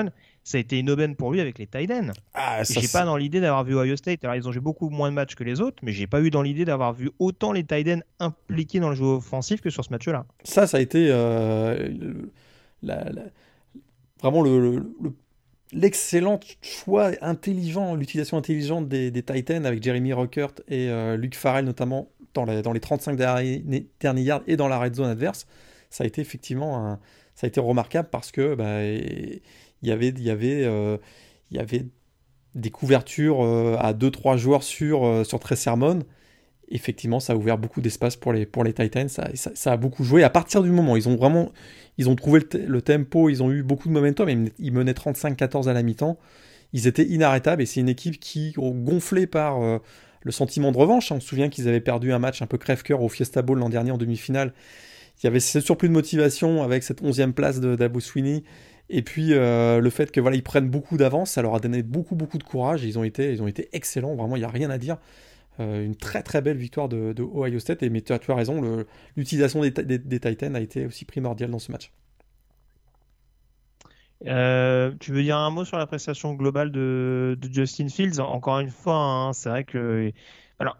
ça 0.44 0.58
a 0.58 0.60
été 0.60 0.78
une 0.78 0.90
aubaine 0.90 1.16
pour 1.16 1.32
lui 1.32 1.40
avec 1.40 1.58
les 1.58 1.68
ends. 1.90 2.12
Ah, 2.34 2.62
j'ai 2.62 2.88
pas 2.88 3.04
dans 3.04 3.16
l'idée 3.16 3.40
d'avoir 3.40 3.64
vu 3.64 3.76
Ohio 3.76 3.96
State. 3.96 4.24
Alors 4.24 4.36
ils 4.36 4.46
ont 4.46 4.52
joué 4.52 4.60
beaucoup 4.60 4.88
moins 4.88 5.10
de 5.10 5.14
matchs 5.14 5.34
que 5.34 5.44
les 5.44 5.60
autres, 5.60 5.78
mais 5.82 5.92
j'ai 5.92 6.06
pas 6.06 6.20
eu 6.20 6.30
dans 6.30 6.42
l'idée 6.42 6.64
d'avoir 6.64 6.92
vu 6.92 7.10
autant 7.18 7.52
les 7.52 7.64
ends 7.70 8.00
impliqués 8.20 8.80
dans 8.80 8.90
le 8.90 8.96
jeu 8.96 9.04
offensif 9.04 9.60
que 9.60 9.70
sur 9.70 9.84
ce 9.84 9.90
match-là. 9.90 10.26
Ça, 10.44 10.66
ça 10.66 10.76
a 10.76 10.80
été 10.80 11.08
euh, 11.10 11.88
la, 12.82 13.10
vraiment 14.20 14.42
le, 14.42 14.82
l'excellent 15.72 16.38
choix 16.62 17.10
intelligent, 17.20 17.94
l'utilisation 17.94 18.36
intelligente 18.36 18.88
des, 18.88 19.10
Titans 19.22 19.66
avec 19.66 19.82
Jeremy 19.82 20.12
Ruckert 20.12 20.52
et 20.68 20.88
euh, 20.88 21.16
Luke 21.16 21.34
Farrell 21.34 21.64
notamment 21.64 22.08
dans, 22.36 22.60
dans 22.60 22.72
les 22.72 22.80
35 22.80 23.16
derniers, 23.16 23.88
derniers 24.00 24.22
yards 24.22 24.42
et 24.46 24.56
dans 24.56 24.68
la 24.68 24.78
red 24.78 24.94
zone 24.94 25.08
adverse, 25.08 25.46
ça 25.90 26.04
a 26.04 26.06
été 26.06 26.20
effectivement 26.20 26.98
ça 27.34 27.46
a 27.46 27.48
été 27.48 27.60
remarquable 27.60 28.08
parce 28.10 28.32
que 28.32 28.54
bah, 28.54 28.82
y 28.82 29.90
avait, 29.90 30.08
il 30.08 30.22
y 30.22 30.30
avait, 30.30 30.64
euh, 30.64 30.96
y 31.50 31.58
avait 31.58 31.84
des 32.54 32.70
couvertures 32.70 33.44
euh, 33.44 33.76
à 33.78 33.92
2-3 33.92 34.38
joueurs 34.38 34.62
sur, 34.62 35.24
sur 35.24 35.38
Trey 35.38 35.56
Sermon. 35.56 36.00
Effectivement, 36.68 37.20
ça 37.20 37.34
a 37.34 37.36
ouvert 37.36 37.58
beaucoup 37.58 37.80
d'espace 37.80 38.16
pour 38.16 38.32
les, 38.32 38.46
pour 38.46 38.64
les 38.64 38.72
Titans. 38.72 39.08
Ça, 39.08 39.28
ça, 39.34 39.72
a 39.72 39.76
beaucoup 39.76 40.02
joué. 40.02 40.24
À 40.24 40.30
partir 40.30 40.62
du 40.62 40.70
moment, 40.70 40.96
ils 40.96 41.08
ont 41.08 41.14
vraiment, 41.14 41.52
ils 41.98 42.08
ont 42.08 42.16
trouvé 42.16 42.40
le, 42.54 42.82
tempo, 42.82 43.28
ils 43.28 43.42
ont 43.42 43.52
eu 43.52 43.62
beaucoup 43.62 43.88
de 43.88 43.92
momentum, 43.92 44.28
ils 44.58 44.72
menaient 44.72 44.92
35-14 44.92 45.68
à 45.68 45.74
la 45.74 45.82
mi-temps. 45.82 46.18
Ils 46.72 46.86
étaient 46.86 47.06
inarrêtables 47.06 47.62
et 47.62 47.66
c'est 47.66 47.80
une 47.80 47.88
équipe 47.88 48.18
qui, 48.18 48.52
gonflée 48.56 49.26
par 49.26 49.62
euh, 49.62 49.78
le 50.26 50.32
sentiment 50.32 50.72
de 50.72 50.76
revanche, 50.76 51.12
hein. 51.12 51.16
on 51.18 51.20
se 51.20 51.28
souvient 51.28 51.48
qu'ils 51.48 51.68
avaient 51.68 51.80
perdu 51.80 52.12
un 52.12 52.18
match 52.18 52.42
un 52.42 52.46
peu 52.46 52.58
crève-cœur 52.58 53.00
au 53.00 53.08
Fiesta 53.08 53.42
Bowl 53.42 53.60
l'an 53.60 53.68
dernier 53.68 53.92
en 53.92 53.96
demi-finale. 53.96 54.52
Il 55.22 55.24
y 55.24 55.28
avait 55.28 55.38
ce 55.38 55.60
surplus 55.60 55.88
de 55.88 55.94
motivation 55.94 56.64
avec 56.64 56.82
cette 56.82 57.00
11e 57.00 57.32
place 57.32 57.60
d'Abu 57.60 58.00
Sweeney. 58.00 58.42
Et 58.90 59.02
puis 59.02 59.34
euh, 59.34 59.80
le 59.80 59.88
fait 59.88 60.10
que 60.10 60.20
voilà 60.20 60.36
ils 60.36 60.42
prennent 60.42 60.68
beaucoup 60.68 60.96
d'avance, 60.96 61.30
ça 61.30 61.42
leur 61.42 61.54
a 61.54 61.60
donné 61.60 61.84
beaucoup 61.84 62.16
de 62.16 62.42
courage. 62.42 62.82
Ils 62.82 62.98
ont 62.98 63.04
été 63.04 63.68
excellents, 63.72 64.16
vraiment 64.16 64.34
il 64.34 64.40
n'y 64.40 64.44
a 64.44 64.50
rien 64.50 64.68
à 64.68 64.78
dire. 64.78 64.96
Euh, 65.60 65.84
une 65.84 65.94
très 65.94 66.24
très 66.24 66.42
belle 66.42 66.56
victoire 66.56 66.88
de, 66.88 67.14
Ohio 67.22 67.60
State. 67.60 67.84
Et 67.84 67.88
mais 67.88 68.00
tu 68.00 68.12
as, 68.12 68.20
raison, 68.34 68.84
l'utilisation 69.16 69.60
des, 69.60 69.70
des, 69.70 70.20
Titans 70.20 70.56
a 70.56 70.60
été 70.60 70.86
aussi 70.86 71.04
primordiale 71.04 71.50
dans 71.50 71.60
ce 71.60 71.70
match. 71.70 71.92
Euh, 74.24 74.92
tu 74.98 75.12
veux 75.12 75.22
dire 75.22 75.36
un 75.36 75.50
mot 75.50 75.64
sur 75.64 75.76
la 75.76 75.86
prestation 75.86 76.32
globale 76.34 76.70
de, 76.70 77.38
Justin 77.50 77.88
Fields? 77.88 78.20
Encore 78.20 78.60
une 78.60 78.70
fois, 78.70 78.96
hein, 78.96 79.32
c'est 79.32 79.48
vrai 79.48 79.64
que. 79.64 80.12
Alors, 80.58 80.78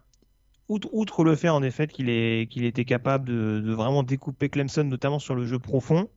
outre, 0.69 1.25
le 1.25 1.37
fait 1.37 1.51
en 1.51 1.63
effet 1.63 1.87
qu'il 1.87 2.07
qu'il 2.49 2.65
était 2.65 2.85
capable 2.85 3.29
de, 3.29 3.73
vraiment 3.73 4.03
découper 4.03 4.49
Clemson, 4.49 4.85
notamment 4.85 5.19
sur 5.19 5.35
le 5.35 5.45
jeu 5.45 5.59
profond, 5.59 6.09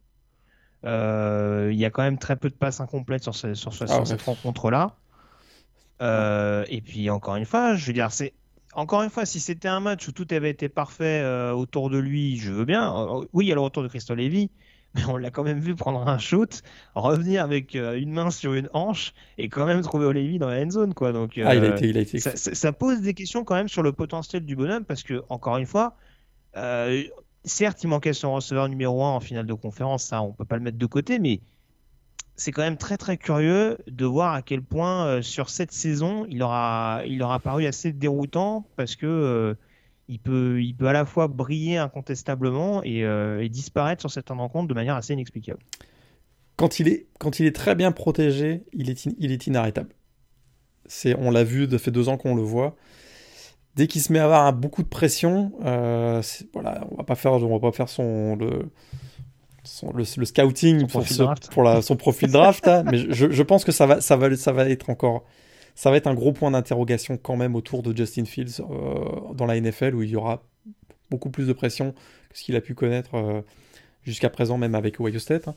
euh, 0.86 1.70
il 1.74 1.78
y 1.78 1.86
a 1.86 1.90
quand 1.90 2.04
même 2.04 2.18
très 2.18 2.38
peu 2.38 2.50
de 2.50 2.56
passes 2.56 2.80
incomplètes 2.80 3.24
sur, 3.24 3.34
ah 3.36 4.06
cette 4.06 4.22
rencontre-là. 4.22 4.96
et 6.70 6.82
puis 6.82 7.10
encore 7.10 7.36
une 7.36 7.46
fois, 7.46 7.76
je 7.76 7.86
veux 7.88 7.94
dire, 7.94 8.12
c'est 8.12 8.34
encore 8.74 9.02
une 9.02 9.10
fois, 9.10 9.26
si 9.26 9.40
c'était 9.40 9.68
un 9.68 9.80
match 9.80 10.08
où 10.08 10.12
tout 10.12 10.28
avait 10.32 10.50
été 10.50 10.70
parfait 10.70 11.22
euh, 11.22 11.52
autour 11.52 11.90
de 11.90 11.98
lui, 11.98 12.38
je 12.38 12.52
veux 12.52 12.66
bien. 12.66 12.96
Euh, 12.96 13.26
oui, 13.34 13.46
il 13.46 13.50
y 13.50 13.52
a 13.52 13.56
le 13.56 13.62
retour 13.62 13.84
de 13.84 13.88
Christophe 13.88 14.18
Lévy, 14.18 14.52
mais 14.96 15.06
on 15.06 15.18
l'a 15.18 15.30
quand 15.30 15.44
même 15.44 15.60
vu 15.60 15.76
prendre 15.76 16.08
un 16.08 16.18
shoot, 16.18 16.62
revenir 16.96 17.44
avec 17.44 17.76
euh, 17.76 18.00
une 18.00 18.12
main 18.12 18.32
sur 18.32 18.54
une 18.54 18.70
hanche 18.74 19.14
et 19.38 19.50
quand 19.50 19.66
même 19.66 19.82
trouver 19.82 20.12
Lévy 20.14 20.40
dans 20.40 20.50
la 20.50 20.62
end 20.64 20.72
zone. 20.72 20.94
Quoi. 20.94 21.12
Donc, 21.12 21.40
ah, 21.44 21.56
il 21.56 21.64
a 21.64 21.76
été, 21.76 21.90
il 21.90 21.98
a 21.98 22.02
été... 22.02 22.20
Ça, 22.20 22.72
pose 22.72 23.02
des 23.02 23.14
questions 23.14 23.44
quand 23.44 23.56
même 23.56 23.70
sur 23.70 23.84
le 23.84 23.92
potentiel 23.92 24.46
du 24.46 24.56
bonhomme 24.56 24.86
parce 24.86 25.04
que, 25.04 25.24
encore 25.30 25.58
une 25.58 25.68
fois, 25.68 25.96
certes, 27.44 27.84
il 27.84 27.88
manquait 27.88 28.14
son 28.14 28.34
receveur 28.34 28.70
numéro 28.70 29.04
1 29.04 29.10
en 29.10 29.20
finale 29.20 29.46
de 29.46 29.54
conférence, 29.54 30.04
ça, 30.04 30.22
on 30.22 30.32
peut 30.32 30.46
pas 30.46 30.58
le 30.58 30.64
mettre 30.64 30.78
de 30.78 30.86
côté, 30.86 31.20
mais 31.20 31.42
c'est 32.40 32.52
quand 32.52 32.62
même 32.62 32.78
très 32.78 32.98
très 32.98 33.18
curieux 33.18 33.78
de 33.88 34.06
voir 34.06 34.34
à 34.34 34.42
quel 34.42 34.62
point 34.62 35.06
euh, 35.06 35.22
sur 35.22 35.50
cette 35.50 35.72
saison 35.72 36.26
il 36.30 36.42
aura, 36.42 37.02
il 37.06 37.22
aura 37.22 37.40
paru 37.40 37.66
assez 37.66 37.92
déroutant 37.92 38.66
parce 38.78 38.96
que 38.96 39.06
euh, 39.06 39.56
il, 40.10 40.20
peut, 40.20 40.62
il 40.62 40.76
peut 40.76 40.88
à 40.88 40.94
la 40.94 41.06
fois 41.06 41.28
briller 41.28 41.78
incontestablement 41.78 42.84
et, 42.84 43.06
euh, 43.06 43.48
disparaître 43.48 44.02
sur 44.02 44.12
cette 44.12 44.30
rencontre 44.30 44.68
de 44.68 44.74
manière 44.74 44.96
assez 44.96 45.14
inexplicable. 45.14 45.60
Quand 46.58 46.80
il 46.80 46.90
est, 46.90 47.08
quand 47.20 47.40
il 47.40 47.46
est 47.46 47.56
très 47.56 47.76
bien 47.76 47.94
protégé, 47.94 48.64
il 48.74 48.90
est, 48.90 49.06
il 49.18 49.32
est 49.32 49.48
inarrêtable. 49.48 49.96
C'est, 50.86 51.16
on 51.18 51.32
l'a 51.32 51.44
vu, 51.44 51.70
ça 51.70 51.78
fait 51.78 51.92
deux 51.92 52.10
ans 52.10 52.18
qu'on 52.18 52.36
le 52.36 52.42
voit. 52.42 52.76
Dès 53.76 53.88
qu'il 53.88 54.02
se 54.02 54.12
met 54.12 54.20
à 54.20 54.26
avoir 54.26 54.52
beaucoup 54.52 54.84
de 54.84 54.88
pression, 54.88 55.54
voilà, 55.62 56.86
on 56.92 56.96
va 56.96 57.04
pas 57.04 57.16
faire, 57.16 57.34
on 57.34 57.48
va 57.48 57.60
pas 57.60 57.72
faire 57.72 57.88
son 57.88 58.36
le, 58.36 58.70
le, 59.94 60.26
scouting 60.26 60.88
pour, 60.88 61.06
son 61.08 61.96
profil 61.96 62.32
draft, 62.32 62.68
hein. 62.68 62.84
mais 62.86 62.98
je, 62.98 63.44
pense 63.44 63.64
que 63.64 63.72
ça 63.72 63.86
va, 63.86 64.02
ça, 64.02 64.18
va, 64.18 64.36
ça 64.36 64.52
va 64.52 64.68
être 64.70 64.90
encore. 64.90 65.24
Ça 65.80 65.92
va 65.92 65.96
être 65.96 66.08
un 66.08 66.14
gros 66.14 66.34
point 66.34 66.52
d'interrogation 66.52 67.16
quand 67.16 67.38
même 67.38 67.56
autour 67.56 67.84
de 67.84 67.96
Justin 67.96 68.26
Fields 68.26 68.60
euh, 68.60 69.34
dans 69.34 69.46
la 69.46 69.58
NFL 69.58 69.96
où 69.96 70.04
il 70.04 70.10
y 70.10 70.18
aura 70.18 70.44
beaucoup 71.10 71.30
plus 71.30 71.48
de 71.48 71.54
pression 71.54 71.94
que 72.30 72.38
ce 72.38 72.44
qu'il 72.44 72.58
a 72.58 72.60
pu 72.60 72.76
connaître 72.76 73.16
euh, 73.16 73.42
jusqu'à 74.04 74.30
présent, 74.30 74.58
même 74.58 74.76
avec 74.76 75.00
Ohio 75.00 75.20
State. 75.20 75.48
Hein. 75.48 75.56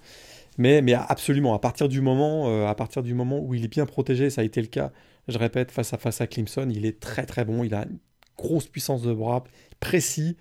Mais, 0.59 0.81
mais 0.81 0.95
absolument, 0.95 1.55
à 1.55 1.59
partir, 1.59 1.89
du 1.89 2.01
moment, 2.01 2.49
euh, 2.49 2.69
à 2.69 2.75
partir 2.77 3.03
du 3.03 3.15
moment 3.15 3.41
où 3.41 3.53
il 3.55 3.65
est 3.65 3.69
bien 3.69 3.85
protégé, 3.85 4.31
ça 4.31 4.43
a 4.43 4.45
été 4.45 4.61
le 4.61 4.69
cas, 4.69 4.93
je 5.27 5.39
répète, 5.39 5.73
face 5.73 5.93
à 5.93 5.99
face 5.99 6.21
à 6.21 6.29
Clemson, 6.29 6.69
il 6.71 6.87
est 6.87 7.01
très 7.01 7.27
très 7.27 7.45
bon, 7.45 7.65
il 7.65 7.75
a 7.75 7.83
une 7.83 7.99
grosse 8.39 8.69
puissance 8.69 9.03
de 9.03 9.13
bras, 9.13 9.43
précis, 9.81 10.37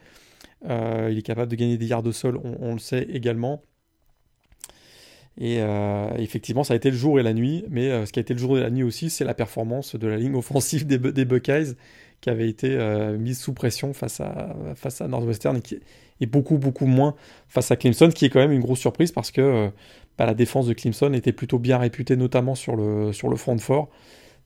il 0.63 1.17
est 1.17 1.25
capable 1.25 1.49
de 1.49 1.55
gagner 1.55 1.79
des 1.79 1.87
yards 1.87 2.05
au 2.05 2.11
sol, 2.11 2.39
on, 2.43 2.73
le 2.73 2.79
sait 2.79 3.07
également. 3.09 3.63
Et 5.39 5.57
euh, 5.59 6.09
effectivement, 6.17 6.63
ça 6.63 6.73
a 6.73 6.77
été 6.77 6.91
le 6.91 6.97
jour 6.97 7.19
et 7.19 7.23
la 7.23 7.33
nuit, 7.33 7.63
mais 7.69 7.89
euh, 7.89 8.05
ce 8.05 8.11
qui 8.11 8.19
a 8.19 8.21
été 8.21 8.33
le 8.33 8.39
jour 8.39 8.57
et 8.57 8.61
la 8.61 8.69
nuit 8.69 8.83
aussi, 8.83 9.09
c'est 9.09 9.23
la 9.23 9.33
performance 9.33 9.95
de 9.95 10.07
la 10.07 10.17
ligne 10.17 10.35
offensive 10.35 10.85
des, 10.85 11.25
Buckeyes 11.25 11.73
qui 12.19 12.29
avait 12.29 12.49
été 12.49 12.77
mise 13.17 13.39
sous 13.39 13.53
pression 13.53 13.93
face 13.93 14.21
à, 14.21 15.07
Northwestern 15.07 15.59
et, 16.19 16.25
beaucoup, 16.27 16.59
beaucoup 16.59 16.85
moins 16.85 17.15
face 17.47 17.71
à 17.71 17.75
Clemson, 17.75 18.09
qui 18.09 18.25
est 18.25 18.29
quand 18.29 18.39
même 18.39 18.51
une 18.51 18.61
grosse 18.61 18.79
surprise 18.79 19.11
parce 19.11 19.31
que 19.31 19.71
bah, 20.19 20.27
la 20.27 20.35
défense 20.35 20.67
de 20.67 20.73
Clemson 20.73 21.13
était 21.13 21.31
plutôt 21.31 21.57
bien 21.57 21.79
réputée, 21.79 22.15
notamment 22.15 22.53
sur 22.53 22.75
le, 22.75 23.11
sur 23.11 23.27
le 23.27 23.37
front 23.37 23.57
fort. 23.57 23.89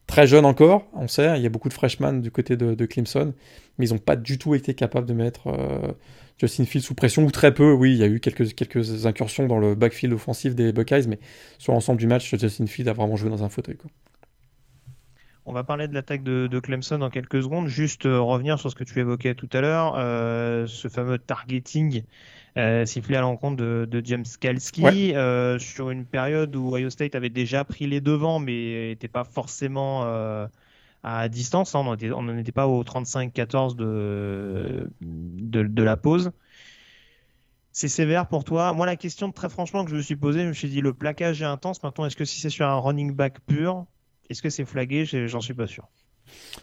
Très 0.06 0.26
jeune 0.26 0.44
encore, 0.44 0.86
on 0.94 1.08
sait, 1.08 1.36
il 1.36 1.42
y 1.42 1.46
a 1.46 1.48
beaucoup 1.48 1.68
de 1.68 1.74
freshmen 1.74 2.20
du 2.20 2.30
côté 2.30 2.56
de, 2.56 2.86
Clemson, 2.86 3.34
mais 3.78 3.88
ils 3.88 3.92
n'ont 3.92 3.98
pas 3.98 4.16
du 4.16 4.38
tout 4.38 4.54
été 4.54 4.74
capables 4.74 5.06
de 5.06 5.14
mettre 5.14 5.48
euh, 5.48 5.92
Justin 6.38 6.64
Fields 6.64 6.84
sous 6.84 6.94
pression, 6.94 7.24
ou 7.24 7.30
très 7.30 7.52
peu, 7.52 7.72
oui, 7.72 7.92
il 7.92 7.98
y 7.98 8.02
a 8.04 8.06
eu 8.06 8.20
quelques, 8.20 9.06
incursions 9.06 9.46
dans 9.46 9.58
le 9.58 9.74
backfield 9.74 10.14
offensif 10.14 10.54
des 10.54 10.72
Buckeyes, 10.72 11.08
mais 11.08 11.18
sur 11.58 11.72
l'ensemble 11.72 11.98
du 11.98 12.06
match, 12.06 12.34
Justin 12.36 12.66
Fields 12.66 12.88
a 12.88 12.92
vraiment 12.92 13.16
joué 13.16 13.30
dans 13.30 13.42
un 13.42 13.48
fauteuil. 13.48 13.76
On 15.48 15.52
va 15.52 15.62
parler 15.62 15.86
de 15.86 15.94
l'attaque 15.94 16.24
de, 16.24 16.58
Clemson 16.58 16.98
dans 16.98 17.08
quelques 17.08 17.40
secondes. 17.40 17.68
Juste 17.68 18.04
euh, 18.04 18.20
revenir 18.20 18.58
sur 18.58 18.68
ce 18.68 18.74
que 18.74 18.82
tu 18.82 18.98
évoquais 18.98 19.36
tout 19.36 19.48
à 19.52 19.60
l'heure, 19.60 19.94
euh, 19.96 20.66
ce 20.66 20.88
fameux 20.88 21.18
targeting 21.18 22.02
euh, 22.58 22.84
sifflé 22.84 23.14
à 23.14 23.20
l'encontre 23.20 23.56
de, 23.56 24.02
James 24.04 24.24
Kalski 24.40 25.12
sur 25.60 25.90
une 25.90 26.04
période 26.04 26.54
où 26.56 26.74
Ohio 26.74 26.90
State 26.90 27.14
avait 27.14 27.30
déjà 27.30 27.62
pris 27.64 27.86
les 27.86 28.00
devants, 28.00 28.40
mais 28.40 28.88
n'était 28.88 29.06
pas 29.06 29.22
forcément 29.22 30.02
à 31.04 31.28
distance. 31.28 31.76
Hein. 31.76 31.96
On 32.16 32.22
n'en 32.22 32.38
était 32.38 32.50
pas 32.50 32.66
au 32.66 32.82
35-14 32.82 33.76
de, 33.76 34.90
de, 35.00 35.82
la 35.84 35.96
pause. 35.96 36.32
C'est 37.70 37.88
sévère 37.88 38.26
pour 38.26 38.42
toi. 38.42 38.72
Moi, 38.72 38.86
la 38.86 38.96
question 38.96 39.30
très 39.30 39.48
franchement 39.48 39.84
que 39.84 39.92
je 39.92 39.96
me 39.96 40.02
suis 40.02 40.16
posée, 40.16 40.42
je 40.42 40.48
me 40.48 40.54
suis 40.54 40.68
dit 40.68 40.80
le 40.80 40.92
plaquage 40.92 41.40
est 41.40 41.44
intense. 41.44 41.84
Maintenant, 41.84 42.04
est-ce 42.04 42.16
que 42.16 42.24
si 42.24 42.40
c'est 42.40 42.50
sur 42.50 42.66
un 42.66 42.80
running 42.80 43.14
back 43.14 43.38
pur, 43.46 43.86
est-ce 44.30 44.42
que 44.42 44.50
c'est 44.50 44.64
flagué? 44.64 45.04
J'en 45.04 45.40
suis 45.40 45.54
pas 45.54 45.66
sûr. 45.66 45.88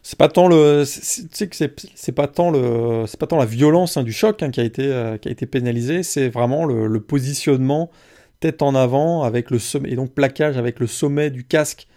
C'est 0.01 0.17
pas 0.17 0.27
tant 0.27 0.47
le, 0.47 0.83
c'est 0.85 1.47
que 1.47 1.55
c'est 1.55 2.11
pas 2.11 2.27
tant 2.27 2.51
le, 2.51 3.05
c'est 3.07 3.19
pas 3.19 3.27
tant 3.27 3.37
la 3.37 3.45
violence 3.45 3.95
hein, 3.95 4.03
du 4.03 4.11
choc 4.11 4.43
hein, 4.43 4.51
qui 4.51 4.59
a 4.59 4.63
été 4.63 4.83
euh, 4.85 5.17
qui 5.17 5.29
a 5.29 5.31
été 5.31 5.45
pénalisé. 5.45 6.03
C'est 6.03 6.29
vraiment 6.29 6.65
le, 6.65 6.99
positionnement 6.99 7.89
tête 8.39 8.61
en 8.61 8.75
avant 8.75 9.23
avec 9.23 9.51
le 9.51 9.59
sommet 9.59 9.91
et 9.91 9.95
donc 9.95 10.13
plaquage 10.13 10.57
avec 10.57 10.79
le 10.79 10.87
sommet 10.87 11.29
du 11.29 11.45
casque 11.45 11.87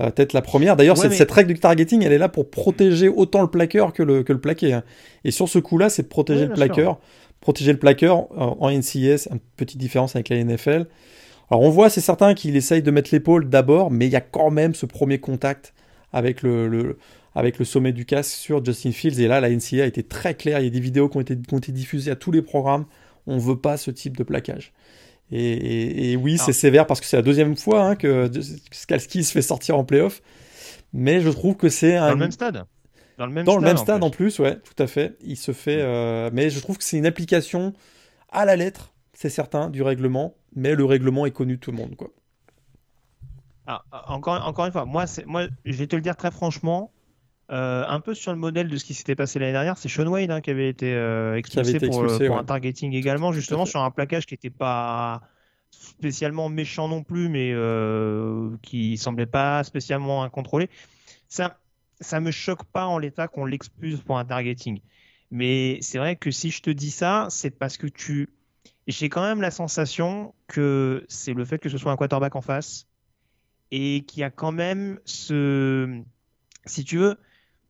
euh, 0.00 0.10
tête 0.10 0.32
la 0.32 0.42
première. 0.42 0.76
D'ailleurs, 0.76 0.98
cette, 0.98 1.30
règle 1.30 1.54
du 1.54 1.60
targeting, 1.60 2.02
elle 2.02 2.12
est 2.12 2.18
là 2.18 2.28
pour 2.28 2.50
protéger 2.50 3.08
autant 3.08 3.42
le 3.42 3.48
plaqueur 3.48 3.92
que 3.92 4.02
le, 4.02 4.22
que 4.22 4.32
le 4.32 4.40
plaqué. 4.40 4.72
Hein. 4.72 4.82
Et 5.24 5.30
sur 5.30 5.48
ce 5.48 5.58
coup-là, 5.58 5.88
c'est 5.88 6.02
de 6.02 6.08
protéger 6.08 6.46
le 6.46 6.52
plaqueur. 6.52 6.98
Protéger 7.40 7.72
le 7.72 7.78
plaqueur 7.78 8.26
euh, 8.32 8.54
en 8.58 8.70
NCS, 8.70 9.28
une 9.30 9.38
petite 9.56 9.78
différence 9.78 10.16
avec 10.16 10.28
la 10.30 10.42
NFL. 10.42 10.86
Alors 11.50 11.62
on 11.62 11.70
voit, 11.70 11.90
c'est 11.90 12.00
certain 12.00 12.34
qu'il 12.34 12.56
essaye 12.56 12.82
de 12.82 12.90
mettre 12.90 13.10
l'épaule 13.12 13.48
d'abord, 13.48 13.90
mais 13.90 14.06
il 14.06 14.12
y 14.12 14.16
a 14.16 14.20
quand 14.20 14.50
même 14.50 14.74
ce 14.74 14.86
premier 14.86 15.18
contact 15.18 15.74
avec 16.12 16.42
le, 16.42 16.98
avec 17.34 17.58
le 17.58 17.64
sommet 17.64 17.92
du 17.92 18.06
casque 18.06 18.32
sur 18.32 18.64
Justin 18.64 18.92
Fields. 18.92 19.20
Et 19.20 19.26
là, 19.26 19.40
la 19.40 19.50
NCA 19.50 19.82
a 19.82 19.86
été 19.86 20.02
très 20.02 20.34
claire. 20.34 20.60
Il 20.60 20.64
y 20.64 20.68
a 20.68 20.70
des 20.70 20.80
vidéos 20.80 21.08
qui 21.08 21.16
ont 21.16 21.20
été, 21.20 21.36
qui 21.36 21.54
ont 21.54 21.58
été 21.58 21.72
diffusées 21.72 22.10
à 22.10 22.16
tous 22.16 22.30
les 22.30 22.42
programmes. 22.42 22.86
On 23.26 23.36
ne 23.36 23.40
veut 23.40 23.58
pas 23.58 23.76
ce 23.76 23.90
type 23.90 24.16
de 24.16 24.22
plaquage. 24.22 24.72
Et, 25.32 26.16
oui, 26.16 26.38
c'est 26.38 26.52
sévère 26.52 26.86
parce 26.86 27.00
que 27.00 27.06
c'est 27.06 27.16
la 27.16 27.22
deuxième 27.22 27.56
fois 27.56 27.82
hein, 27.82 27.96
que 27.96 28.30
Skalski 28.70 29.24
se 29.24 29.32
fait 29.32 29.42
sortir 29.42 29.76
en 29.76 29.84
playoff. 29.84 30.22
Mais 30.92 31.20
je 31.20 31.30
trouve 31.30 31.56
que 31.56 31.68
c'est 31.68 31.96
un... 31.96 32.08
Dans 32.08 32.12
le 32.12 32.18
même 32.18 32.30
stade 32.30 32.64
Dans 33.18 33.26
le 33.26 33.32
même 33.32 33.44
stade, 33.44 33.56
le 33.56 33.60
même 33.62 33.76
stade 33.76 34.04
en, 34.04 34.10
plus. 34.10 34.38
ouais, 34.38 34.56
tout 34.56 34.80
à 34.80 34.86
fait. 34.86 35.16
Il 35.22 35.36
se 35.36 35.52
fait... 35.52 35.80
Euh, 35.80 36.30
mais 36.32 36.50
je 36.50 36.60
trouve 36.60 36.78
que 36.78 36.84
c'est 36.84 36.98
une 36.98 37.06
application 37.06 37.72
à 38.30 38.44
la 38.44 38.54
lettre, 38.54 38.92
c'est 39.12 39.30
certain, 39.30 39.70
du 39.70 39.82
règlement 39.82 40.34
mais 40.54 40.74
le 40.74 40.84
règlement 40.84 41.26
est 41.26 41.30
connu 41.30 41.56
de 41.56 41.60
tout 41.60 41.70
le 41.70 41.76
monde. 41.76 41.96
Quoi. 41.96 42.10
Ah, 43.66 43.82
encore, 44.08 44.46
encore 44.46 44.66
une 44.66 44.72
fois, 44.72 44.84
moi, 44.84 45.04
moi, 45.26 45.46
je 45.64 45.72
vais 45.72 45.86
te 45.86 45.96
le 45.96 46.02
dire 46.02 46.16
très 46.16 46.30
franchement, 46.30 46.92
euh, 47.50 47.84
un 47.86 48.00
peu 48.00 48.14
sur 48.14 48.32
le 48.32 48.38
modèle 48.38 48.68
de 48.68 48.76
ce 48.76 48.84
qui 48.84 48.94
s'était 48.94 49.14
passé 49.14 49.38
l'année 49.38 49.52
dernière, 49.52 49.78
c'est 49.78 49.88
Sean 49.88 50.06
Wade 50.06 50.30
hein, 50.30 50.40
qui 50.40 50.50
avait 50.50 50.68
été 50.68 50.94
euh, 50.94 51.36
expulsé, 51.36 51.78
pour, 51.78 52.02
euh, 52.02 52.30
un 52.30 52.44
targeting 52.44 52.92
également, 52.94 53.32
justement 53.32 53.66
sur 53.66 53.80
un 53.80 53.90
plaquage 53.90 54.26
qui 54.26 54.34
n'était 54.34 54.50
pas 54.50 55.22
spécialement 55.70 56.48
méchant 56.48 56.88
non 56.88 57.02
plus, 57.02 57.28
mais 57.28 57.54
qui 58.62 58.96
semblait 58.96 59.26
pas 59.26 59.64
spécialement 59.64 60.22
incontrôlé. 60.22 60.68
Ça, 61.28 61.58
ça 62.00 62.20
me 62.20 62.30
choque 62.30 62.64
pas 62.64 62.86
en 62.86 62.98
l'état 62.98 63.28
qu'on 63.28 63.44
l'expulse 63.44 64.00
pour 64.00 64.18
un 64.18 64.24
targeting. 64.24 64.80
Mais 65.30 65.78
c'est 65.80 65.98
vrai 65.98 66.16
que 66.16 66.30
si 66.30 66.50
je 66.50 66.62
te 66.62 66.70
dis 66.70 66.90
ça, 66.90 67.26
c'est 67.30 67.50
parce 67.50 67.76
que 67.76 67.86
tu 67.86 68.28
j'ai 68.86 69.08
quand 69.08 69.22
même 69.22 69.40
la 69.40 69.50
sensation 69.50 70.34
que 70.46 71.04
c'est 71.08 71.32
le 71.32 71.44
fait 71.44 71.58
que 71.58 71.68
ce 71.68 71.78
soit 71.78 71.92
un 71.92 71.96
quarterback 71.96 72.36
en 72.36 72.42
face 72.42 72.86
et 73.70 74.04
qu'il 74.06 74.20
y 74.20 74.24
a 74.24 74.30
quand 74.30 74.52
même 74.52 75.00
ce. 75.04 76.02
Si 76.66 76.84
tu 76.84 76.98
veux, 76.98 77.16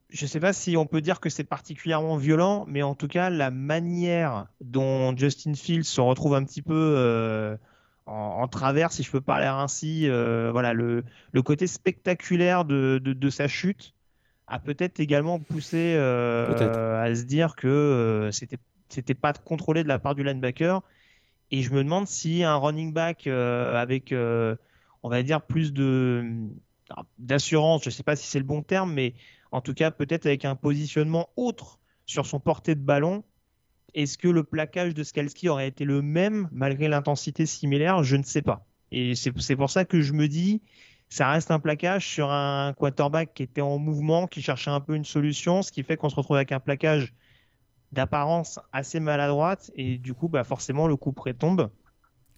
je 0.09 0.25
ne 0.25 0.27
sais 0.27 0.39
pas 0.39 0.53
si 0.53 0.77
on 0.77 0.85
peut 0.85 1.01
dire 1.01 1.19
que 1.19 1.29
c'est 1.29 1.43
particulièrement 1.43 2.17
violent, 2.17 2.65
mais 2.67 2.83
en 2.83 2.95
tout 2.95 3.07
cas, 3.07 3.29
la 3.29 3.51
manière 3.51 4.47
dont 4.61 5.15
Justin 5.15 5.53
Fields 5.53 5.85
se 5.85 6.01
retrouve 6.01 6.35
un 6.35 6.43
petit 6.43 6.61
peu 6.61 6.73
euh, 6.97 7.57
en, 8.05 8.47
travers, 8.47 8.91
si 8.91 9.03
je 9.03 9.11
peux 9.11 9.21
parler 9.21 9.47
ainsi, 9.47 10.07
euh, 10.07 10.49
voilà, 10.51 10.73
le, 10.73 11.03
le, 11.31 11.41
côté 11.41 11.67
spectaculaire 11.67 12.63
de, 12.63 12.99
de, 13.03 13.29
sa 13.29 13.47
chute 13.47 13.93
a 14.47 14.59
peut-être 14.59 14.99
également 14.99 15.39
poussé 15.39 15.95
euh, 15.97 17.03
à 17.03 17.13
se 17.15 17.23
dire 17.23 17.55
que 17.55 18.29
c'était 18.31 18.59
c'était 18.89 19.15
pas 19.15 19.33
contrôlé 19.33 19.83
de 19.83 19.87
la 19.87 19.99
part 19.99 20.15
du 20.15 20.23
linebacker 20.23 20.81
et 21.51 21.61
je 21.61 21.71
me 21.71 21.83
demande 21.83 22.07
si 22.07 22.43
un 22.43 22.55
running 22.55 22.93
back 22.93 23.27
euh, 23.27 23.75
avec, 23.75 24.11
euh, 24.11 24.55
on 25.03 25.09
va 25.09 25.23
dire, 25.23 25.41
plus 25.41 25.73
de 25.73 26.23
d'assurance, 27.17 27.83
je 27.83 27.89
ne 27.89 27.93
sais 27.93 28.03
pas 28.03 28.15
si 28.15 28.27
c'est 28.27 28.37
le 28.37 28.45
bon 28.45 28.61
terme, 28.61 28.93
mais 28.93 29.15
en 29.51 29.59
tout 29.59 29.73
cas 29.73 29.89
peut-être 29.89 30.27
avec 30.27 30.45
un 30.45 30.55
positionnement 30.55 31.29
autre 31.35 31.79
sur 32.05 32.27
son 32.27 32.39
portée 32.39 32.75
de 32.75 32.81
ballon, 32.81 33.23
est-ce 33.95 34.19
que 34.19 34.27
le 34.27 34.43
plaquage 34.43 34.93
de 34.93 35.03
Skalski 35.03 35.49
aurait 35.49 35.67
été 35.67 35.83
le 35.83 36.01
même 36.03 36.47
malgré 36.51 36.87
l'intensité 36.87 37.45
similaire? 37.45 38.03
Je 38.03 38.17
ne 38.17 38.23
sais 38.23 38.43
pas. 38.43 38.67
Et 38.91 39.15
c'est 39.15 39.55
pour 39.55 39.69
ça 39.69 39.85
que 39.85 40.01
je 40.01 40.13
me 40.13 40.27
dis, 40.27 40.61
ça 41.09 41.29
reste 41.29 41.49
un 41.49 41.59
plaquage 41.59 42.07
sur 42.07 42.31
un 42.31 42.73
quarterback 42.73 43.33
qui 43.33 43.43
était 43.43 43.61
en 43.61 43.77
mouvement, 43.77 44.27
qui 44.27 44.41
cherchait 44.41 44.69
un 44.69 44.81
peu 44.81 44.95
une 44.95 45.05
solution, 45.05 45.61
ce 45.61 45.71
qui 45.71 45.83
fait 45.83 45.97
qu'on 45.97 46.09
se 46.09 46.15
retrouve 46.15 46.35
avec 46.35 46.51
un 46.51 46.59
plaquage 46.59 47.13
d'apparence 47.91 48.59
assez 48.73 48.99
maladroite 48.99 49.71
et 49.75 49.97
du 49.97 50.13
coup 50.13 50.27
bah 50.27 50.43
forcément 50.43 50.87
le 50.87 50.95
coup 50.95 51.11
près 51.11 51.33
tombe. 51.33 51.69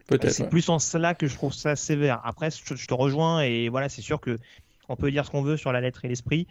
Peut-être. 0.08 0.32
C'est 0.32 0.50
plus 0.50 0.70
en 0.70 0.80
cela 0.80 1.14
que 1.14 1.28
je 1.28 1.36
trouve 1.36 1.54
ça 1.54 1.76
sévère. 1.76 2.22
Après, 2.24 2.50
je, 2.50 2.88
te 2.88 2.94
rejoins 2.94 3.42
et 3.42 3.68
voilà, 3.68 3.90
c'est 3.90 4.02
sûr 4.02 4.22
que 4.22 4.38
on 4.88 4.96
peut 4.96 5.12
dire 5.12 5.26
ce 5.26 5.32
qu'on 5.32 5.42
veut 5.42 5.58
sur 5.58 5.74
la 5.74 5.82
lettre 5.82 6.06
et 6.06 6.08
l'esprit. 6.08 6.48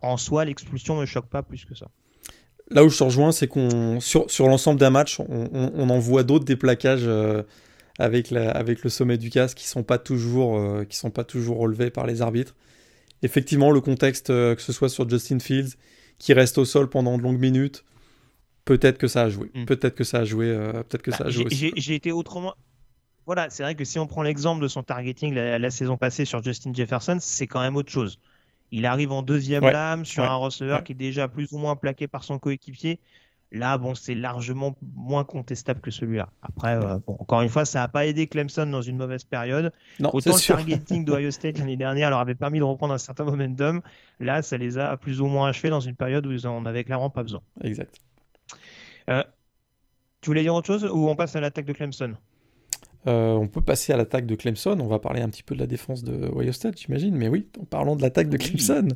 En 0.00 0.16
soi, 0.16 0.44
l'expulsion 0.44 1.00
ne 1.00 1.06
choque 1.06 1.26
pas 1.26 1.42
plus 1.42 1.64
que 1.64 1.74
ça. 1.74 1.86
Là 2.70 2.84
où 2.84 2.88
je 2.88 2.96
te 2.96 3.02
rejoins, 3.02 3.32
c'est 3.32 3.48
qu'on 3.48 4.00
sur, 4.00 4.30
sur 4.30 4.46
l'ensemble 4.46 4.78
d'un 4.78 4.90
match, 4.90 5.18
on, 5.18 5.90
en 5.90 5.98
voit 5.98 6.22
d'autres 6.22 6.44
des 6.44 6.56
plaquages 6.56 7.04
euh, 7.04 7.42
avec, 7.98 8.30
la, 8.30 8.50
avec 8.50 8.84
le 8.84 8.90
sommet 8.90 9.18
du 9.18 9.28
casque 9.28 9.58
qui 9.58 9.66
sont 9.66 9.82
pas 9.82 9.98
toujours 9.98 10.58
euh, 10.58 10.84
qui 10.84 10.96
sont 10.96 11.10
pas 11.10 11.24
toujours 11.24 11.58
relevés 11.58 11.90
par 11.90 12.06
les 12.06 12.22
arbitres. 12.22 12.54
Effectivement, 13.22 13.70
le 13.70 13.80
contexte, 13.80 14.30
euh, 14.30 14.54
que 14.54 14.62
ce 14.62 14.72
soit 14.72 14.88
sur 14.88 15.08
Justin 15.08 15.40
Fields, 15.40 15.74
qui 16.18 16.32
reste 16.32 16.58
au 16.58 16.64
sol 16.64 16.88
pendant 16.88 17.18
de 17.18 17.22
longues 17.22 17.40
minutes, 17.40 17.84
peut-être 18.64 18.98
que 18.98 19.08
ça 19.08 19.22
a 19.22 19.28
joué. 19.28 19.50
Hmm. 19.54 19.64
Peut-être 19.64 19.94
que 19.94 20.04
ça 20.04 20.18
a 20.18 20.24
joué. 20.24 20.48
Euh, 20.48 20.72
peut-être 20.72 21.02
que 21.02 21.10
bah, 21.10 21.18
ça 21.18 21.24
a 21.24 21.30
joué. 21.30 21.46
J'ai 21.50 21.94
été 21.94 22.12
autrement. 22.12 22.54
Voilà, 23.26 23.48
c'est 23.48 23.62
vrai 23.62 23.74
que 23.74 23.84
si 23.84 23.98
on 23.98 24.06
prend 24.06 24.22
l'exemple 24.22 24.62
de 24.62 24.68
son 24.68 24.82
targeting 24.82 25.34
la, 25.34 25.70
saison 25.70 25.96
passée 25.96 26.24
sur 26.24 26.42
Justin 26.42 26.74
Jefferson, 26.74 27.16
c'est 27.20 27.46
quand 27.46 27.60
même 27.60 27.76
autre 27.76 27.90
chose. 27.90 28.18
Il 28.70 28.86
arrive 28.86 29.12
en 29.12 29.22
deuxième 29.22 29.64
lame 29.64 30.04
sur 30.04 30.24
un 30.24 30.34
receveur 30.34 30.84
qui 30.84 30.92
est 30.92 30.96
déjà 30.96 31.28
plus 31.28 31.52
ou 31.52 31.58
moins 31.58 31.76
plaqué 31.76 32.06
par 32.06 32.24
son 32.24 32.38
coéquipier. 32.38 33.00
Là, 33.52 33.78
bon, 33.78 33.94
c'est 33.94 34.16
largement 34.16 34.74
moins 34.96 35.22
contestable 35.22 35.80
que 35.80 35.92
celui-là. 35.92 36.28
Après, 36.42 36.74
euh, 36.74 36.98
bon, 37.06 37.16
encore 37.20 37.40
une 37.40 37.48
fois, 37.48 37.64
ça 37.64 37.80
n'a 37.80 37.88
pas 37.88 38.04
aidé 38.04 38.26
Clemson 38.26 38.66
dans 38.66 38.82
une 38.82 38.96
mauvaise 38.96 39.22
période. 39.22 39.72
Non, 40.00 40.10
Autant 40.12 40.34
le 40.34 40.40
targeting 40.40 41.04
d'Ohio 41.06 41.30
State 41.30 41.58
l'année 41.58 41.76
dernière 41.76 42.10
leur 42.10 42.18
avait 42.18 42.34
permis 42.34 42.58
de 42.58 42.64
reprendre 42.64 42.94
un 42.94 42.98
certain 42.98 43.24
momentum. 43.24 43.80
Là, 44.18 44.42
ça 44.42 44.58
les 44.58 44.76
a 44.76 44.96
plus 44.96 45.20
ou 45.20 45.26
moins 45.26 45.50
achevés 45.50 45.70
dans 45.70 45.80
une 45.80 45.94
période 45.94 46.26
où 46.26 46.32
ils 46.32 46.48
en 46.48 46.66
avaient 46.66 46.82
clairement 46.82 47.10
pas 47.10 47.22
besoin. 47.22 47.42
Exact. 47.62 48.00
Euh, 49.10 49.22
tu 50.20 50.30
voulais 50.30 50.42
dire 50.42 50.54
autre 50.54 50.66
chose 50.66 50.84
ou 50.84 51.08
on 51.08 51.16
passe 51.16 51.36
à 51.36 51.40
l'attaque 51.40 51.66
de 51.66 51.72
Clemson 51.72 52.14
euh, 53.06 53.34
on 53.34 53.48
peut 53.48 53.60
passer 53.60 53.92
à 53.92 53.98
l'attaque 53.98 54.24
de 54.24 54.34
Clemson. 54.34 54.78
On 54.80 54.86
va 54.86 54.98
parler 54.98 55.20
un 55.20 55.28
petit 55.28 55.42
peu 55.42 55.54
de 55.54 55.60
la 55.60 55.66
défense 55.66 56.04
de 56.04 56.30
Ohio 56.34 56.52
State, 56.52 56.80
j'imagine. 56.80 57.14
Mais 57.14 57.28
oui, 57.28 57.50
en 57.60 57.66
parlant 57.66 57.96
de 57.96 58.00
l'attaque 58.00 58.30
de 58.30 58.38
Clemson. 58.38 58.88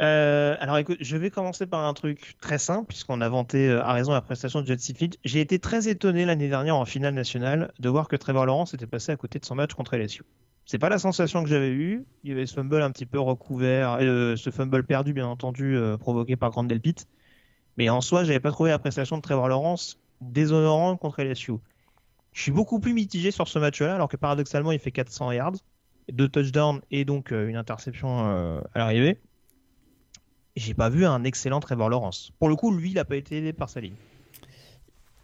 Euh, 0.00 0.54
alors 0.60 0.78
écoute, 0.78 0.98
je 1.00 1.16
vais 1.16 1.30
commencer 1.30 1.66
par 1.66 1.84
un 1.84 1.92
truc 1.92 2.36
très 2.40 2.58
simple, 2.58 2.86
puisqu'on 2.86 3.20
a 3.20 3.28
vanté 3.28 3.72
à 3.72 3.92
raison 3.92 4.12
la 4.12 4.20
prestation 4.20 4.60
de 4.60 4.68
Jesse 4.68 4.92
Field. 4.92 5.16
J'ai 5.24 5.40
été 5.40 5.58
très 5.58 5.88
étonné 5.88 6.24
l'année 6.24 6.48
dernière 6.48 6.76
en 6.76 6.84
finale 6.84 7.14
nationale 7.14 7.72
de 7.80 7.88
voir 7.88 8.06
que 8.06 8.14
Trevor 8.14 8.46
Lawrence 8.46 8.72
était 8.74 8.86
passé 8.86 9.10
à 9.10 9.16
côté 9.16 9.40
de 9.40 9.44
son 9.44 9.56
match 9.56 9.74
contre 9.74 9.96
LSU. 9.96 10.22
C'est 10.66 10.78
pas 10.78 10.90
la 10.90 10.98
sensation 10.98 11.42
que 11.42 11.48
j'avais 11.48 11.70
eue. 11.70 12.04
Il 12.22 12.30
y 12.30 12.32
avait 12.32 12.46
ce 12.46 12.54
fumble 12.54 12.82
un 12.82 12.92
petit 12.92 13.04
peu 13.04 13.18
recouvert, 13.18 13.98
ce 13.98 14.50
fumble 14.52 14.84
perdu 14.84 15.12
bien 15.12 15.26
entendu 15.26 15.76
provoqué 15.98 16.36
par 16.36 16.50
Grandel 16.50 16.80
Pitt. 16.80 17.08
Mais 17.76 17.88
en 17.88 18.00
soi, 18.00 18.24
j'avais 18.24 18.40
pas 18.40 18.50
trouvé 18.50 18.70
la 18.70 18.78
prestation 18.78 19.16
de 19.16 19.22
Trevor 19.22 19.48
Lawrence 19.48 19.98
déshonorante 20.20 21.00
contre 21.00 21.22
LSU. 21.22 21.54
Je 22.32 22.42
suis 22.42 22.52
beaucoup 22.52 22.80
plus 22.80 22.92
mitigé 22.92 23.30
sur 23.30 23.48
ce 23.48 23.58
match-là, 23.58 23.94
alors 23.94 24.08
que 24.08 24.16
paradoxalement, 24.16 24.72
il 24.72 24.78
fait 24.78 24.90
400 24.90 25.32
yards, 25.32 25.54
deux 26.12 26.28
touchdowns 26.28 26.80
et 26.90 27.04
donc 27.04 27.32
euh, 27.32 27.48
une 27.48 27.56
interception 27.56 28.26
euh, 28.26 28.60
à 28.74 28.78
l'arrivée. 28.78 29.18
J'ai 30.56 30.74
pas 30.74 30.88
vu 30.88 31.04
un 31.04 31.24
excellent 31.24 31.60
Trevor 31.60 31.88
Lawrence. 31.88 32.32
Pour 32.38 32.48
le 32.48 32.56
coup, 32.56 32.72
lui, 32.72 32.90
il 32.90 32.94
n'a 32.94 33.04
pas 33.04 33.16
été 33.16 33.38
aidé 33.38 33.52
par 33.52 33.68
sa 33.68 33.80
ligne. 33.80 33.96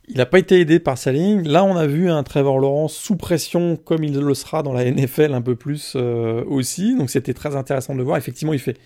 Il 0.08 0.16
n'a 0.16 0.26
pas 0.26 0.40
été 0.40 0.60
aidé 0.60 0.80
par 0.80 0.98
sa 0.98 1.12
ligne. 1.12 1.46
Là, 1.46 1.62
on 1.64 1.76
a 1.76 1.86
vu 1.86 2.10
un 2.10 2.24
Trevor 2.24 2.58
Lawrence 2.58 2.94
sous 2.94 3.16
pression, 3.16 3.76
comme 3.76 4.02
il 4.02 4.18
le 4.18 4.34
sera 4.34 4.64
dans 4.64 4.72
la 4.72 4.90
NFL 4.90 5.34
un 5.34 5.42
peu 5.42 5.54
plus 5.54 5.92
euh, 5.94 6.44
aussi. 6.46 6.96
Donc, 6.96 7.10
c'était 7.10 7.34
très 7.34 7.54
intéressant 7.54 7.92
de 7.92 7.98
le 7.98 8.04
voir. 8.04 8.16
Effectivement, 8.16 8.52
il 8.52 8.58
fait. 8.58 8.76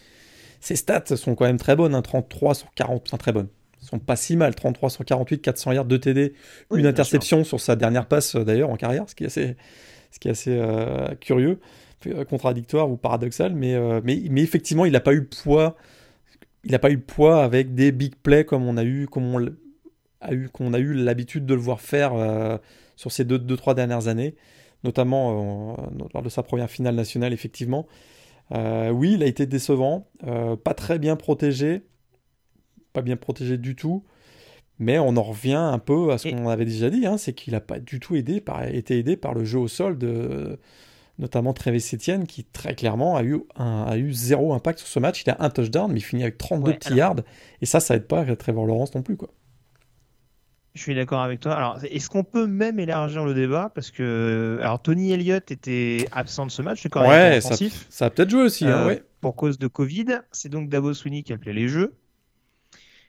Ses 0.64 0.76
stats 0.76 1.16
sont 1.16 1.34
quand 1.34 1.44
même 1.44 1.58
très 1.58 1.76
bonnes. 1.76 2.00
33 2.00 2.50
hein. 2.50 2.54
sur 2.54 2.72
40, 2.74 3.02
enfin 3.06 3.16
très 3.16 3.32
bonnes. 3.32 3.48
Ils 3.82 3.86
sont 3.86 3.98
pas 3.98 4.16
si 4.16 4.36
mal. 4.36 4.54
33 4.54 4.90
sur 4.90 5.04
48, 5.04 5.42
400 5.42 5.72
yards, 5.72 5.84
2 5.84 5.98
TD, 5.98 6.34
une 6.74 6.86
interception 6.86 7.44
sur 7.44 7.60
sa 7.60 7.76
dernière 7.76 8.06
passe 8.06 8.34
euh, 8.34 8.44
d'ailleurs 8.44 8.70
en 8.70 8.76
carrière, 8.76 9.04
ce 9.08 9.14
qui 9.14 9.24
est 9.24 9.26
assez, 9.26 9.56
ce 10.10 10.18
qui 10.18 10.28
est 10.28 10.30
assez 10.30 10.56
euh, 10.56 11.14
curieux, 11.20 11.60
contradictoire 12.28 12.90
ou 12.90 12.96
paradoxal. 12.96 13.54
Mais, 13.54 13.78
mais, 14.02 14.22
mais 14.30 14.42
effectivement, 14.42 14.86
il 14.86 14.92
n'a 14.92 15.00
pas 15.00 15.12
eu 15.12 15.24
poids. 15.24 15.76
Il 16.64 16.72
n'a 16.72 16.78
pas 16.78 16.90
eu 16.90 16.98
poids 16.98 17.44
avec 17.44 17.74
des 17.74 17.92
big 17.92 18.14
plays 18.16 18.44
comme 18.44 18.66
on 18.66 18.78
a 18.78 18.84
eu, 18.84 19.06
comme 19.06 19.34
on, 19.34 19.46
qu'on 20.52 20.72
a 20.72 20.78
eu 20.78 20.94
l'habitude 20.94 21.46
de 21.46 21.54
le 21.54 21.60
voir 21.60 21.80
faire 21.80 22.14
euh, 22.14 22.56
sur 22.96 23.12
ces 23.12 23.24
deux, 23.24 23.38
deux, 23.38 23.56
trois 23.56 23.74
dernières 23.74 24.08
années, 24.08 24.34
notamment 24.82 25.74
euh, 25.76 26.06
lors 26.12 26.22
de 26.22 26.28
sa 26.28 26.42
première 26.42 26.70
finale 26.70 26.94
nationale, 26.94 27.32
effectivement. 27.32 27.86
Euh, 28.52 28.90
oui, 28.90 29.14
il 29.14 29.22
a 29.22 29.26
été 29.26 29.46
décevant, 29.46 30.08
pas 30.64 30.74
très 30.74 30.98
bien 30.98 31.16
protégé, 31.16 31.82
pas 32.92 33.02
bien 33.02 33.16
protégé 33.16 33.56
du 33.56 33.74
tout, 33.74 34.04
mais 34.78 34.98
on 34.98 35.16
en 35.16 35.22
revient 35.22 35.54
un 35.54 35.78
peu 35.78 36.12
à 36.12 36.18
ce 36.18 36.28
qu'on 36.28 36.48
avait 36.48 36.64
déjà 36.64 36.90
dit, 36.90 37.06
hein, 37.06 37.16
c'est 37.16 37.32
qu'il 37.32 37.52
n'a 37.52 37.60
pas 37.60 37.78
du 37.78 38.00
tout 38.00 38.16
aidé 38.16 38.40
par, 38.40 38.64
été 38.64 38.98
aidé 38.98 39.16
par 39.16 39.34
le 39.34 39.44
jeu 39.44 39.58
au 39.58 39.68
sol 39.68 39.98
de 39.98 40.58
notamment 41.18 41.52
Travis 41.52 41.90
Etienne, 41.92 42.26
qui 42.26 42.44
très 42.44 42.74
clairement 42.74 43.16
a 43.16 43.22
eu, 43.22 43.40
a 43.56 43.96
eu 43.96 44.12
zéro 44.12 44.52
impact 44.52 44.80
sur 44.80 44.88
ce 44.88 44.98
match. 44.98 45.22
Il 45.22 45.30
a 45.30 45.36
un 45.40 45.50
touchdown, 45.50 45.90
mais 45.92 46.00
il 46.00 46.02
finit 46.02 46.22
avec 46.22 46.38
32 46.38 46.74
petits 46.74 46.94
yards. 46.94 47.20
Et 47.62 47.66
ça, 47.66 47.80
ça 47.80 47.94
aide 47.96 48.06
pas 48.06 48.20
à 48.20 48.36
Trevor 48.36 48.66
Lawrence 48.66 48.94
non 48.94 49.02
plus. 49.02 49.16
Quoi. 49.16 49.30
Je 50.74 50.82
suis 50.82 50.94
d'accord 50.94 51.20
avec 51.20 51.38
toi. 51.38 51.54
Alors, 51.54 51.78
est-ce 51.84 52.10
qu'on 52.10 52.24
peut 52.24 52.48
même 52.48 52.80
élargir 52.80 53.24
le 53.24 53.32
débat 53.32 53.70
Parce 53.74 53.92
que, 53.92 54.58
alors, 54.60 54.82
Tony 54.82 55.12
Elliott 55.12 55.52
était 55.52 56.08
absent 56.10 56.46
de 56.46 56.50
ce 56.50 56.62
match, 56.62 56.84
le 56.84 57.00
ouais, 57.00 57.40
ça, 57.40 57.54
ça, 57.90 58.06
a 58.06 58.10
peut-être 58.10 58.30
joué 58.30 58.42
aussi, 58.42 58.64
hein, 58.64 58.88
euh, 58.88 58.98
pour 59.20 59.36
cause 59.36 59.58
de 59.58 59.68
Covid. 59.68 60.18
C'est 60.32 60.48
donc 60.48 60.68
Davo 60.68 60.92
Sweeney 60.92 61.22
qui 61.22 61.32
appelait 61.32 61.52
les 61.52 61.68
jeux. 61.68 61.94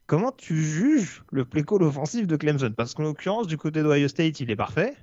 Comment 0.05 0.31
tu 0.31 0.63
juges 0.63 1.23
le 1.31 1.43
play 1.45 1.63
call 1.63 1.81
offensif 1.81 2.27
de 2.27 2.35
Clemson? 2.35 2.71
Parce 2.77 2.93
qu'en 2.93 3.01
l'occurrence, 3.01 3.47
du 3.47 3.57
côté 3.57 3.81
d'Ohio 3.81 4.07
State, 4.07 4.39
il 4.39 4.51
est 4.51 4.55
parfait. 4.55 4.93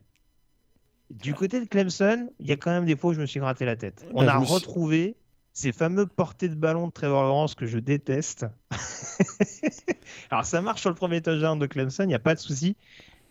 Du 1.10 1.34
côté 1.34 1.58
de 1.58 1.64
Clemson, 1.64 2.28
il 2.38 2.46
y 2.46 2.52
a 2.52 2.56
quand 2.56 2.70
même 2.70 2.86
des 2.86 2.94
fois 2.94 3.10
où 3.10 3.14
je 3.14 3.20
me 3.20 3.26
suis 3.26 3.40
gratté 3.40 3.64
la 3.64 3.74
tête. 3.74 4.06
On 4.14 4.24
bah, 4.24 4.34
a 4.34 4.38
retrouvé 4.38 5.16
ces 5.52 5.72
fameux 5.72 6.06
portées 6.06 6.48
de 6.48 6.54
ballon 6.54 6.86
de 6.86 6.92
Trevor 6.92 7.24
Lawrence 7.24 7.54
que 7.54 7.66
je 7.66 7.78
déteste. 7.78 8.46
Alors 10.30 10.44
ça 10.44 10.60
marche 10.62 10.80
sur 10.80 10.90
le 10.90 10.96
premier 10.96 11.20
touchdown 11.20 11.58
de 11.58 11.66
Clemson, 11.66 12.04
il 12.04 12.08
n'y 12.08 12.14
a 12.14 12.18
pas 12.18 12.34
de 12.34 12.40
souci. 12.40 12.76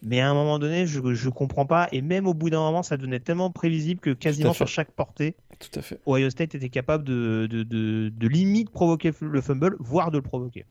Mais 0.04 0.20
à 0.20 0.30
un 0.30 0.34
moment 0.34 0.58
donné, 0.58 0.88
je 0.88 1.00
ne 1.00 1.30
comprends 1.30 1.66
pas. 1.66 1.88
Et 1.92 2.02
même 2.02 2.26
au 2.26 2.34
bout 2.34 2.50
d'un 2.50 2.60
moment, 2.60 2.82
ça 2.82 2.98
devenait 2.98 3.20
tellement 3.20 3.52
prévisible 3.52 4.00
que 4.00 4.10
quasiment 4.12 4.54
sur 4.54 4.68
chaque 4.68 4.92
portée, 4.92 5.36
Tout 5.60 5.80
à 5.80 5.84
fait. 5.84 6.00
Ohio 6.08 6.30
State 6.32 6.56
était 6.56 6.70
capable 6.70 7.04
de, 7.04 7.48
de, 7.48 7.64
de, 8.10 8.28
limite 8.28 8.72
provoquer 8.72 9.12
le 9.22 9.42
fumble, 9.42 9.76
voire 9.80 10.10
de 10.10 10.18
le 10.18 10.24
provoquer. 10.24 10.66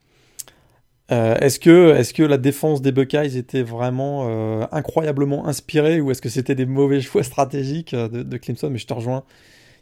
Euh, 1.12 1.36
est-ce 1.36 1.61
que, 1.61 1.94
est 1.96 2.12
que 2.12 2.22
la 2.22 2.38
défense 2.38 2.82
des 2.82 2.92
Buckeyes 2.92 3.36
était 3.36 3.62
vraiment 3.62 4.26
euh, 4.28 4.66
incroyablement 4.72 5.46
inspirée 5.46 6.01
ou 6.01 6.11
est-ce 6.11 6.22
que 6.22 6.28
c'était 6.28 6.55
des 6.55 6.66
mauvais 6.66 7.01
choix 7.01 7.22
stratégiques 7.22 7.94
euh, 7.94 8.09
de, 8.09 8.22
de 8.22 8.36
Clemson? 8.36 8.70
Mais 8.70 8.78
je 8.78 8.86
te 8.86 8.94
rejoins 8.94 9.24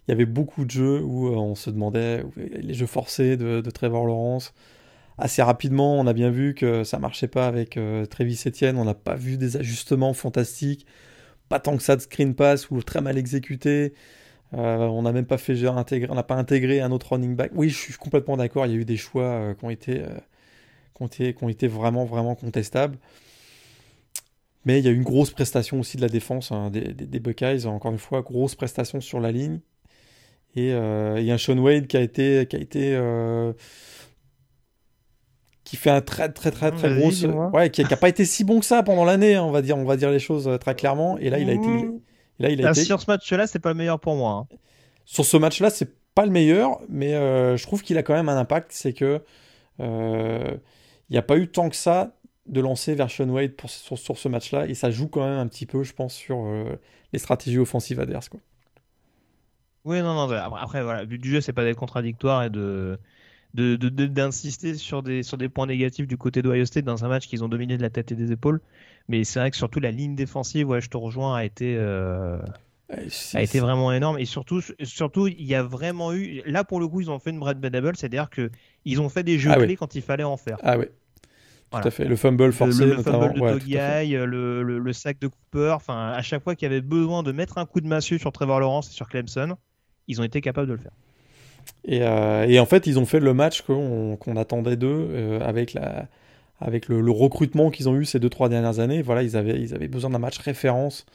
il 0.08 0.12
y 0.12 0.14
avait 0.14 0.24
beaucoup 0.24 0.64
de 0.64 0.70
jeux 0.70 1.02
où 1.02 1.28
euh, 1.28 1.36
on 1.36 1.54
se 1.54 1.68
demandait, 1.68 2.24
les 2.36 2.72
jeux 2.72 2.86
forcés 2.86 3.36
de, 3.36 3.60
Trevor 3.60 4.06
Lawrence. 4.06 4.54
Assez 5.18 5.42
rapidement, 5.42 5.98
on 5.98 6.06
a 6.06 6.14
bien 6.14 6.30
vu 6.30 6.54
que 6.54 6.82
ça 6.82 6.98
marchait 6.98 7.28
pas 7.28 7.46
avec 7.46 7.76
euh, 7.76 8.06
Travis 8.06 8.40
Etienne. 8.46 8.78
On 8.78 8.86
n'a 8.86 8.94
pas 8.94 9.16
vu 9.16 9.36
des 9.36 9.58
ajustements 9.58 10.14
fantastiques. 10.14 10.86
Pas 11.50 11.60
tant 11.60 11.76
que 11.76 11.82
ça 11.82 11.94
de 11.94 12.00
screen 12.00 12.34
pass 12.34 12.70
ou 12.70 12.82
très 12.82 13.02
mal 13.02 13.18
exécuté. 13.18 13.92
Euh, 14.54 14.86
on 14.86 15.02
n'a 15.02 15.12
même 15.12 15.26
pas 15.26 15.36
fait 15.36 15.62
intégrer, 15.66 16.10
on 16.10 16.14
n'a 16.14 16.22
pas 16.22 16.36
intégré 16.36 16.80
un 16.80 16.90
autre 16.90 17.12
running 17.12 17.36
back. 17.36 17.52
Oui, 17.54 17.68
je 17.68 17.76
suis 17.76 17.94
complètement 17.94 18.38
d'accord. 18.38 18.64
Il 18.64 18.72
y 18.72 18.76
a 18.76 18.78
eu 18.78 18.86
des 18.86 18.96
choix 18.96 19.54
qui, 19.58 19.64
ont 19.66 19.70
été, 19.70 20.04
qui, 20.94 21.02
ont 21.02 21.06
été, 21.06 21.34
qui 21.34 21.44
ont 21.44 21.50
été 21.50 21.68
vraiment, 21.68 22.06
vraiment 22.06 22.34
contestables. 22.34 22.96
Mais 24.64 24.78
il 24.78 24.84
y 24.86 24.88
a 24.88 24.90
eu 24.90 24.96
une 24.96 25.02
grosse 25.02 25.30
prestation 25.32 25.80
aussi 25.80 25.98
de 25.98 26.02
la 26.02 26.08
défense 26.08 26.50
hein, 26.50 26.70
des, 26.70 27.20
Buckeyes. 27.20 27.66
Encore 27.66 27.92
une 27.92 27.98
fois, 27.98 28.22
grosse 28.22 28.54
prestation 28.54 29.02
sur 29.02 29.20
la 29.20 29.32
ligne. 29.32 29.60
Et 30.56 30.72
euh, 30.72 31.20
il 31.20 31.26
y 31.26 31.30
a 31.30 31.34
un 31.34 31.38
Sean 31.38 31.58
Wade 31.58 31.86
qui 31.86 31.96
a 31.96 32.00
été, 32.00 32.46
qui 32.46 32.56
a 32.56 32.58
été 32.58 32.94
euh, 32.94 33.52
qui 35.64 35.76
fait 35.76 35.90
un 35.90 36.00
très 36.00 36.32
très 36.32 36.50
très 36.50 36.70
très 36.70 36.94
gros, 36.96 37.10
ouais, 37.52 37.70
qui, 37.70 37.82
n'a 37.82 37.96
pas 37.96 38.08
été 38.08 38.24
si 38.24 38.44
bon 38.44 38.60
que 38.60 38.66
ça 38.66 38.82
pendant 38.82 39.04
l'année, 39.04 39.34
hein, 39.34 39.44
on 39.44 39.50
va 39.50 39.62
dire, 39.62 39.76
on 39.76 39.84
va 39.84 39.96
dire 39.96 40.10
les 40.10 40.18
choses 40.18 40.48
euh, 40.48 40.56
très 40.56 40.74
clairement. 40.74 41.18
Et 41.18 41.30
là, 41.30 41.38
il 41.38 41.50
a 41.50 41.52
été, 41.52 41.88
là, 42.38 42.50
il 42.50 42.64
a 42.64 42.70
été... 42.70 42.84
Sur 42.84 43.00
ce 43.00 43.10
match-là, 43.10 43.46
c'est 43.46 43.58
pas 43.58 43.68
le 43.70 43.76
meilleur 43.76 44.00
pour 44.00 44.16
moi. 44.16 44.32
Hein. 44.50 44.56
Sur 45.04 45.24
ce 45.24 45.36
match-là, 45.36 45.70
c'est 45.70 45.90
pas 46.14 46.24
le 46.24 46.32
meilleur, 46.32 46.80
mais 46.88 47.12
je 47.12 47.62
trouve 47.62 47.82
qu'il 47.82 47.98
a 47.98 48.02
quand 48.02 48.14
même 48.14 48.28
un 48.28 48.38
impact. 48.38 48.72
C'est 48.72 48.92
que 48.92 49.20
il 49.78 51.12
n'y 51.12 51.18
a 51.18 51.22
pas 51.22 51.36
eu 51.36 51.48
tant 51.48 51.68
que 51.68 51.76
ça 51.76 52.14
de 52.46 52.60
lancer 52.60 52.94
vers 52.94 53.10
Sean 53.10 53.28
Wade 53.28 53.52
pour, 53.52 53.68
sur, 53.68 53.98
sur 53.98 54.16
ce 54.16 54.28
match-là, 54.28 54.66
et 54.66 54.74
ça 54.74 54.90
joue 54.90 55.08
quand 55.08 55.22
même 55.22 55.38
un 55.38 55.46
petit 55.46 55.66
peu, 55.66 55.82
je 55.82 55.92
pense, 55.92 56.14
sur 56.14 56.46
les 57.12 57.18
stratégies 57.18 57.58
offensives 57.58 58.00
adverses. 58.00 58.30
Quoi. 58.30 58.40
Oui, 59.88 60.02
non, 60.02 60.12
non. 60.12 60.30
Après, 60.30 60.82
voilà, 60.82 61.00
le 61.00 61.06
but 61.06 61.18
du 61.18 61.30
jeu, 61.30 61.40
c'est 61.40 61.54
pas 61.54 61.64
d'être 61.64 61.78
contradictoire 61.78 62.44
et 62.44 62.50
de 62.50 62.98
d'insister 63.54 64.74
sur 64.74 65.02
des, 65.02 65.22
sur 65.22 65.38
des 65.38 65.48
points 65.48 65.66
négatifs 65.66 66.06
du 66.06 66.18
côté 66.18 66.42
d'Ohio 66.42 66.66
State 66.66 66.84
dans 66.84 67.06
un 67.06 67.08
match 67.08 67.26
qu'ils 67.26 67.42
ont 67.42 67.48
dominé 67.48 67.78
de 67.78 67.82
la 67.82 67.88
tête 67.88 68.12
et 68.12 68.14
des 68.14 68.30
épaules. 68.30 68.60
Mais 69.08 69.24
c'est 69.24 69.40
vrai 69.40 69.50
que 69.50 69.56
surtout 69.56 69.80
la 69.80 69.90
ligne 69.90 70.14
défensive, 70.14 70.68
ouais, 70.68 70.82
je 70.82 70.90
te 70.90 70.98
rejoins, 70.98 71.34
a 71.36 71.44
été, 71.44 71.74
euh, 71.78 72.36
a 73.32 73.42
été 73.42 73.60
vraiment 73.60 73.90
énorme. 73.90 74.18
Et 74.18 74.26
surtout, 74.26 74.60
surtout, 74.82 75.26
il 75.28 75.42
y 75.42 75.54
a 75.54 75.62
vraiment 75.62 76.12
eu. 76.12 76.42
Là, 76.44 76.62
pour 76.62 76.78
le 76.78 76.86
coup, 76.86 77.00
ils 77.00 77.10
ont 77.10 77.18
fait 77.18 77.30
une 77.30 77.38
Brad 77.38 77.58
Benable, 77.58 77.96
c'est-à-dire 77.96 78.28
qu'ils 78.28 79.00
ont 79.00 79.08
fait 79.08 79.22
des 79.22 79.38
jeux 79.38 79.52
ah 79.54 79.56
clés 79.56 79.76
quand 79.76 79.94
il 79.94 80.02
fallait 80.02 80.24
en 80.24 80.36
faire. 80.36 80.58
Ah 80.62 80.76
oui. 80.76 80.84
Tout 81.70 81.78
à 81.88 81.90
fait. 81.90 82.04
Le 82.04 82.16
fumble 82.16 82.52
forcé, 82.52 82.84
le, 82.84 82.96
le 82.96 83.02
fumble 83.02 83.34
de 83.34 83.40
ouais, 83.40 84.26
le, 84.26 84.78
le, 84.78 84.92
sac 84.92 85.18
de 85.18 85.28
Cooper. 85.28 85.72
Enfin, 85.74 86.12
à 86.12 86.22
chaque 86.22 86.42
fois 86.42 86.54
qu'il 86.54 86.66
y 86.66 86.70
avait 86.70 86.80
besoin 86.80 87.22
de 87.22 87.32
mettre 87.32 87.58
un 87.58 87.66
coup 87.66 87.80
de 87.80 87.86
massue 87.86 88.18
sur 88.18 88.32
Trevor 88.32 88.60
Lawrence 88.60 88.90
et 88.90 88.92
sur 88.92 89.08
Clemson, 89.08 89.56
ils 90.08 90.20
ont 90.20 90.24
été 90.24 90.40
capables 90.40 90.66
de 90.66 90.72
le 90.72 90.78
faire. 90.78 90.92
Et, 91.84 92.02
euh, 92.02 92.46
et 92.48 92.58
en 92.58 92.66
fait, 92.66 92.86
ils 92.86 92.98
ont 92.98 93.06
fait 93.06 93.20
le 93.20 93.34
match 93.34 93.62
qu'on 93.62 94.36
attendait 94.36 94.76
d'eux 94.76 95.08
euh, 95.10 95.40
avec, 95.40 95.74
le, 96.88 97.10
recrutement 97.10 97.70
qu'ils 97.70 97.88
ont 97.88 97.96
eu 97.96 98.04
ces 98.04 98.18
deux 98.18 98.30
trois 98.30 98.48
dernières 98.48 98.80
années. 98.80 99.02
Voilà, 99.02 99.22
ils 99.22 99.36
avaient, 99.36 99.88
besoin 99.88 100.10
d'un 100.10 100.18
match 100.18 100.38
référence 100.38 101.06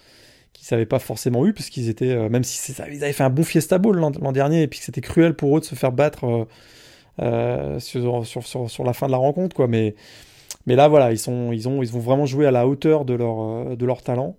qu'ils 0.53 0.67
n'avaient 0.71 0.85
pas 0.85 0.99
forcément 0.99 1.45
eu, 1.45 1.53
puisqu'ils 1.53 1.89
étaient, 1.89 2.11
euh, 2.11 2.29
même 2.29 2.43
si 2.43 2.71
ils 2.71 3.03
avaient 3.03 3.13
fait 3.13 3.23
un 3.23 3.31
bon 3.31 3.43
Fiesta 3.43 3.79
Bowl 3.79 3.97
l'an 3.97 4.31
dernier, 4.31 4.61
et 4.61 4.67
puis 4.67 4.79
que 4.79 4.85
c'était 4.85 5.01
cruel 5.01 5.33
pour 5.33 5.57
eux 5.57 5.59
de 5.59 5.65
se 5.65 5.75
faire 5.75 5.91
battre 5.91 6.47
sur, 7.79 8.83
la 8.83 8.93
fin 8.93 9.07
de 9.07 9.11
la 9.11 9.17
rencontre, 9.17 9.55
quoi. 9.55 9.67
Mais, 9.67 9.95
là, 10.67 10.87
voilà, 10.87 11.11
ils, 11.11 11.29
ont, 11.29 11.51
vont 11.51 11.99
vraiment 11.99 12.25
jouer 12.25 12.45
à 12.45 12.51
la 12.51 12.67
hauteur 12.67 13.05
de 13.05 13.15
leur 13.85 14.01
talent. 14.03 14.35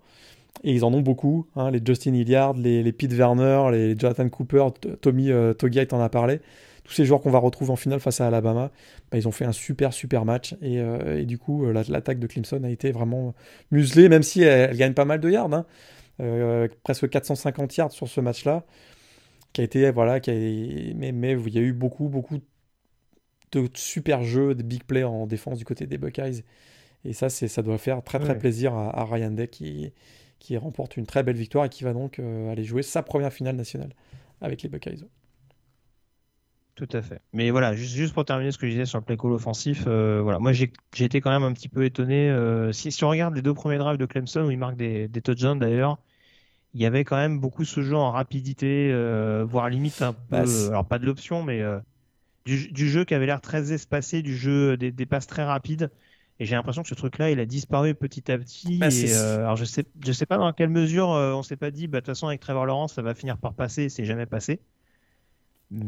Et 0.62 0.72
ils 0.72 0.84
en 0.84 0.94
ont 0.94 1.00
beaucoup, 1.00 1.46
hein, 1.56 1.70
les 1.70 1.80
Justin 1.84 2.14
Hilliard, 2.14 2.54
les, 2.54 2.82
les, 2.82 2.92
Pete 2.92 3.12
Werner, 3.12 3.70
les 3.72 3.98
Jonathan 3.98 4.28
Cooper, 4.28 4.66
Tommy 5.00 5.30
euh, 5.30 5.52
Togiait 5.52 5.92
en 5.92 6.00
a 6.00 6.08
parlé. 6.08 6.40
Tous 6.84 6.92
ces 6.92 7.06
joueurs 7.06 7.22
qu'on 7.22 7.30
va 7.30 7.38
retrouver 7.38 7.70
en 7.70 7.76
finale 7.76 7.98
face 7.98 8.20
à 8.20 8.26
Alabama, 8.26 8.70
bah, 9.10 9.16
ils 9.16 9.26
ont 9.26 9.32
fait 9.32 9.46
un 9.46 9.52
super 9.52 9.94
super 9.94 10.26
match. 10.26 10.54
Et, 10.60 10.80
euh, 10.80 11.20
et 11.20 11.24
du 11.24 11.38
coup, 11.38 11.64
euh, 11.64 11.72
l'attaque 11.88 12.18
de 12.18 12.26
Clemson 12.26 12.62
a 12.62 12.68
été 12.70 12.92
vraiment 12.92 13.34
muselée, 13.70 14.10
même 14.10 14.22
si 14.22 14.42
elle, 14.42 14.76
gagne 14.76 14.92
pas 14.92 15.06
mal 15.06 15.18
de 15.18 15.30
yards. 15.30 15.52
Hein. 15.52 15.64
Euh, 16.20 16.68
presque 16.82 17.08
450 17.08 17.76
yards 17.76 17.92
sur 17.92 18.06
ce 18.06 18.20
match-là. 18.20 18.64
Qui 19.54 19.62
a 19.62 19.64
été, 19.64 19.90
voilà, 19.90 20.20
qui 20.20 20.30
a, 20.30 20.34
mais, 20.34 21.12
mais 21.12 21.32
il 21.32 21.54
y 21.54 21.58
a 21.58 21.62
eu 21.62 21.72
beaucoup, 21.72 22.08
beaucoup 22.08 22.38
de 23.52 23.68
super 23.74 24.22
jeux, 24.22 24.54
de 24.54 24.62
big 24.62 24.84
plays 24.84 25.04
en 25.04 25.26
défense 25.26 25.58
du 25.58 25.64
côté 25.64 25.86
des 25.86 25.96
Buckeyes. 25.96 26.42
Et 27.04 27.12
ça, 27.14 27.30
ça 27.30 27.62
doit 27.62 27.78
faire 27.78 28.02
très 28.02 28.18
très 28.18 28.36
plaisir 28.36 28.74
à, 28.74 28.98
à 28.98 29.04
Ryan 29.04 29.30
Day 29.30 29.48
qui, 29.48 29.92
qui 30.44 30.58
remporte 30.58 30.98
une 30.98 31.06
très 31.06 31.22
belle 31.22 31.36
victoire 31.36 31.64
et 31.64 31.68
qui 31.70 31.84
va 31.84 31.94
donc 31.94 32.18
euh, 32.18 32.52
aller 32.52 32.64
jouer 32.64 32.82
sa 32.82 33.02
première 33.02 33.32
finale 33.32 33.56
nationale 33.56 33.94
avec 34.42 34.62
les 34.62 34.68
Buckeyes. 34.68 35.06
Tout 36.74 36.88
à 36.92 37.00
fait. 37.00 37.22
Mais 37.32 37.50
voilà, 37.50 37.74
juste, 37.74 37.94
juste 37.94 38.12
pour 38.12 38.26
terminer 38.26 38.50
ce 38.50 38.58
que 38.58 38.66
je 38.66 38.72
disais 38.72 38.84
sur 38.84 38.98
le 38.98 39.04
play 39.04 39.16
call 39.16 39.32
offensif, 39.32 39.84
euh, 39.86 40.20
voilà, 40.22 40.38
moi 40.40 40.52
j'ai 40.52 40.70
été 40.98 41.22
quand 41.22 41.30
même 41.30 41.44
un 41.44 41.52
petit 41.54 41.70
peu 41.70 41.86
étonné. 41.86 42.28
Euh, 42.28 42.72
si, 42.72 42.92
si, 42.92 43.04
on 43.04 43.08
regarde 43.08 43.34
les 43.34 43.40
deux 43.40 43.54
premiers 43.54 43.78
drives 43.78 43.96
de 43.96 44.04
Clemson 44.04 44.42
où 44.42 44.50
il 44.50 44.58
marque 44.58 44.76
des, 44.76 45.08
des 45.08 45.22
touchdowns 45.22 45.58
d'ailleurs, 45.58 45.98
il 46.74 46.82
y 46.82 46.86
avait 46.86 47.04
quand 47.04 47.16
même 47.16 47.38
beaucoup 47.40 47.64
ce 47.64 47.80
jeu 47.80 47.96
en 47.96 48.10
rapidité, 48.10 48.92
voire 49.48 49.70
limite 49.70 50.02
un 50.02 50.12
peu, 50.12 50.18
bah, 50.28 50.44
alors 50.68 50.84
pas 50.84 50.98
de 50.98 51.06
l'option, 51.06 51.42
mais 51.42 51.62
du, 52.44 52.70
du, 52.70 52.90
jeu 52.90 53.04
qui 53.04 53.14
avait 53.14 53.26
l'air 53.26 53.40
très 53.40 53.72
espacé, 53.72 54.20
du 54.20 54.36
jeu 54.36 54.76
des, 54.76 54.90
des 54.90 55.06
passes 55.06 55.28
très 55.28 55.44
rapides. 55.44 55.90
Et 56.40 56.46
j'ai 56.46 56.56
l'impression 56.56 56.82
que 56.82 56.88
ce 56.88 56.94
truc-là, 56.94 57.30
il 57.30 57.38
a 57.40 57.46
disparu 57.46 57.94
petit 57.94 58.30
à 58.32 58.38
petit. 58.38 58.78
Bah, 58.78 58.88
et, 58.88 59.14
euh, 59.14 59.38
alors 59.38 59.56
je 59.56 59.64
sais, 59.64 59.84
je 60.04 60.12
sais 60.12 60.26
pas 60.26 60.36
dans 60.36 60.52
quelle 60.52 60.68
mesure 60.70 61.12
euh, 61.12 61.32
on 61.32 61.42
s'est 61.42 61.56
pas 61.56 61.70
dit, 61.70 61.86
bah 61.86 61.98
de 61.98 62.00
toute 62.00 62.14
façon 62.14 62.26
avec 62.26 62.40
Trevor 62.40 62.66
Lawrence, 62.66 62.94
ça 62.94 63.02
va 63.02 63.14
finir 63.14 63.38
par 63.38 63.54
passer. 63.54 63.88
C'est 63.88 64.04
jamais 64.04 64.26
passé. 64.26 64.60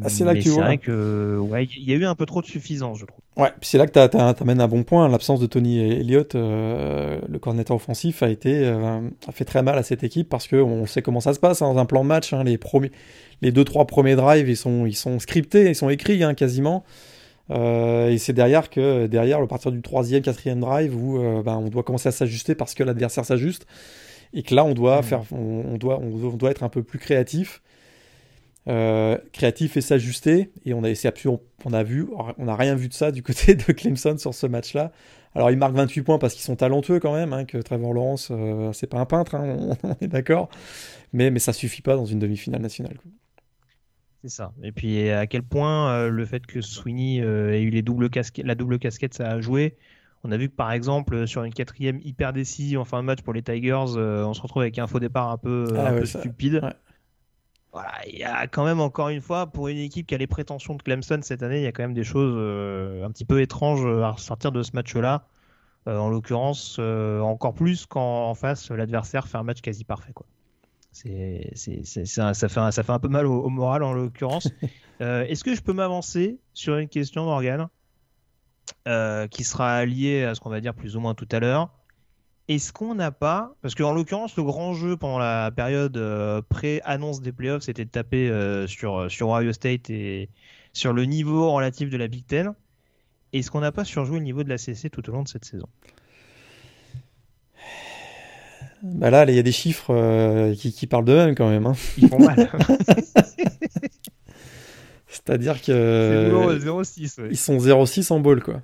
Ah, 0.02 0.08
c'est 0.08 0.24
là 0.24 0.34
que 0.34 0.40
tu 0.40 0.48
c'est 0.48 0.54
vois. 0.54 0.64
vrai 0.64 0.78
que 0.78 1.38
ouais, 1.38 1.64
il 1.76 1.84
y 1.88 1.92
a 1.92 1.96
eu 1.96 2.04
un 2.06 2.14
peu 2.14 2.26
trop 2.26 2.40
de 2.42 2.46
suffisance, 2.46 2.98
je 2.98 3.04
trouve. 3.04 3.20
Ouais, 3.36 3.50
puis 3.60 3.68
c'est 3.68 3.78
là 3.78 3.86
que 3.86 3.92
tu 4.08 4.42
amènes 4.42 4.60
un 4.60 4.68
bon 4.68 4.82
point. 4.82 5.08
L'absence 5.08 5.38
de 5.38 5.46
Tony 5.46 5.78
Elliott, 5.78 6.34
euh, 6.34 7.20
le 7.28 7.38
coordinateur 7.38 7.76
offensif, 7.76 8.22
a 8.22 8.30
été 8.30 8.66
euh, 8.66 9.00
a 9.28 9.32
fait 9.32 9.44
très 9.44 9.62
mal 9.62 9.78
à 9.78 9.82
cette 9.82 10.02
équipe 10.02 10.28
parce 10.28 10.48
que 10.48 10.56
on 10.56 10.86
sait 10.86 11.02
comment 11.02 11.20
ça 11.20 11.34
se 11.34 11.38
passe 11.38 11.62
hein, 11.62 11.72
dans 11.72 11.78
un 11.78 11.84
plan 11.86 12.02
de 12.02 12.08
match. 12.08 12.32
hein, 12.32 12.42
les 12.42 12.58
premiers, 12.58 12.90
les 13.42 13.52
deux 13.52 13.64
trois 13.64 13.86
premiers 13.86 14.16
drives, 14.16 14.48
ils 14.48 14.56
sont 14.56 14.86
ils 14.86 14.96
sont 14.96 15.18
scriptés, 15.18 15.68
ils 15.68 15.74
sont 15.76 15.90
écrits 15.90 16.24
hein, 16.24 16.34
quasiment. 16.34 16.84
Euh, 17.50 18.10
et 18.10 18.18
c'est 18.18 18.32
derrière 18.32 18.70
que 18.70 19.06
derrière, 19.06 19.40
à 19.40 19.46
partir 19.46 19.70
du 19.72 19.80
troisième, 19.82 20.22
quatrième 20.22 20.60
drive, 20.60 20.96
où 20.96 21.18
euh, 21.18 21.42
ben, 21.42 21.56
on 21.56 21.68
doit 21.68 21.82
commencer 21.84 22.08
à 22.08 22.12
s'ajuster 22.12 22.54
parce 22.54 22.74
que 22.74 22.82
l'adversaire 22.82 23.24
s'ajuste 23.24 23.66
et 24.34 24.42
que 24.42 24.54
là 24.54 24.64
on 24.64 24.74
doit 24.74 24.96
Mhm. 24.98 25.02
faire, 25.04 25.22
on, 25.32 25.64
on 25.74 25.76
doit 25.78 26.00
on, 26.00 26.30
doit 26.36 26.50
être 26.50 26.62
un 26.64 26.68
peu 26.68 26.82
plus 26.82 26.98
créatif. 26.98 27.62
Euh, 28.68 29.16
créatif 29.32 29.76
et 29.76 29.80
s'ajuster 29.80 30.50
et 30.64 30.74
on 30.74 30.82
a 30.82 30.88
absolument 30.88 31.40
on 31.64 31.72
a 31.72 31.84
vu 31.84 32.08
on 32.36 32.46
n'a 32.46 32.56
rien 32.56 32.74
vu 32.74 32.88
de 32.88 32.94
ça 32.94 33.12
du 33.12 33.22
côté 33.22 33.54
de 33.54 33.62
Clemson 33.72 34.18
sur 34.18 34.34
ce 34.34 34.48
match-là. 34.48 34.90
Alors 35.36 35.52
ils 35.52 35.56
marquent 35.56 35.76
28 35.76 36.02
points 36.02 36.18
parce 36.18 36.34
qu'ils 36.34 36.42
sont 36.42 36.56
talentueux 36.56 36.98
quand 36.98 37.14
même, 37.14 37.32
hein, 37.32 37.44
que 37.44 37.58
Trevor 37.58 37.94
Lawrence 37.94 38.28
euh, 38.32 38.72
c'est 38.72 38.88
pas 38.88 38.98
un 38.98 39.04
peintre, 39.06 39.36
hein, 39.36 39.76
on, 39.84 39.88
on 39.90 39.96
est 40.00 40.08
d'accord, 40.08 40.48
mais 41.12 41.30
mais 41.30 41.38
ça 41.38 41.52
suffit 41.52 41.80
pas 41.82 41.94
dans 41.94 42.06
une 42.06 42.18
demi-finale 42.18 42.60
nationale. 42.60 42.96
C'est 44.22 44.30
ça. 44.30 44.52
Et 44.62 44.72
puis 44.72 45.08
à 45.10 45.26
quel 45.26 45.42
point 45.42 45.90
euh, 45.90 46.08
le 46.08 46.24
fait 46.24 46.44
que 46.46 46.60
Sweeney 46.60 47.20
euh, 47.22 47.52
ait 47.54 47.62
eu 47.62 47.70
les 47.70 47.82
doubles 47.82 48.08
la 48.44 48.54
double 48.54 48.78
casquette, 48.78 49.14
ça 49.14 49.28
a 49.28 49.40
joué. 49.40 49.76
On 50.24 50.32
a 50.32 50.36
vu 50.36 50.48
que 50.48 50.54
par 50.54 50.72
exemple 50.72 51.26
sur 51.28 51.44
une 51.44 51.52
quatrième 51.54 52.00
hyper 52.02 52.32
décisive 52.32 52.80
en 52.80 52.84
fin 52.84 52.98
de 53.00 53.06
match 53.06 53.22
pour 53.22 53.32
les 53.32 53.42
Tigers, 53.42 53.94
euh, 53.96 54.24
on 54.24 54.34
se 54.34 54.42
retrouve 54.42 54.62
avec 54.62 54.78
un 54.78 54.86
faux 54.86 54.98
départ 54.98 55.30
un 55.30 55.36
peu, 55.38 55.66
Ah 55.76 55.88
un 55.88 55.92
ouais, 55.94 56.00
peu 56.00 56.06
ça- 56.06 56.18
stupide. 56.20 56.60
ouais. 56.62 56.72
Voilà, 57.72 57.92
il 58.08 58.18
y 58.18 58.24
a 58.24 58.46
quand 58.46 58.64
même 58.64 58.80
encore 58.80 59.10
une 59.10 59.20
fois 59.20 59.46
pour 59.48 59.68
une 59.68 59.76
équipe 59.76 60.06
qui 60.06 60.14
a 60.14 60.18
les 60.18 60.26
prétentions 60.26 60.74
de 60.76 60.82
Clemson 60.82 61.20
cette 61.22 61.42
année, 61.42 61.58
il 61.58 61.62
y 61.64 61.66
a 61.66 61.72
quand 61.72 61.82
même 61.82 61.92
des 61.94 62.04
choses 62.04 62.34
euh, 62.38 63.04
un 63.04 63.10
petit 63.10 63.26
peu 63.26 63.42
étranges 63.42 63.84
à 64.02 64.14
sortir 64.16 64.50
de 64.50 64.62
ce 64.62 64.70
match-là. 64.74 65.26
Euh, 65.86 65.98
en 65.98 66.08
l'occurrence, 66.08 66.78
euh, 66.80 67.20
encore 67.20 67.54
plus 67.54 67.86
quand 67.86 68.28
en 68.28 68.34
face 68.34 68.70
l'adversaire 68.70 69.28
fait 69.28 69.36
un 69.38 69.42
match 69.44 69.60
quasi 69.60 69.84
parfait. 69.84 70.12
Quoi. 70.12 70.26
C'est, 70.96 71.50
c'est, 71.54 71.84
c'est- 71.84 72.06
ça, 72.06 72.32
fait 72.34 72.60
un, 72.60 72.70
ça 72.72 72.82
fait 72.82 72.92
un 72.92 72.98
peu 72.98 73.08
mal 73.08 73.26
au, 73.26 73.42
au 73.42 73.48
moral 73.50 73.82
en 73.82 73.92
l'occurrence. 73.92 74.48
Euh, 75.02 75.24
est-ce 75.26 75.44
que 75.44 75.54
je 75.54 75.60
peux 75.60 75.74
m'avancer 75.74 76.40
sur 76.54 76.78
une 76.78 76.88
question 76.88 77.24
Morgan 77.26 77.68
euh, 78.88 79.26
qui 79.28 79.44
sera 79.44 79.84
liée 79.84 80.24
à 80.24 80.34
ce 80.34 80.40
qu'on 80.40 80.50
va 80.50 80.60
dire 80.60 80.74
plus 80.74 80.96
ou 80.96 81.00
moins 81.00 81.14
tout 81.14 81.28
à 81.32 81.40
l'heure? 81.40 81.70
Est-ce 82.48 82.72
qu'on 82.72 82.94
n'a 82.94 83.12
pas, 83.12 83.56
parce 83.62 83.74
qu'en 83.74 83.92
l'occurrence 83.92 84.36
le 84.36 84.44
grand 84.44 84.74
jeu 84.74 84.96
pendant 84.96 85.18
la 85.18 85.50
période 85.50 85.96
euh, 85.96 86.42
pré-annonce 86.48 87.20
des 87.22 87.32
playoffs, 87.32 87.64
c'était 87.64 87.84
de 87.84 87.90
taper 87.90 88.30
euh, 88.30 88.66
sur, 88.66 89.10
sur 89.10 89.28
Ohio 89.30 89.52
State 89.52 89.90
et 89.90 90.30
sur 90.72 90.92
le 90.92 91.04
niveau 91.04 91.52
relatif 91.52 91.90
de 91.90 91.96
la 91.96 92.08
Big 92.08 92.26
Ten. 92.26 92.54
Est-ce 93.32 93.50
qu'on 93.50 93.60
n'a 93.60 93.72
pas 93.72 93.84
surjoué 93.84 94.18
le 94.18 94.24
niveau 94.24 94.44
de 94.44 94.48
la 94.50 94.58
CC 94.58 94.90
tout 94.90 95.08
au 95.08 95.12
long 95.12 95.22
de 95.24 95.28
cette 95.28 95.44
saison? 95.44 95.68
Bah 98.82 99.10
là 99.10 99.24
il 99.28 99.34
y 99.34 99.38
a 99.38 99.42
des 99.42 99.52
chiffres 99.52 99.92
euh, 99.94 100.54
qui, 100.54 100.72
qui 100.72 100.86
parlent 100.86 101.04
d'eux-mêmes 101.04 101.34
quand 101.34 101.48
même. 101.48 101.66
hein. 101.66 101.74
Ils 101.98 102.08
font 102.08 102.18
mal. 102.18 102.50
C'est-à-dire 105.08 105.56
C'est 105.56 105.72
que 105.72 106.30
douloureux, 106.30 106.58
0-6. 106.58 107.20
ouais. 107.22 107.28
ils 107.30 107.36
sont 107.38 107.56
0-6 107.58 108.12
en 108.12 108.20
ball 108.20 108.42
quoi. 108.42 108.62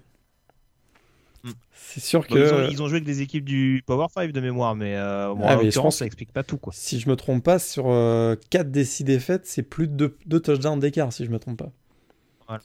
Mm. 1.44 1.50
C'est 1.72 2.00
sûr 2.00 2.20
Bon, 2.20 2.34
que 2.34 2.38
ils, 2.38 2.52
ont, 2.54 2.68
ils 2.70 2.82
ont 2.82 2.88
joué 2.88 2.96
avec 2.96 3.04
des 3.04 3.20
équipes 3.22 3.44
du 3.44 3.82
Power 3.86 4.06
5 4.12 4.32
de 4.32 4.40
mémoire, 4.40 4.74
mais, 4.74 4.96
euh, 4.96 5.32
bon, 5.34 5.42
Ah, 5.44 5.54
en 5.54 5.56
mais 5.56 5.60
je 5.62 5.64
l'occurrence, 5.66 5.84
pense- 5.94 5.96
ça 5.98 6.06
explique 6.06 6.32
pas 6.32 6.42
tout. 6.42 6.56
Quoi. 6.58 6.72
si 6.76 7.00
je 7.00 7.08
me 7.08 7.16
trompe 7.16 7.42
pas 7.42 7.58
sur 7.58 7.84
4 8.50 8.70
des 8.70 8.84
6 8.84 9.04
défaites, 9.04 9.46
c'est 9.46 9.62
plus 9.62 9.88
de 9.88 10.16
2 10.26 10.40
touchdowns 10.40 10.80
d'écart 10.80 11.12
si 11.12 11.24
je 11.24 11.30
me 11.30 11.38
trompe 11.38 11.58
pas. 11.58 11.70
Voilà. 12.48 12.62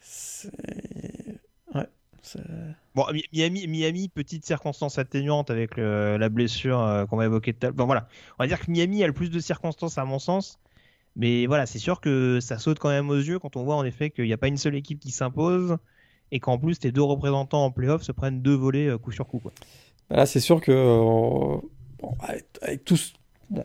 C'est- 0.00 0.50
Bon, 2.94 3.04
Mi- 3.12 3.24
Miami, 3.32 3.66
Miami, 3.66 4.08
petite 4.08 4.44
circonstance 4.44 4.98
atténuante 4.98 5.50
avec 5.50 5.76
le- 5.76 6.16
la 6.18 6.28
blessure 6.28 6.80
euh, 6.80 7.06
qu'on 7.06 7.16
va 7.16 7.24
évoquer 7.26 7.52
tout 7.54 7.66
à 7.66 7.68
l'heure. 7.68 7.74
Bon, 7.74 7.86
voilà. 7.86 8.08
On 8.38 8.44
va 8.44 8.46
dire 8.48 8.60
que 8.60 8.70
Miami 8.70 9.02
a 9.02 9.06
le 9.06 9.12
plus 9.12 9.30
de 9.30 9.40
circonstances 9.40 9.98
à 9.98 10.04
mon 10.04 10.18
sens. 10.18 10.58
Mais 11.16 11.46
voilà, 11.46 11.66
c'est 11.66 11.78
sûr 11.78 12.00
que 12.00 12.38
ça 12.40 12.58
saute 12.58 12.78
quand 12.78 12.88
même 12.88 13.10
aux 13.10 13.16
yeux 13.16 13.38
quand 13.38 13.56
on 13.56 13.64
voit 13.64 13.76
en 13.76 13.84
effet 13.84 14.10
qu'il 14.10 14.24
n'y 14.24 14.32
a 14.32 14.38
pas 14.38 14.48
une 14.48 14.56
seule 14.56 14.74
équipe 14.74 14.98
qui 14.98 15.10
s'impose 15.10 15.76
et 16.30 16.40
qu'en 16.40 16.56
plus 16.58 16.78
tes 16.78 16.90
deux 16.90 17.02
représentants 17.02 17.66
en 17.66 17.70
playoff 17.70 18.02
se 18.02 18.12
prennent 18.12 18.40
deux 18.40 18.54
volets 18.54 18.86
euh, 18.88 18.96
coup 18.98 19.12
sur 19.12 19.26
coup. 19.26 19.38
Quoi. 19.38 19.52
Bah 20.08 20.16
Là, 20.16 20.26
c'est 20.26 20.40
sûr 20.40 20.60
que 20.62 20.72
euh, 20.72 21.58
bon, 22.00 22.14
avec, 22.20 22.46
avec 22.62 22.84
tous, 22.84 23.12
bon, 23.50 23.64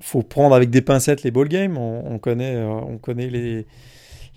faut 0.00 0.22
prendre 0.22 0.54
avec 0.54 0.70
des 0.70 0.80
pincettes 0.80 1.22
les 1.22 1.30
ball 1.30 1.48
games. 1.48 1.76
On, 1.76 2.14
on 2.14 2.18
connaît, 2.18 2.54
euh, 2.54 2.68
on 2.68 2.96
connaît 2.96 3.28
les, 3.28 3.66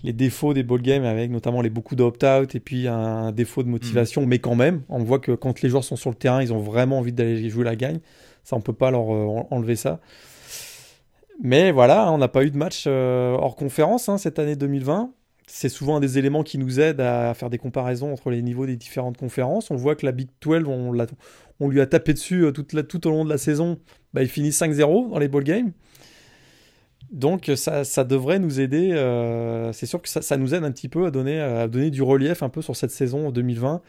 les 0.02 0.12
défauts 0.12 0.54
des 0.54 0.62
ball 0.62 0.80
games 0.82 1.04
avec 1.04 1.30
notamment 1.30 1.60
les 1.60 1.70
beaucoup 1.70 1.94
d'opt-out 1.96 2.54
et 2.54 2.60
puis 2.60 2.88
un 2.88 3.32
défaut 3.32 3.62
de 3.62 3.68
motivation. 3.68 4.24
Mais 4.26 4.38
quand 4.38 4.54
même, 4.54 4.82
on 4.88 5.02
voit 5.02 5.18
que 5.18 5.32
quand 5.32 5.60
les 5.62 5.68
joueurs 5.68 5.84
sont 5.84 5.96
sur 5.96 6.10
le 6.10 6.16
terrain, 6.16 6.42
ils 6.42 6.52
ont 6.52 6.58
vraiment 6.60 6.98
envie 6.98 7.12
d'aller 7.12 7.48
jouer 7.50 7.64
la 7.64 7.76
gagne. 7.76 8.00
Ça, 8.44 8.56
on 8.56 8.60
peut 8.60 8.72
pas 8.72 8.90
leur 8.90 9.12
euh, 9.14 9.42
enlever 9.50 9.76
ça. 9.76 10.00
Mais 11.42 11.70
voilà, 11.72 12.10
on 12.12 12.18
n'a 12.18 12.28
pas 12.28 12.44
eu 12.44 12.50
de 12.50 12.56
match 12.56 12.84
euh, 12.86 13.32
hors 13.32 13.56
conférence 13.56 14.08
hein, 14.08 14.18
cette 14.18 14.38
année 14.38 14.56
2020. 14.56 15.10
C'est 15.46 15.68
souvent 15.68 15.96
un 15.96 16.00
des 16.00 16.16
éléments 16.18 16.42
qui 16.44 16.58
nous 16.58 16.78
aide 16.78 17.00
à 17.00 17.34
faire 17.34 17.50
des 17.50 17.58
comparaisons 17.58 18.12
entre 18.12 18.30
les 18.30 18.40
niveaux 18.40 18.66
des 18.66 18.76
différentes 18.76 19.16
conférences. 19.16 19.70
On 19.70 19.76
voit 19.76 19.96
que 19.96 20.06
la 20.06 20.12
Big 20.12 20.28
12, 20.42 20.64
on, 20.66 21.68
lui 21.68 21.80
a 21.80 21.86
tapé 21.86 22.12
dessus 22.12 22.44
euh, 22.44 22.52
toute 22.52 22.72
la- 22.72 22.82
tout 22.84 23.04
au 23.06 23.10
long 23.10 23.24
de 23.24 23.30
la 23.30 23.38
saison. 23.38 23.78
Bah, 24.14 24.22
il 24.22 24.28
finit 24.28 24.50
5-0 24.50 25.10
dans 25.10 25.18
les 25.18 25.28
ball 25.28 25.44
games. 25.44 25.72
Donc 27.10 27.50
ça, 27.56 27.84
ça 27.84 28.04
devrait 28.04 28.38
nous 28.38 28.60
aider. 28.60 28.92
euh, 28.92 29.72
c'est 29.72 29.86
sûr 29.86 30.00
que 30.00 30.08
ça, 30.08 30.22
ça 30.22 30.36
nous 30.36 30.54
aide 30.54 30.64
un 30.64 30.70
petit 30.70 30.88
peu 30.88 31.06
à 31.06 31.10
donner, 31.10 31.40
à 31.40 31.66
donner 31.66 31.90
du 31.90 32.02
relief 32.02 32.42
un 32.42 32.48
peu 32.48 32.62
sur 32.62 32.76
cette 32.76 32.90
saison 32.92 33.30
2020. 33.30 33.82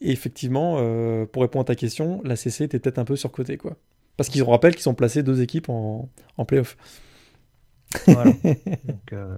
Et 0.00 0.10
effectivement, 0.10 0.76
euh, 0.78 1.26
pour 1.26 1.42
répondre 1.42 1.62
à 1.62 1.66
ta 1.66 1.74
question, 1.74 2.20
la 2.24 2.36
CC 2.36 2.64
était 2.64 2.78
peut-être 2.78 2.98
un 2.98 3.04
peu 3.04 3.16
surcotée. 3.16 3.56
Quoi. 3.56 3.76
Parce 4.16 4.28
qu'ils 4.28 4.42
rappellent 4.42 4.74
qu'ils 4.74 4.88
ont 4.88 4.94
placé 4.94 5.22
deux 5.22 5.40
équipes 5.40 5.68
en, 5.68 6.08
en 6.36 6.44
playoff. 6.44 6.76
Voilà. 8.06 8.32
Donc, 8.84 9.12
euh, 9.12 9.36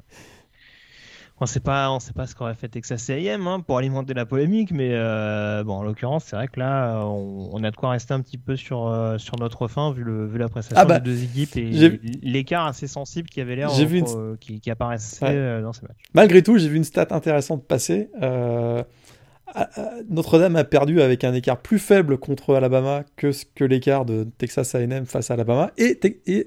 on 1.44 1.46
sait 1.46 1.60
pas, 1.60 1.90
on 1.90 2.00
sait 2.00 2.12
pas 2.12 2.26
ce 2.26 2.34
qu'aurait 2.34 2.54
fait 2.54 2.68
Texas 2.68 3.08
A&M 3.10 3.46
hein, 3.46 3.60
pour 3.60 3.78
alimenter 3.78 4.12
la 4.14 4.26
polémique, 4.26 4.72
mais 4.72 4.90
euh, 4.92 5.62
bon, 5.62 5.74
en 5.74 5.82
l'occurrence, 5.84 6.24
c'est 6.24 6.34
vrai 6.36 6.48
que 6.48 6.58
là, 6.58 7.04
on, 7.06 7.50
on 7.52 7.62
a 7.62 7.70
de 7.70 7.76
quoi 7.76 7.90
rester 7.90 8.12
un 8.14 8.20
petit 8.20 8.38
peu 8.38 8.56
sur 8.56 8.88
euh, 8.88 9.18
sur 9.18 9.38
notre 9.38 9.68
fin 9.68 9.92
vu 9.92 10.02
le 10.02 10.26
vu 10.26 10.38
la 10.38 10.48
prestation 10.48 10.80
Ah 10.80 10.84
bah, 10.84 10.98
des 10.98 11.10
deux 11.10 11.22
équipes 11.22 11.56
et 11.56 12.00
l'écart 12.22 12.66
assez 12.66 12.86
sensible 12.88 13.28
qui 13.28 13.40
avait 13.40 13.56
l'air 13.56 13.70
entre, 13.72 14.18
euh, 14.18 14.36
qui, 14.40 14.60
qui 14.60 14.70
apparaissait 14.70 15.24
Ouais. 15.24 15.30
euh, 15.32 15.62
dans 15.62 15.72
ces 15.72 15.82
matchs. 15.82 16.02
Malgré 16.14 16.42
tout, 16.42 16.58
j'ai 16.58 16.68
vu 16.68 16.76
une 16.76 16.84
stat 16.84 17.06
intéressante 17.10 17.64
passer. 17.66 18.08
Notre-Dame 20.08 20.56
a 20.56 20.64
perdu 20.64 21.00
avec 21.00 21.22
un 21.22 21.32
écart 21.34 21.58
plus 21.58 21.78
faible 21.78 22.18
contre 22.18 22.54
Alabama 22.56 23.04
que, 23.16 23.30
ce- 23.30 23.44
que 23.54 23.62
l'écart 23.64 24.04
de 24.04 24.26
Texas 24.38 24.74
A&M 24.74 25.04
face 25.06 25.30
à 25.30 25.34
Alabama. 25.34 25.70
Et 25.76 25.98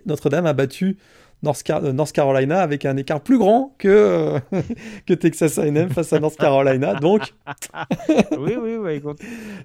Notre-Dame 0.05 0.45
a 0.45 0.53
battu 0.53 0.97
North, 1.43 1.61
Car- 1.63 1.83
euh, 1.83 1.91
North 1.93 2.11
Carolina 2.11 2.61
avec 2.61 2.85
un 2.85 2.97
écart 2.97 3.21
plus 3.21 3.37
grand 3.37 3.75
que, 3.77 3.87
euh, 3.87 4.39
que 5.05 5.13
Texas 5.13 5.57
A&M 5.59 5.89
face 5.89 6.11
à 6.13 6.19
North 6.19 6.35
Carolina. 6.37 6.95
Donc, 6.95 7.33
oui, 8.37 8.55
oui, 8.59 8.75
oui. 8.77 8.93
écoute, 8.93 9.19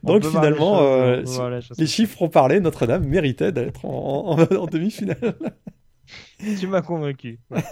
on 0.04 0.12
donc 0.14 0.24
les 0.24 0.28
finalement, 0.30 0.78
choses, 0.78 1.40
euh, 1.40 1.60
les 1.78 1.86
chiffres 1.86 2.20
ont 2.22 2.28
parlé. 2.28 2.60
Notre-Dame 2.60 3.04
méritait 3.06 3.52
d'être 3.52 3.84
en, 3.84 4.38
en- 4.38 4.56
en 4.56 4.66
demi-finale. 4.66 5.34
Tu 6.58 6.66
m'as 6.66 6.82
convaincu. 6.82 7.38
Ouais. 7.50 7.62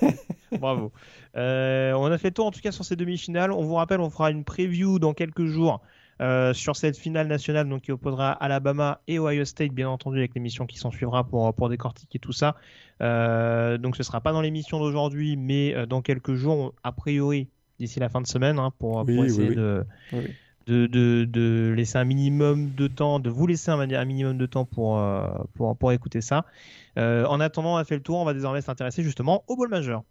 Bravo. 0.59 0.93
Euh, 1.37 1.93
on 1.93 2.07
a 2.07 2.17
fait 2.17 2.29
le 2.29 2.35
tour 2.35 2.47
en 2.47 2.51
tout 2.53 2.61
cas 2.61 2.73
sur 2.73 2.85
ces 2.85 2.97
demi-finales. 2.97 3.53
On 3.53 3.63
vous 3.65 3.75
rappelle, 3.75 4.01
on 4.01 4.09
fera 4.09 4.31
une 4.31 4.45
preview 4.45 4.99
dans 4.99 5.13
quelques 5.13 5.45
jours 5.47 5.83
euh, 6.21 6.53
sur 6.53 6.77
cette 6.77 6.97
finale 6.99 7.27
nationale 7.29 7.69
donc, 7.69 7.83
qui 7.83 7.93
opposera 7.93 8.33
Alabama 8.33 9.01
et 9.09 9.19
Ohio 9.19 9.45
State, 9.45 9.73
bien 9.73 9.89
entendu, 9.89 10.19
avec 10.19 10.35
l'émission 10.35 10.67
qui 10.67 10.79
s'en 10.79 10.91
suivra 10.91 11.25
pour, 11.25 11.53
pour 11.55 11.69
décortiquer 11.69 12.19
tout 12.19 12.33
ça. 12.33 12.57
Euh, 13.01 13.79
donc 13.79 13.97
ce 13.97 14.03
sera 14.03 14.21
pas 14.21 14.33
dans 14.33 14.43
l'émission 14.43 14.79
d'aujourd'hui, 14.79 15.37
mais 15.37 15.75
euh, 15.75 15.87
dans 15.87 16.03
quelques 16.03 16.35
jours, 16.35 16.75
a 16.85 16.93
priori, 16.93 17.49
d'ici 17.79 18.01
la 18.01 18.09
fin 18.09 18.21
de 18.21 18.27
semaine, 18.27 18.59
hein, 18.59 18.73
pour, 18.79 19.05
Oui, 19.07 19.15
pour 19.15 19.23
oui, 19.23 19.27
essayer 19.27 19.49
oui. 19.49 19.57
de. 19.57 19.85
Oui. 20.13 20.21
De, 20.67 20.87
de, 20.87 21.25
de 21.25 21.73
laisser 21.75 21.99
un 21.99 22.05
minimum 22.05 22.75
de 22.75 22.87
temps, 22.87 23.19
de 23.19 23.29
vous 23.29 23.47
laisser 23.47 23.73
un, 23.73 23.81
un 23.81 24.05
minimum 24.05 24.39
de 24.39 24.47
temps 24.47 24.67
pour, 24.67 25.03
pour, 25.55 25.77
pour 25.77 25.91
écouter 25.91 26.21
ça. 26.21 26.45
Euh, 26.97 27.25
en 27.25 27.41
attendant, 27.41 27.75
on 27.75 27.77
a 27.77 27.85
fait 27.85 27.97
le 27.97 28.03
tour, 28.03 28.19
on 28.19 28.25
va 28.25 28.35
désormais 28.35 28.61
s'intéresser 28.61 29.03
justement 29.03 29.43
au 29.49 29.57
ball 29.57 29.69
majeur. 29.69 30.05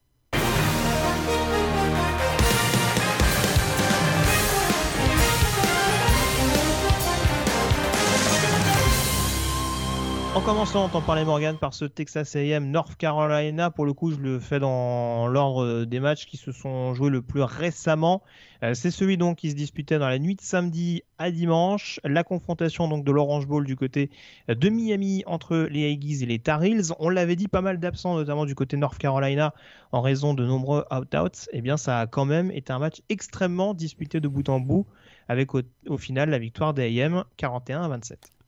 En 10.35 10.41
commençant, 10.41 10.85
on 10.85 10.89
t'en 10.89 11.01
parlait 11.01 11.25
Morgan 11.25 11.57
par 11.57 11.73
ce 11.73 11.85
Texas 11.85 12.35
A&M 12.35 12.69
North 12.69 12.95
Carolina. 12.95 13.71
Pour 13.71 13.85
le 13.85 13.93
coup, 13.93 14.11
je 14.11 14.17
le 14.17 14.39
fais 14.39 14.59
dans 14.59 15.27
l'ordre 15.27 15.85
des 15.85 15.99
matchs 15.99 16.27
qui 16.27 16.37
se 16.37 16.51
sont 16.51 16.93
joués 16.93 17.09
le 17.09 17.23
plus 17.23 17.41
récemment. 17.41 18.21
Euh, 18.63 18.75
c'est 18.75 18.91
celui 18.91 19.17
donc 19.17 19.39
qui 19.39 19.49
se 19.49 19.55
disputait 19.55 19.97
dans 19.97 20.07
la 20.07 20.19
nuit 20.19 20.35
de 20.35 20.41
samedi 20.41 21.01
à 21.17 21.31
dimanche. 21.31 21.99
La 22.03 22.23
confrontation 22.23 22.87
donc 22.87 23.03
de 23.03 23.11
l'Orange 23.11 23.47
Bowl 23.47 23.65
du 23.65 23.75
côté 23.75 24.11
de 24.47 24.69
Miami 24.69 25.23
entre 25.25 25.67
les 25.71 25.91
Aggies 25.91 26.21
et 26.21 26.27
les 26.27 26.37
Tar 26.37 26.63
Heels. 26.63 26.93
On 26.99 27.09
l'avait 27.09 27.35
dit, 27.35 27.47
pas 27.47 27.61
mal 27.61 27.79
d'absents, 27.79 28.15
notamment 28.15 28.45
du 28.45 28.53
côté 28.53 28.77
North 28.77 28.99
Carolina, 28.99 29.55
en 29.91 30.01
raison 30.01 30.35
de 30.35 30.45
nombreux 30.45 30.85
out-outs. 30.91 31.49
Eh 31.53 31.61
bien, 31.61 31.75
ça 31.75 32.01
a 32.01 32.07
quand 32.07 32.25
même 32.25 32.51
été 32.51 32.71
un 32.71 32.79
match 32.79 33.01
extrêmement 33.09 33.73
disputé 33.73 34.19
de 34.19 34.27
bout 34.27 34.47
en 34.47 34.59
bout, 34.59 34.85
avec 35.27 35.55
au, 35.55 35.61
au 35.87 35.97
final 35.97 36.29
la 36.29 36.37
victoire 36.37 36.75
des 36.75 37.01
AM 37.01 37.23
41 37.37 37.81
à 37.81 37.87
27 37.87 38.38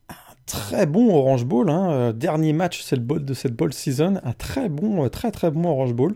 très 0.46 0.86
bon 0.86 1.14
Orange 1.14 1.46
Bowl. 1.46 1.70
Hein. 1.70 1.92
Euh, 1.92 2.14
dernier 2.14 2.54
match 2.54 2.80
de 2.92 3.34
cette 3.34 3.56
bowl 3.56 3.74
season. 3.74 4.20
Un 4.24 4.34
très 4.34 4.70
bon, 4.70 5.06
euh, 5.06 5.10
très 5.10 5.32
très 5.32 5.52
bon 5.52 5.70
Orange 5.70 5.94
Bowl. 5.94 6.16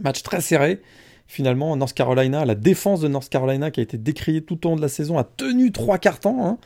Match 0.00 0.22
très 0.22 0.40
serré. 0.40 0.80
Finalement, 1.26 1.74
North 1.76 1.94
Carolina, 1.94 2.44
la 2.44 2.54
défense 2.54 3.00
de 3.00 3.08
North 3.08 3.28
Carolina 3.28 3.70
qui 3.70 3.80
a 3.80 3.82
été 3.82 3.96
décriée 3.96 4.42
tout 4.42 4.66
au 4.66 4.70
long 4.70 4.76
de 4.76 4.82
la 4.82 4.88
saison, 4.88 5.18
a 5.18 5.24
tenu 5.24 5.72
trois 5.72 5.98
quarts 5.98 6.20
temps. 6.20 6.46
Hein. 6.46 6.58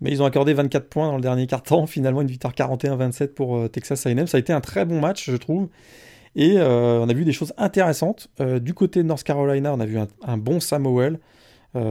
Mais 0.00 0.10
ils 0.10 0.22
ont 0.22 0.26
accordé 0.26 0.52
24 0.54 0.88
points 0.88 1.08
dans 1.08 1.16
le 1.16 1.22
dernier 1.22 1.46
quart 1.46 1.62
temps. 1.62 1.86
Finalement, 1.88 2.20
une 2.20 2.28
victoire 2.28 2.54
41-27 2.54 3.28
pour 3.28 3.56
euh, 3.56 3.68
Texas 3.68 4.06
A&M. 4.06 4.26
Ça 4.26 4.36
a 4.36 4.40
été 4.40 4.52
un 4.52 4.60
très 4.60 4.84
bon 4.84 5.00
match, 5.00 5.30
je 5.30 5.36
trouve. 5.36 5.68
Et 6.36 6.60
on 6.60 7.08
a 7.08 7.12
vu 7.12 7.24
des 7.24 7.32
choses 7.32 7.52
intéressantes. 7.56 8.28
du 8.60 8.72
côté 8.72 9.02
de 9.02 9.08
North 9.08 9.24
Carolina, 9.24 9.74
on 9.74 9.80
a 9.80 9.84
vu 9.84 9.98
un, 9.98 10.06
un 10.22 10.38
bon 10.38 10.60
Samuel. 10.60 11.18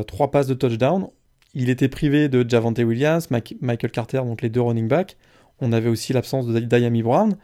trois 0.08 0.32
passes 0.32 0.48
de 0.48 0.54
touchdown. 0.54 1.10
Il 1.56 1.70
était 1.70 1.88
privé 1.88 2.30
de 2.30 2.48
Javante 2.48 2.80
Williams, 2.80 3.30
Michael 3.62 3.92
Carter, 3.92 4.18
donc 4.18 4.42
les 4.42 4.50
deux 4.50 4.62
running 4.62 4.88
backs. 4.88 5.18
On 5.62 5.72
avait 5.74 5.90
aussi 5.90 6.14
l'absence 6.14 6.48
de 6.48 6.60
Diami 6.60 7.04
Brown. 7.04 7.36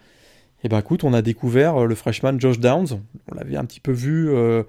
Et 0.64 0.70
ben 0.70 0.80
écoute, 0.80 1.04
on 1.04 1.14
a 1.14 1.22
découvert 1.22 1.78
euh, 1.78 1.86
le 1.86 1.96
freshman 1.96 2.40
Josh 2.40 2.60
Downs. 2.60 3.00
On 3.32 3.36
l'avait 3.36 3.58
un 3.58 3.66
petit 3.66 3.80
peu 3.80 3.92
vu, 3.92 4.30
euh, 4.30 4.64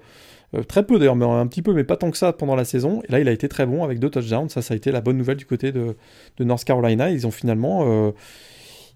euh, 0.53 0.63
très 0.63 0.85
peu 0.85 0.99
d'ailleurs, 0.99 1.15
mais 1.15 1.25
un 1.25 1.47
petit 1.47 1.61
peu, 1.61 1.73
mais 1.73 1.83
pas 1.83 1.97
tant 1.97 2.11
que 2.11 2.17
ça 2.17 2.33
pendant 2.33 2.55
la 2.55 2.65
saison. 2.65 3.01
Et 3.07 3.11
là, 3.11 3.19
il 3.19 3.27
a 3.27 3.31
été 3.31 3.47
très 3.47 3.65
bon 3.65 3.83
avec 3.83 3.99
deux 3.99 4.09
touchdowns. 4.09 4.49
Ça, 4.49 4.61
ça 4.61 4.73
a 4.73 4.77
été 4.77 4.91
la 4.91 5.01
bonne 5.01 5.17
nouvelle 5.17 5.37
du 5.37 5.45
côté 5.45 5.71
de, 5.71 5.95
North 6.39 6.63
Carolina. 6.63 7.09
Ils 7.09 7.25
ont 7.25 7.31
finalement, 7.31 8.13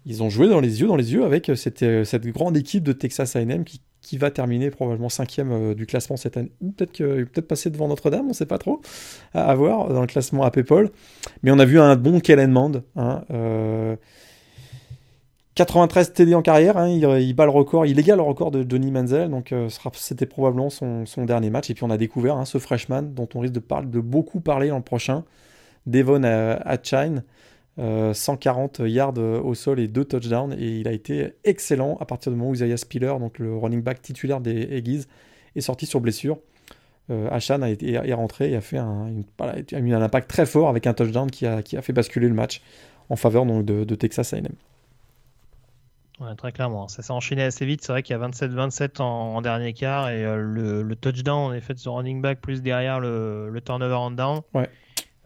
ils 0.06 0.22
ont 0.22 0.30
joué 0.30 0.48
dans 0.48 0.60
les 0.60 0.80
yeux, 0.80 0.86
dans 0.86 0.96
les 0.96 1.12
yeux 1.12 1.24
avec 1.24 1.50
cette, 1.56 1.84
cette 2.04 2.26
grande 2.28 2.56
équipe 2.56 2.84
de 2.84 2.92
Texas 2.92 3.36
A&M 3.36 3.64
qui, 3.64 3.80
qui 4.02 4.18
va 4.18 4.30
terminer 4.30 4.70
probablement 4.70 5.08
cinquième 5.08 5.52
euh, 5.52 5.74
du 5.74 5.86
classement 5.86 6.16
cette 6.16 6.36
année, 6.36 6.52
peut-être 6.76 6.98
peut-être 6.98 7.48
passer 7.48 7.70
devant 7.70 7.88
Notre-Dame, 7.88 8.26
on 8.26 8.30
ne 8.30 8.34
sait 8.34 8.46
pas 8.46 8.58
trop, 8.58 8.82
à, 9.32 9.54
voir 9.54 9.88
dans 9.88 10.00
le 10.00 10.06
classement 10.06 10.42
à 10.42 10.50
Paypal. 10.50 10.90
Mais 11.42 11.50
on 11.50 11.58
a 11.58 11.64
vu 11.64 11.80
un 11.80 11.96
bon 11.96 12.20
Kellen 12.20 12.50
Mond. 12.50 12.82
Hein, 12.96 13.24
93 15.54 16.08
euh, 16.08 16.12
TD 16.12 16.34
en 16.34 16.42
carrière, 16.42 16.76
hein, 16.76 16.88
il, 16.88 17.34
bat 17.34 17.44
le 17.44 17.50
record, 17.50 17.86
il 17.86 17.98
égale 17.98 18.16
le 18.16 18.22
record 18.22 18.50
de 18.50 18.66
Johnny 18.68 18.90
Manziel, 18.90 19.30
donc 19.30 19.52
euh, 19.52 19.68
c'était 19.94 20.26
probablement 20.26 20.68
son, 20.68 21.04
dernier 21.18 21.50
match. 21.50 21.70
Et 21.70 21.74
puis 21.74 21.84
on 21.84 21.90
a 21.90 21.96
découvert 21.98 22.36
hein, 22.36 22.44
ce 22.44 22.58
freshman 22.58 23.02
dont 23.02 23.28
on 23.34 23.40
risque 23.40 23.54
de, 23.54 23.60
parler, 23.60 23.86
de 23.86 24.00
beaucoup 24.00 24.40
parler 24.40 24.68
l'an 24.68 24.80
prochain, 24.82 25.24
Devon 25.86 26.24
Hatchine. 26.24 27.22
140 27.78 28.80
euh, 28.80 28.88
yards 28.88 29.14
euh, 29.16 29.40
au 29.40 29.54
sol 29.54 29.80
et 29.80 29.88
deux 29.88 30.04
touchdowns. 30.04 30.54
Et 30.58 30.80
il 30.80 30.88
a 30.88 30.92
été 30.92 31.34
excellent 31.44 31.96
à 32.00 32.04
partir 32.04 32.32
du 32.32 32.38
moment 32.38 32.50
où 32.50 32.54
Isaiah 32.54 32.76
Spiller, 32.76 33.14
donc 33.18 33.38
le 33.38 33.56
running 33.56 33.82
back 33.82 34.02
titulaire 34.02 34.40
des 34.40 34.76
Aggies, 34.76 35.06
est 35.56 35.60
sorti 35.60 35.86
sur 35.86 36.00
blessure. 36.00 36.38
Euh, 37.10 37.28
Ashan 37.30 37.62
a 37.62 37.70
été, 37.70 37.92
est 37.92 38.14
rentré 38.14 38.52
et 38.52 38.56
a 38.56 38.60
fait 38.60 38.78
un, 38.78 39.22
a 39.40 39.78
eu 39.78 39.92
un 39.92 40.02
impact 40.02 40.30
très 40.30 40.46
fort 40.46 40.68
avec 40.68 40.86
un 40.86 40.94
touchdown 40.94 41.30
qui 41.30 41.46
a, 41.46 41.62
qui 41.62 41.76
a 41.76 41.82
fait 41.82 41.92
basculer 41.92 42.28
le 42.28 42.34
match 42.34 42.62
en 43.08 43.16
faveur 43.16 43.44
donc, 43.44 43.64
de, 43.64 43.94
Texas 43.94 44.32
AM. 44.32 44.46
Ouais, 46.20 46.34
très 46.36 46.52
clairement, 46.52 46.86
ça 46.86 47.02
s'est 47.02 47.12
enchaîné 47.12 47.42
assez 47.42 47.66
vite. 47.66 47.82
C'est 47.82 47.90
vrai 47.90 48.04
qu'il 48.04 48.16
y 48.16 48.22
a 48.22 48.28
27-27 48.28 49.02
en, 49.02 49.42
dernier 49.42 49.72
quart 49.72 50.08
et 50.10 50.22
le, 50.22 50.94
touchdown 50.94 51.50
en 51.50 51.52
effet 51.52 51.74
de 51.74 51.80
ce 51.80 51.88
running 51.88 52.22
back 52.22 52.40
plus 52.40 52.62
derrière 52.62 53.00
le, 53.00 53.48
le 53.50 53.60
turnover 53.60 53.94
en 53.94 54.10
down. 54.12 54.42
Ouais. 54.54 54.70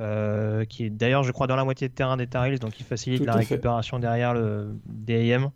Euh, 0.00 0.66
qui 0.66 0.84
est 0.84 0.90
d'ailleurs, 0.90 1.22
je 1.22 1.32
crois, 1.32 1.46
dans 1.46 1.56
la 1.56 1.64
moitié 1.64 1.88
de 1.88 1.94
terrain 1.94 2.18
des 2.18 2.26
Tar 2.26 2.46
donc 2.58 2.78
il 2.78 2.84
facilite 2.84 3.24
la 3.24 3.34
récupération 3.34 3.98
derrière 3.98 4.34
le 4.34 4.78
DAM. 4.84 5.50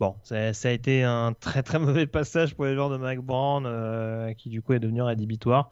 Bon, 0.00 0.16
ça, 0.24 0.36
a 0.36 0.70
été 0.70 1.04
un 1.04 1.32
très 1.38 1.62
très 1.62 1.78
mauvais 1.78 2.06
passage 2.06 2.56
pour 2.56 2.64
les 2.64 2.74
joueurs 2.74 2.90
de 2.90 2.96
Mike 2.96 3.20
Brown, 3.20 3.64
euh, 3.64 4.32
qui 4.34 4.48
du 4.48 4.60
coup 4.60 4.72
est 4.72 4.80
devenu 4.80 5.02
rédhibitoire. 5.02 5.70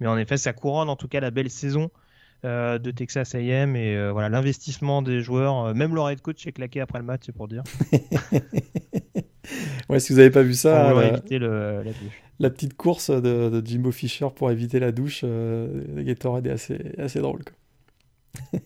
Mais 0.00 0.08
en 0.08 0.18
effet, 0.18 0.36
ça 0.38 0.52
couronne 0.52 0.88
en 0.88 0.96
tout 0.96 1.06
cas 1.06 1.20
la 1.20 1.30
belle 1.30 1.50
saison 1.50 1.90
euh, 2.44 2.78
de 2.78 2.90
Texas 2.90 3.34
A&M 3.34 3.76
et 3.76 4.10
voilà 4.10 4.28
l'investissement 4.28 5.02
des 5.02 5.20
joueurs. 5.20 5.74
même 5.74 5.94
leur 5.94 6.10
head 6.10 6.20
coach 6.20 6.46
est 6.46 6.52
claqué 6.52 6.80
après 6.80 6.98
le 6.98 7.04
match, 7.04 7.22
c'est 7.26 7.34
pour 7.34 7.48
dire. 7.48 7.62
ouais, 9.88 10.00
si 10.00 10.12
vous 10.12 10.18
n'avez 10.18 10.30
pas 10.30 10.42
vu 10.42 10.54
ça, 10.54 10.92
éviter 11.06 11.38
le, 11.38 11.82
la 11.82 11.92
la 12.40 12.48
petite 12.48 12.74
course 12.74 13.10
de, 13.10 13.62
Jimbo 13.64 13.92
Fisher 13.92 14.26
pour 14.34 14.50
éviter 14.50 14.80
la 14.80 14.92
douche 14.92 15.20
euh, 15.24 15.84
de 15.94 16.02
Gatorade 16.02 16.46
est 16.46 16.50
assez, 16.50 16.92
assez 16.98 17.20
drôle. 17.20 17.42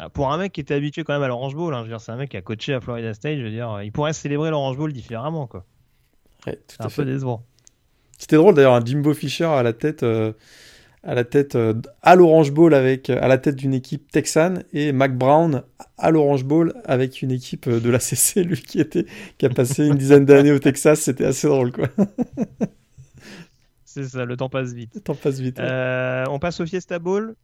Ah, 0.00 0.08
pour 0.08 0.30
un 0.30 0.38
mec 0.38 0.52
qui 0.52 0.60
était 0.60 0.74
habitué 0.74 1.02
quand 1.02 1.12
même 1.12 1.24
à 1.24 1.26
l'Orange 1.26 1.56
Bowl, 1.56 1.74
hein, 1.74 1.78
je 1.78 1.82
veux 1.82 1.88
dire, 1.88 2.00
c'est 2.00 2.12
un 2.12 2.16
mec 2.16 2.30
qui 2.30 2.36
a 2.36 2.40
coaché 2.40 2.72
à 2.72 2.80
Florida 2.80 3.14
State, 3.14 3.36
je 3.38 3.42
veux 3.42 3.50
dire, 3.50 3.82
il 3.82 3.90
pourrait 3.90 4.12
célébrer 4.12 4.50
l'Orange 4.50 4.76
Bowl 4.76 4.92
différemment, 4.92 5.48
quoi. 5.48 5.66
Ouais, 6.46 6.56
c'est 6.68 6.80
un 6.80 6.88
peu 6.88 7.04
décevant. 7.04 7.44
C'était 8.16 8.36
drôle 8.36 8.54
d'ailleurs, 8.54 8.74
un 8.74 8.84
Jimbo 8.84 9.12
Fisher 9.12 9.46
à 9.46 9.64
la 9.64 9.72
tête. 9.72 10.04
Euh, 10.04 10.34
à 11.02 11.14
la 11.14 11.24
tête 11.24 11.54
euh, 11.54 11.74
à 12.02 12.16
l'Orange 12.16 12.52
Bowl 12.52 12.74
avec 12.74 13.10
à 13.10 13.28
la 13.28 13.38
tête 13.38 13.56
d'une 13.56 13.74
équipe 13.74 14.10
texane 14.10 14.64
et 14.72 14.92
Mac 14.92 15.16
Brown 15.16 15.62
à 15.96 16.10
l'Orange 16.10 16.44
Bowl 16.44 16.74
avec 16.84 17.22
une 17.22 17.30
équipe 17.30 17.66
euh, 17.68 17.80
de 17.80 17.90
la 17.90 18.00
CC 18.00 18.42
lui 18.44 18.60
qui 18.60 18.80
était 18.80 19.06
qui 19.38 19.46
a 19.46 19.50
passé 19.50 19.86
une 19.86 19.96
dizaine 19.96 20.24
d'années 20.24 20.52
au 20.52 20.58
Texas. 20.58 21.00
C'était 21.00 21.24
assez 21.24 21.48
drôle 21.48 21.72
quoi. 21.72 21.88
C'est 23.84 24.04
ça 24.04 24.24
le 24.24 24.36
temps 24.36 24.48
passe 24.48 24.72
vite. 24.72 24.92
Le 24.94 25.00
temps 25.00 25.14
passe 25.14 25.40
vite 25.40 25.58
euh, 25.58 26.24
on 26.30 26.38
passe 26.38 26.60
au 26.60 26.66
Fiesta 26.66 26.98
Bowl. 26.98 27.34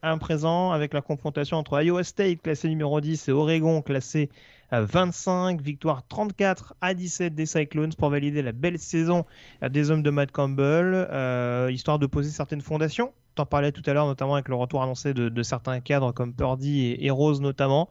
Un 0.00 0.18
présent 0.18 0.70
avec 0.70 0.94
la 0.94 1.00
confrontation 1.00 1.56
entre 1.56 1.82
Iowa 1.82 2.04
State 2.04 2.40
classé 2.42 2.68
numéro 2.68 3.00
10 3.00 3.28
et 3.28 3.32
Oregon 3.32 3.82
classé 3.82 4.30
25, 4.70 5.60
victoire 5.60 6.06
34 6.08 6.74
à 6.80 6.94
17 6.94 7.34
des 7.34 7.46
Cyclones 7.46 7.94
pour 7.94 8.10
valider 8.10 8.42
la 8.42 8.52
belle 8.52 8.78
saison 8.78 9.24
des 9.62 9.90
hommes 9.90 10.02
de 10.02 10.10
Matt 10.10 10.30
Campbell, 10.30 10.92
euh, 11.10 11.70
histoire 11.72 11.98
de 11.98 12.06
poser 12.06 12.30
certaines 12.30 12.60
fondations. 12.60 13.12
T'en 13.34 13.46
parlais 13.46 13.72
tout 13.72 13.82
à 13.86 13.94
l'heure, 13.94 14.06
notamment 14.06 14.34
avec 14.34 14.48
le 14.48 14.56
retour 14.56 14.82
annoncé 14.82 15.14
de, 15.14 15.42
certains 15.42 15.80
cadres 15.80 16.12
comme 16.12 16.34
Purdy 16.34 16.96
et, 16.98 17.10
Rose 17.10 17.40
notamment. 17.40 17.90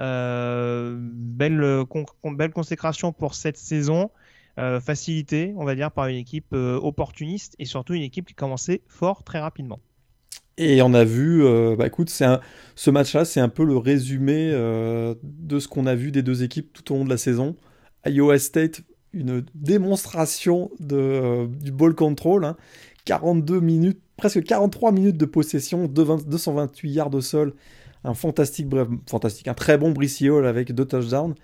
Euh, 0.00 0.96
belle, 0.98 1.84
consécration 2.54 3.12
pour 3.12 3.34
cette 3.34 3.56
saison. 3.58 4.10
Euh, 4.58 4.80
facilitée, 4.80 5.54
on 5.56 5.64
va 5.64 5.74
dire, 5.74 5.92
par 5.92 6.08
une 6.08 6.16
équipe 6.16 6.52
opportuniste 6.52 7.54
et 7.58 7.64
surtout 7.66 7.94
une 7.94 8.02
équipe 8.02 8.26
qui 8.26 8.34
commençait 8.34 8.82
fort 8.88 9.22
très 9.22 9.38
rapidement. 9.38 9.78
Et 10.62 10.82
on 10.82 10.92
a 10.92 11.04
vu, 11.04 11.42
euh, 11.42 11.74
bah 11.74 11.86
écoute, 11.86 12.10
c'est 12.10 12.26
ce 12.76 12.90
match-là, 12.90 13.24
c'est 13.24 13.40
un 13.40 13.48
peu 13.48 13.64
le 13.64 13.78
résumé 13.78 14.50
euh, 14.52 15.14
de 15.22 15.58
ce 15.58 15.68
qu'on 15.68 15.86
a 15.86 15.94
vu 15.94 16.12
des 16.12 16.22
deux 16.22 16.42
équipes 16.42 16.70
tout 16.74 16.92
au 16.92 16.98
long 16.98 17.04
de 17.06 17.08
la 17.08 17.16
saison. 17.16 17.56
Iowa 18.06 18.38
State, 18.38 18.82
une 19.14 19.42
démonstration 19.54 20.70
de, 20.78 20.96
euh, 20.96 21.46
du 21.46 21.72
ball 21.72 21.94
control. 21.94 22.54
42 23.06 23.56
hein. 23.56 23.60
minutes, 23.62 24.00
presque 24.18 24.44
43 24.44 24.92
minutes 24.92 25.16
de 25.16 25.24
possession, 25.24 25.86
228 25.86 26.90
yards 26.90 27.14
au 27.14 27.22
sol. 27.22 27.54
Un 28.04 28.12
fantastique, 28.12 28.68
bref, 28.68 28.86
fantastique, 29.08 29.48
un 29.48 29.54
très 29.54 29.78
bon 29.78 29.94
Hall 29.94 30.46
avec 30.46 30.74
deux 30.74 30.84
touchdowns. 30.84 31.36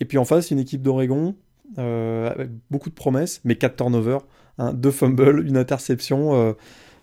Et 0.00 0.04
puis 0.04 0.18
en 0.18 0.24
face, 0.24 0.50
une 0.50 0.58
équipe 0.58 0.82
d'Oregon 0.82 1.36
avec 1.76 2.50
beaucoup 2.70 2.88
de 2.88 2.94
promesses, 2.94 3.40
mais 3.44 3.54
4 3.54 3.76
turnovers, 3.76 4.22
hein, 4.56 4.72
deux 4.72 4.90
fumbles, 4.90 5.46
une 5.46 5.56
interception. 5.56 6.56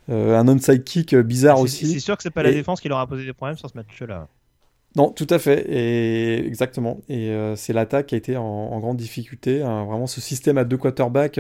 Euh, 0.10 0.38
un 0.38 0.47
onside 0.47 0.84
kick 0.84 1.14
euh, 1.14 1.24
bizarre 1.24 1.60
aussi. 1.60 1.88
C'est 1.88 1.99
sûr 1.99 2.16
que 2.16 2.24
c'est 2.24 2.30
pas 2.30 2.43
la 2.43 2.51
défense 2.51 2.80
qui 2.80 2.89
leur 2.89 2.99
a 2.99 3.08
posé 3.08 3.26
des 3.26 3.34
problèmes 3.34 3.58
sur 3.58 3.70
ce 3.70 3.76
match-là. 3.76 4.28
Non, 4.95 5.10
tout 5.10 5.28
à 5.30 5.39
fait, 5.39 5.66
et 5.68 6.45
exactement. 6.45 7.01
Et 7.10 7.30
euh, 7.30 7.56
c'est 7.56 7.74
l'attaque 7.74 8.08
qui 8.08 8.16
a 8.16 8.18
été 8.18 8.38
en, 8.38 8.80
grande 8.80 8.97
difficulté. 8.97 9.62
Hein. 9.62 9.84
Vraiment, 9.86 10.08
ce 10.08 10.22
système 10.22 10.58
à 10.58 10.64
deux 10.64 10.78
quarterbacks, 10.78 11.39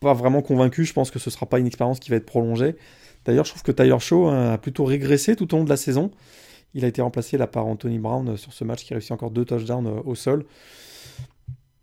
pas 0.00 0.14
vraiment 0.14 0.40
convaincu. 0.40 0.84
Je 0.84 0.92
pense 0.92 1.10
que 1.10 1.18
ce 1.18 1.30
sera 1.30 1.46
pas 1.46 1.58
une 1.58 1.66
expérience 1.66 1.98
qui 1.98 2.10
va 2.10 2.16
être 2.16 2.26
prolongée. 2.26 2.76
D'ailleurs, 3.24 3.44
je 3.44 3.50
trouve 3.50 3.62
que 3.62 3.72
Tyler 3.72 3.98
Shaw 3.98 4.28
hein, 4.28 4.52
a 4.52 4.58
plutôt 4.58 4.84
régressé 4.84 5.36
tout 5.36 5.52
au 5.54 5.58
long 5.58 5.64
de 5.64 5.70
la 5.70 5.76
saison. 5.76 6.10
Il 6.74 6.84
a 6.84 6.88
été 6.88 7.02
remplacé 7.02 7.38
là 7.38 7.46
par 7.46 7.66
Anthony 7.66 7.98
Brown 7.98 8.36
sur 8.36 8.52
ce 8.52 8.64
match 8.64 8.84
qui 8.84 8.92
a 8.92 8.96
réussi 8.96 9.12
encore 9.12 9.30
deux 9.30 9.44
touchdowns 9.44 10.02
au 10.04 10.14
sol. 10.14 10.44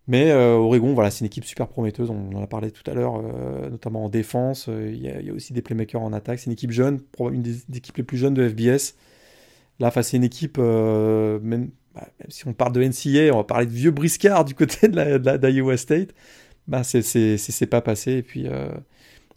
Mais 0.08 0.32
euh, 0.32 0.54
Oregon, 0.54 0.94
voilà, 0.94 1.10
c'est 1.10 1.20
une 1.20 1.26
équipe 1.26 1.44
super 1.44 1.68
prometteuse, 1.68 2.10
on 2.10 2.34
en 2.34 2.42
a 2.42 2.46
parlé 2.48 2.72
tout 2.72 2.88
à 2.90 2.94
l'heure, 2.94 3.22
euh, 3.24 3.70
notamment 3.70 4.04
en 4.04 4.08
défense. 4.08 4.66
Euh, 4.68 4.90
il 4.92 5.00
y, 5.00 5.30
a 5.30 5.32
aussi 5.32 5.52
des 5.52 5.62
playmakers 5.62 6.02
en 6.02 6.12
attaque. 6.12 6.40
C'est 6.40 6.46
une 6.46 6.52
équipe 6.52 6.72
jeune, 6.72 7.00
une 7.20 7.42
des, 7.42 7.58
équipes 7.76 7.98
les 7.98 8.02
plus 8.02 8.18
jeunes 8.18 8.34
de 8.34 8.48
FBS. 8.48 8.94
Là, 9.78 9.90
c'est 10.02 10.16
une 10.16 10.24
équipe, 10.24 10.58
bah, 10.58 11.38
même, 11.40 11.70
si 12.28 12.46
on 12.48 12.52
parle 12.52 12.72
de 12.72 12.82
NCA, 12.82 13.32
on 13.32 13.38
va 13.38 13.44
parler 13.44 13.66
de 13.66 13.72
vieux 13.72 13.90
briscard 13.90 14.44
du 14.44 14.54
côté 14.54 14.88
de 14.88 14.96
la, 14.96 15.76
State. 15.76 16.10
Bah, 16.66 16.82
c'est 16.84 17.66
pas 17.70 17.80
passé. 17.80 18.12
Et 18.12 18.22
puis, 18.22 18.46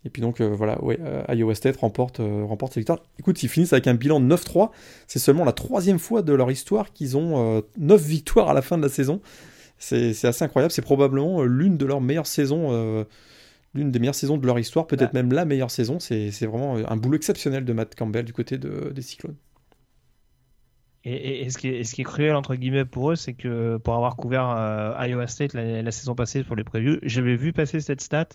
Et 0.03 0.09
puis 0.09 0.21
donc 0.21 0.41
voilà, 0.41 0.79
Iowa 1.29 1.55
State 1.55 1.77
remporte, 1.77 2.17
remporte 2.19 2.73
cette 2.73 2.81
victoire. 2.81 3.03
Écoute, 3.19 3.41
ils 3.43 3.49
finissent 3.49 3.73
avec 3.73 3.87
un 3.87 3.95
bilan 3.95 4.19
de 4.19 4.35
9-3. 4.35 4.71
C'est 5.07 5.19
seulement 5.19 5.45
la 5.45 5.53
troisième 5.53 5.99
fois 5.99 6.21
de 6.21 6.33
leur 6.33 6.51
histoire 6.51 6.91
qu'ils 6.91 7.17
ont 7.17 7.63
9 7.77 8.01
victoires 8.01 8.49
à 8.49 8.53
la 8.53 8.61
fin 8.61 8.77
de 8.77 8.83
la 8.83 8.89
saison. 8.89 9.21
C'est 9.77 10.25
assez 10.25 10.43
incroyable. 10.43 10.71
C'est 10.71 10.81
probablement 10.81 11.43
l'une 11.43 11.77
de 11.77 11.85
leurs 11.85 12.01
meilleures 12.01 12.27
saisons 12.27 13.05
l'une 13.75 13.91
des 13.91 13.99
meilleures 13.99 14.15
saisons 14.15 14.37
de 14.37 14.47
leur 14.47 14.57
histoire, 14.57 14.87
peut-être 14.87 15.13
même 15.13 15.33
la 15.33 15.45
meilleure 15.45 15.69
saison. 15.69 15.99
C'est 15.99 16.45
vraiment 16.45 16.75
un 16.75 16.97
boulot 16.97 17.17
exceptionnel 17.17 17.65
de 17.65 17.73
Matt 17.73 17.95
Campbell 17.95 18.25
du 18.25 18.33
côté 18.33 18.57
des 18.57 19.01
Cyclones. 19.01 19.35
Et, 21.07 21.47
ce, 21.51 21.59
qui 21.59 21.67
est, 21.67 21.83
ce, 21.83 21.93
qui 21.93 22.01
est, 22.01 22.05
cruel 22.05 22.33
entre 22.33 22.55
guillemets 22.55 22.83
pour 22.83 23.11
eux, 23.11 23.15
c'est 23.15 23.33
que 23.35 23.77
pour 23.77 23.93
avoir 23.93 24.15
couvert 24.15 24.49
euh, 24.49 25.05
Iowa 25.05 25.27
State 25.27 25.53
la, 25.53 25.91
saison 25.91 26.15
passée 26.15 26.43
pour 26.43 26.55
les 26.55 26.63
previews, 26.63 26.97
j'avais 27.03 27.35
vu 27.35 27.53
passer 27.53 27.79
cette 27.79 28.01
stat. 28.01 28.29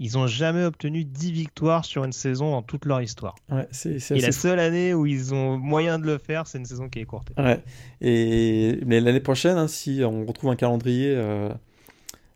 Ils 0.00 0.12
n'ont 0.12 0.28
jamais 0.28 0.64
obtenu 0.64 1.04
10 1.04 1.32
victoires 1.32 1.84
sur 1.84 2.04
une 2.04 2.12
saison 2.12 2.52
dans 2.52 2.62
toute 2.62 2.84
leur 2.84 3.02
histoire. 3.02 3.34
Ouais, 3.50 3.66
et 3.84 4.20
la 4.20 4.30
seule 4.30 4.60
année 4.60 4.94
où 4.94 5.06
ils 5.06 5.34
ont 5.34 5.58
moyen 5.58 5.98
de 5.98 6.06
le 6.06 6.18
faire, 6.18 6.46
c'est 6.46 6.58
une 6.58 6.66
saison 6.66 6.88
qui 6.88 7.00
est 7.00 7.04
courte. 7.04 7.32
Ouais. 7.36 7.62
Et 8.00 8.78
mais 8.86 9.00
l'année 9.00 9.20
prochaine, 9.20 9.58
hein, 9.58 9.66
si 9.66 10.02
on 10.04 10.24
retrouve 10.24 10.50
un 10.50 10.56
calendrier 10.56 11.12
euh, 11.16 11.52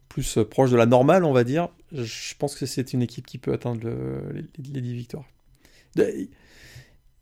plus 0.09 0.39
proche 0.51 0.73
de 0.73 0.77
la 0.77 0.87
normale, 0.87 1.25
on 1.25 1.33
va 1.33 1.45
dire, 1.45 1.69
je 1.93 2.35
pense 2.37 2.57
que 2.57 2.67
c'est 2.67 2.93
une 2.93 3.03
équipe 3.03 3.27
qui 3.27 3.39
peut 3.39 3.53
atteindre 3.53 3.89
les, 4.33 4.43
10 4.59 4.95
victoires. 4.95 5.25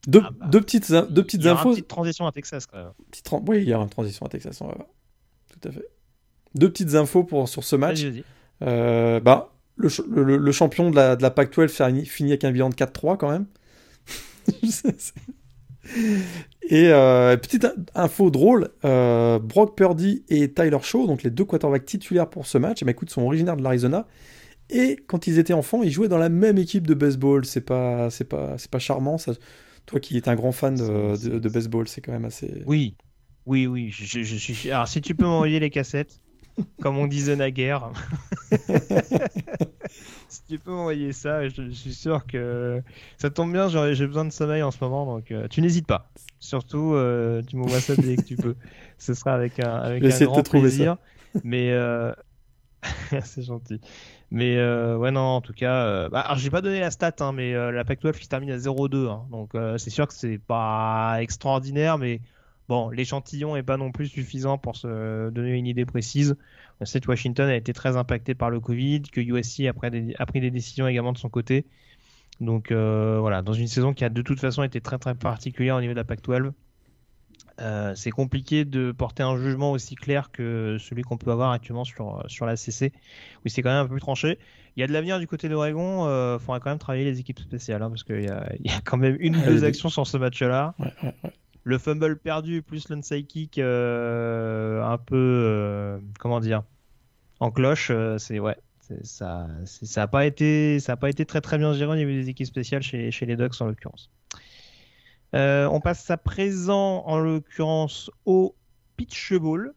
Deux, 0.06 0.22
ah 0.24 0.30
bah, 0.30 0.46
deux, 0.46 0.60
petites, 0.60 0.90
deux 0.90 1.22
petites 1.22 1.42
il 1.42 1.46
y 1.46 1.48
infos. 1.50 1.68
Une 1.68 1.74
petite 1.74 1.88
transition 1.88 2.26
à 2.26 2.32
Texas, 2.32 2.66
quand 2.66 2.78
même. 2.78 3.42
Oui, 3.46 3.58
il 3.58 3.68
y 3.68 3.74
a 3.74 3.78
une 3.78 3.88
transition 3.90 4.24
à 4.24 4.28
Texas, 4.30 4.58
on 4.62 4.68
va 4.68 4.74
voir. 4.74 4.86
Tout 5.52 5.68
à 5.68 5.72
fait. 5.72 5.86
Deux 6.54 6.70
petites 6.70 6.94
infos 6.94 7.24
pour, 7.24 7.48
sur 7.48 7.62
ce 7.62 7.76
match. 7.76 8.00
Euh, 8.62 9.20
bah, 9.20 9.52
le, 9.80 10.22
le, 10.22 10.36
le, 10.36 10.52
champion 10.52 10.90
de 10.90 10.96
la, 10.96 11.16
de 11.16 11.22
la 11.22 11.30
Pac-12 11.30 12.04
finit 12.04 12.30
avec 12.30 12.44
un 12.44 12.52
bilan 12.52 12.68
de 12.70 12.74
4-3 12.74 13.16
quand 13.16 13.30
même. 13.30 13.46
et 16.68 16.88
euh, 16.88 17.36
petite 17.36 17.66
info 17.94 18.30
drôle, 18.30 18.68
euh, 18.84 19.38
Brock 19.38 19.76
Purdy 19.76 20.24
et 20.28 20.52
Tyler 20.52 20.78
Shaw, 20.82 21.06
donc 21.06 21.22
les 21.22 21.30
deux 21.30 21.44
quarterbacks 21.44 21.84
titulaires 21.84 22.28
pour 22.28 22.46
ce 22.46 22.58
match, 22.58 22.82
et 22.82 22.84
eh 22.84 22.86
ben, 22.86 22.92
écoute, 22.92 23.10
sont 23.10 23.22
originaires 23.22 23.56
de 23.56 23.62
l'Arizona. 23.62 24.06
Et 24.70 24.98
quand 25.06 25.26
ils 25.26 25.38
étaient 25.38 25.52
enfants, 25.52 25.82
ils 25.82 25.90
jouaient 25.90 26.08
dans 26.08 26.18
la 26.18 26.28
même 26.28 26.58
équipe 26.58 26.86
de 26.86 26.94
baseball. 26.94 27.44
C'est 27.44 27.60
pas, 27.60 28.08
c'est 28.10 28.24
pas, 28.24 28.56
c'est 28.56 28.70
pas 28.70 28.78
charmant. 28.78 29.18
Ça, 29.18 29.32
toi 29.86 29.98
qui 29.98 30.16
es 30.16 30.28
un 30.28 30.36
grand 30.36 30.52
fan 30.52 30.76
de, 30.76 31.48
baseball, 31.48 31.88
c'est 31.88 32.00
quand 32.00 32.12
même 32.12 32.24
assez. 32.24 32.62
Oui, 32.66 32.94
oui, 33.46 33.66
oui. 33.66 33.90
Je, 33.90 34.22
suis. 34.22 34.70
Alors, 34.70 34.86
si 34.86 35.00
tu 35.00 35.16
peux 35.16 35.24
m'envoyer 35.24 35.58
les 35.58 35.70
cassettes, 35.70 36.20
comme 36.82 36.98
on 36.98 37.06
disait 37.06 37.36
naguère. 37.36 37.90
si 40.28 40.42
tu 40.48 40.58
peux 40.58 40.70
m'envoyer 40.70 41.12
ça, 41.12 41.48
je, 41.48 41.70
suis 41.70 41.94
sûr 41.94 42.26
que 42.26 42.82
ça 43.18 43.30
tombe 43.30 43.52
bien. 43.52 43.68
J'ai 43.68 44.06
besoin 44.06 44.24
de 44.24 44.32
sommeil 44.32 44.62
en 44.62 44.70
ce 44.70 44.78
moment, 44.80 45.06
donc 45.06 45.30
euh, 45.30 45.48
tu 45.48 45.60
n'hésites 45.60 45.86
pas. 45.86 46.10
Surtout, 46.38 46.94
euh, 46.94 47.42
tu 47.42 47.56
m'envoies 47.56 47.80
ça 47.80 47.96
dès 47.96 48.16
que 48.16 48.22
tu 48.22 48.36
peux. 48.36 48.56
Ce 48.98 49.14
sera 49.14 49.32
avec 49.32 49.60
un, 49.60 49.74
avec 49.76 50.04
un 50.04 50.24
grand 50.24 50.42
plaisir. 50.42 50.96
Mais 51.44 51.70
euh... 51.72 52.12
c'est 53.24 53.42
gentil. 53.42 53.80
Mais 54.30 54.56
ouais, 54.56 55.10
non, 55.10 55.20
en 55.20 55.40
tout 55.40 55.52
cas, 55.52 56.08
bah, 56.08 56.20
alors 56.20 56.38
j'ai 56.38 56.50
pas 56.50 56.60
donné 56.60 56.80
la 56.80 56.90
stat, 56.90 57.14
hein, 57.20 57.32
mais 57.32 57.52
la 57.52 57.84
Pac-12 57.84 58.12
qui 58.12 58.24
se 58.24 58.28
termine 58.28 58.50
à 58.50 58.58
0-2. 58.58 59.08
Hein, 59.08 59.26
donc 59.30 59.50
c'est 59.78 59.90
sûr 59.90 60.06
que 60.06 60.14
c'est 60.14 60.38
pas 60.38 61.16
extraordinaire, 61.20 61.98
mais 61.98 62.20
bon, 62.70 62.88
l'échantillon 62.88 63.56
est 63.56 63.62
pas 63.62 63.76
non 63.76 63.92
plus 63.92 64.06
suffisant 64.06 64.56
pour 64.56 64.76
se 64.76 65.28
donner 65.28 65.50
une 65.50 65.66
idée 65.66 65.84
précise. 65.84 66.36
On 66.80 66.86
sait 66.86 67.00
que 67.00 67.08
Washington 67.08 67.50
a 67.50 67.56
été 67.56 67.74
très 67.74 67.98
impacté 67.98 68.34
par 68.34 68.48
le 68.48 68.60
Covid, 68.60 69.02
que 69.02 69.20
USC 69.20 69.66
a 69.66 69.74
pris 69.74 69.90
des, 69.90 70.14
a 70.18 70.24
pris 70.24 70.40
des 70.40 70.50
décisions 70.50 70.88
également 70.88 71.12
de 71.12 71.18
son 71.18 71.28
côté. 71.28 71.66
Donc 72.40 72.72
voilà, 72.72 73.42
dans 73.42 73.52
une 73.52 73.66
saison 73.66 73.92
qui 73.92 74.04
a 74.04 74.08
de 74.08 74.22
toute 74.22 74.40
façon 74.40 74.62
été 74.62 74.80
très 74.80 74.96
très 74.98 75.14
particulière 75.14 75.76
au 75.76 75.80
niveau 75.82 75.92
de 75.92 75.98
la 75.98 76.04
Pac-12. 76.04 76.52
Euh, 77.60 77.94
c'est 77.94 78.10
compliqué 78.10 78.64
de 78.64 78.92
porter 78.92 79.22
un 79.22 79.36
jugement 79.36 79.72
aussi 79.72 79.94
clair 79.94 80.30
que 80.32 80.78
celui 80.80 81.02
qu'on 81.02 81.18
peut 81.18 81.30
avoir 81.30 81.50
actuellement 81.50 81.84
sur, 81.84 82.24
sur 82.26 82.46
la 82.46 82.56
CC, 82.56 82.92
Oui, 83.44 83.50
c'est 83.50 83.62
quand 83.62 83.68
même 83.70 83.84
un 83.84 83.84
peu 83.84 83.92
plus 83.92 84.00
tranché. 84.00 84.38
Il 84.76 84.80
y 84.80 84.82
a 84.82 84.86
de 84.86 84.92
l'avenir 84.92 85.18
du 85.18 85.26
côté 85.26 85.48
d'Oregon, 85.48 86.06
il 86.06 86.08
euh, 86.08 86.38
faudra 86.38 86.60
quand 86.60 86.70
même 86.70 86.78
travailler 86.78 87.04
les 87.04 87.20
équipes 87.20 87.40
spéciales, 87.40 87.82
hein, 87.82 87.90
parce 87.90 88.04
qu'il 88.04 88.20
y, 88.20 88.24
y, 88.68 88.70
a 88.70 88.80
quand 88.84 88.96
même 88.96 89.16
une 89.20 89.36
ou 89.36 89.42
deux 89.42 89.64
actions 89.64 89.88
sur 89.88 90.06
ce 90.06 90.16
match-là. 90.16 90.74
Le 91.70 91.78
fumble 91.78 92.16
perdu 92.16 92.62
plus 92.62 92.88
l'onside 92.88 93.28
kick 93.28 93.58
euh, 93.58 94.82
un 94.82 94.98
peu, 94.98 96.00
comment 96.18 96.40
dire, 96.40 96.64
en 97.38 97.52
cloche, 97.52 97.92
c'est 98.18 98.40
ouais, 98.40 98.56
ça, 99.04 99.46
ça 99.64 100.02
a 100.02 100.06
pas 100.08 100.26
été, 100.26 100.80
ça 100.80 100.94
a 100.94 100.96
pas 100.96 101.08
été 101.08 101.24
très 101.24 101.40
très 101.40 101.58
bien 101.58 101.72
géré 101.72 101.92
au 101.92 101.94
niveau 101.94 102.10
des 102.10 102.28
équipes 102.28 102.48
spéciales 102.48 102.82
chez, 102.82 103.12
chez 103.12 103.24
les 103.24 103.36
Ducks 103.36 103.60
en 103.60 103.66
l'occurrence. 103.66 104.10
Euh, 105.36 105.68
on 105.70 105.80
passe 105.80 106.10
à 106.10 106.16
présent, 106.16 107.04
en 107.06 107.20
l'occurrence, 107.20 108.10
au 108.24 108.56
Pitch 108.96 109.32
Bowl, 109.34 109.72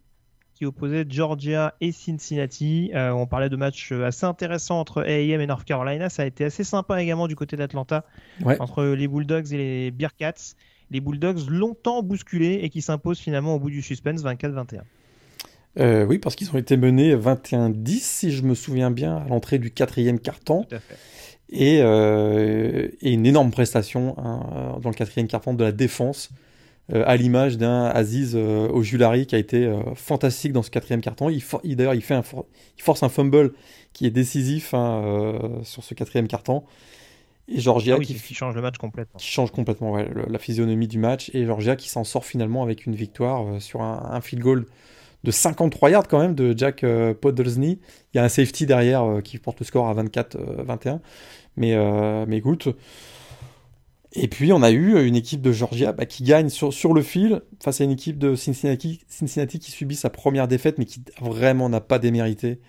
qui 0.55 0.65
opposait 0.65 1.05
Georgia 1.07 1.75
et 1.79 1.91
Cincinnati. 1.91 2.89
Euh, 2.95 3.11
on 3.11 3.27
parlait 3.27 3.49
de 3.49 3.55
matchs 3.55 3.91
assez 3.91 4.25
intéressants 4.25 4.79
entre 4.79 5.03
A&M 5.03 5.41
et 5.41 5.45
North 5.45 5.63
Carolina. 5.63 6.09
Ça 6.09 6.23
a 6.23 6.25
été 6.25 6.45
assez 6.45 6.63
sympa 6.63 7.01
également 7.01 7.27
du 7.27 7.35
côté 7.35 7.55
d'Atlanta, 7.55 8.03
entre 8.59 8.83
les 8.83 9.07
Bulldogs 9.07 9.53
et 9.53 9.57
les 9.57 9.91
Bearcats. 9.91 10.55
Les 10.91 10.99
Bulldogs 10.99 11.49
longtemps 11.49 12.03
bousculés 12.03 12.59
et 12.63 12.69
qui 12.69 12.81
s'imposent 12.81 13.19
finalement 13.19 13.55
au 13.55 13.59
bout 13.59 13.69
du 13.69 13.81
suspense 13.81 14.23
24-21. 14.23 14.81
Euh, 15.79 16.05
oui, 16.05 16.19
parce 16.19 16.35
qu'ils 16.35 16.51
ont 16.51 16.57
été 16.57 16.77
menés 16.77 17.15
21-10, 17.15 17.99
si 17.99 18.31
je 18.31 18.43
me 18.43 18.53
souviens 18.53 18.91
bien, 18.91 19.17
à 19.17 19.27
l'entrée 19.27 19.57
du 19.57 19.71
quatrième 19.71 20.19
quart-temps. 20.19 20.65
Tout 20.69 20.75
à 20.75 20.79
fait. 20.79 20.95
Euh, 21.61 22.89
et, 23.01 23.11
une 23.11 23.25
énorme 23.25 23.51
prestation 23.51 24.15
hein, 24.17 24.79
dans 24.81 24.89
le 24.89 24.95
quatrième 24.95 25.27
quart-temps 25.27 25.53
de 25.53 25.63
la 25.63 25.71
défense, 25.71 26.29
euh, 26.91 27.03
à 27.05 27.15
l'image 27.15 27.57
d'un 27.57 27.85
Aziz 27.85 28.33
euh, 28.35 28.67
Ojulari 28.69 29.25
qui 29.25 29.35
a 29.35 29.37
été 29.37 29.71
fantastique 29.95 30.51
dans 30.51 30.63
ce 30.63 30.71
quatrième 30.71 31.01
quart-temps. 31.01 31.29
Il, 31.29 31.75
D'ailleurs, 31.75 31.93
il, 31.93 32.01
fait 32.01 32.15
un 32.15 32.23
il 32.77 32.81
force 32.81 33.03
un 33.03 33.09
fumble 33.09 33.53
qui 33.93 34.05
est 34.05 34.11
décisif 34.11 34.73
hein, 34.73 35.61
sur 35.63 35.83
ce 35.83 35.93
quatrième 35.93 36.27
quart-temps. 36.27 36.65
Et 37.47 37.59
Georgia 37.59 37.97
ah 37.99 38.03
qui, 38.03 38.33
change 38.33 38.55
le 38.55 38.61
match 38.61 38.77
complètement. 38.77 39.17
Qui 39.17 39.27
change 39.27 39.51
complètement 39.51 39.97
la 39.97 40.39
physionomie 40.39 40.87
du 40.87 40.97
match. 40.97 41.29
Et 41.33 41.45
Georgia 41.45 41.75
qui 41.75 41.89
s'en 41.89 42.03
sort 42.03 42.25
finalement 42.25 42.63
avec 42.63 42.85
une 42.85 42.95
victoire 42.95 43.61
sur 43.61 43.81
un, 43.81 44.21
field 44.21 44.41
goal 44.41 44.65
de 45.25 45.31
53 45.31 45.89
yards 45.89 46.07
quand 46.07 46.19
même 46.19 46.35
de 46.35 46.57
Jack 46.57 46.85
Podolzny. 47.19 47.79
Il 48.13 48.17
y 48.17 48.19
a 48.19 48.23
un 48.23 48.29
safety 48.29 48.65
derrière 48.65 49.19
qui 49.23 49.39
porte 49.39 49.59
le 49.59 49.65
score 49.65 49.87
à 49.89 49.93
24-21. 49.93 50.99
Mais, 51.57 51.73
euh, 51.73 52.25
mais 52.27 52.37
écoute. 52.37 52.69
Et 54.13 54.27
puis 54.27 54.53
on 54.53 54.61
a 54.61 54.71
eu 54.71 55.05
une 55.05 55.15
équipe 55.15 55.41
de 55.41 55.51
Georgia 55.51 55.91
bah, 55.91 56.05
qui 56.05 56.23
gagne 56.23 56.49
sur, 56.49 56.71
sur 56.71 56.93
le 56.93 57.01
fil 57.01 57.41
face 57.59 57.81
à 57.81 57.83
une 57.83 57.91
équipe 57.91 58.19
de 58.19 58.35
Cincinnati, 58.35 59.01
Cincinnati 59.07 59.57
qui 59.57 59.71
subit 59.71 59.95
sa 59.95 60.11
première 60.11 60.47
défaite 60.47 60.77
mais 60.77 60.85
qui 60.85 61.01
vraiment 61.19 61.67
n'a 61.67 61.81
pas 61.81 61.97
démérité 61.97 62.59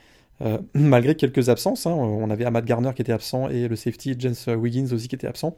euh, 0.42 0.58
malgré 0.74 1.14
quelques 1.14 1.48
absences. 1.48 1.86
Hein. 1.86 1.92
On 1.92 2.30
avait 2.30 2.44
Ahmad 2.44 2.64
Garner 2.64 2.90
qui 2.94 3.02
était 3.02 3.12
absent 3.12 3.48
et 3.48 3.68
le 3.68 3.76
safety 3.76 4.14
James 4.18 4.34
Wiggins 4.56 4.92
aussi 4.92 5.08
qui 5.08 5.14
était 5.14 5.26
absent. 5.26 5.56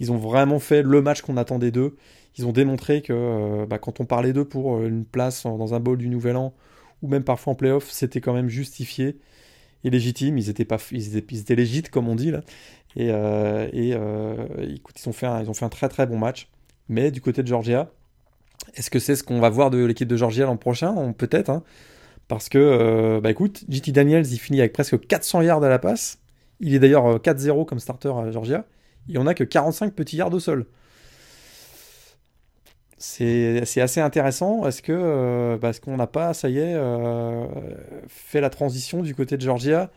Ils 0.00 0.10
ont 0.10 0.16
vraiment 0.16 0.58
fait 0.58 0.82
le 0.82 1.02
match 1.02 1.20
qu'on 1.22 1.36
attendait 1.36 1.70
d'eux. 1.70 1.96
Ils 2.38 2.46
ont 2.46 2.52
démontré 2.52 3.02
que 3.02 3.12
euh, 3.12 3.66
bah, 3.66 3.78
quand 3.78 4.00
on 4.00 4.06
parlait 4.06 4.32
d'eux 4.32 4.44
pour 4.44 4.82
une 4.82 5.04
place 5.04 5.44
dans 5.44 5.74
un 5.74 5.80
bowl 5.80 5.98
du 5.98 6.08
Nouvel 6.08 6.36
An 6.36 6.54
ou 7.02 7.08
même 7.08 7.24
parfois 7.24 7.52
en 7.52 7.56
playoff, 7.56 7.90
c'était 7.90 8.20
quand 8.20 8.32
même 8.32 8.48
justifié 8.48 9.18
et 9.84 9.90
légitime. 9.90 10.38
Ils 10.38 10.48
étaient 10.48 10.64
pas, 10.64 10.78
ils 10.90 11.16
étaient, 11.16 11.54
légites 11.54 11.90
comme 11.90 12.08
on 12.08 12.14
dit 12.14 12.30
là. 12.30 12.40
Et, 12.96 13.08
euh, 13.10 13.68
et 13.72 13.92
euh, 13.94 14.46
écoute, 14.74 14.96
ils 15.00 15.08
ont 15.08 15.12
fait 15.12 15.26
un, 15.26 15.42
ils 15.42 15.50
ont 15.50 15.54
fait 15.54 15.64
un 15.64 15.70
très 15.70 15.88
très 15.88 16.06
bon 16.06 16.18
match. 16.18 16.48
Mais 16.88 17.10
du 17.10 17.20
côté 17.20 17.42
de 17.42 17.48
Georgia, 17.48 17.90
est-ce 18.74 18.90
que 18.90 18.98
c'est 18.98 19.16
ce 19.16 19.22
qu'on 19.22 19.40
va 19.40 19.48
voir 19.48 19.70
de 19.70 19.84
l'équipe 19.84 20.08
de 20.08 20.16
Georgia 20.16 20.46
l'an 20.46 20.56
prochain? 20.56 21.12
Peut-être. 21.12 21.50
Hein. 21.50 21.62
Parce 22.30 22.48
que, 22.48 22.58
euh, 22.58 23.20
bah 23.20 23.30
écoute, 23.30 23.64
JT 23.68 23.92
Daniels, 23.92 24.26
il 24.32 24.38
finit 24.38 24.60
avec 24.60 24.72
presque 24.72 24.98
400 25.06 25.42
yards 25.42 25.62
à 25.62 25.68
la 25.68 25.78
passe. 25.78 26.18
Il 26.60 26.74
est 26.74 26.78
d'ailleurs 26.78 27.20
4-0 27.20 27.66
comme 27.66 27.78
starter 27.78 28.08
à 28.08 28.30
Georgia. 28.30 28.64
Il 29.08 29.12
n'y 29.12 29.18
en 29.18 29.26
a 29.26 29.34
que 29.34 29.44
45 29.44 29.92
petits 29.94 30.16
yards 30.16 30.32
au 30.32 30.40
sol 30.40 30.66
c'est 33.00 33.80
assez 33.80 34.00
intéressant. 34.00 34.66
Est-ce 34.66 34.82
euh, 34.90 35.56
parce 35.56 35.80
qu'on 35.80 35.96
n'a 35.96 36.06
pas, 36.06 36.34
ça 36.34 36.48
y 36.50 36.58
est, 36.58 36.74
euh, 36.74 37.46
fait 38.08 38.40
la 38.40 38.50
transition 38.50 39.02
du 39.02 39.14
côté 39.14 39.36
de 39.36 39.42
Georgia 39.42 39.90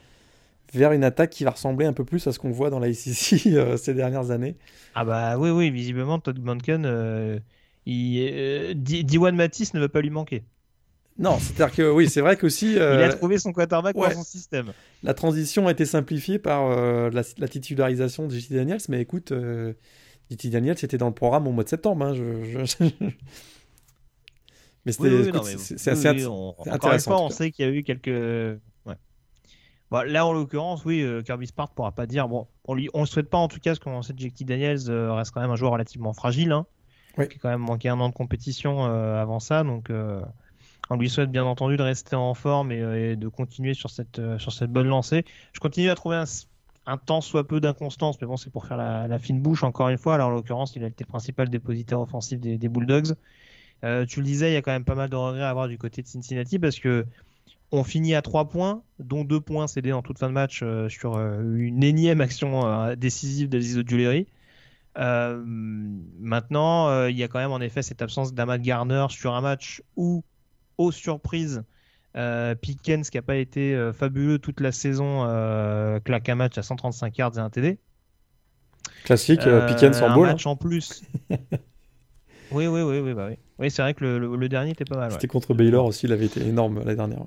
vers 0.73 0.93
une 0.93 1.03
attaque 1.03 1.29
qui 1.29 1.43
va 1.43 1.51
ressembler 1.51 1.85
un 1.85 1.93
peu 1.93 2.05
plus 2.05 2.25
à 2.27 2.31
ce 2.31 2.39
qu'on 2.39 2.49
voit 2.49 2.69
dans 2.69 2.79
la 2.79 2.87
euh, 3.45 3.77
ces 3.77 3.93
dernières 3.93 4.31
années? 4.31 4.55
Ah 4.95 5.03
bah 5.03 5.37
oui, 5.37 5.49
oui, 5.49 5.69
visiblement 5.69 6.17
Todd 6.19 6.39
Monken, 6.39 7.41
Diwan 7.85 9.35
Matisse 9.35 9.73
ne 9.73 9.79
va 9.81 9.89
pas 9.89 10.01
lui 10.01 10.09
manquer. 10.09 10.43
Non, 11.17 11.37
c'est-à-dire 11.39 11.75
que 11.75 11.91
oui, 11.91 12.09
c'est 12.09 12.21
vrai 12.21 12.37
qu'aussi. 12.37 12.73
Il 12.75 12.81
a 12.81 13.13
trouvé 13.13 13.37
son 13.37 13.53
quarterback 13.53 13.95
dans 13.95 14.11
son 14.11 14.23
système. 14.23 14.73
La 15.03 15.13
transition 15.13 15.67
a 15.67 15.71
été 15.71 15.85
simplifiée 15.85 16.39
par 16.39 16.69
la, 16.69 17.21
la, 17.37 17.47
titularisation 17.47 18.27
de 18.27 18.35
JT 18.35 18.55
Daniels, 18.55 18.81
mais 18.89 19.01
écoute, 19.01 19.31
Titi 20.29 20.49
Daniel, 20.49 20.77
c'était 20.77 20.97
dans 20.97 21.07
le 21.07 21.13
programme 21.13 21.47
au 21.47 21.51
mois 21.51 21.63
de 21.63 21.69
septembre. 21.69 22.05
Hein, 22.05 22.13
mais 24.85 24.91
c'était, 24.91 25.57
c'est 25.57 25.91
assez 25.91 26.07
intéressant. 26.07 26.55
Encore 26.57 26.93
une 26.93 26.99
fois, 26.99 27.21
on 27.21 27.29
sait 27.29 27.51
qu'il 27.51 27.65
y 27.65 27.67
a 27.67 27.71
eu 27.71 27.83
quelques. 27.83 28.59
Bon, 29.91 30.01
là, 30.07 30.25
en 30.25 30.33
l'occurrence, 30.33 30.85
oui, 30.85 31.05
Kirby 31.23 31.45
Smart 31.45 31.69
pourra 31.69 31.91
pas 31.91 32.07
dire. 32.07 32.27
Bon, 32.27 32.47
on 32.65 32.73
lui, 32.73 32.89
on 32.95 33.05
souhaite 33.05 33.29
pas 33.29 33.37
en 33.37 33.47
tout 33.47 33.59
cas, 33.59 33.71
parce 33.71 33.79
qu'on 33.79 34.01
sait 34.01 34.13
que 34.13 34.21
JT 34.21 34.43
Daniels 34.43 34.89
reste 34.89 35.31
quand 35.31 35.41
même 35.41 35.51
un 35.51 35.55
joueur 35.55 35.73
relativement 35.73 36.13
fragile, 36.13 36.51
hein, 36.51 36.65
Oui. 37.19 37.27
qui 37.27 37.35
a 37.35 37.39
quand 37.39 37.49
même 37.49 37.61
manqué 37.61 37.89
un 37.89 37.99
an 37.99 38.09
de 38.09 38.15
compétition 38.15 38.85
avant 38.85 39.39
ça, 39.39 39.63
donc 39.63 39.91
on 40.89 40.97
lui 40.97 41.09
souhaite 41.09 41.31
bien 41.31 41.45
entendu 41.45 41.77
de 41.77 41.83
rester 41.83 42.15
en 42.15 42.33
forme 42.33 42.71
et, 42.71 43.11
et 43.11 43.15
de 43.15 43.27
continuer 43.27 43.73
sur 43.73 43.89
cette, 43.89 44.21
sur 44.37 44.51
cette 44.51 44.71
bonne 44.71 44.87
lancée. 44.87 45.25
Je 45.53 45.59
continue 45.59 45.89
à 45.89 45.95
trouver 45.95 46.23
un, 46.85 46.97
temps 46.97 47.21
soit 47.21 47.47
peu 47.47 47.59
d'inconstance, 47.59 48.19
mais 48.21 48.27
bon, 48.27 48.37
c'est 48.37 48.51
pour 48.51 48.65
faire 48.65 48.77
la, 48.77 49.19
fine 49.19 49.41
bouche 49.41 49.63
encore 49.63 49.89
une 49.89 49.97
fois. 49.97 50.15
Alors, 50.15 50.29
en 50.29 50.31
l'occurrence, 50.31 50.75
il 50.75 50.83
a 50.83 50.87
été 50.87 51.05
principal 51.05 51.49
dépositaire 51.49 52.01
offensif 52.01 52.39
des, 52.39 52.69
Bulldogs. 52.69 53.15
Euh, 53.83 54.05
tu 54.05 54.19
le 54.19 54.25
disais, 54.25 54.51
il 54.51 54.53
y 54.53 54.57
a 54.57 54.61
quand 54.61 54.71
même 54.71 54.85
pas 54.85 54.95
mal 54.95 55.09
de 55.09 55.15
regrets 55.15 55.43
à 55.43 55.49
avoir 55.49 55.67
du 55.67 55.77
côté 55.77 56.01
de 56.01 56.07
Cincinnati 56.07 56.59
parce 56.59 56.79
que 56.79 57.05
on 57.73 57.83
finit 57.83 58.13
à 58.13 58.21
3 58.21 58.49
points, 58.49 58.83
dont 58.99 59.23
2 59.23 59.41
points 59.41 59.67
cédés 59.67 59.93
en 59.93 60.03
toute 60.03 60.19
fin 60.19 60.27
de 60.27 60.33
match 60.33 60.59
euh, 60.61 60.87
sur 60.89 61.17
euh, 61.17 61.41
une 61.55 61.83
énième 61.83 62.21
action 62.21 62.67
euh, 62.67 62.95
décisive 62.95 63.49
d'Aziz 63.49 63.83
Juleri. 63.85 64.27
maintenant, 64.95 67.07
il 67.07 67.17
y 67.17 67.23
a 67.23 67.27
quand 67.27 67.39
même 67.39 67.51
en 67.51 67.61
effet 67.61 67.81
cette 67.81 68.03
absence 68.03 68.35
d'Amad 68.35 68.61
Garner 68.61 69.07
sur 69.09 69.33
un 69.33 69.41
match 69.41 69.81
où, 69.95 70.23
aux 70.77 70.91
surprises, 70.91 71.63
euh, 72.15 72.55
Pickens 72.55 73.09
qui 73.09 73.17
n'a 73.17 73.21
pas 73.21 73.37
été 73.37 73.73
euh, 73.73 73.91
fabuleux 73.93 74.39
toute 74.39 74.59
la 74.59 74.71
saison, 74.71 75.25
euh, 75.27 75.99
claque 75.99 76.29
un 76.29 76.35
match 76.35 76.57
à 76.57 76.63
135 76.63 77.17
yards 77.17 77.37
et 77.37 77.41
un 77.41 77.49
TD. 77.49 77.79
Classique, 79.05 79.41
Pickens 79.67 80.01
en 80.01 80.09
un 80.09 80.15
ball. 80.15 80.27
match 80.27 80.45
en 80.45 80.55
plus. 80.55 81.03
oui, 82.51 82.67
oui, 82.67 82.81
oui, 82.81 82.99
oui, 82.99 83.13
bah 83.13 83.27
oui. 83.29 83.35
Oui, 83.59 83.71
c'est 83.71 83.81
vrai 83.81 83.93
que 83.93 84.03
le, 84.03 84.19
le, 84.19 84.35
le 84.35 84.49
dernier 84.49 84.71
était 84.71 84.85
pas 84.85 84.97
mal. 84.97 85.11
C'était 85.11 85.23
ouais. 85.23 85.27
contre 85.27 85.53
Baylor 85.53 85.85
aussi, 85.85 86.05
il 86.05 86.11
avait 86.13 86.25
été 86.25 86.41
énorme 86.41 86.83
la 86.83 86.95
dernière. 86.95 87.23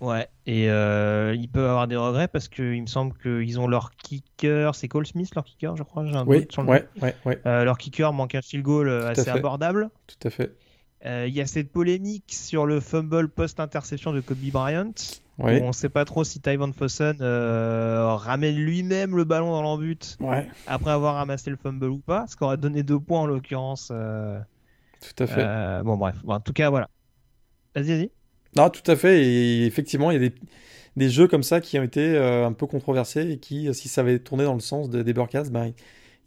Ouais, 0.00 0.28
et 0.46 0.70
euh, 0.70 1.34
ils 1.38 1.48
peuvent 1.48 1.68
avoir 1.68 1.86
des 1.86 1.96
regrets 1.96 2.26
parce 2.28 2.48
qu'il 2.48 2.80
me 2.80 2.86
semble 2.86 3.12
qu'ils 3.18 3.60
ont 3.60 3.66
leur 3.68 3.90
kicker, 3.96 4.74
c'est 4.74 4.88
Cole 4.88 5.06
Smith 5.06 5.34
leur 5.34 5.44
kicker, 5.44 5.76
je 5.76 5.82
crois. 5.82 6.06
J'ai 6.06 6.16
un 6.16 6.24
Oui, 6.26 6.40
doute 6.40 6.52
sur 6.52 6.62
le 6.62 6.68
ouais, 6.68 6.88
ouais, 7.02 7.14
ouais, 7.26 7.38
Euh, 7.44 7.64
leur 7.64 7.76
kicker 7.76 8.10
manque 8.14 8.34
un 8.34 8.40
field 8.40 8.64
goal 8.64 8.88
euh, 8.88 9.08
assez 9.10 9.28
abordable. 9.28 9.90
tout 10.06 10.26
à 10.26 10.30
fait. 10.30 10.56
Euh, 11.06 11.26
Il 11.28 11.34
y 11.34 11.40
a 11.40 11.46
cette 11.46 11.70
polémique 11.72 12.24
sur 12.28 12.66
le 12.66 12.80
fumble 12.80 13.28
post-interception 13.28 14.12
de 14.12 14.20
Kobe 14.20 14.38
Bryant. 14.52 14.92
Oui, 15.42 15.58
où 15.58 15.64
on 15.64 15.68
ne 15.68 15.72
sait 15.72 15.88
pas 15.88 16.04
trop 16.04 16.22
si 16.22 16.38
Tyvan 16.38 16.70
Fossen 16.74 17.16
euh, 17.22 18.14
ramène 18.14 18.56
lui-même 18.56 19.16
le 19.16 19.24
ballon 19.24 19.50
dans 19.52 19.62
l'embut 19.62 20.18
ouais, 20.20 20.46
après 20.66 20.90
avoir 20.90 21.14
ramassé 21.14 21.48
le 21.48 21.56
fumble 21.56 21.86
ou 21.88 21.96
pas, 21.98 22.26
ce 22.28 22.36
qui 22.36 22.44
aurait 22.44 22.58
donné 22.58 22.82
deux 22.82 23.00
points 23.00 23.20
en 23.20 23.26
l'occurrence. 23.26 23.88
euh, 23.90 24.38
tout 25.00 25.22
à 25.22 25.26
fait. 25.26 25.40
euh, 25.42 25.82
bon, 25.82 25.96
bref. 25.96 26.16
Bon, 26.24 26.34
en 26.34 26.40
tout 26.40 26.52
cas, 26.52 26.68
voilà. 26.68 26.90
Vas-y, 27.74 27.86
vas-y. 27.86 28.10
Non, 28.54 28.68
tout 28.68 28.82
à 28.90 28.96
fait. 28.96 29.24
Et 29.24 29.64
effectivement, 29.64 30.10
il 30.10 30.20
y 30.22 30.26
a 30.26 30.28
des, 30.28 30.34
des 30.96 31.08
jeux 31.08 31.26
comme 31.26 31.42
ça 31.42 31.62
qui 31.62 31.78
ont 31.78 31.84
été 31.84 32.18
un 32.18 32.52
peu 32.52 32.66
controversés 32.66 33.30
et 33.30 33.38
qui, 33.38 33.72
si 33.74 33.88
ça 33.88 34.02
avait 34.02 34.18
tourné 34.18 34.44
dans 34.44 34.52
le 34.52 34.60
sens 34.60 34.90
de- 34.90 35.02
des 35.02 35.14
Burkats, 35.14 35.44
ben, 35.50 35.72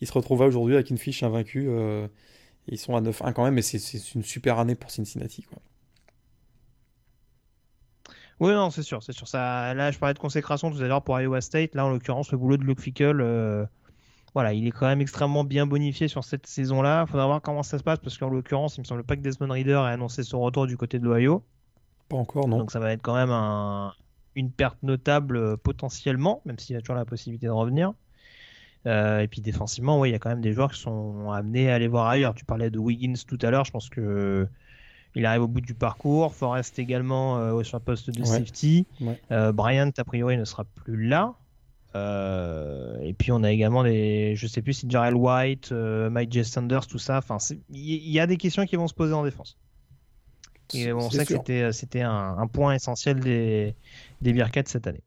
ils 0.01 0.07
se 0.07 0.13
retrouvaient 0.13 0.45
aujourd'hui 0.45 0.73
avec 0.73 0.89
une 0.89 0.97
fiche 0.97 1.21
invaincue. 1.21 1.69
Ils 2.67 2.77
sont 2.79 2.95
à 2.95 3.01
9-1 3.01 3.33
quand 3.33 3.43
même, 3.43 3.53
mais 3.55 3.61
c'est- 3.61 4.13
une 4.15 4.23
super 4.23 4.59
année 4.59 4.75
pour 4.75 4.91
Cincinnati. 4.91 5.43
Quoi. 5.43 5.59
Oui, 8.39 8.51
non, 8.53 8.69
c'est 8.71 8.83
sûr, 8.83 9.01
c'est 9.03 9.13
sûr. 9.13 9.27
Ça, 9.27 9.73
là, 9.73 9.91
je 9.91 9.99
parlais 9.99 10.13
de 10.13 10.19
consécration 10.19 10.71
tout 10.71 10.81
à 10.81 10.87
l'heure 10.87 11.03
pour 11.03 11.19
Iowa 11.19 11.39
State. 11.41 11.75
Là, 11.75 11.85
en 11.85 11.89
l'occurrence, 11.89 12.31
le 12.31 12.37
boulot 12.37 12.57
de 12.57 12.63
Luke 12.63 12.81
Fickle, 12.81 13.21
euh, 13.21 13.65
voilà, 14.33 14.53
il 14.53 14.67
est 14.67 14.71
quand 14.71 14.87
même 14.87 15.01
extrêmement 15.01 15.43
bien 15.43 15.65
bonifié 15.67 16.07
sur 16.07 16.23
cette 16.23 16.47
saison-là. 16.47 17.05
Il 17.07 17.11
faudra 17.11 17.27
voir 17.27 17.41
comment 17.41 17.63
ça 17.63 17.77
se 17.77 17.83
passe 17.83 17.99
parce 17.99 18.17
qu'en 18.17 18.29
l'occurrence, 18.29 18.77
il 18.77 18.81
me 18.81 18.85
semble 18.85 19.03
pas 19.03 19.15
que 19.15 19.21
Desmond 19.21 19.51
Reader 19.51 19.83
ait 19.87 19.93
annoncé 19.93 20.23
son 20.23 20.41
retour 20.41 20.67
du 20.67 20.75
côté 20.77 20.99
de 20.99 21.05
l'Ohio. 21.05 21.43
Pas 22.09 22.17
encore, 22.17 22.47
non. 22.47 22.57
Donc 22.57 22.71
ça 22.71 22.79
va 22.79 22.91
être 22.91 23.01
quand 23.01 23.15
même 23.15 23.31
un- 23.31 23.93
une 24.35 24.51
perte 24.51 24.81
notable 24.81 25.37
euh, 25.37 25.55
potentiellement, 25.57 26.41
même 26.45 26.57
s'il 26.59 26.73
y 26.73 26.77
a 26.77 26.81
toujours 26.81 26.95
la 26.95 27.05
possibilité 27.05 27.45
de 27.45 27.51
revenir. 27.51 27.93
Euh, 28.85 29.19
et 29.21 29.27
puis 29.27 29.41
défensivement, 29.41 29.99
oui, 29.99 30.09
il 30.09 30.11
y 30.11 30.15
a 30.15 30.19
quand 30.19 30.29
même 30.29 30.41
des 30.41 30.51
joueurs 30.53 30.71
qui 30.71 30.79
sont 30.79 31.31
amenés 31.31 31.71
à 31.71 31.75
aller 31.75 31.87
voir 31.87 32.07
ailleurs. 32.07 32.33
Tu 32.33 32.43
parlais 32.45 32.69
de 32.69 32.79
Wiggins 32.79 33.13
tout 33.27 33.37
à 33.41 33.49
l'heure, 33.49 33.65
je 33.65 33.71
pense 33.71 33.89
que 33.89 34.47
il 35.15 35.25
arrive 35.25 35.43
au 35.43 35.47
bout 35.47 35.61
du 35.61 35.73
parcours. 35.75 36.33
Forrest 36.33 36.79
également 36.79 37.37
euh, 37.37 37.63
sur 37.63 37.77
le 37.77 37.83
poste 37.83 38.09
de 38.09 38.19
Ouais. 38.21 38.25
safety. 38.25 38.87
Ouais. 38.99 39.19
Euh, 39.31 39.51
Bryant, 39.51 39.91
a 39.95 40.03
priori, 40.03 40.37
ne 40.37 40.45
sera 40.45 40.63
plus 40.63 41.07
là. 41.07 41.35
Et 41.95 43.13
puis 43.13 43.31
on 43.31 43.43
a 43.43 43.51
également 43.51 43.83
des, 43.83 44.35
je 44.35 44.47
sais 44.47 44.63
plus 44.63 44.73
si 44.73 44.89
Jarrell 44.89 45.13
White, 45.15 45.71
Mike 45.71 46.31
J. 46.33 46.43
Sanders, 46.43 46.87
tout 46.87 46.97
ça. 46.97 47.19
Enfin, 47.19 47.37
il 47.69 48.09
y, 48.09 48.19
a 48.19 48.25
des 48.25 48.37
questions 48.37 48.65
qui 48.65 48.75
vont 48.75 48.87
se 48.87 48.95
poser 48.95 49.13
en 49.13 49.23
défense. 49.23 49.57
Et 50.73 50.91
on 50.91 51.09
sait 51.11 51.19
que 51.19 51.33
sûr. 51.33 51.37
c'était, 51.37 51.71
c'était 51.71 52.01
un, 52.01 52.35
un 52.39 52.47
point 52.47 52.73
essentiel 52.73 53.19
des, 53.19 53.75
des 54.21 54.33
Bearcats 54.33 54.63
cette 54.65 54.87
année. 54.87 55.03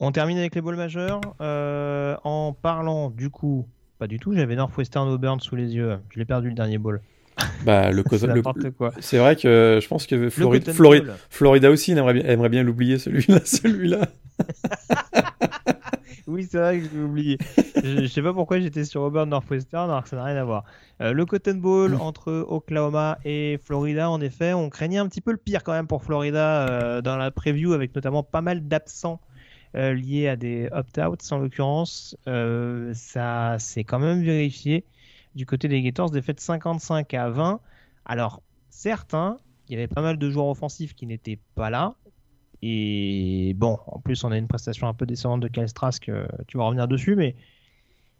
On 0.00 0.12
termine 0.12 0.38
avec 0.38 0.54
les 0.54 0.60
balls 0.60 0.76
majeurs. 0.76 1.20
euh, 1.40 2.16
en 2.24 2.52
parlant 2.52 3.10
du 3.10 3.30
coup, 3.30 3.66
pas 3.98 4.06
du 4.06 4.18
tout, 4.18 4.32
j'avais 4.34 4.54
Northwestern 4.56 5.08
Auburn 5.08 5.40
sous 5.40 5.56
les 5.56 5.74
yeux. 5.74 5.98
Je 6.10 6.18
l'ai 6.18 6.24
perdu 6.24 6.48
le 6.48 6.54
dernier 6.54 6.78
ball. 6.78 7.00
Bah, 7.64 7.90
le, 7.90 8.02
C'est 8.10 8.26
le- 8.26 8.70
quoi. 8.72 8.90
c'est 9.00 9.18
vrai 9.18 9.36
que 9.36 9.78
je 9.82 9.88
pense 9.88 10.06
que 10.06 10.28
Bowl. 10.76 11.14
Florida 11.30 11.70
aussi 11.70 11.92
aimerait 11.92 12.14
bien, 12.14 12.24
aimerait 12.24 12.48
bien 12.48 12.62
l'oublier, 12.62 12.98
celui-là. 12.98 13.40
Celui-là. 13.44 14.06
Oui, 16.26 16.46
c'est 16.50 16.58
vrai 16.58 16.78
que 16.78 16.84
je 16.84 16.94
l'ai 16.94 17.02
oublié. 17.02 17.38
je, 17.82 18.02
je 18.02 18.06
sais 18.06 18.20
pas 18.20 18.34
pourquoi 18.34 18.60
j'étais 18.60 18.84
sur 18.84 19.00
Auburn 19.00 19.30
Northwestern 19.30 19.88
alors 19.88 20.02
que 20.02 20.10
ça 20.10 20.16
n'a 20.16 20.24
rien 20.24 20.36
à 20.36 20.44
voir. 20.44 20.64
Euh, 21.00 21.14
le 21.14 21.24
Cotton 21.24 21.54
Bowl 21.54 21.94
entre 21.94 22.44
Oklahoma 22.50 23.16
et 23.24 23.58
Florida, 23.64 24.10
en 24.10 24.20
effet, 24.20 24.52
on 24.52 24.68
craignait 24.68 24.98
un 24.98 25.08
petit 25.08 25.22
peu 25.22 25.30
le 25.30 25.38
pire 25.38 25.64
quand 25.64 25.72
même 25.72 25.86
pour 25.86 26.04
Florida 26.04 26.68
euh, 26.68 27.00
dans 27.00 27.16
la 27.16 27.30
preview 27.30 27.72
avec 27.72 27.94
notamment 27.94 28.22
pas 28.22 28.42
mal 28.42 28.68
d'absents 28.68 29.20
euh, 29.74 29.94
liés 29.94 30.28
à 30.28 30.36
des 30.36 30.68
opt-outs 30.72 31.32
en 31.32 31.38
l'occurrence. 31.38 32.16
Euh, 32.26 32.92
ça 32.94 33.58
s'est 33.58 33.84
quand 33.84 33.98
même 33.98 34.22
vérifié 34.22 34.84
du 35.34 35.46
côté 35.46 35.68
des 35.68 35.82
Gators, 35.82 36.10
défaite 36.10 36.40
55 36.40 37.12
à 37.14 37.30
20. 37.30 37.60
Alors, 38.04 38.42
certains, 38.70 39.36
il 39.68 39.74
y 39.74 39.76
avait 39.76 39.88
pas 39.88 40.02
mal 40.02 40.18
de 40.18 40.30
joueurs 40.30 40.48
offensifs 40.48 40.94
qui 40.94 41.06
n'étaient 41.06 41.38
pas 41.54 41.70
là. 41.70 41.94
Et 42.62 43.54
bon, 43.56 43.78
en 43.86 44.00
plus, 44.00 44.24
on 44.24 44.32
a 44.32 44.38
une 44.38 44.48
prestation 44.48 44.88
un 44.88 44.94
peu 44.94 45.06
décevante 45.06 45.40
de 45.40 45.48
Kyle 45.48 45.72
Trask, 45.72 46.08
euh, 46.08 46.26
tu 46.48 46.56
vas 46.56 46.64
revenir 46.64 46.88
dessus, 46.88 47.14
mais 47.14 47.36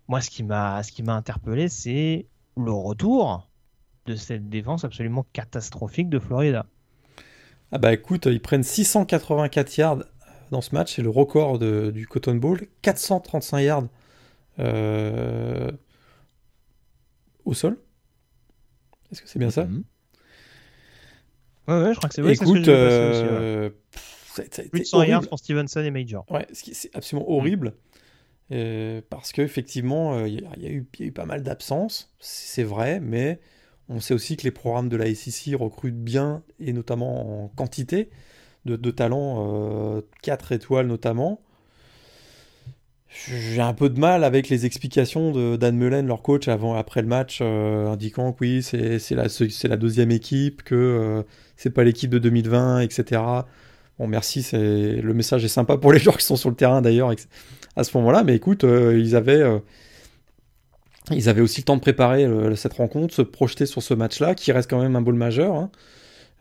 moi, 0.06 0.20
ce 0.20 0.30
qui 0.30 0.42
m'a, 0.44 0.82
ce 0.82 0.92
qui 0.92 1.02
m'a 1.02 1.14
interpellé, 1.14 1.68
c'est 1.68 2.26
le 2.56 2.70
retour 2.70 3.48
de 4.06 4.14
cette 4.14 4.48
défense 4.48 4.84
absolument 4.84 5.26
catastrophique 5.32 6.08
de 6.08 6.18
Florida. 6.18 6.66
Ah 7.72 7.78
bah 7.78 7.92
écoute, 7.92 8.26
ils 8.26 8.40
prennent 8.40 8.62
684 8.62 9.76
yards 9.76 10.04
dans 10.50 10.60
ce 10.60 10.74
match, 10.74 10.94
c'est 10.96 11.02
le 11.02 11.10
record 11.10 11.58
de- 11.58 11.90
du 11.90 12.06
Cotton 12.06 12.34
Bowl. 12.36 12.60
435 12.82 13.60
yards 13.60 13.88
euh, 14.58 15.70
au 17.44 17.54
sol. 17.54 17.78
Est-ce 19.12 19.22
que 19.22 19.28
c'est 19.28 19.38
bien 19.38 19.50
ça 19.50 19.64
Mhm. 19.64 19.84
Ouais, 21.68 21.74
ouais, 21.82 21.92
je 21.92 21.96
crois 21.98 22.08
que 22.08 22.14
c'est 22.14 22.22
vrai. 22.22 22.32
Écoute, 22.32 22.64
ce 22.64 22.70
aussi, 22.70 22.70
ouais. 22.70 23.28
euh, 23.30 23.70
pff, 23.92 24.32
ça, 24.34 24.42
ça 24.50 24.62
a 24.62 24.64
été 24.64 24.70
plus 24.70 24.80
de 24.80 24.84
100 24.86 25.02
yards 25.02 25.16
horrible. 25.18 25.28
pour 25.28 25.38
Stevenson 25.38 25.80
et 25.84 25.90
Major. 25.90 26.24
Ouais, 26.30 26.46
c'est 26.52 26.94
absolument 26.94 27.30
horrible. 27.30 27.74
euh, 28.50 29.02
parce 29.10 29.32
qu'effectivement, 29.32 30.14
euh, 30.14 30.26
il 30.28 30.40
y, 30.56 30.62
y 30.62 30.66
a 30.66 30.70
eu 30.70 31.12
pas 31.12 31.26
mal 31.26 31.42
d'absences, 31.42 32.10
c'est 32.18 32.62
vrai, 32.62 32.98
mais 33.00 33.40
on 33.90 34.00
sait 34.00 34.14
aussi 34.14 34.38
que 34.38 34.44
les 34.44 34.50
programmes 34.50 34.88
de 34.88 34.96
la 34.96 35.04
SEC 35.14 35.54
recrutent 35.54 36.02
bien, 36.02 36.42
et 36.58 36.72
notamment 36.72 37.44
en 37.44 37.48
quantité 37.48 38.08
de, 38.68 38.76
de 38.76 38.90
talents, 38.90 40.02
4 40.22 40.52
étoiles 40.52 40.86
notamment. 40.86 41.40
J'ai 43.08 43.62
un 43.62 43.72
peu 43.72 43.88
de 43.88 43.98
mal 43.98 44.22
avec 44.22 44.48
les 44.48 44.66
explications 44.66 45.32
de 45.32 45.56
Dan 45.56 45.76
Mullen, 45.76 46.06
leur 46.06 46.22
coach, 46.22 46.46
avant, 46.46 46.74
après 46.74 47.00
le 47.00 47.08
match, 47.08 47.38
euh, 47.40 47.88
indiquant 47.88 48.32
que 48.32 48.38
oui, 48.42 48.62
c'est 48.62 49.10
la, 49.64 49.76
deuxième 49.76 50.10
équipe, 50.10 50.62
que 50.62 50.74
euh, 50.74 51.22
c'est 51.56 51.70
pas 51.70 51.84
l'équipe 51.84 52.10
de 52.10 52.18
2020, 52.18 52.80
etc. 52.80 53.22
Bon, 53.98 54.06
merci, 54.06 54.46
le 54.52 55.12
message 55.12 55.44
est 55.44 55.48
sympa 55.48 55.78
pour 55.78 55.92
les 55.92 55.98
joueurs 56.00 56.18
qui 56.18 56.26
sont 56.26 56.36
sur 56.36 56.50
le 56.50 56.56
terrain 56.56 56.82
d'ailleurs 56.82 57.12
à 57.76 57.84
ce 57.84 57.96
moment-là, 57.98 58.24
mais 58.24 58.34
écoute, 58.34 58.64
euh, 58.64 58.98
ils 58.98 59.16
avaient 59.16 59.40
euh, 59.40 59.58
ils 61.10 61.28
avaient 61.28 61.40
aussi 61.40 61.60
le 61.60 61.64
temps 61.64 61.76
de 61.76 61.80
préparer 61.80 62.24
euh, 62.24 62.54
cette 62.56 62.74
rencontre, 62.74 63.14
se 63.14 63.22
projeter 63.22 63.66
sur 63.66 63.82
ce 63.82 63.94
match-là, 63.94 64.34
qui 64.34 64.52
reste 64.52 64.68
quand 64.68 64.80
même 64.80 64.96
un 64.96 65.00
bowl 65.00 65.14
majeur. 65.14 65.54
Hein. 65.54 65.70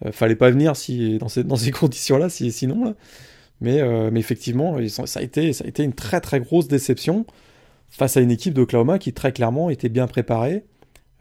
Euh, 0.06 0.12
fallait 0.12 0.36
pas 0.36 0.52
venir 0.52 0.76
si 0.76 1.18
dans 1.18 1.28
ces, 1.30 1.72
conditions-là, 1.72 2.30
si, 2.30 2.52
sinon 2.52 2.86
là. 2.86 2.94
Mais, 3.60 3.82
euh, 3.82 4.12
mais 4.12 4.20
effectivement, 4.20 4.78
ça 4.88 5.20
a 5.20 5.24
été 5.24 5.52
ça 5.52 5.66
a 5.66 5.68
été 5.68 5.84
une 5.84 5.94
très 5.94 6.22
très 6.22 6.40
grosse 6.40 6.68
déception 6.68 7.26
face 7.90 8.16
à 8.16 8.22
une 8.22 8.30
équipe 8.30 8.54
d'Oklahoma 8.54 9.00
qui 9.00 9.14
très 9.14 9.32
clairement 9.32 9.72
était 9.72 9.90
bien 9.90 10.06
préparée, 10.06 10.64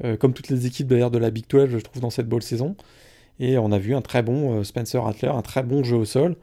euh, 0.05 0.18
comme 0.18 0.35
toutes 0.35 0.51
les 0.51 0.66
équipes 0.66 0.89
d'ailleurs 0.89 1.11
de 1.11 1.16
la 1.16 1.31
Big 1.31 1.47
12, 1.49 1.70
je 1.70 1.79
trouve, 1.79 2.03
dans 2.03 2.11
cette 2.11 2.29
bowl 2.29 2.43
saison. 2.43 2.77
Et 3.41 3.57
on 3.57 3.72
a 3.72 3.79
vu 3.79 3.95
un 3.95 4.03
très 4.03 4.22
bon 4.22 4.62
Spencer 4.64 5.03
Rattler, 5.03 5.29
un 5.29 5.43
très 5.43 5.62
bon 5.62 5.83
jeu 5.83 5.97
au 5.97 6.05
sol. 6.05 6.37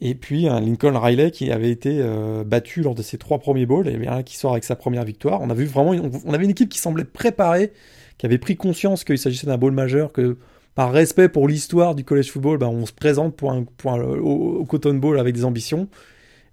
Et 0.00 0.14
puis 0.14 0.48
un 0.48 0.60
Lincoln 0.60 0.98
Riley 0.98 1.30
qui 1.30 1.50
avait 1.50 1.70
été 1.70 2.02
battu 2.46 2.82
lors 2.82 2.94
de 2.94 3.02
ses 3.02 3.18
trois 3.18 3.38
premiers 3.38 3.66
bowls, 3.66 3.88
et 3.88 3.96
bien 3.96 4.22
qui 4.22 4.36
sort 4.36 4.52
avec 4.52 4.64
sa 4.64 4.74
première 4.76 5.04
victoire. 5.04 5.42
On 5.42 5.50
a 5.50 5.54
vu 5.54 5.66
vraiment, 5.66 5.90
on 6.24 6.32
avait 6.32 6.44
une 6.44 6.50
équipe 6.50 6.70
qui 6.70 6.78
semblait 6.78 7.04
préparée, 7.04 7.72
qui 8.16 8.24
avait 8.24 8.38
pris 8.38 8.56
conscience 8.56 9.04
qu'il 9.04 9.18
s'agissait 9.18 9.46
d'un 9.46 9.58
bowl 9.58 9.72
majeur, 9.72 10.12
que 10.12 10.38
par 10.78 10.92
respect 10.92 11.28
pour 11.28 11.48
l'histoire 11.48 11.96
du 11.96 12.04
college 12.04 12.30
football, 12.30 12.56
ben, 12.56 12.68
on 12.68 12.86
se 12.86 12.92
présente 12.92 13.42
au, 13.42 14.64
Cotton 14.64 14.94
Bowl 14.94 15.18
avec 15.18 15.34
des 15.34 15.44
ambitions. 15.44 15.88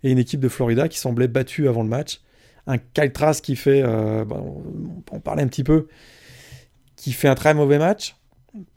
Et 0.01 0.09
une 0.09 0.17
équipe 0.17 0.39
de 0.39 0.49
Florida 0.49 0.89
qui 0.89 0.97
semblait 0.97 1.27
battue 1.27 1.67
avant 1.67 1.83
le 1.83 1.89
match. 1.89 2.21
Un 2.65 2.79
Kyle 2.79 3.11
Trask 3.11 3.45
qui 3.45 3.55
fait, 3.55 3.83
euh, 3.85 4.25
ben, 4.25 4.43
on 5.11 5.19
parler 5.19 5.43
un 5.43 5.47
petit 5.47 5.63
peu, 5.63 5.89
qui 6.95 7.11
fait 7.11 7.27
un 7.27 7.35
très 7.35 7.53
mauvais 7.53 7.77
match. 7.77 8.15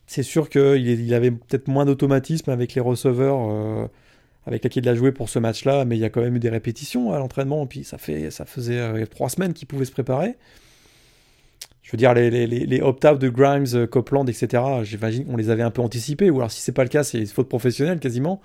C'est 0.07 0.23
sûr 0.23 0.51
qu'il 0.51 0.87
il 0.87 1.15
avait 1.15 1.31
peut-être 1.31 1.67
moins 1.67 1.87
d'automatisme 1.87 2.51
avec 2.51 2.75
les 2.75 2.83
receveurs 2.83 3.49
euh, 3.51 3.87
avec 4.45 4.65
lesquels 4.65 4.85
il 4.85 4.89
a 4.91 4.95
joué 4.95 5.13
pour 5.13 5.31
ce 5.31 5.39
match-là, 5.39 5.87
mais 5.87 5.97
il 5.97 6.01
y 6.01 6.05
a 6.05 6.11
quand 6.11 6.21
même 6.21 6.37
eu 6.37 6.41
des 6.41 6.51
répétitions 6.51 7.15
à 7.15 7.19
l'entraînement, 7.19 7.67
puis 7.67 7.85
ça 7.85 7.97
faisait 7.97 8.79
euh, 8.79 9.07
trois 9.07 9.31
semaines 9.31 9.55
qu'il 9.55 9.67
pouvait 9.67 9.87
se 9.87 9.93
préparer. 9.93 10.37
Je 11.89 11.93
veux 11.93 11.97
dire, 11.97 12.13
les, 12.13 12.31
les, 12.31 12.47
les 12.47 12.81
opt-out 12.83 13.19
de 13.19 13.31
Grimes, 13.31 13.65
euh, 13.73 13.87
Copland, 13.87 14.29
etc., 14.29 14.63
j'imagine 14.83 15.25
qu'on 15.25 15.39
les 15.39 15.49
avait 15.49 15.63
un 15.63 15.71
peu 15.71 15.81
anticipés, 15.81 16.29
ou 16.29 16.37
alors 16.37 16.51
si 16.51 16.61
c'est 16.61 16.73
pas 16.73 16.83
le 16.83 16.91
cas, 16.91 17.03
c'est 17.03 17.25
faute 17.25 17.49
professionnelle 17.49 17.99
quasiment. 17.99 18.43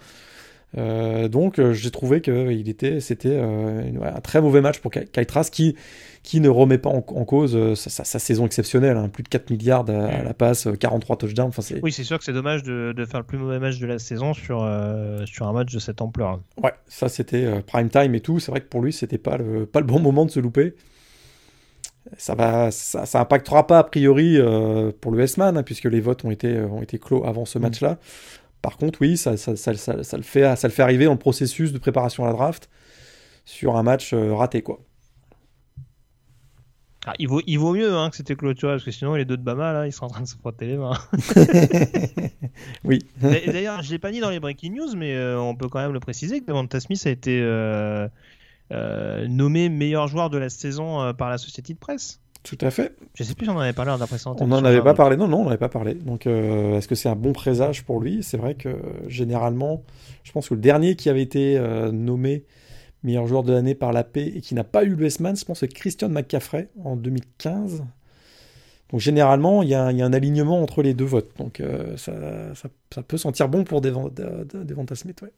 Euh, 0.77 1.27
donc 1.27 1.59
euh, 1.59 1.73
j'ai 1.73 1.91
trouvé 1.91 2.21
que 2.21 2.51
il 2.51 2.67
était, 2.67 2.99
c'était 2.99 3.29
euh, 3.29 3.91
un 4.01 4.21
très 4.21 4.41
mauvais 4.41 4.61
match 4.61 4.79
pour 4.79 4.91
Kaitras 4.91 5.49
qui, 5.51 5.75
qui 6.23 6.39
ne 6.39 6.49
remet 6.49 6.79
pas 6.79 6.89
en, 6.89 7.01
cause 7.01 7.75
sa, 7.75 8.19
saison 8.19 8.45
exceptionnelle, 8.45 8.97
hein. 8.97 9.09
plus 9.09 9.23
de 9.23 9.29
4 9.29 9.51
milliards 9.51 9.87
à, 9.89 10.23
la 10.23 10.33
passe, 10.33 10.67
43 10.79 11.17
touchdowns. 11.17 11.51
Oui, 11.83 11.91
c'est 11.91 12.03
sûr 12.03 12.17
que 12.17 12.23
c'est 12.23 12.33
dommage 12.33 12.63
de, 12.63 12.93
de, 12.95 13.05
faire 13.05 13.19
le 13.19 13.25
plus 13.25 13.37
mauvais 13.37 13.59
match 13.59 13.77
de 13.77 13.85
la 13.85 13.99
saison 13.99 14.33
sur, 14.33 14.67
sur 15.25 15.47
un 15.47 15.53
match 15.53 15.71
de 15.73 15.79
cette 15.79 16.01
ampleur. 16.01 16.39
Ouais, 16.61 16.73
ça 16.87 17.09
c'était 17.09 17.61
prime 17.67 17.89
time 17.89 18.15
et 18.15 18.21
tout. 18.21 18.39
C'est 18.39 18.51
vrai 18.51 18.61
que 18.61 18.67
pour 18.67 18.81
lui, 18.81 18.93
c'était 18.93 19.17
pas 19.17 19.37
le, 19.37 19.65
pas 19.65 19.79
le 19.79 19.85
bon 19.85 19.99
moment 19.99 20.25
de 20.25 20.31
se 20.31 20.39
louper. 20.39 20.75
Ça, 22.17 22.35
va, 22.35 22.69
ça, 22.71 23.05
ça 23.05 23.21
impactera 23.21 23.65
pas 23.65 23.79
a 23.79 23.83
priori 23.83 24.37
pour 25.01 25.11
le 25.11 25.21
S-Man, 25.21 25.57
hein, 25.57 25.63
puisque 25.63 25.85
les 25.85 26.01
votes 26.01 26.25
ont 26.25 26.31
été, 26.31 26.59
ont 26.59 26.81
été 26.81 26.99
clos 26.99 27.25
avant 27.25 27.45
ce 27.45 27.57
mm. 27.57 27.61
match-là. 27.61 27.97
Par 28.61 28.77
contre, 28.77 29.01
oui, 29.01 29.17
ça, 29.17 29.31
le 29.31 29.37
fait, 29.37 29.75
ça 30.55 30.67
le 30.67 30.73
fait 30.73 30.81
arriver 30.81 31.05
le 31.05 31.17
processus 31.17 31.73
de 31.73 31.77
préparation 31.77 32.23
à 32.23 32.27
la 32.27 32.33
draft 32.33 32.69
sur 33.45 33.75
un 33.75 33.83
match 33.83 34.13
euh, 34.13 34.33
raté, 34.33 34.61
quoi. 34.61 34.79
Ah, 37.05 37.13
il, 37.19 37.27
vaut, 37.27 37.41
il 37.45 37.57
vaut 37.57 37.73
mieux 37.73 37.93
hein, 37.93 38.09
que 38.09 38.15
c'était 38.15 38.35
clôturé, 38.35 38.75
parce 38.75 38.85
que 38.85 38.91
sinon 38.91 39.15
les 39.15 39.25
deux 39.25 39.35
de 39.35 39.43
Bama, 39.43 39.73
là, 39.73 39.85
ils 39.85 39.91
sont 39.91 40.05
en 40.05 40.07
train 40.07 40.21
de 40.21 40.27
se 40.27 40.37
frotter 40.37 40.67
les 40.67 40.77
mains. 40.77 40.97
oui. 42.85 42.99
D'ailleurs, 43.17 43.81
je 43.81 43.87
ne 43.87 43.91
l'ai 43.91 43.99
pas 43.99 44.11
dit 44.11 44.21
dans 44.21 44.29
les 44.29 44.39
breaking 44.39 44.71
news, 44.71 44.95
mais 44.95 45.13
euh, 45.13 45.37
on 45.37 45.53
peut 45.55 45.67
quand 45.67 45.79
même 45.79 45.91
le 45.91 45.99
préciser 45.99 46.39
que 46.39 46.45
Devonta 46.45 46.79
Smith 46.79 47.03
a 47.05 47.09
été 47.09 47.41
euh, 47.41 48.07
nommé 48.71 49.69
meilleur 49.69 50.07
joueur 50.07 50.29
de 50.29 50.37
la 50.37 50.49
saison 50.49 51.13
par 51.13 51.29
la 51.29 51.37
société 51.37 51.73
de 51.73 51.79
presse. 51.79 52.19
Tout 52.43 52.57
à 52.59 52.71
fait. 52.71 52.95
Je 53.15 53.23
sais 53.23 53.35
plus 53.35 53.45
si 53.45 53.51
on 53.51 53.55
en 53.55 53.59
avait 53.59 53.73
parlé 53.73 53.91
en 53.91 54.35
On 54.41 54.47
n'en 54.47 54.65
avait 54.65 54.81
pas 54.81 54.93
parlé, 54.93 55.15
non, 55.15 55.29
non, 55.29 55.39
on 55.39 55.43
n'en 55.43 55.49
avait 55.49 55.57
pas 55.57 55.69
parlé. 55.69 55.93
Donc, 55.93 56.27
euh, 56.27 56.77
est-ce 56.77 56.89
que 56.89 56.95
c'est 56.95 57.07
un 57.07 57.15
bon 57.15 57.31
présage 57.31 57.85
pour 57.85 58.01
lui? 58.01 58.21
C'est 58.21 58.35
vrai 58.35 58.55
que 58.55 58.75
généralement, 59.07 59.83
je 60.23 60.33
pense 60.33 60.49
que 60.49 60.53
le 60.53 60.59
dernier 60.59 60.95
qui 60.95 61.09
avait 61.09 61.21
été 61.21 61.57
euh, 61.57 61.91
nommé 61.91 62.43
meilleur 63.03 63.27
joueur 63.27 63.43
de 63.43 63.53
l'année 63.53 63.75
par 63.75 63.93
la 63.93 64.03
paix 64.03 64.27
et 64.35 64.41
qui 64.41 64.55
n'a 64.55 64.65
pas 64.65 64.83
eu 64.83 64.95
le 64.95 65.05
S-Man, 65.05 65.37
je 65.37 65.45
pense 65.45 65.61
que 65.61 65.67
c'est 65.67 65.73
Christian 65.73 66.09
McCaffrey 66.09 66.67
en 66.83 66.97
2015. 66.97 67.85
Donc, 68.91 68.99
généralement, 68.99 69.63
il 69.63 69.69
y, 69.69 69.73
a 69.73 69.85
un 69.85 70.13
alignement 70.13 70.61
entre 70.61 70.83
les 70.83 70.93
deux 70.93 71.05
votes. 71.05 71.31
Donc, 71.37 71.61
euh, 71.61 71.95
ça, 71.95 72.13
ça, 72.55 73.03
peut 73.03 73.17
sentir 73.17 73.47
bon 73.47 73.63
pour 73.63 73.79
Devonta 73.79 74.95
Smith, 74.95 75.21
ouais. 75.21 75.31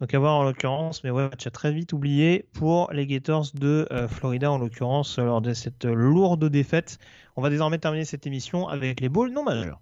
Donc 0.00 0.14
à 0.14 0.18
voir 0.18 0.36
en 0.36 0.44
l'occurrence, 0.44 1.04
mais 1.04 1.10
ouais, 1.10 1.28
tu 1.36 1.46
as 1.46 1.50
très 1.50 1.72
vite 1.72 1.92
oublié 1.92 2.46
pour 2.54 2.90
les 2.90 3.06
Gators 3.06 3.48
de 3.52 3.86
euh, 3.92 4.08
Florida 4.08 4.50
en 4.50 4.56
l'occurrence 4.56 5.18
lors 5.18 5.42
de 5.42 5.52
cette 5.52 5.84
lourde 5.84 6.46
défaite. 6.46 6.96
On 7.36 7.42
va 7.42 7.50
désormais 7.50 7.76
terminer 7.76 8.06
cette 8.06 8.26
émission 8.26 8.66
avec 8.66 9.00
les 9.00 9.10
bowls 9.10 9.30
non 9.30 9.44
majeurs. 9.44 9.78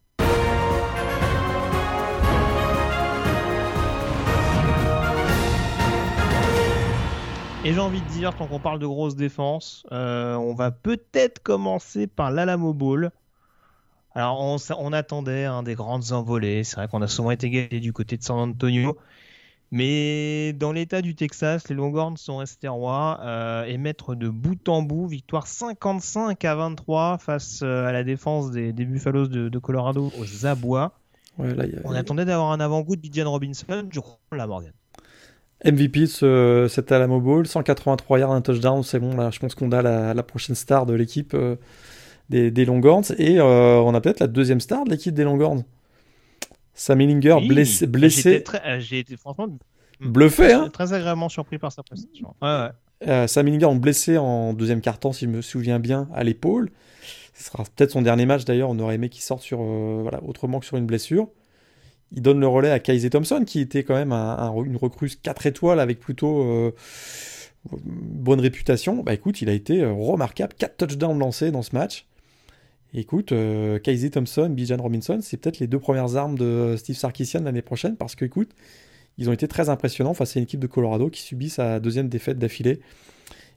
Et 7.64 7.72
j'ai 7.72 7.78
envie 7.78 8.00
de 8.00 8.08
dire, 8.08 8.34
tant 8.34 8.48
qu'on 8.48 8.58
parle 8.58 8.80
de 8.80 8.86
grosse 8.86 9.14
défense, 9.14 9.86
euh, 9.92 10.34
on 10.34 10.54
va 10.54 10.72
peut-être 10.72 11.40
commencer 11.44 12.08
par 12.08 12.32
l'Alamo 12.32 12.74
Bowl. 12.74 13.12
Alors 14.16 14.40
on, 14.40 14.92
attendait 14.92 15.44
hein, 15.44 15.62
des 15.62 15.76
grandes 15.76 16.10
envolées, 16.10 16.64
c'est 16.64 16.74
vrai 16.74 16.88
qu'on 16.88 17.02
a 17.02 17.06
souvent 17.06 17.30
été 17.30 17.50
gagné 17.50 17.78
du 17.78 17.92
côté 17.92 18.16
de 18.16 18.24
San 18.24 18.36
Antonio. 18.36 18.96
Mais 19.70 20.54
dans 20.54 20.72
l'état 20.72 21.02
du 21.02 21.14
Texas, 21.14 21.68
les 21.68 21.74
Longhorns 21.74 22.16
sont 22.16 22.38
restés 22.38 22.68
rois 22.68 23.20
euh, 23.22 23.64
et 23.64 23.76
maîtres 23.76 24.14
de 24.14 24.28
bout 24.28 24.66
en 24.68 24.82
bout. 24.82 25.06
Victoire 25.06 25.46
55 25.46 26.42
à 26.44 26.54
23 26.54 27.18
face 27.18 27.60
euh, 27.62 27.86
à 27.86 27.92
la 27.92 28.02
défense 28.02 28.50
des, 28.50 28.72
Buffaloes 28.72 29.28
de, 29.28 29.58
Colorado 29.58 30.10
aux 30.18 30.46
abois. 30.46 30.98
On 31.38 31.92
attendait 31.92 32.24
d'avoir 32.24 32.50
un 32.50 32.60
avant-goût 32.60 32.96
de 32.96 33.00
Bijan 33.00 33.30
Robinson. 33.30 33.86
Je 33.90 34.00
crois 34.00 34.18
la 34.32 34.46
Morgan. 34.46 34.72
MVP 35.64 36.06
de 36.22 36.66
cet 36.68 36.90
Alamo 36.90 37.20
Bowl, 37.20 37.46
183 37.46 38.18
yards, 38.20 38.32
un 38.32 38.40
touchdown. 38.40 38.82
C'est 38.82 39.00
bon, 39.00 39.16
là, 39.16 39.30
je 39.30 39.38
pense 39.38 39.54
qu'on 39.54 39.70
a 39.72 39.82
la, 39.82 40.22
prochaine 40.22 40.56
star 40.56 40.86
de 40.86 40.94
l'équipe 40.94 41.34
euh, 41.34 41.56
des, 42.30 42.50
des, 42.50 42.64
Longhorns. 42.64 43.12
Et 43.18 43.40
on 43.40 43.94
a 43.94 44.00
peut-être 44.00 44.20
la 44.20 44.28
deuxième 44.28 44.60
star 44.60 44.84
de 44.84 44.90
l'équipe 44.90 45.14
des 45.14 45.24
Longhorns. 45.24 45.64
Sam 46.78 47.00
Hillinger 47.00 47.36
blessé. 47.46 47.86
blessé. 47.88 48.44
Euh, 48.64 48.78
j'ai 48.78 49.00
été, 49.00 49.16
franchement 49.16 49.48
bluffé. 50.00 50.52
Hein 50.52 50.70
très 50.72 50.92
agréablement 50.92 51.28
surpris 51.28 51.58
par 51.58 51.72
sa 51.72 51.82
prestation. 51.82 52.34
Ouais, 52.40 52.48
ouais. 52.48 52.68
Euh, 53.08 53.26
Sam 53.26 53.48
Hillinger 53.48 53.74
blessé 53.74 54.16
en 54.16 54.52
deuxième 54.52 54.80
quart-temps, 54.80 55.12
si 55.12 55.24
je 55.24 55.30
me 55.30 55.42
souviens 55.42 55.80
bien, 55.80 56.08
à 56.14 56.22
l'épaule. 56.22 56.70
Ce 57.34 57.44
sera 57.44 57.64
peut-être 57.64 57.90
son 57.90 58.02
dernier 58.02 58.26
match 58.26 58.44
d'ailleurs. 58.44 58.70
On 58.70 58.78
aurait 58.78 58.94
aimé 58.94 59.08
qu'il 59.08 59.22
sorte 59.22 59.42
sur, 59.42 59.60
euh, 59.60 59.98
voilà, 60.02 60.22
autrement 60.22 60.60
que 60.60 60.66
sur 60.66 60.76
une 60.76 60.86
blessure. 60.86 61.28
Il 62.12 62.22
donne 62.22 62.38
le 62.38 62.46
relais 62.46 62.70
à 62.70 62.78
Kaiser 62.78 63.10
Thompson, 63.10 63.42
qui 63.44 63.58
était 63.58 63.82
quand 63.82 63.94
même 63.94 64.12
une 64.12 64.76
recrue 64.76 65.10
4 65.20 65.46
étoiles 65.46 65.80
avec 65.80 65.98
plutôt 65.98 66.72
bonne 67.84 68.40
réputation. 68.40 69.02
Bah 69.02 69.12
écoute, 69.12 69.42
il 69.42 69.50
a 69.50 69.52
été 69.52 69.84
remarquable. 69.84 70.54
4 70.56 70.76
touchdowns 70.76 71.18
lancés 71.18 71.50
dans 71.50 71.62
ce 71.62 71.74
match. 71.74 72.06
Écoute, 72.94 73.32
euh, 73.32 73.78
Thompson, 74.10 74.48
Bijan 74.48 74.78
Robinson, 74.78 75.18
c'est 75.20 75.36
peut-être 75.36 75.58
les 75.58 75.66
deux 75.66 75.78
premières 75.78 76.16
armes 76.16 76.38
de 76.38 76.74
Steve 76.78 76.96
Sarkisian 76.96 77.42
l'année 77.42 77.62
prochaine 77.62 77.96
parce 77.96 78.14
que, 78.14 78.24
écoute, 78.24 78.50
ils 79.18 79.28
ont 79.28 79.32
été 79.32 79.46
très 79.46 79.68
impressionnants 79.68 80.14
face 80.14 80.36
à 80.36 80.40
une 80.40 80.44
équipe 80.44 80.60
de 80.60 80.66
Colorado 80.66 81.10
qui 81.10 81.20
subit 81.20 81.50
sa 81.50 81.80
deuxième 81.80 82.08
défaite 82.08 82.38
d'affilée 82.38 82.80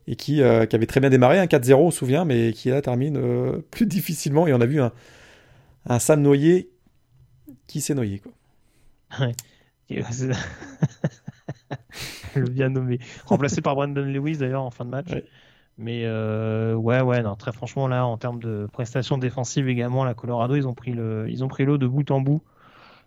et 0.06 0.16
qui, 0.16 0.42
euh, 0.42 0.66
avait 0.70 0.86
très 0.86 1.00
bien 1.00 1.08
démarré, 1.10 1.38
un 1.38 1.46
4-0, 1.46 1.74
on 1.74 1.90
se 1.90 1.98
souvient, 1.98 2.24
mais 2.24 2.52
qui 2.52 2.68
là 2.68 2.82
termine 2.82 3.16
euh, 3.16 3.58
plus 3.70 3.86
difficilement. 3.86 4.46
Et 4.46 4.52
on 4.52 4.60
a 4.60 4.66
vu 4.66 4.80
un, 4.80 4.92
un 5.86 5.98
Sam 5.98 6.20
noyé 6.20 6.70
qui 7.68 7.80
s'est 7.80 7.94
noyé. 7.94 8.18
Quoi. 8.18 8.32
Ouais. 9.20 9.32
Le 12.34 12.48
bien 12.48 12.70
nommé. 12.70 12.98
Remplacé 13.26 13.60
par 13.60 13.74
Brandon 13.74 14.02
Lewis 14.02 14.38
d'ailleurs 14.38 14.62
en 14.62 14.70
fin 14.70 14.84
de 14.84 14.90
match. 14.90 15.08
Mais 15.82 16.04
euh, 16.04 16.74
ouais, 16.76 17.00
ouais, 17.00 17.22
non, 17.22 17.34
très 17.34 17.52
franchement, 17.52 17.88
là, 17.88 18.06
en 18.06 18.16
termes 18.16 18.38
de 18.38 18.68
prestations 18.72 19.18
défensives 19.18 19.68
également, 19.68 20.04
la 20.04 20.14
Colorado, 20.14 20.54
ils 20.54 20.68
ont 20.68 20.74
pris 20.74 20.92
le, 20.92 21.26
ils 21.28 21.42
ont 21.42 21.48
pris 21.48 21.64
l'eau 21.64 21.76
de 21.76 21.88
bout 21.88 22.08
en 22.12 22.20
bout. 22.20 22.40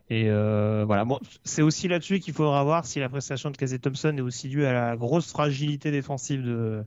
Et 0.10 0.30
euh, 0.30 0.84
voilà, 0.86 1.06
bon, 1.06 1.20
c'est 1.46 1.62
aussi 1.62 1.88
là-dessus 1.88 2.20
qu'il 2.20 2.34
faudra 2.34 2.64
voir 2.66 2.86
si 2.86 3.00
la 3.00 3.08
prestation 3.10 3.50
de 3.50 3.58
Casey 3.58 3.80
Thompson 3.80 4.14
est 4.18 4.22
aussi 4.22 4.50
due 4.50 4.66
à 4.66 4.74
la 4.74 4.98
grosse 4.98 5.32
fragilité 5.32 5.90
défensive 5.90 6.44
de, 6.44 6.84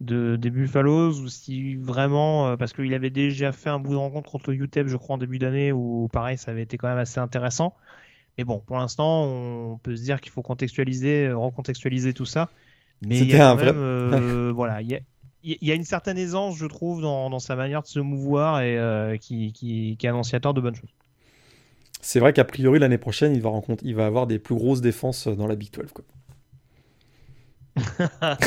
de 0.00 0.36
des 0.36 0.50
Buffaloes 0.50 1.20
ou 1.20 1.28
si 1.28 1.76
vraiment, 1.76 2.48
euh, 2.48 2.56
parce 2.56 2.72
qu'il 2.72 2.92
avait 2.94 3.10
déjà 3.10 3.52
fait 3.52 3.70
un 3.70 3.78
bout 3.78 3.92
de 3.92 3.96
rencontre 3.96 4.30
contre 4.32 4.50
le 4.50 4.56
UTEP, 4.56 4.88
je 4.88 4.96
crois, 4.96 5.14
en 5.14 5.18
début 5.18 5.38
d'année, 5.38 5.72
où 5.72 6.08
pareil, 6.12 6.38
ça 6.38 6.50
avait 6.50 6.62
été 6.62 6.76
quand 6.78 6.88
même 6.88 6.98
assez 6.98 7.20
intéressant. 7.20 7.76
Mais 8.38 8.44
bon, 8.44 8.60
pour 8.60 8.78
l'instant, 8.78 9.24
on 9.26 9.78
peut 9.78 9.96
se 9.96 10.02
dire 10.02 10.20
qu'il 10.20 10.32
faut 10.32 10.42
contextualiser, 10.42 11.32
recontextualiser 11.32 12.14
tout 12.14 12.26
ça. 12.26 12.50
Mais 13.06 13.18
il 13.18 13.30
y 13.30 13.34
a 13.34 13.38
quand 13.38 13.56
même, 13.56 13.74
euh, 13.76 14.52
voilà, 14.54 14.80
il 14.82 15.00
y, 15.42 15.70
a, 15.70 15.74
une 15.74 15.84
certaine 15.84 16.16
aisance, 16.16 16.56
je 16.56 16.66
trouve, 16.66 17.02
dans, 17.02 17.38
sa 17.38 17.56
manière 17.56 17.82
de 17.82 17.86
se 17.86 18.00
mouvoir 18.00 18.60
et 18.60 18.78
euh, 18.78 19.16
qui, 19.16 19.52
qui, 19.52 19.96
est 20.02 20.08
annonciateur 20.08 20.54
de 20.54 20.60
bonnes 20.60 20.74
choses. 20.74 20.94
C'est 22.00 22.20
vrai 22.20 22.32
qu'a 22.32 22.44
priori 22.44 22.78
l'année 22.78 22.98
prochaine, 22.98 23.34
il 23.34 23.42
va, 23.42 23.50
rencontrer, 23.50 23.86
il 23.86 23.94
va 23.94 24.06
avoir 24.06 24.26
des 24.26 24.38
plus 24.38 24.54
grosses 24.54 24.80
défenses 24.80 25.28
dans 25.28 25.46
la 25.46 25.56
Big 25.56 25.70
12. 25.72 25.92
Quoi. 25.92 26.04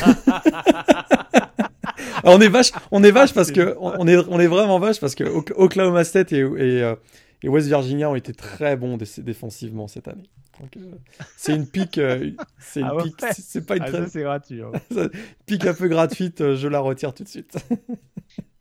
on 2.24 2.40
est 2.40 2.48
vache, 2.48 2.72
on 2.92 3.04
est 3.04 3.12
vache 3.12 3.34
parce 3.34 3.52
que 3.52 3.76
on 3.80 4.08
est, 4.08 4.18
on 4.30 4.40
est 4.40 4.48
vraiment 4.48 4.80
vache 4.80 5.00
parce 5.00 5.16
que 5.16 5.24
Oklahoma 5.24 6.04
State 6.04 6.32
et, 6.32 6.40
et, 6.40 6.46
euh, 6.84 6.96
et 7.44 7.50
West 7.50 7.68
Virginia 7.68 8.10
ont 8.10 8.16
été 8.16 8.34
très 8.34 8.76
bons 8.76 8.98
défensivement 9.18 9.88
cette 9.88 10.08
année. 10.08 10.30
Euh, 10.62 10.92
c'est 11.36 11.56
une 11.56 11.68
pique, 11.68 11.98
euh, 11.98 12.32
c'est 12.58 12.82
une 12.82 12.88
ah 12.88 13.04
pique, 13.04 13.24
c'est 13.32 13.66
pas 13.66 13.78
une 13.78 13.84
ah, 13.84 14.08
c'est 14.08 14.22
gratuit. 14.22 14.62
Hein. 14.62 14.72
pique 15.46 15.66
un 15.66 15.74
peu 15.74 15.88
gratuite, 15.88 16.42
euh, 16.42 16.56
je 16.56 16.68
la 16.68 16.80
retire 16.80 17.14
tout 17.14 17.24
de 17.24 17.30
suite. 17.30 17.58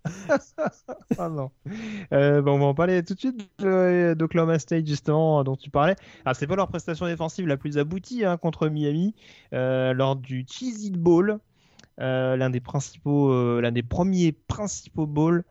ah 1.19 1.29
non. 1.29 1.51
bon, 2.11 2.53
on 2.53 2.59
va 2.59 2.65
en 2.67 2.75
parler 2.75 3.03
tout 3.03 3.15
de 3.15 3.19
suite 3.19 3.51
d'Oklahoma 3.59 4.59
State 4.59 4.87
justement 4.87 5.43
dont 5.43 5.57
tu 5.57 5.71
parlais. 5.71 5.97
Alors 6.25 6.37
c'est 6.37 6.47
pas 6.47 6.57
leur 6.57 6.69
prestation 6.69 7.07
défensive 7.07 7.47
la 7.47 7.57
plus 7.57 7.79
aboutie 7.79 8.25
hein, 8.25 8.37
contre 8.37 8.69
Miami 8.69 9.15
lors 9.53 10.17
du 10.17 10.47
Cheez 10.49 10.87
It 10.87 10.95
Bowl, 10.97 11.39
l'un 11.99 12.51
des 12.51 12.61
principaux, 12.61 13.61
l'un 13.61 13.73
des 13.73 13.83
premiers 13.83 14.33
principaux 14.33 15.07
bowls 15.07 15.43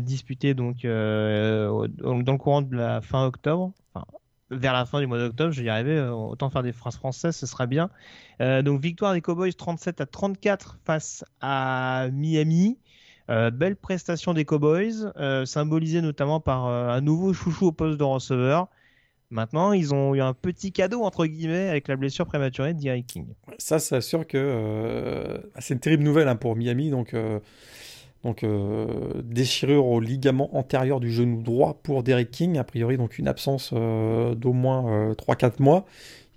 disputé 0.00 0.54
donc 0.54 0.82
dans 0.84 1.86
le 1.92 2.38
courant 2.38 2.62
de 2.62 2.74
la 2.74 3.02
fin 3.02 3.26
octobre, 3.26 3.72
enfin, 3.92 4.06
vers 4.50 4.72
la 4.72 4.84
fin 4.86 5.00
du 5.00 5.06
mois 5.06 5.18
d'octobre, 5.18 5.52
je 5.52 5.60
vais 5.60 5.66
y 5.66 5.70
arriver. 5.70 6.00
autant 6.00 6.50
faire 6.50 6.62
des 6.62 6.72
phrases 6.72 6.96
françaises, 6.96 7.36
ce 7.36 7.46
sera 7.46 7.66
bien. 7.66 7.90
donc 8.40 8.80
victoire 8.80 9.12
des 9.12 9.20
Cowboys 9.20 9.52
37 9.52 10.00
à 10.00 10.06
34 10.06 10.78
face 10.84 11.24
à 11.40 12.08
Miami. 12.12 12.78
belle 13.28 13.76
prestation 13.76 14.34
des 14.34 14.44
Cowboys, 14.44 15.12
symbolisée 15.44 16.02
notamment 16.02 16.40
par 16.40 16.66
un 16.66 17.00
nouveau 17.00 17.32
chouchou 17.32 17.66
au 17.66 17.72
poste 17.72 17.98
de 17.98 18.04
receveur. 18.04 18.68
Maintenant, 19.30 19.72
ils 19.72 19.94
ont 19.94 20.14
eu 20.16 20.20
un 20.20 20.34
petit 20.34 20.72
cadeau, 20.72 21.02
entre 21.04 21.24
guillemets, 21.24 21.68
avec 21.68 21.86
la 21.86 21.94
blessure 21.94 22.26
prématurée 22.26 22.74
de 22.74 23.00
King. 23.02 23.26
Ça, 23.58 23.78
c'est 23.78 24.00
sûr 24.00 24.26
que 24.26 24.36
euh, 24.36 25.38
c'est 25.60 25.74
une 25.74 25.80
terrible 25.80 26.02
nouvelle 26.02 26.26
hein, 26.26 26.34
pour 26.34 26.56
Miami. 26.56 26.90
Donc, 26.90 27.14
euh, 27.14 27.38
donc 28.24 28.44
euh, 28.44 28.86
déchirure 29.24 29.86
au 29.86 30.00
ligament 30.00 30.54
antérieur 30.56 31.00
du 31.00 31.10
genou 31.10 31.42
droit 31.42 31.80
pour 31.82 32.02
Derek 32.02 32.30
King. 32.30 32.58
A 32.58 32.64
priori, 32.64 32.96
donc 32.96 33.18
une 33.18 33.28
absence 33.28 33.72
d'au 33.72 34.52
moins 34.52 35.12
3-4 35.12 35.54
mois. 35.60 35.86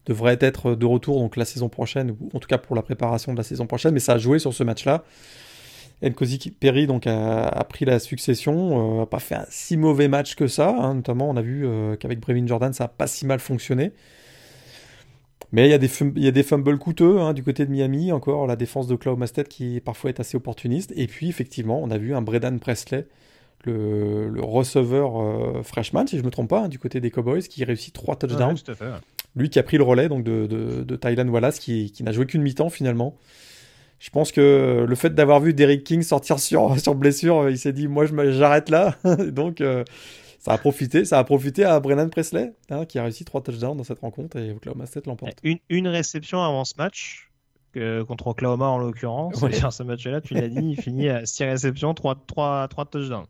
Il 0.05 0.09
devrait 0.09 0.37
être 0.39 0.75
de 0.75 0.85
retour 0.85 1.19
donc 1.19 1.35
la 1.35 1.45
saison 1.45 1.69
prochaine, 1.69 2.11
ou 2.11 2.29
en 2.33 2.39
tout 2.39 2.47
cas 2.47 2.57
pour 2.57 2.75
la 2.75 2.81
préparation 2.81 3.31
de 3.33 3.37
la 3.37 3.43
saison 3.43 3.67
prochaine. 3.67 3.93
Mais 3.93 3.99
ça 3.99 4.13
a 4.13 4.17
joué 4.17 4.39
sur 4.39 4.53
ce 4.53 4.63
match-là. 4.63 5.03
Nkosi 6.01 6.51
Perry 6.51 6.87
donc 6.87 7.07
a, 7.07 7.65
pris 7.69 7.85
la 7.85 7.99
succession, 7.99 8.99
n'a 8.99 9.05
pas 9.05 9.19
fait 9.19 9.35
un 9.35 9.45
si 9.49 9.77
mauvais 9.77 10.09
match 10.09 10.35
que 10.35 10.47
ça. 10.47 10.69
Hein. 10.69 10.95
notamment, 10.95 11.29
on 11.29 11.37
a 11.37 11.41
vu 11.41 11.65
qu'avec 11.99 12.19
Brevin 12.19 12.45
Jordan, 12.47 12.73
ça 12.73 12.85
n'a 12.85 12.87
pas 12.89 13.07
si 13.07 13.25
mal 13.25 13.39
fonctionné. 13.39 13.93
Mais 15.53 15.67
il 15.67 15.69
y, 15.69 15.73
a 15.73 15.77
des 15.77 15.89
il 16.15 16.23
y 16.23 16.27
a 16.27 16.31
des 16.31 16.41
fumbles 16.41 16.79
coûteux 16.79 17.19
hein, 17.19 17.33
du 17.33 17.43
côté 17.43 17.63
de 17.67 17.71
Miami, 17.71 18.11
encore 18.11 18.47
la 18.47 18.55
défense 18.55 18.87
de 18.87 18.95
Oklahoma 18.95 19.27
State 19.27 19.47
qui 19.47 19.79
parfois 19.79 20.09
est 20.09 20.19
assez 20.19 20.35
opportuniste. 20.35 20.91
Et 20.95 21.05
puis 21.05 21.29
effectivement, 21.29 21.79
on 21.79 21.91
a 21.91 21.99
vu 21.99 22.15
un 22.15 22.23
Bredan 22.23 22.57
Presley, 22.57 23.05
le, 23.63 24.33
receveur 24.39 25.21
euh, 25.21 25.61
freshman, 25.61 26.07
si 26.07 26.17
je 26.17 26.21
ne 26.21 26.25
me 26.25 26.31
trompe 26.31 26.49
pas, 26.49 26.61
hein, 26.61 26.69
du 26.69 26.79
côté 26.79 26.99
des 26.99 27.11
Cowboys, 27.11 27.43
qui 27.43 27.63
réussit 27.63 27.93
trois 27.93 28.15
touchdowns. 28.15 28.57
Lui 29.35 29.49
qui 29.51 29.59
a 29.59 29.63
pris 29.63 29.77
le 29.77 29.83
relais 29.83 30.09
donc 30.09 30.23
de, 30.23 30.47
de, 30.47 30.95
Tylan 30.95 31.27
Wallace, 31.29 31.59
qui, 31.59 31.91
qui 31.91 32.01
n'a 32.01 32.11
joué 32.11 32.25
qu'une 32.25 32.41
mi-temps 32.41 32.69
finalement. 32.69 33.15
Je 33.99 34.09
pense 34.09 34.31
que 34.31 34.85
le 34.87 34.95
fait 34.95 35.13
d'avoir 35.13 35.39
vu 35.39 35.53
Derrick 35.53 35.83
King 35.83 36.01
sortir 36.01 36.39
sur, 36.39 36.79
sur 36.81 36.95
blessure, 36.95 37.51
il 37.51 37.59
s'est 37.59 37.73
dit 37.73 37.87
moi 37.87 38.05
j'arrête 38.31 38.69
là. 38.69 38.95
donc 39.31 39.61
euh, 39.61 39.83
ça 40.43 40.51
a 40.51 40.57
profité, 40.57 41.05
ça 41.05 41.19
a 41.19 41.23
profité 41.23 41.63
à 41.63 41.79
Brennan 41.79 42.09
Presley, 42.09 42.53
hein, 42.69 42.85
qui 42.85 42.99
a 42.99 43.03
réussi 43.03 43.23
trois 43.23 43.41
touchdowns 43.41 43.77
dans 43.77 43.85
cette 43.85 43.99
rencontre 43.99 44.37
et 44.37 44.51
Oklahoma 44.51 44.85
State 44.85 45.07
l'emporte. 45.07 45.39
Une, 45.43 45.59
une, 45.69 45.87
réception 45.87 46.43
avant 46.43 46.65
ce 46.65 46.73
match, 46.77 47.31
contre 48.07 48.27
Oklahoma 48.27 48.67
en 48.67 48.77
l'occurrence. 48.77 49.41
Ouais. 49.41 49.53
ce 49.53 49.83
match-là, 49.83 50.19
tu 50.19 50.33
l'as 50.33 50.49
dit, 50.49 50.75
il 50.77 50.81
finit 50.81 51.07
à 51.07 51.25
6 51.25 51.45
réceptions, 51.45 51.93
3, 51.93 52.23
3, 52.27 52.67
3 52.67 52.85
touchdowns. 52.85 53.25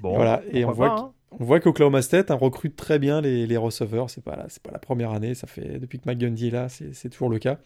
Bon, 0.00 0.14
voilà, 0.14 0.42
et 0.52 0.64
on 0.64 0.72
voit, 0.72 0.98
hein. 0.98 1.12
on 1.38 1.44
voit 1.44 1.60
qu'Oklahoma 1.60 2.00
State 2.00 2.30
hein, 2.30 2.34
recrute 2.34 2.76
très 2.76 2.98
bien 2.98 3.20
les, 3.20 3.46
les 3.46 3.56
receveurs. 3.58 4.08
C'est 4.08 4.24
pas, 4.24 4.46
pas 4.62 4.70
la 4.72 4.78
première 4.78 5.10
année, 5.10 5.34
ça 5.34 5.46
fait 5.46 5.78
depuis 5.78 5.98
que 5.98 6.08
McGundy 6.08 6.48
est 6.48 6.50
là, 6.50 6.68
c'est 6.70 7.10
toujours 7.10 7.28
le 7.28 7.38
cas. 7.38 7.58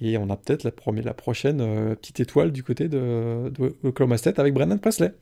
Et 0.00 0.16
on 0.16 0.30
a 0.30 0.36
peut-être 0.36 0.64
la, 0.64 0.72
la 1.02 1.14
prochaine 1.14 1.60
euh, 1.60 1.94
petite 1.94 2.20
étoile 2.20 2.50
du 2.50 2.64
côté 2.64 2.88
de, 2.88 3.52
de 3.54 3.76
Oklahoma 3.84 4.16
State 4.16 4.38
avec 4.38 4.54
Brennan 4.54 4.78
Presley. 4.78 5.12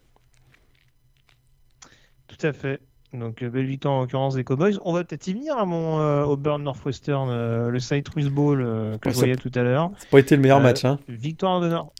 Tout 2.38 2.46
à 2.46 2.52
fait. 2.52 2.80
Donc, 3.12 3.42
euh, 3.42 3.50
belle 3.50 3.66
victoire 3.66 3.94
en 3.94 4.00
l'occurrence 4.02 4.34
des 4.34 4.44
Cowboys. 4.44 4.78
On 4.84 4.92
va 4.92 5.04
peut-être 5.04 5.26
y 5.26 5.34
venir 5.34 5.56
à 5.58 5.66
mon 5.66 6.00
euh, 6.00 6.24
Auburn 6.24 6.62
Northwestern, 6.62 7.28
euh, 7.30 7.68
le 7.68 7.78
Citrus 7.78 8.28
Bowl 8.28 8.58
que 9.00 9.10
je 9.10 9.14
voyais 9.14 9.36
tout 9.36 9.50
à 9.54 9.62
l'heure. 9.62 9.90
Ça 9.98 10.04
n'a 10.04 10.10
pas 10.10 10.18
été 10.18 10.36
le 10.36 10.42
meilleur 10.42 10.60
match. 10.60 10.84
Hein. 10.84 10.98
Victoire 11.08 11.60
de 11.60 11.68
Nord. 11.68 11.92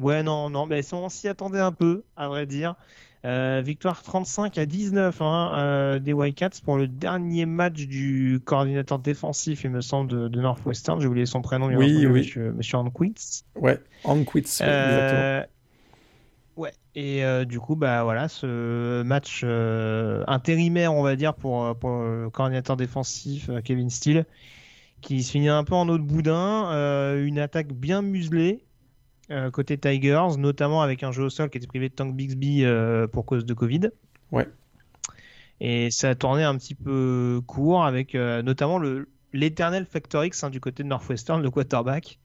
Ouais, 0.00 0.22
non, 0.22 0.48
non, 0.48 0.66
mais 0.66 0.80
on 0.94 1.08
s'y 1.10 1.28
attendait 1.28 1.60
un 1.60 1.72
peu, 1.72 2.04
à 2.16 2.28
vrai 2.28 2.46
dire. 2.46 2.74
victoire 3.22 4.02
35 4.02 4.56
à 4.56 4.64
19 4.64 5.20
hein, 5.20 5.98
des 6.00 6.14
Wildcats 6.14 6.62
pour 6.64 6.78
le 6.78 6.88
dernier 6.88 7.44
match 7.44 7.86
du 7.86 8.40
coordinateur 8.42 8.98
défensif, 8.98 9.64
il 9.64 9.70
me 9.70 9.82
semble, 9.82 10.30
de, 10.30 10.40
Northwestern. 10.40 11.00
J'ai 11.02 11.06
oublié 11.06 11.26
son 11.26 11.42
prénom. 11.42 11.66
Oui, 11.66 11.76
oui. 11.76 12.06
Monsieur, 12.06 12.52
monsieur 12.52 12.78
Anquitz. 12.78 13.44
Ouais, 13.56 13.78
Anquitz, 14.04 14.62
exactement. 14.62 15.44
Ouais, 16.56 16.72
et 16.94 17.24
euh, 17.24 17.44
du 17.44 17.60
coup, 17.60 17.76
bah 17.76 18.02
voilà, 18.04 18.28
ce 18.28 19.02
match 19.02 19.42
euh, 19.44 20.24
intérimaire, 20.26 20.92
on 20.94 21.02
va 21.02 21.16
dire, 21.16 21.34
pour, 21.34 21.64
euh, 21.64 21.74
pour 21.74 21.90
le 21.90 22.28
coordinateur 22.30 22.76
défensif 22.76 23.50
Kevin 23.64 23.90
Steele, 23.90 24.26
qui 25.00 25.22
se 25.22 25.30
finit 25.30 25.48
un 25.48 25.64
peu 25.64 25.74
en 25.74 25.88
eau 25.88 25.98
de 25.98 26.02
boudin, 26.02 26.70
une 27.16 27.38
attaque 27.38 27.72
bien 27.72 28.02
muselée 28.02 28.64
côté 29.52 29.78
Tigers, 29.78 30.36
notamment 30.38 30.82
avec 30.82 31.04
un 31.04 31.12
jeu 31.12 31.22
au 31.22 31.30
sol 31.30 31.50
qui 31.50 31.58
était 31.58 31.68
privé 31.68 31.88
de 31.88 31.94
Tank 31.94 32.16
Bixby 32.16 32.64
pour 33.12 33.24
cause 33.24 33.46
de 33.46 33.54
Covid. 33.54 33.90
Ouais. 34.32 34.46
Et 35.60 35.90
ça 35.92 36.10
a 36.10 36.14
tourné 36.16 36.42
un 36.42 36.56
petit 36.56 36.74
peu 36.74 37.40
court 37.46 37.84
avec 37.84 38.14
notamment 38.14 38.78
le 38.78 39.08
l'éternel 39.32 39.86
Factor 39.86 40.24
X 40.24 40.44
hein, 40.44 40.50
du 40.50 40.60
côté 40.60 40.82
de 40.82 40.88
Northwestern, 40.88 41.42
le 41.42 41.50
quarterback. 41.50 42.18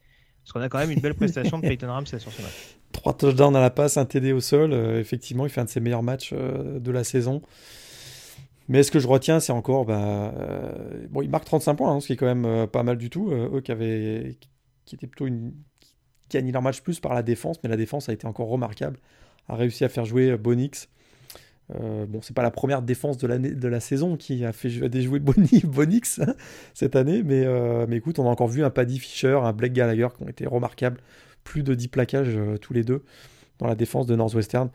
Parce 0.44 0.54
qu'on 0.54 0.62
a 0.62 0.70
quand 0.70 0.78
même 0.78 0.92
une 0.92 1.00
belle 1.00 1.16
prestation 1.16 1.60
de 1.60 1.62
Peyton 1.68 1.88
Ramsey 1.88 2.20
sur 2.20 2.32
ce 2.32 2.42
match. 2.42 2.78
Trois 2.96 3.14
touchdowns 3.14 3.56
à 3.58 3.62
la 3.62 3.70
passe, 3.70 3.98
un 3.98 4.06
TD 4.06 4.32
au 4.32 4.40
sol. 4.40 4.72
Euh, 4.72 5.00
effectivement, 5.00 5.46
il 5.46 5.50
fait 5.50 5.60
un 5.60 5.66
de 5.66 5.70
ses 5.70 5.82
meilleurs 5.82 6.04
matchs 6.04 6.32
euh, 6.34 6.80
de 6.80 6.92
la 6.92 7.04
saison. 7.04 7.42
Mais 8.70 8.84
ce 8.84 8.92
que 8.92 9.00
je 9.00 9.08
retiens, 9.08 9.42
c'est 9.42 9.52
encore. 9.52 9.86
Bah, 9.86 10.34
euh, 10.40 11.06
bon, 11.10 11.22
il 11.22 11.30
marque 11.30 11.44
35 11.46 11.76
points, 11.76 11.92
hein, 11.92 12.00
ce 12.00 12.08
qui 12.08 12.14
est 12.14 12.16
quand 12.16 12.34
même 12.34 12.68
pas 12.68 12.84
mal 12.84 12.98
du 12.98 13.10
tout. 13.10 13.32
eux 13.32 13.62
qui, 13.62 13.72
avaient, 13.72 14.38
qui 14.86 14.96
étaient 14.96 15.08
plutôt 15.08 15.28
qui 16.30 16.52
leur 16.52 16.62
match 16.62 16.82
plus 16.82 17.00
par 17.00 17.14
la 17.14 17.22
défense, 17.22 17.58
mais 17.64 17.70
la 17.70 17.78
défense 17.78 18.10
a 18.10 18.14
été 18.14 18.26
encore 18.26 18.48
remarquable. 18.48 18.98
A 19.50 19.56
réussi 19.56 19.84
à 19.84 19.90
faire 19.90 20.06
jouer 20.06 20.36
Bonix. 20.38 20.88
bon, 21.70 22.22
c'est 22.24 22.34
pas 22.34 22.42
la 22.42 22.50
première 22.50 22.82
défense 22.82 23.18
de, 23.18 23.28
de 23.28 23.68
la 23.68 23.80
saison 23.80 24.18
qui 24.18 24.44
a 24.46 24.54
fait 24.54 24.70
déjouer 24.90 25.20
Boni, 25.20 25.62
Bonix 25.66 26.20
hein, 26.20 26.34
cette 26.74 26.96
année, 26.96 27.22
mais, 27.24 27.46
mais 27.88 27.98
écoute, 27.98 28.18
on 28.18 28.26
a 28.26 28.30
encore 28.30 28.48
vu 28.48 28.64
un 28.64 28.72
Paddy 28.72 28.98
Fisher, 28.98 29.38
un 29.44 29.54
Blake 29.54 29.74
Gallagher 29.74 30.08
qui 30.18 30.24
ont 30.24 30.30
été 30.30 30.48
remarquables 30.48 31.02
plus 31.46 31.64
de 31.64 31.74
10 31.74 31.88
plaquages 31.88 32.36
euh, 32.36 32.58
tous 32.58 32.74
les 32.74 32.84
deux 32.84 33.06
dans 33.60 33.68
la 33.68 33.76
défense 33.76 34.06
de 34.06 34.16
Northwestern. 34.18 34.70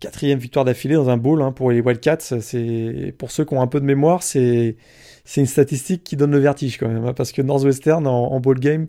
Quatrième 0.00 0.40
victoire 0.40 0.64
d'affilée 0.64 0.96
dans 0.96 1.10
un 1.10 1.16
bowl 1.16 1.42
hein, 1.42 1.52
pour 1.52 1.70
les 1.70 1.80
Wildcats. 1.80 2.40
C'est 2.40 3.14
pour 3.16 3.30
ceux 3.30 3.44
qui 3.44 3.54
ont 3.54 3.62
un 3.62 3.68
peu 3.68 3.80
de 3.80 3.84
mémoire, 3.84 4.24
c'est 4.24 4.76
une 5.36 5.46
statistique 5.46 6.02
qui 6.02 6.16
donne 6.16 6.32
le 6.32 6.38
vertige 6.38 6.78
quand 6.78 6.88
même, 6.88 7.04
hein, 7.04 7.14
parce 7.14 7.30
que 7.30 7.42
Northwestern 7.42 8.06
en, 8.06 8.40
bowl 8.40 8.58
game 8.58 8.88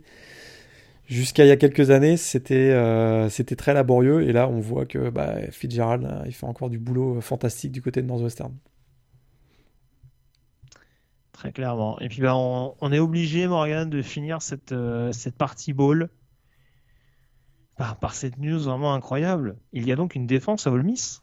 jusqu'à 1.06 1.46
il 1.46 1.48
y 1.48 1.52
a 1.52 1.58
quelques 1.58 1.92
années, 1.92 2.18
c'était 2.18 2.72
euh, 2.72 3.28
très 3.58 3.74
laborieux 3.74 4.22
et 4.22 4.32
là 4.32 4.48
on 4.48 4.60
voit 4.60 4.86
que 4.86 5.10
bah, 5.10 5.36
Fitzgerald 5.52 6.06
hein, 6.06 6.24
il 6.26 6.34
fait 6.34 6.46
encore 6.46 6.70
du 6.70 6.78
boulot 6.78 7.22
fantastique 7.22 7.72
du 7.72 7.82
côté 7.82 8.02
de 8.02 8.08
Northwestern. 8.08 8.54
Très 11.40 11.52
clairement. 11.54 11.98
Et 12.02 12.10
puis 12.10 12.22
bah, 12.22 12.36
on, 12.36 12.92
est 12.92 13.00
obligé, 13.00 13.48
Morgan, 13.48 13.90
de 13.90 14.02
finir 14.02 14.42
cette, 14.42 14.74
euh, 14.74 15.14
cette 15.14 15.36
partie 15.36 15.72
bowl 15.72 16.10
par, 17.80 18.14
cette 18.14 18.38
news 18.38 18.60
vraiment 18.60 18.94
incroyable. 18.94 19.56
Il 19.72 19.88
y 19.88 19.92
a 19.92 19.96
donc 19.96 20.16
une 20.16 20.28
défense 20.28 20.68
à 20.68 20.72
Ole 20.72 20.84
Miss. 20.84 21.22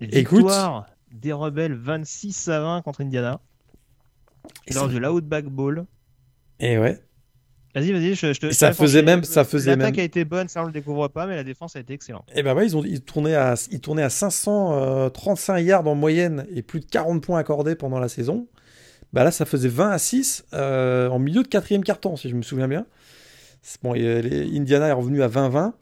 Victoire 0.00 0.86
des 1.10 1.32
rebelles 1.32 1.74
26 1.74 2.48
à 2.48 2.60
20 2.60 2.82
contre 2.82 3.00
Indiana. 3.00 3.40
Et 4.66 4.74
lors 4.74 4.88
de 4.88 4.98
l'Outback 4.98 5.46
Bowl. 5.46 5.84
Et 6.60 6.78
ouais. 6.78 7.00
Vas-y, 7.74 7.92
vas-y, 7.92 8.14
je, 8.14 8.38
te. 8.38 8.50
ça 8.50 8.72
faisait 8.72 9.02
même, 9.02 9.24
ça 9.24 9.44
faisait 9.44 9.72
même. 9.72 9.80
L'attaque 9.80 9.98
a 9.98 10.02
été 10.02 10.24
bonne, 10.24 10.48
ça 10.48 10.62
on 10.62 10.66
le 10.66 10.72
découvre 10.72 11.08
pas, 11.08 11.26
mais 11.26 11.36
la 11.36 11.44
défense 11.44 11.76
a 11.76 11.80
été 11.80 11.92
excellente. 11.92 12.28
Et 12.34 12.42
ben 12.42 12.54
ouais, 12.54 12.66
ils 12.66 12.76
ont, 12.76 12.82
ils 12.82 13.02
tournaient 13.02 13.34
à, 13.34 13.54
ils 13.70 13.80
tournaient 13.80 14.02
à 14.02 14.10
535 14.10 15.54
euh, 15.54 15.60
yards 15.60 15.86
en 15.86 15.94
moyenne 15.94 16.46
et 16.50 16.62
plus 16.62 16.80
de 16.80 16.86
40 16.86 17.22
points 17.22 17.38
accordés 17.38 17.74
pendant 17.74 17.98
la 17.98 18.08
saison. 18.08 18.48
Bah 19.12 19.22
là, 19.22 19.30
ça 19.30 19.44
faisait 19.44 19.68
20 19.68 19.90
à 19.90 19.98
6 19.98 20.46
euh, 20.54 21.08
en 21.08 21.18
milieu 21.18 21.42
de 21.42 21.48
quatrième 21.48 21.84
carton, 21.84 22.16
si 22.16 22.28
je 22.28 22.34
me 22.34 22.42
souviens 22.42 22.68
bien. 22.68 22.86
Bon, 23.82 23.94
Indiana 23.94 24.88
est 24.88 24.92
revenu 24.92 25.22
à 25.22 25.28
20-20, 25.28 25.72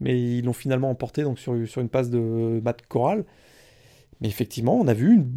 mais 0.00 0.20
ils 0.20 0.44
l'ont 0.44 0.52
finalement 0.52 0.90
emporté 0.90 1.22
donc, 1.22 1.38
sur, 1.38 1.54
sur 1.66 1.80
une 1.80 1.88
passe 1.88 2.10
de 2.10 2.60
Matt 2.64 2.82
Corral. 2.86 3.24
Mais 4.20 4.28
effectivement, 4.28 4.78
on 4.78 4.88
a 4.88 4.94
vu 4.94 5.14
une 5.14 5.36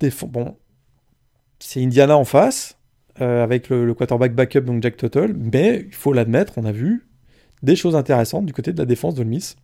défense. 0.00 0.30
Bon, 0.30 0.56
c'est 1.58 1.82
Indiana 1.82 2.16
en 2.16 2.24
face, 2.24 2.78
euh, 3.20 3.42
avec 3.42 3.68
le, 3.68 3.94
quarterback 3.94 4.34
backup, 4.34 4.62
donc 4.62 4.82
Jack 4.82 4.96
Tuttle, 4.96 5.34
mais 5.36 5.84
il 5.86 5.94
faut 5.94 6.12
l'admettre, 6.12 6.54
on 6.56 6.64
a 6.64 6.72
vu 6.72 7.06
des 7.62 7.76
choses 7.76 7.94
intéressantes 7.94 8.46
du 8.46 8.52
côté 8.52 8.72
de 8.72 8.78
la 8.78 8.84
défense 8.84 9.14
de 9.14 9.24
Miss. 9.24 9.56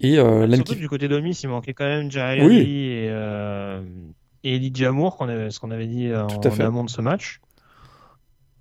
Et 0.00 0.18
euh, 0.18 0.50
Surtout 0.54 0.74
du 0.74 0.88
côté 0.88 1.06
de 1.06 1.20
Miss, 1.20 1.42
il 1.42 1.48
manquait 1.48 1.74
quand 1.74 1.84
même 1.84 2.08
oui. 2.40 2.58
et, 2.58 3.08
euh, 3.10 3.82
et 4.42 4.56
Elijah 4.56 4.90
Moore, 4.90 5.18
ce 5.18 5.60
qu'on 5.60 5.70
avait 5.70 5.86
dit 5.86 6.12
en, 6.14 6.26
en 6.26 6.60
amont 6.60 6.84
de 6.84 6.90
ce 6.90 7.00
match. 7.00 7.40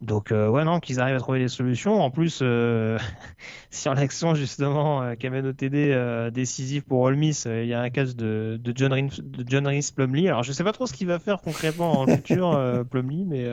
Donc 0.04 0.32
euh, 0.32 0.50
ouais 0.50 0.66
non 0.66 0.82
qu'ils 0.82 1.00
arrivent 1.00 1.16
à 1.16 1.20
trouver 1.20 1.40
des 1.40 1.48
solutions. 1.48 2.02
En 2.02 2.12
plus 2.12 2.40
euh, 2.42 3.00
sur 3.72 3.94
l'action 3.94 4.36
justement 4.36 5.02
euh, 5.02 5.16
qui 5.16 5.28
amène 5.28 5.48
au 5.48 5.54
TD 5.54 6.30
décisif 6.32 6.84
pour 6.84 7.02
Ole 7.02 7.16
Miss, 7.16 7.46
il 7.46 7.66
y 7.66 7.74
a 7.74 7.82
un 7.82 7.90
cas 7.90 8.06
de, 8.06 8.60
de 8.62 8.74
John 8.76 8.94
Rhys, 8.94 9.22
de 9.24 9.46
John. 9.48 9.66
Alors 9.66 10.44
je 10.44 10.52
sais 10.52 10.64
pas 10.64 10.74
trop 10.74 10.88
ce 10.88 10.94
qu'il 10.94 11.08
va 11.08 11.20
faire 11.20 11.42
concrètement 11.42 12.02
en 12.02 12.08
futur 12.16 12.86
Plumley, 12.90 13.24
mais 13.26 13.48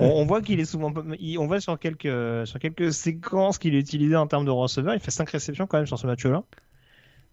on, 0.00 0.26
voit 0.26 0.42
qu'il 0.42 0.58
est 0.58 0.64
souvent 0.64 0.92
on 0.92 1.46
voit 1.46 1.60
sur 1.60 1.78
quelques 1.78 2.46
sur 2.46 2.58
quelques 2.58 2.92
séquences 2.92 3.58
qu'il 3.58 3.74
est 3.74 3.80
utilisé 3.80 4.16
en 4.16 4.26
termes 4.26 4.44
de 4.44 4.50
receveur. 4.50 4.94
Il 4.94 5.00
fait 5.00 5.12
5 5.12 5.30
réceptions 5.30 5.66
quand 5.66 5.78
même 5.78 5.86
sur 5.86 5.98
ce 5.98 6.06
match-là. 6.06 6.42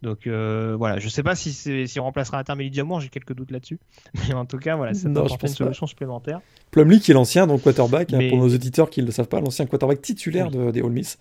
Donc 0.01 0.25
euh, 0.25 0.75
voilà, 0.77 0.97
je 0.97 1.07
sais 1.09 1.21
pas 1.21 1.35
si 1.35 1.53
s'il 1.53 2.01
remplacera 2.01 2.39
à 2.39 2.43
terme 2.43 2.59
j'ai 2.61 3.09
quelques 3.09 3.33
doutes 3.33 3.51
là-dessus. 3.51 3.79
Mais 4.27 4.33
en 4.33 4.45
tout 4.45 4.57
cas, 4.57 4.75
voilà, 4.75 4.93
c'est 4.93 5.07
une 5.07 5.47
solution 5.47 5.85
supplémentaire. 5.85 6.41
Plumlee 6.71 6.99
qui 6.99 7.11
est 7.11 7.13
l'ancien 7.13 7.45
donc 7.45 7.61
quarterback, 7.61 8.11
hein, 8.13 8.29
pour 8.29 8.39
nos 8.39 8.49
auditeurs 8.49 8.89
qui 8.89 9.01
ne 9.01 9.05
le 9.05 9.11
savent 9.11 9.27
pas, 9.27 9.39
l'ancien 9.39 9.65
quarterback 9.65 10.01
titulaire 10.01 10.49
des 10.49 10.81
All 10.81 10.89
Miss, 10.89 11.19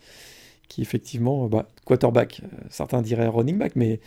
qui 0.69 0.81
effectivement, 0.81 1.47
bah, 1.49 1.69
quarterback, 1.85 2.41
euh, 2.43 2.57
certains 2.71 3.03
diraient 3.03 3.27
running 3.27 3.59
back, 3.59 3.77
mais 3.77 4.01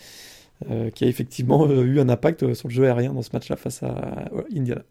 euh, 0.71 0.89
qui 0.89 1.03
a 1.03 1.07
effectivement 1.07 1.69
eu 1.69 1.99
un 1.99 2.09
impact 2.09 2.53
sur 2.53 2.67
le 2.67 2.73
jeu 2.73 2.85
aérien 2.85 3.13
dans 3.13 3.21
ce 3.21 3.29
match-là 3.33 3.55
face 3.57 3.83
à 3.83 4.29
Indiana. 4.55 4.81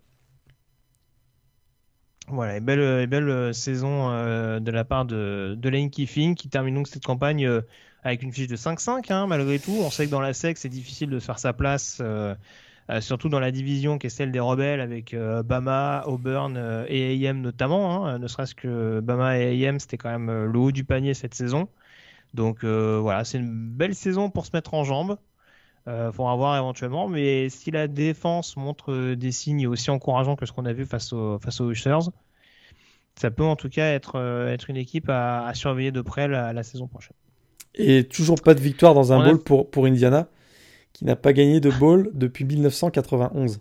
Voilà, 2.28 2.60
belle, 2.60 3.08
belle 3.08 3.52
saison 3.52 4.10
de 4.60 4.70
la 4.70 4.84
part 4.84 5.06
de, 5.06 5.56
de 5.58 5.68
Lane 5.68 5.90
Kiffin 5.90 6.34
qui 6.34 6.48
termine 6.48 6.76
donc 6.76 6.86
cette 6.86 7.04
campagne 7.04 7.62
avec 8.02 8.22
une 8.22 8.32
fiche 8.32 8.48
de 8.48 8.56
5-5 8.56 9.12
hein, 9.12 9.26
malgré 9.26 9.58
tout. 9.58 9.76
On 9.80 9.90
sait 9.90 10.06
que 10.06 10.10
dans 10.10 10.20
la 10.20 10.32
SEC, 10.32 10.58
c'est 10.58 10.68
difficile 10.68 11.10
de 11.10 11.18
faire 11.20 11.38
sa 11.38 11.52
place, 11.52 11.98
euh, 12.00 12.34
euh, 12.90 13.00
surtout 13.00 13.28
dans 13.28 13.40
la 13.40 13.50
division 13.50 13.98
qui 13.98 14.08
est 14.08 14.10
celle 14.10 14.32
des 14.32 14.40
rebelles 14.40 14.80
avec 14.80 15.14
euh, 15.14 15.42
Bama, 15.42 16.04
Auburn 16.06 16.84
et 16.88 17.28
AM 17.28 17.40
notamment. 17.40 18.06
Hein. 18.06 18.18
ne 18.18 18.26
serait-ce 18.26 18.54
que 18.54 19.00
Bama 19.00 19.38
et 19.38 19.66
AM, 19.66 19.78
c'était 19.78 19.98
quand 19.98 20.10
même 20.10 20.44
le 20.44 20.58
haut 20.58 20.72
du 20.72 20.84
panier 20.84 21.14
cette 21.14 21.34
saison. 21.34 21.68
Donc 22.34 22.64
voilà, 22.64 23.24
c'est 23.24 23.38
une 23.38 23.70
belle 23.70 23.94
saison 23.94 24.30
pour 24.30 24.46
se 24.46 24.50
mettre 24.54 24.74
en 24.74 24.84
jambes. 24.84 25.18
Euh, 25.88 26.12
faudra 26.12 26.36
voir 26.36 26.56
éventuellement, 26.56 27.08
mais 27.08 27.48
si 27.48 27.72
la 27.72 27.88
défense 27.88 28.56
montre 28.56 29.14
des 29.14 29.32
signes 29.32 29.66
aussi 29.66 29.90
encourageants 29.90 30.36
que 30.36 30.46
ce 30.46 30.52
qu'on 30.52 30.64
a 30.64 30.72
vu 30.72 30.86
face 30.86 31.12
aux, 31.12 31.40
face 31.40 31.60
aux 31.60 31.72
Ushers, 31.72 32.10
ça 33.16 33.32
peut 33.32 33.44
en 33.44 33.56
tout 33.56 33.68
cas 33.68 33.92
être, 33.92 34.16
être 34.48 34.70
une 34.70 34.76
équipe 34.76 35.08
à, 35.08 35.50
surveiller 35.54 35.90
de 35.90 36.00
près 36.00 36.28
la 36.28 36.62
saison 36.62 36.86
prochaine. 36.86 37.16
Et 37.74 38.04
toujours 38.04 38.40
pas 38.40 38.54
de 38.54 38.60
victoire 38.60 38.94
dans 38.94 39.12
un 39.12 39.24
bowl 39.24 39.38
pour, 39.38 39.70
pour 39.70 39.86
Indiana, 39.86 40.28
qui 40.92 41.04
n'a 41.04 41.16
pas 41.16 41.32
gagné 41.32 41.60
de 41.60 41.70
bowl 41.70 42.10
depuis 42.12 42.44
1991. 42.44 43.60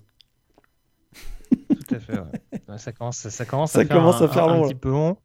Tout 1.49 1.95
à 1.95 1.99
fait, 1.99 2.13
ouais. 2.13 2.77
Ça 2.77 2.91
commence, 2.91 3.17
ça 3.17 3.45
commence, 3.45 3.75
à, 3.75 3.85
faire 3.85 3.97
commence 3.97 4.21
un, 4.21 4.25
à 4.25 4.27
faire 4.27 4.47
long, 4.47 4.65
un, 4.65 4.67
petit 4.67 4.75
peu 4.75 4.89
long. 4.89 5.17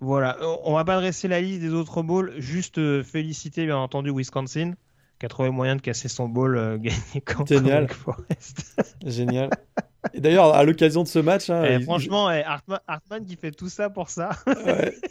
Voilà, 0.00 0.38
on 0.64 0.74
va 0.74 0.84
pas 0.84 0.96
dresser 0.96 1.28
la 1.28 1.40
liste 1.40 1.60
des 1.60 1.72
autres 1.72 2.02
bowls, 2.02 2.32
juste 2.38 2.78
euh, 2.78 3.02
féliciter 3.02 3.66
bien 3.66 3.76
entendu 3.76 4.10
Wisconsin, 4.10 4.72
qui 5.18 5.26
a 5.26 5.28
trouvé 5.28 5.50
moyen 5.50 5.76
de 5.76 5.82
casser 5.82 6.08
son 6.08 6.28
bowl 6.28 6.56
euh, 6.56 6.78
gagné 6.78 7.20
contre 7.26 7.54
Génial. 7.54 7.88
Forest. 7.88 8.80
Génial. 9.04 9.50
Et 10.14 10.20
d'ailleurs, 10.20 10.54
à 10.54 10.64
l'occasion 10.64 11.02
de 11.02 11.08
ce 11.08 11.18
match, 11.18 11.50
hein, 11.50 11.62
eh, 11.64 11.80
franchement, 11.80 12.30
eh, 12.30 12.42
Hartman, 12.86 13.24
qui 13.26 13.36
fait 13.36 13.50
tout 13.50 13.68
ça 13.68 13.90
pour 13.90 14.08
ça. 14.08 14.30
Ouais 14.46 14.94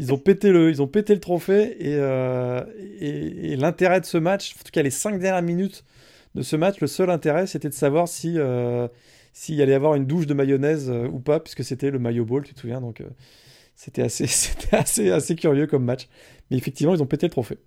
ils 0.00 0.14
ont 0.14 0.18
pété 0.18 0.50
le, 0.50 0.70
ils 0.70 0.80
ont 0.80 0.86
pété 0.86 1.12
le 1.12 1.20
trophée 1.20 1.76
euh, 1.82 2.64
et, 3.00 3.54
l'intérêt 3.56 4.00
de 4.00 4.06
ce 4.06 4.16
match, 4.16 4.54
en 4.58 4.64
tout 4.64 4.72
cas 4.72 4.80
les 4.80 4.90
cinq 4.90 5.18
dernières 5.18 5.42
minutes 5.42 5.84
de 6.34 6.40
ce 6.40 6.56
match, 6.56 6.80
le 6.80 6.86
seul 6.86 7.10
intérêt 7.10 7.46
c'était 7.46 7.68
de 7.68 7.74
savoir 7.74 8.08
si 8.08 8.38
euh, 8.38 8.88
s'il 9.34 9.60
allait 9.60 9.72
y 9.72 9.74
avoir 9.74 9.96
une 9.96 10.06
douche 10.06 10.26
de 10.26 10.32
mayonnaise 10.32 10.88
euh, 10.90 11.06
ou 11.06 11.20
pas, 11.20 11.38
puisque 11.38 11.62
c'était 11.64 11.90
le 11.90 11.98
maillot 11.98 12.24
ball, 12.24 12.44
tu 12.44 12.54
te 12.54 12.60
souviens, 12.60 12.80
donc 12.80 13.02
c'était 13.76 14.00
assez, 14.00 14.24
assez, 14.72 15.10
assez 15.10 15.36
curieux 15.36 15.66
comme 15.66 15.84
match. 15.84 16.08
Mais 16.50 16.56
effectivement, 16.56 16.94
ils 16.94 17.02
ont 17.02 17.06
pété 17.06 17.26
le 17.26 17.30
trophée. 17.30 17.58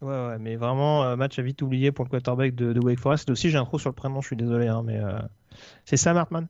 Ouais, 0.00 0.28
ouais, 0.28 0.38
mais 0.38 0.54
vraiment, 0.54 1.16
match 1.16 1.38
à 1.40 1.42
vite 1.42 1.60
oublié 1.62 1.90
pour 1.92 2.04
le 2.04 2.10
quarterback 2.10 2.54
de, 2.54 2.80
Wake 2.80 3.00
Forest. 3.00 3.30
Aussi, 3.30 3.50
j'ai 3.50 3.58
un 3.58 3.64
trou 3.64 3.78
sur 3.78 3.90
le 3.90 3.94
prénom, 3.94 4.20
je 4.20 4.28
suis 4.28 4.36
désolé, 4.36 4.68
hein, 4.68 4.82
mais 4.84 4.98
c'est 5.84 5.96
Sam 5.96 6.16
Hartman. 6.16 6.46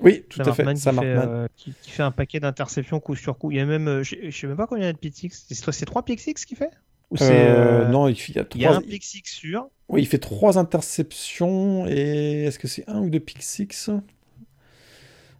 Oui, 0.00 0.24
tout 0.28 0.40
à 0.40 0.52
fait. 0.52 0.64
Qui, 0.74 0.80
fait, 0.80 0.90
euh, 1.04 1.48
qui, 1.56 1.72
fait 1.90 2.02
un 2.02 2.10
paquet 2.10 2.40
d'interceptions 2.40 3.00
coup 3.00 3.16
sur 3.16 3.38
coup. 3.38 3.50
Il 3.50 3.56
y 3.56 3.60
a 3.60 3.64
même, 3.64 3.88
euh, 3.88 4.02
je, 4.02 4.16
ne 4.16 4.30
sais 4.30 4.46
même 4.46 4.56
pas 4.56 4.66
combien 4.66 4.84
il 4.84 4.86
y 4.86 4.90
a 4.90 4.92
de 4.92 4.98
pick 4.98 5.14
six. 5.14 5.46
C'est 5.48 5.86
trois 5.86 6.04
pick 6.04 6.20
six 6.20 6.44
qu'il 6.44 6.56
fait 6.56 6.70
Ou 7.10 7.16
euh, 7.22 7.88
Non, 7.88 8.08
il, 8.08 8.14
y 8.14 8.38
a 8.38 8.44
trois. 8.44 8.60
Il 8.60 8.62
y 8.62 8.66
a 8.66 8.74
un 8.74 8.80
pick 8.80 9.02
six 9.02 9.22
sûr. 9.24 9.68
Oui, 9.88 10.02
il 10.02 10.06
fait 10.06 10.18
trois 10.18 10.58
interceptions 10.58 11.86
et 11.86 12.44
est-ce 12.44 12.58
que 12.58 12.68
c'est 12.68 12.88
un 12.88 13.00
ou 13.00 13.10
deux 13.10 13.20
pick 13.20 13.42
six? 13.42 13.90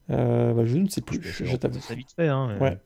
Bah, 0.08 0.64
Je 0.64 0.76
ne 0.78 0.88
sais 0.88 1.00
plus. 1.02 1.20
Je, 1.22 1.44
je 1.44 1.56
Ça 1.80 1.94
vite 1.94 2.12
fait. 2.14 2.28
Hein, 2.28 2.56
ouais. 2.60 2.78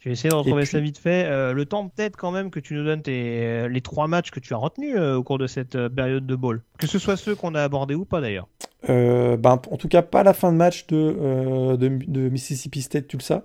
Je 0.00 0.10
vais 0.10 0.12
essayer 0.12 0.30
de 0.30 0.34
retrouver 0.34 0.66
ça 0.66 0.80
vite 0.80 0.98
fait. 0.98 1.54
Le 1.54 1.64
temps 1.64 1.88
peut-être 1.88 2.16
quand 2.16 2.30
même 2.30 2.50
que 2.50 2.60
tu 2.60 2.74
nous 2.74 2.84
donnes 2.84 3.02
tes, 3.02 3.68
les 3.68 3.80
trois 3.80 4.06
matchs 4.06 4.30
que 4.30 4.40
tu 4.40 4.52
as 4.52 4.58
retenus 4.58 4.98
au 4.98 5.22
cours 5.22 5.38
de 5.38 5.46
cette 5.46 5.88
période 5.88 6.26
de 6.26 6.36
ball. 6.36 6.62
Que 6.78 6.86
ce 6.86 6.98
soit 6.98 7.16
ceux 7.16 7.34
qu'on 7.34 7.54
a 7.54 7.62
abordés 7.62 7.94
ou 7.94 8.04
pas 8.04 8.20
d'ailleurs. 8.20 8.48
Ben, 8.86 9.60
en 9.70 9.76
tout 9.76 9.88
cas, 9.88 10.02
pas 10.02 10.22
la 10.22 10.32
fin 10.32 10.52
de 10.52 10.56
match 10.56 10.86
de, 10.86 11.76
de, 11.76 12.28
Mississippi 12.28 12.82
State 12.82 13.08
Tulsa, 13.08 13.44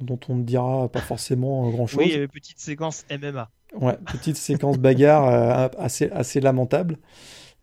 dont 0.00 0.18
on 0.28 0.36
ne 0.36 0.42
dira 0.42 0.88
pas 0.88 1.00
forcément 1.00 1.68
grand-chose. 1.70 1.98
Oui, 1.98 2.06
il 2.08 2.12
y 2.12 2.16
avait 2.16 2.28
petite 2.28 2.58
séquence 2.58 3.04
MMA. 3.10 3.48
Ouais, 3.80 3.96
petite 4.12 4.36
séquence 4.36 4.78
bagarre 4.78 5.70
assez, 5.78 6.10
assez 6.10 6.40
lamentable. 6.40 6.98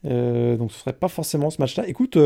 donc 0.04 0.72
ce 0.72 0.80
serait 0.80 0.94
pas 0.94 1.08
forcément 1.10 1.50
ce 1.50 1.62
match-là. 1.62 1.88
Écoute, 1.88 2.18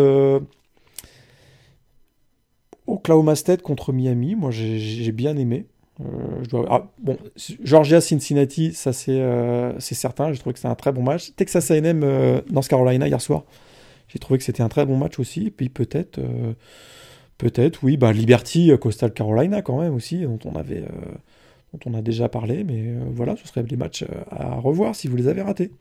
Oklahoma 2.87 3.35
State 3.35 3.61
contre 3.61 3.91
Miami, 3.91 4.35
moi 4.35 4.49
j'ai 4.51 5.11
bien 5.11 5.37
aimé. 5.37 5.67
Euh, 5.99 6.43
je 6.43 6.49
dois... 6.49 6.65
ah, 6.69 6.87
bon, 6.99 7.17
Georgia 7.63 8.01
Cincinnati, 8.01 8.73
ça 8.73 8.93
c'est 8.93 9.19
euh, 9.19 9.77
certain. 9.79 10.31
J'ai 10.31 10.39
trouvé 10.39 10.53
que 10.53 10.59
c'était 10.59 10.71
un 10.71 10.75
très 10.75 10.91
bon 10.91 11.03
match. 11.03 11.33
Texas 11.35 11.69
A&M 11.69 12.01
euh, 12.03 12.41
North 12.49 12.67
Carolina 12.67 13.07
hier 13.07 13.21
soir, 13.21 13.43
j'ai 14.07 14.19
trouvé 14.19 14.37
que 14.37 14.43
c'était 14.43 14.63
un 14.63 14.69
très 14.69 14.85
bon 14.85 14.97
match 14.97 15.19
aussi. 15.19 15.47
Et 15.47 15.51
puis 15.51 15.69
peut-être, 15.69 16.19
peut-être, 17.37 17.83
oui, 17.83 17.97
bah 17.97 18.13
Liberty 18.13 18.71
Coastal 18.79 19.13
Carolina 19.13 19.61
quand 19.61 19.81
même 19.81 19.93
aussi, 19.93 20.21
dont 20.21 20.39
on 20.45 20.55
avait, 20.55 20.85
dont 21.73 21.79
on 21.85 21.93
a 21.93 22.01
déjà 22.01 22.29
parlé. 22.29 22.63
Mais 22.63 22.93
voilà, 23.11 23.35
ce 23.35 23.47
seraient 23.47 23.63
des 23.63 23.77
matchs 23.77 24.05
à 24.29 24.55
revoir 24.55 24.95
si 24.95 25.07
vous 25.07 25.15
les 25.17 25.27
avez 25.27 25.41
ratés. 25.41 25.71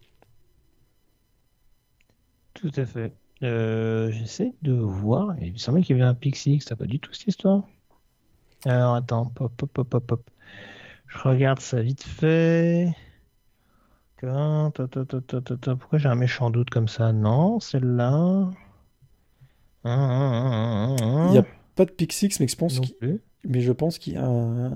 Tout 2.55 2.73
à 2.77 2.87
fait. 2.87 3.13
J'essaie 3.43 4.55
de 4.63 4.73
voir. 4.73 5.37
Il 5.43 5.53
me 5.53 5.59
semblait 5.59 5.83
qu'il 5.83 5.97
y 5.97 6.01
avait 6.01 6.09
un 6.09 6.15
Pixie, 6.15 6.59
t'as 6.67 6.75
pas 6.77 6.87
du 6.87 6.99
tout 6.99 7.13
cette 7.13 7.29
histoire? 7.29 7.63
Alors 8.65 8.95
attends, 8.95 9.27
pop, 9.27 9.53
pop, 9.57 9.71
pop, 9.71 9.89
pop, 9.89 10.07
pop. 10.07 10.31
Je 11.07 11.19
regarde 11.19 11.61
ça 11.61 11.83
vite 11.83 12.03
fait. 12.03 12.89
Pourquoi 15.79 15.99
j'ai 15.99 16.09
un 16.09 16.15
méchant 16.15 16.51
doute 16.51 16.71
comme 16.71 16.89
ça? 16.89 17.13
Non, 17.13 17.61
celle-là. 17.61 18.51
Il 19.85 21.31
n'y 21.31 21.39
a 21.39 21.45
pas 21.77 21.85
de 21.85 21.91
pick 21.91 22.13
mais 22.41 22.49
je 22.49 22.57
pense 22.57 22.81
qu'il 22.81 23.21
mais 23.45 23.61
je 23.61 23.71
pense 23.71 23.99
qu'il 23.99 24.15
y 24.15 24.17
a 24.17 24.71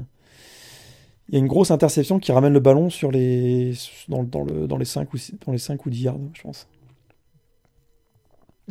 il 1.30 1.34
y 1.34 1.36
a 1.36 1.38
une 1.38 1.46
grosse 1.46 1.70
interception 1.70 2.18
qui 2.18 2.32
ramène 2.32 2.52
le 2.52 2.58
ballon 2.58 2.90
sur 2.90 3.12
les 3.12 3.72
dans, 4.08 4.24
dans, 4.24 4.42
le, 4.42 4.66
dans 4.66 4.76
les 4.76 4.84
5 4.84 5.14
ou 5.14 5.16
dans 5.46 5.52
les 5.52 5.58
5 5.58 5.86
ou 5.86 5.90
10 5.90 6.02
yards, 6.02 6.18
je 6.34 6.42
pense. 6.42 6.66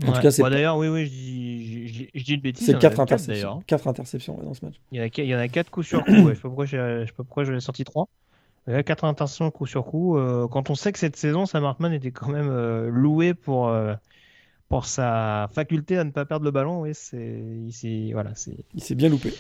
En 0.06 0.12
tout 0.12 0.22
cas, 0.22 0.32
c'est. 0.32 0.44
D'ailleurs, 0.44 0.78
oui, 0.78 0.90
oui, 0.90 1.06
je 1.06 1.10
dis, 1.10 2.10
je, 2.14 2.24
dis 2.24 2.34
une 2.34 2.42
bêtise. 2.42 2.66
C'est 2.66 2.78
4 2.78 3.00
interceptions. 3.00 3.64
4 3.66 3.88
interceptions 3.88 4.38
dans 4.44 4.54
ce 4.54 4.66
match. 4.66 4.76
Il 4.92 4.98
y, 4.98 5.02
en 5.02 5.06
a, 5.06 5.08
il 5.08 5.26
y 5.26 5.36
en 5.36 5.40
a 5.40 5.48
4 5.48 5.72
coups 5.72 5.88
sur 5.88 6.04
coup. 6.04 6.12
je 6.12 6.20
ne 6.22 6.34
sais 6.34 6.42
pas 6.42 7.24
pourquoi 7.24 7.46
je 7.46 7.54
l'ai 7.54 7.62
sorti 7.62 7.86
3. 7.86 8.10
A 8.70 8.84
4 8.84 9.04
interceptions 9.06 9.50
coup 9.50 9.66
sur 9.66 9.86
coup. 9.86 10.18
Euh, 10.18 10.48
quand 10.48 10.70
on 10.70 10.76
sait 10.76 10.91
que 10.91 11.00
cette 11.00 11.16
saison, 11.16 11.46
Sam 11.46 11.66
Hartman 11.66 11.91
était 11.91 12.12
quand 12.12 12.30
même 12.30 12.50
euh, 12.50 12.90
loué 12.90 13.34
pour, 13.34 13.70
euh, 13.70 13.96
pour 14.68 14.86
sa 14.86 15.50
faculté 15.54 15.98
à 15.98 16.04
ne 16.04 16.12
pas 16.12 16.26
perdre 16.26 16.46
le 16.46 16.52
ballon, 16.52 16.82
oui, 16.82 16.91
c'est, 16.94 17.18
il 17.18 18.12
voilà, 18.14 18.32
il 18.76 18.84
s'est 18.84 18.96
bien 18.96 19.10
loupé. 19.10 19.34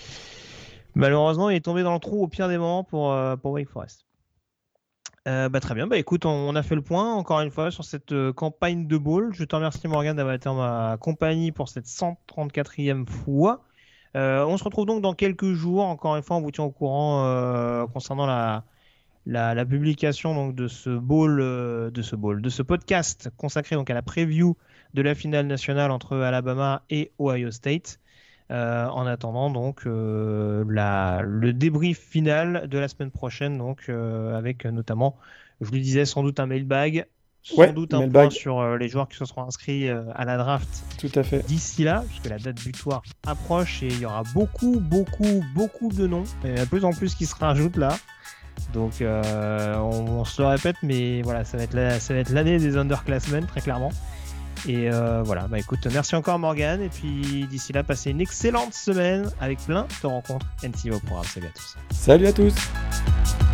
Malheureusement, 0.95 1.51
il 1.51 1.57
est 1.57 1.61
tombé 1.61 1.83
dans 1.83 1.93
le 1.93 1.99
trou 1.99 2.23
au 2.23 2.27
pire 2.27 2.47
des 2.47 2.57
moments 2.57 2.83
pour, 2.83 3.15
pour 3.41 3.51
Wake 3.51 3.69
Forest. 3.69 4.05
Bah, 5.25 5.59
très 5.61 5.75
bien, 5.75 5.85
bah, 5.85 5.97
écoute, 5.97 6.25
on, 6.25 6.55
a 6.55 6.63
fait 6.63 6.73
le 6.73 6.81
point 6.81 7.13
encore 7.13 7.41
une 7.41 7.51
fois 7.51 7.69
sur 7.69 7.83
cette 7.83 8.31
campagne 8.31 8.87
de 8.87 8.97
ball. 8.97 9.29
Je 9.31 9.43
te 9.43 9.55
remercie 9.55 9.87
Morgan 9.87 10.15
d'avoir 10.15 10.33
été 10.33 10.49
en 10.49 10.55
ma 10.55 10.97
compagnie 10.99 11.51
pour 11.51 11.69
cette 11.69 11.85
134e 11.85 13.05
fois. 13.05 13.63
On 14.15 14.57
se 14.57 14.63
retrouve 14.63 14.87
donc 14.87 15.03
dans 15.03 15.13
quelques 15.13 15.53
jours. 15.53 15.85
Encore 15.85 16.15
une 16.15 16.23
fois, 16.23 16.37
on 16.37 16.41
vous 16.41 16.49
tient 16.49 16.63
au 16.63 16.71
courant 16.71 17.85
concernant 17.93 18.25
la, 18.25 18.63
la, 19.25 19.65
publication 19.65 20.33
donc, 20.33 20.55
de 20.55 20.67
ce 20.67 20.89
de 20.89 22.01
ce 22.01 22.15
ball, 22.15 22.41
de 22.41 22.49
ce 22.49 22.61
podcast 22.61 23.29
consacré 23.37 23.75
donc 23.75 23.89
à 23.89 23.93
la 23.93 24.01
preview 24.01 24.57
de 24.93 25.01
la 25.01 25.15
finale 25.15 25.47
nationale 25.47 25.91
entre 25.91 26.17
Alabama 26.17 26.83
et 26.89 27.11
Ohio 27.19 27.51
State. 27.51 27.99
Euh, 28.51 28.87
en 28.87 29.05
attendant 29.05 29.51
donc 29.51 29.83
euh, 29.85 30.65
la, 30.67 31.21
le 31.23 31.53
débrief 31.53 31.99
final 31.99 32.67
de 32.67 32.79
la 32.79 32.87
semaine 32.87 33.11
prochaine, 33.11 33.59
donc 33.59 33.83
euh, 33.89 34.35
avec 34.35 34.65
notamment, 34.65 35.17
je 35.61 35.69
le 35.69 35.77
disais, 35.79 36.03
sans 36.05 36.23
doute 36.23 36.39
un 36.39 36.47
mailbag, 36.47 37.05
sans 37.43 37.71
doute 37.73 37.93
un 37.93 38.09
point 38.09 38.31
sur 38.31 38.75
les 38.75 38.89
joueurs 38.89 39.07
qui 39.07 39.17
se 39.17 39.25
seront 39.25 39.43
inscrits 39.43 39.87
à 39.89 40.25
la 40.25 40.37
draft. 40.37 40.67
Tout 40.97 41.11
à 41.13 41.21
fait. 41.21 41.45
D'ici 41.45 41.83
là, 41.83 42.03
puisque 42.07 42.25
la 42.25 42.39
date 42.39 42.59
butoir 42.63 43.03
approche 43.27 43.83
et 43.83 43.87
il 43.87 43.99
y 43.99 44.05
aura 44.07 44.23
beaucoup, 44.33 44.79
beaucoup, 44.79 45.43
beaucoup 45.53 45.89
de 45.89 46.07
noms, 46.07 46.23
et 46.43 46.55
de 46.55 46.65
plus 46.65 46.85
en 46.85 46.91
plus 46.91 47.13
qui 47.13 47.27
se 47.27 47.35
rajoutent 47.35 47.77
là. 47.77 47.99
Donc 48.73 48.93
on, 49.01 50.25
se 50.25 50.41
le 50.41 50.47
répète, 50.47 50.77
mais 50.83 51.21
voilà, 51.21 51.45
ça 51.45 51.57
va 51.57 51.63
être 51.63 52.29
l'année 52.29 52.57
des 52.57 52.77
underclassmen 52.77 53.45
très 53.45 53.61
clairement. 53.61 53.91
Et 54.67 54.89
euh, 54.89 55.21
voilà, 55.23 55.47
bah 55.47 55.59
écoute, 55.59 55.87
merci 55.91 56.15
encore 56.15 56.39
Morgan. 56.39 56.81
Et 56.81 56.89
puis 56.89 57.47
d'ici 57.49 57.73
là, 57.73 57.83
passez 57.83 58.11
une 58.11 58.21
excellente 58.21 58.73
semaine 58.73 59.29
avec 59.39 59.59
plein 59.59 59.87
de 60.01 60.07
rencontres 60.07 60.47
NCO 60.63 60.95
au 60.95 60.99
programme. 60.99 61.25
Salut 61.25 61.47
à 61.47 61.51
tous. 61.51 61.77
Salut 61.91 62.27
à 62.27 62.33
tous. 62.33 63.48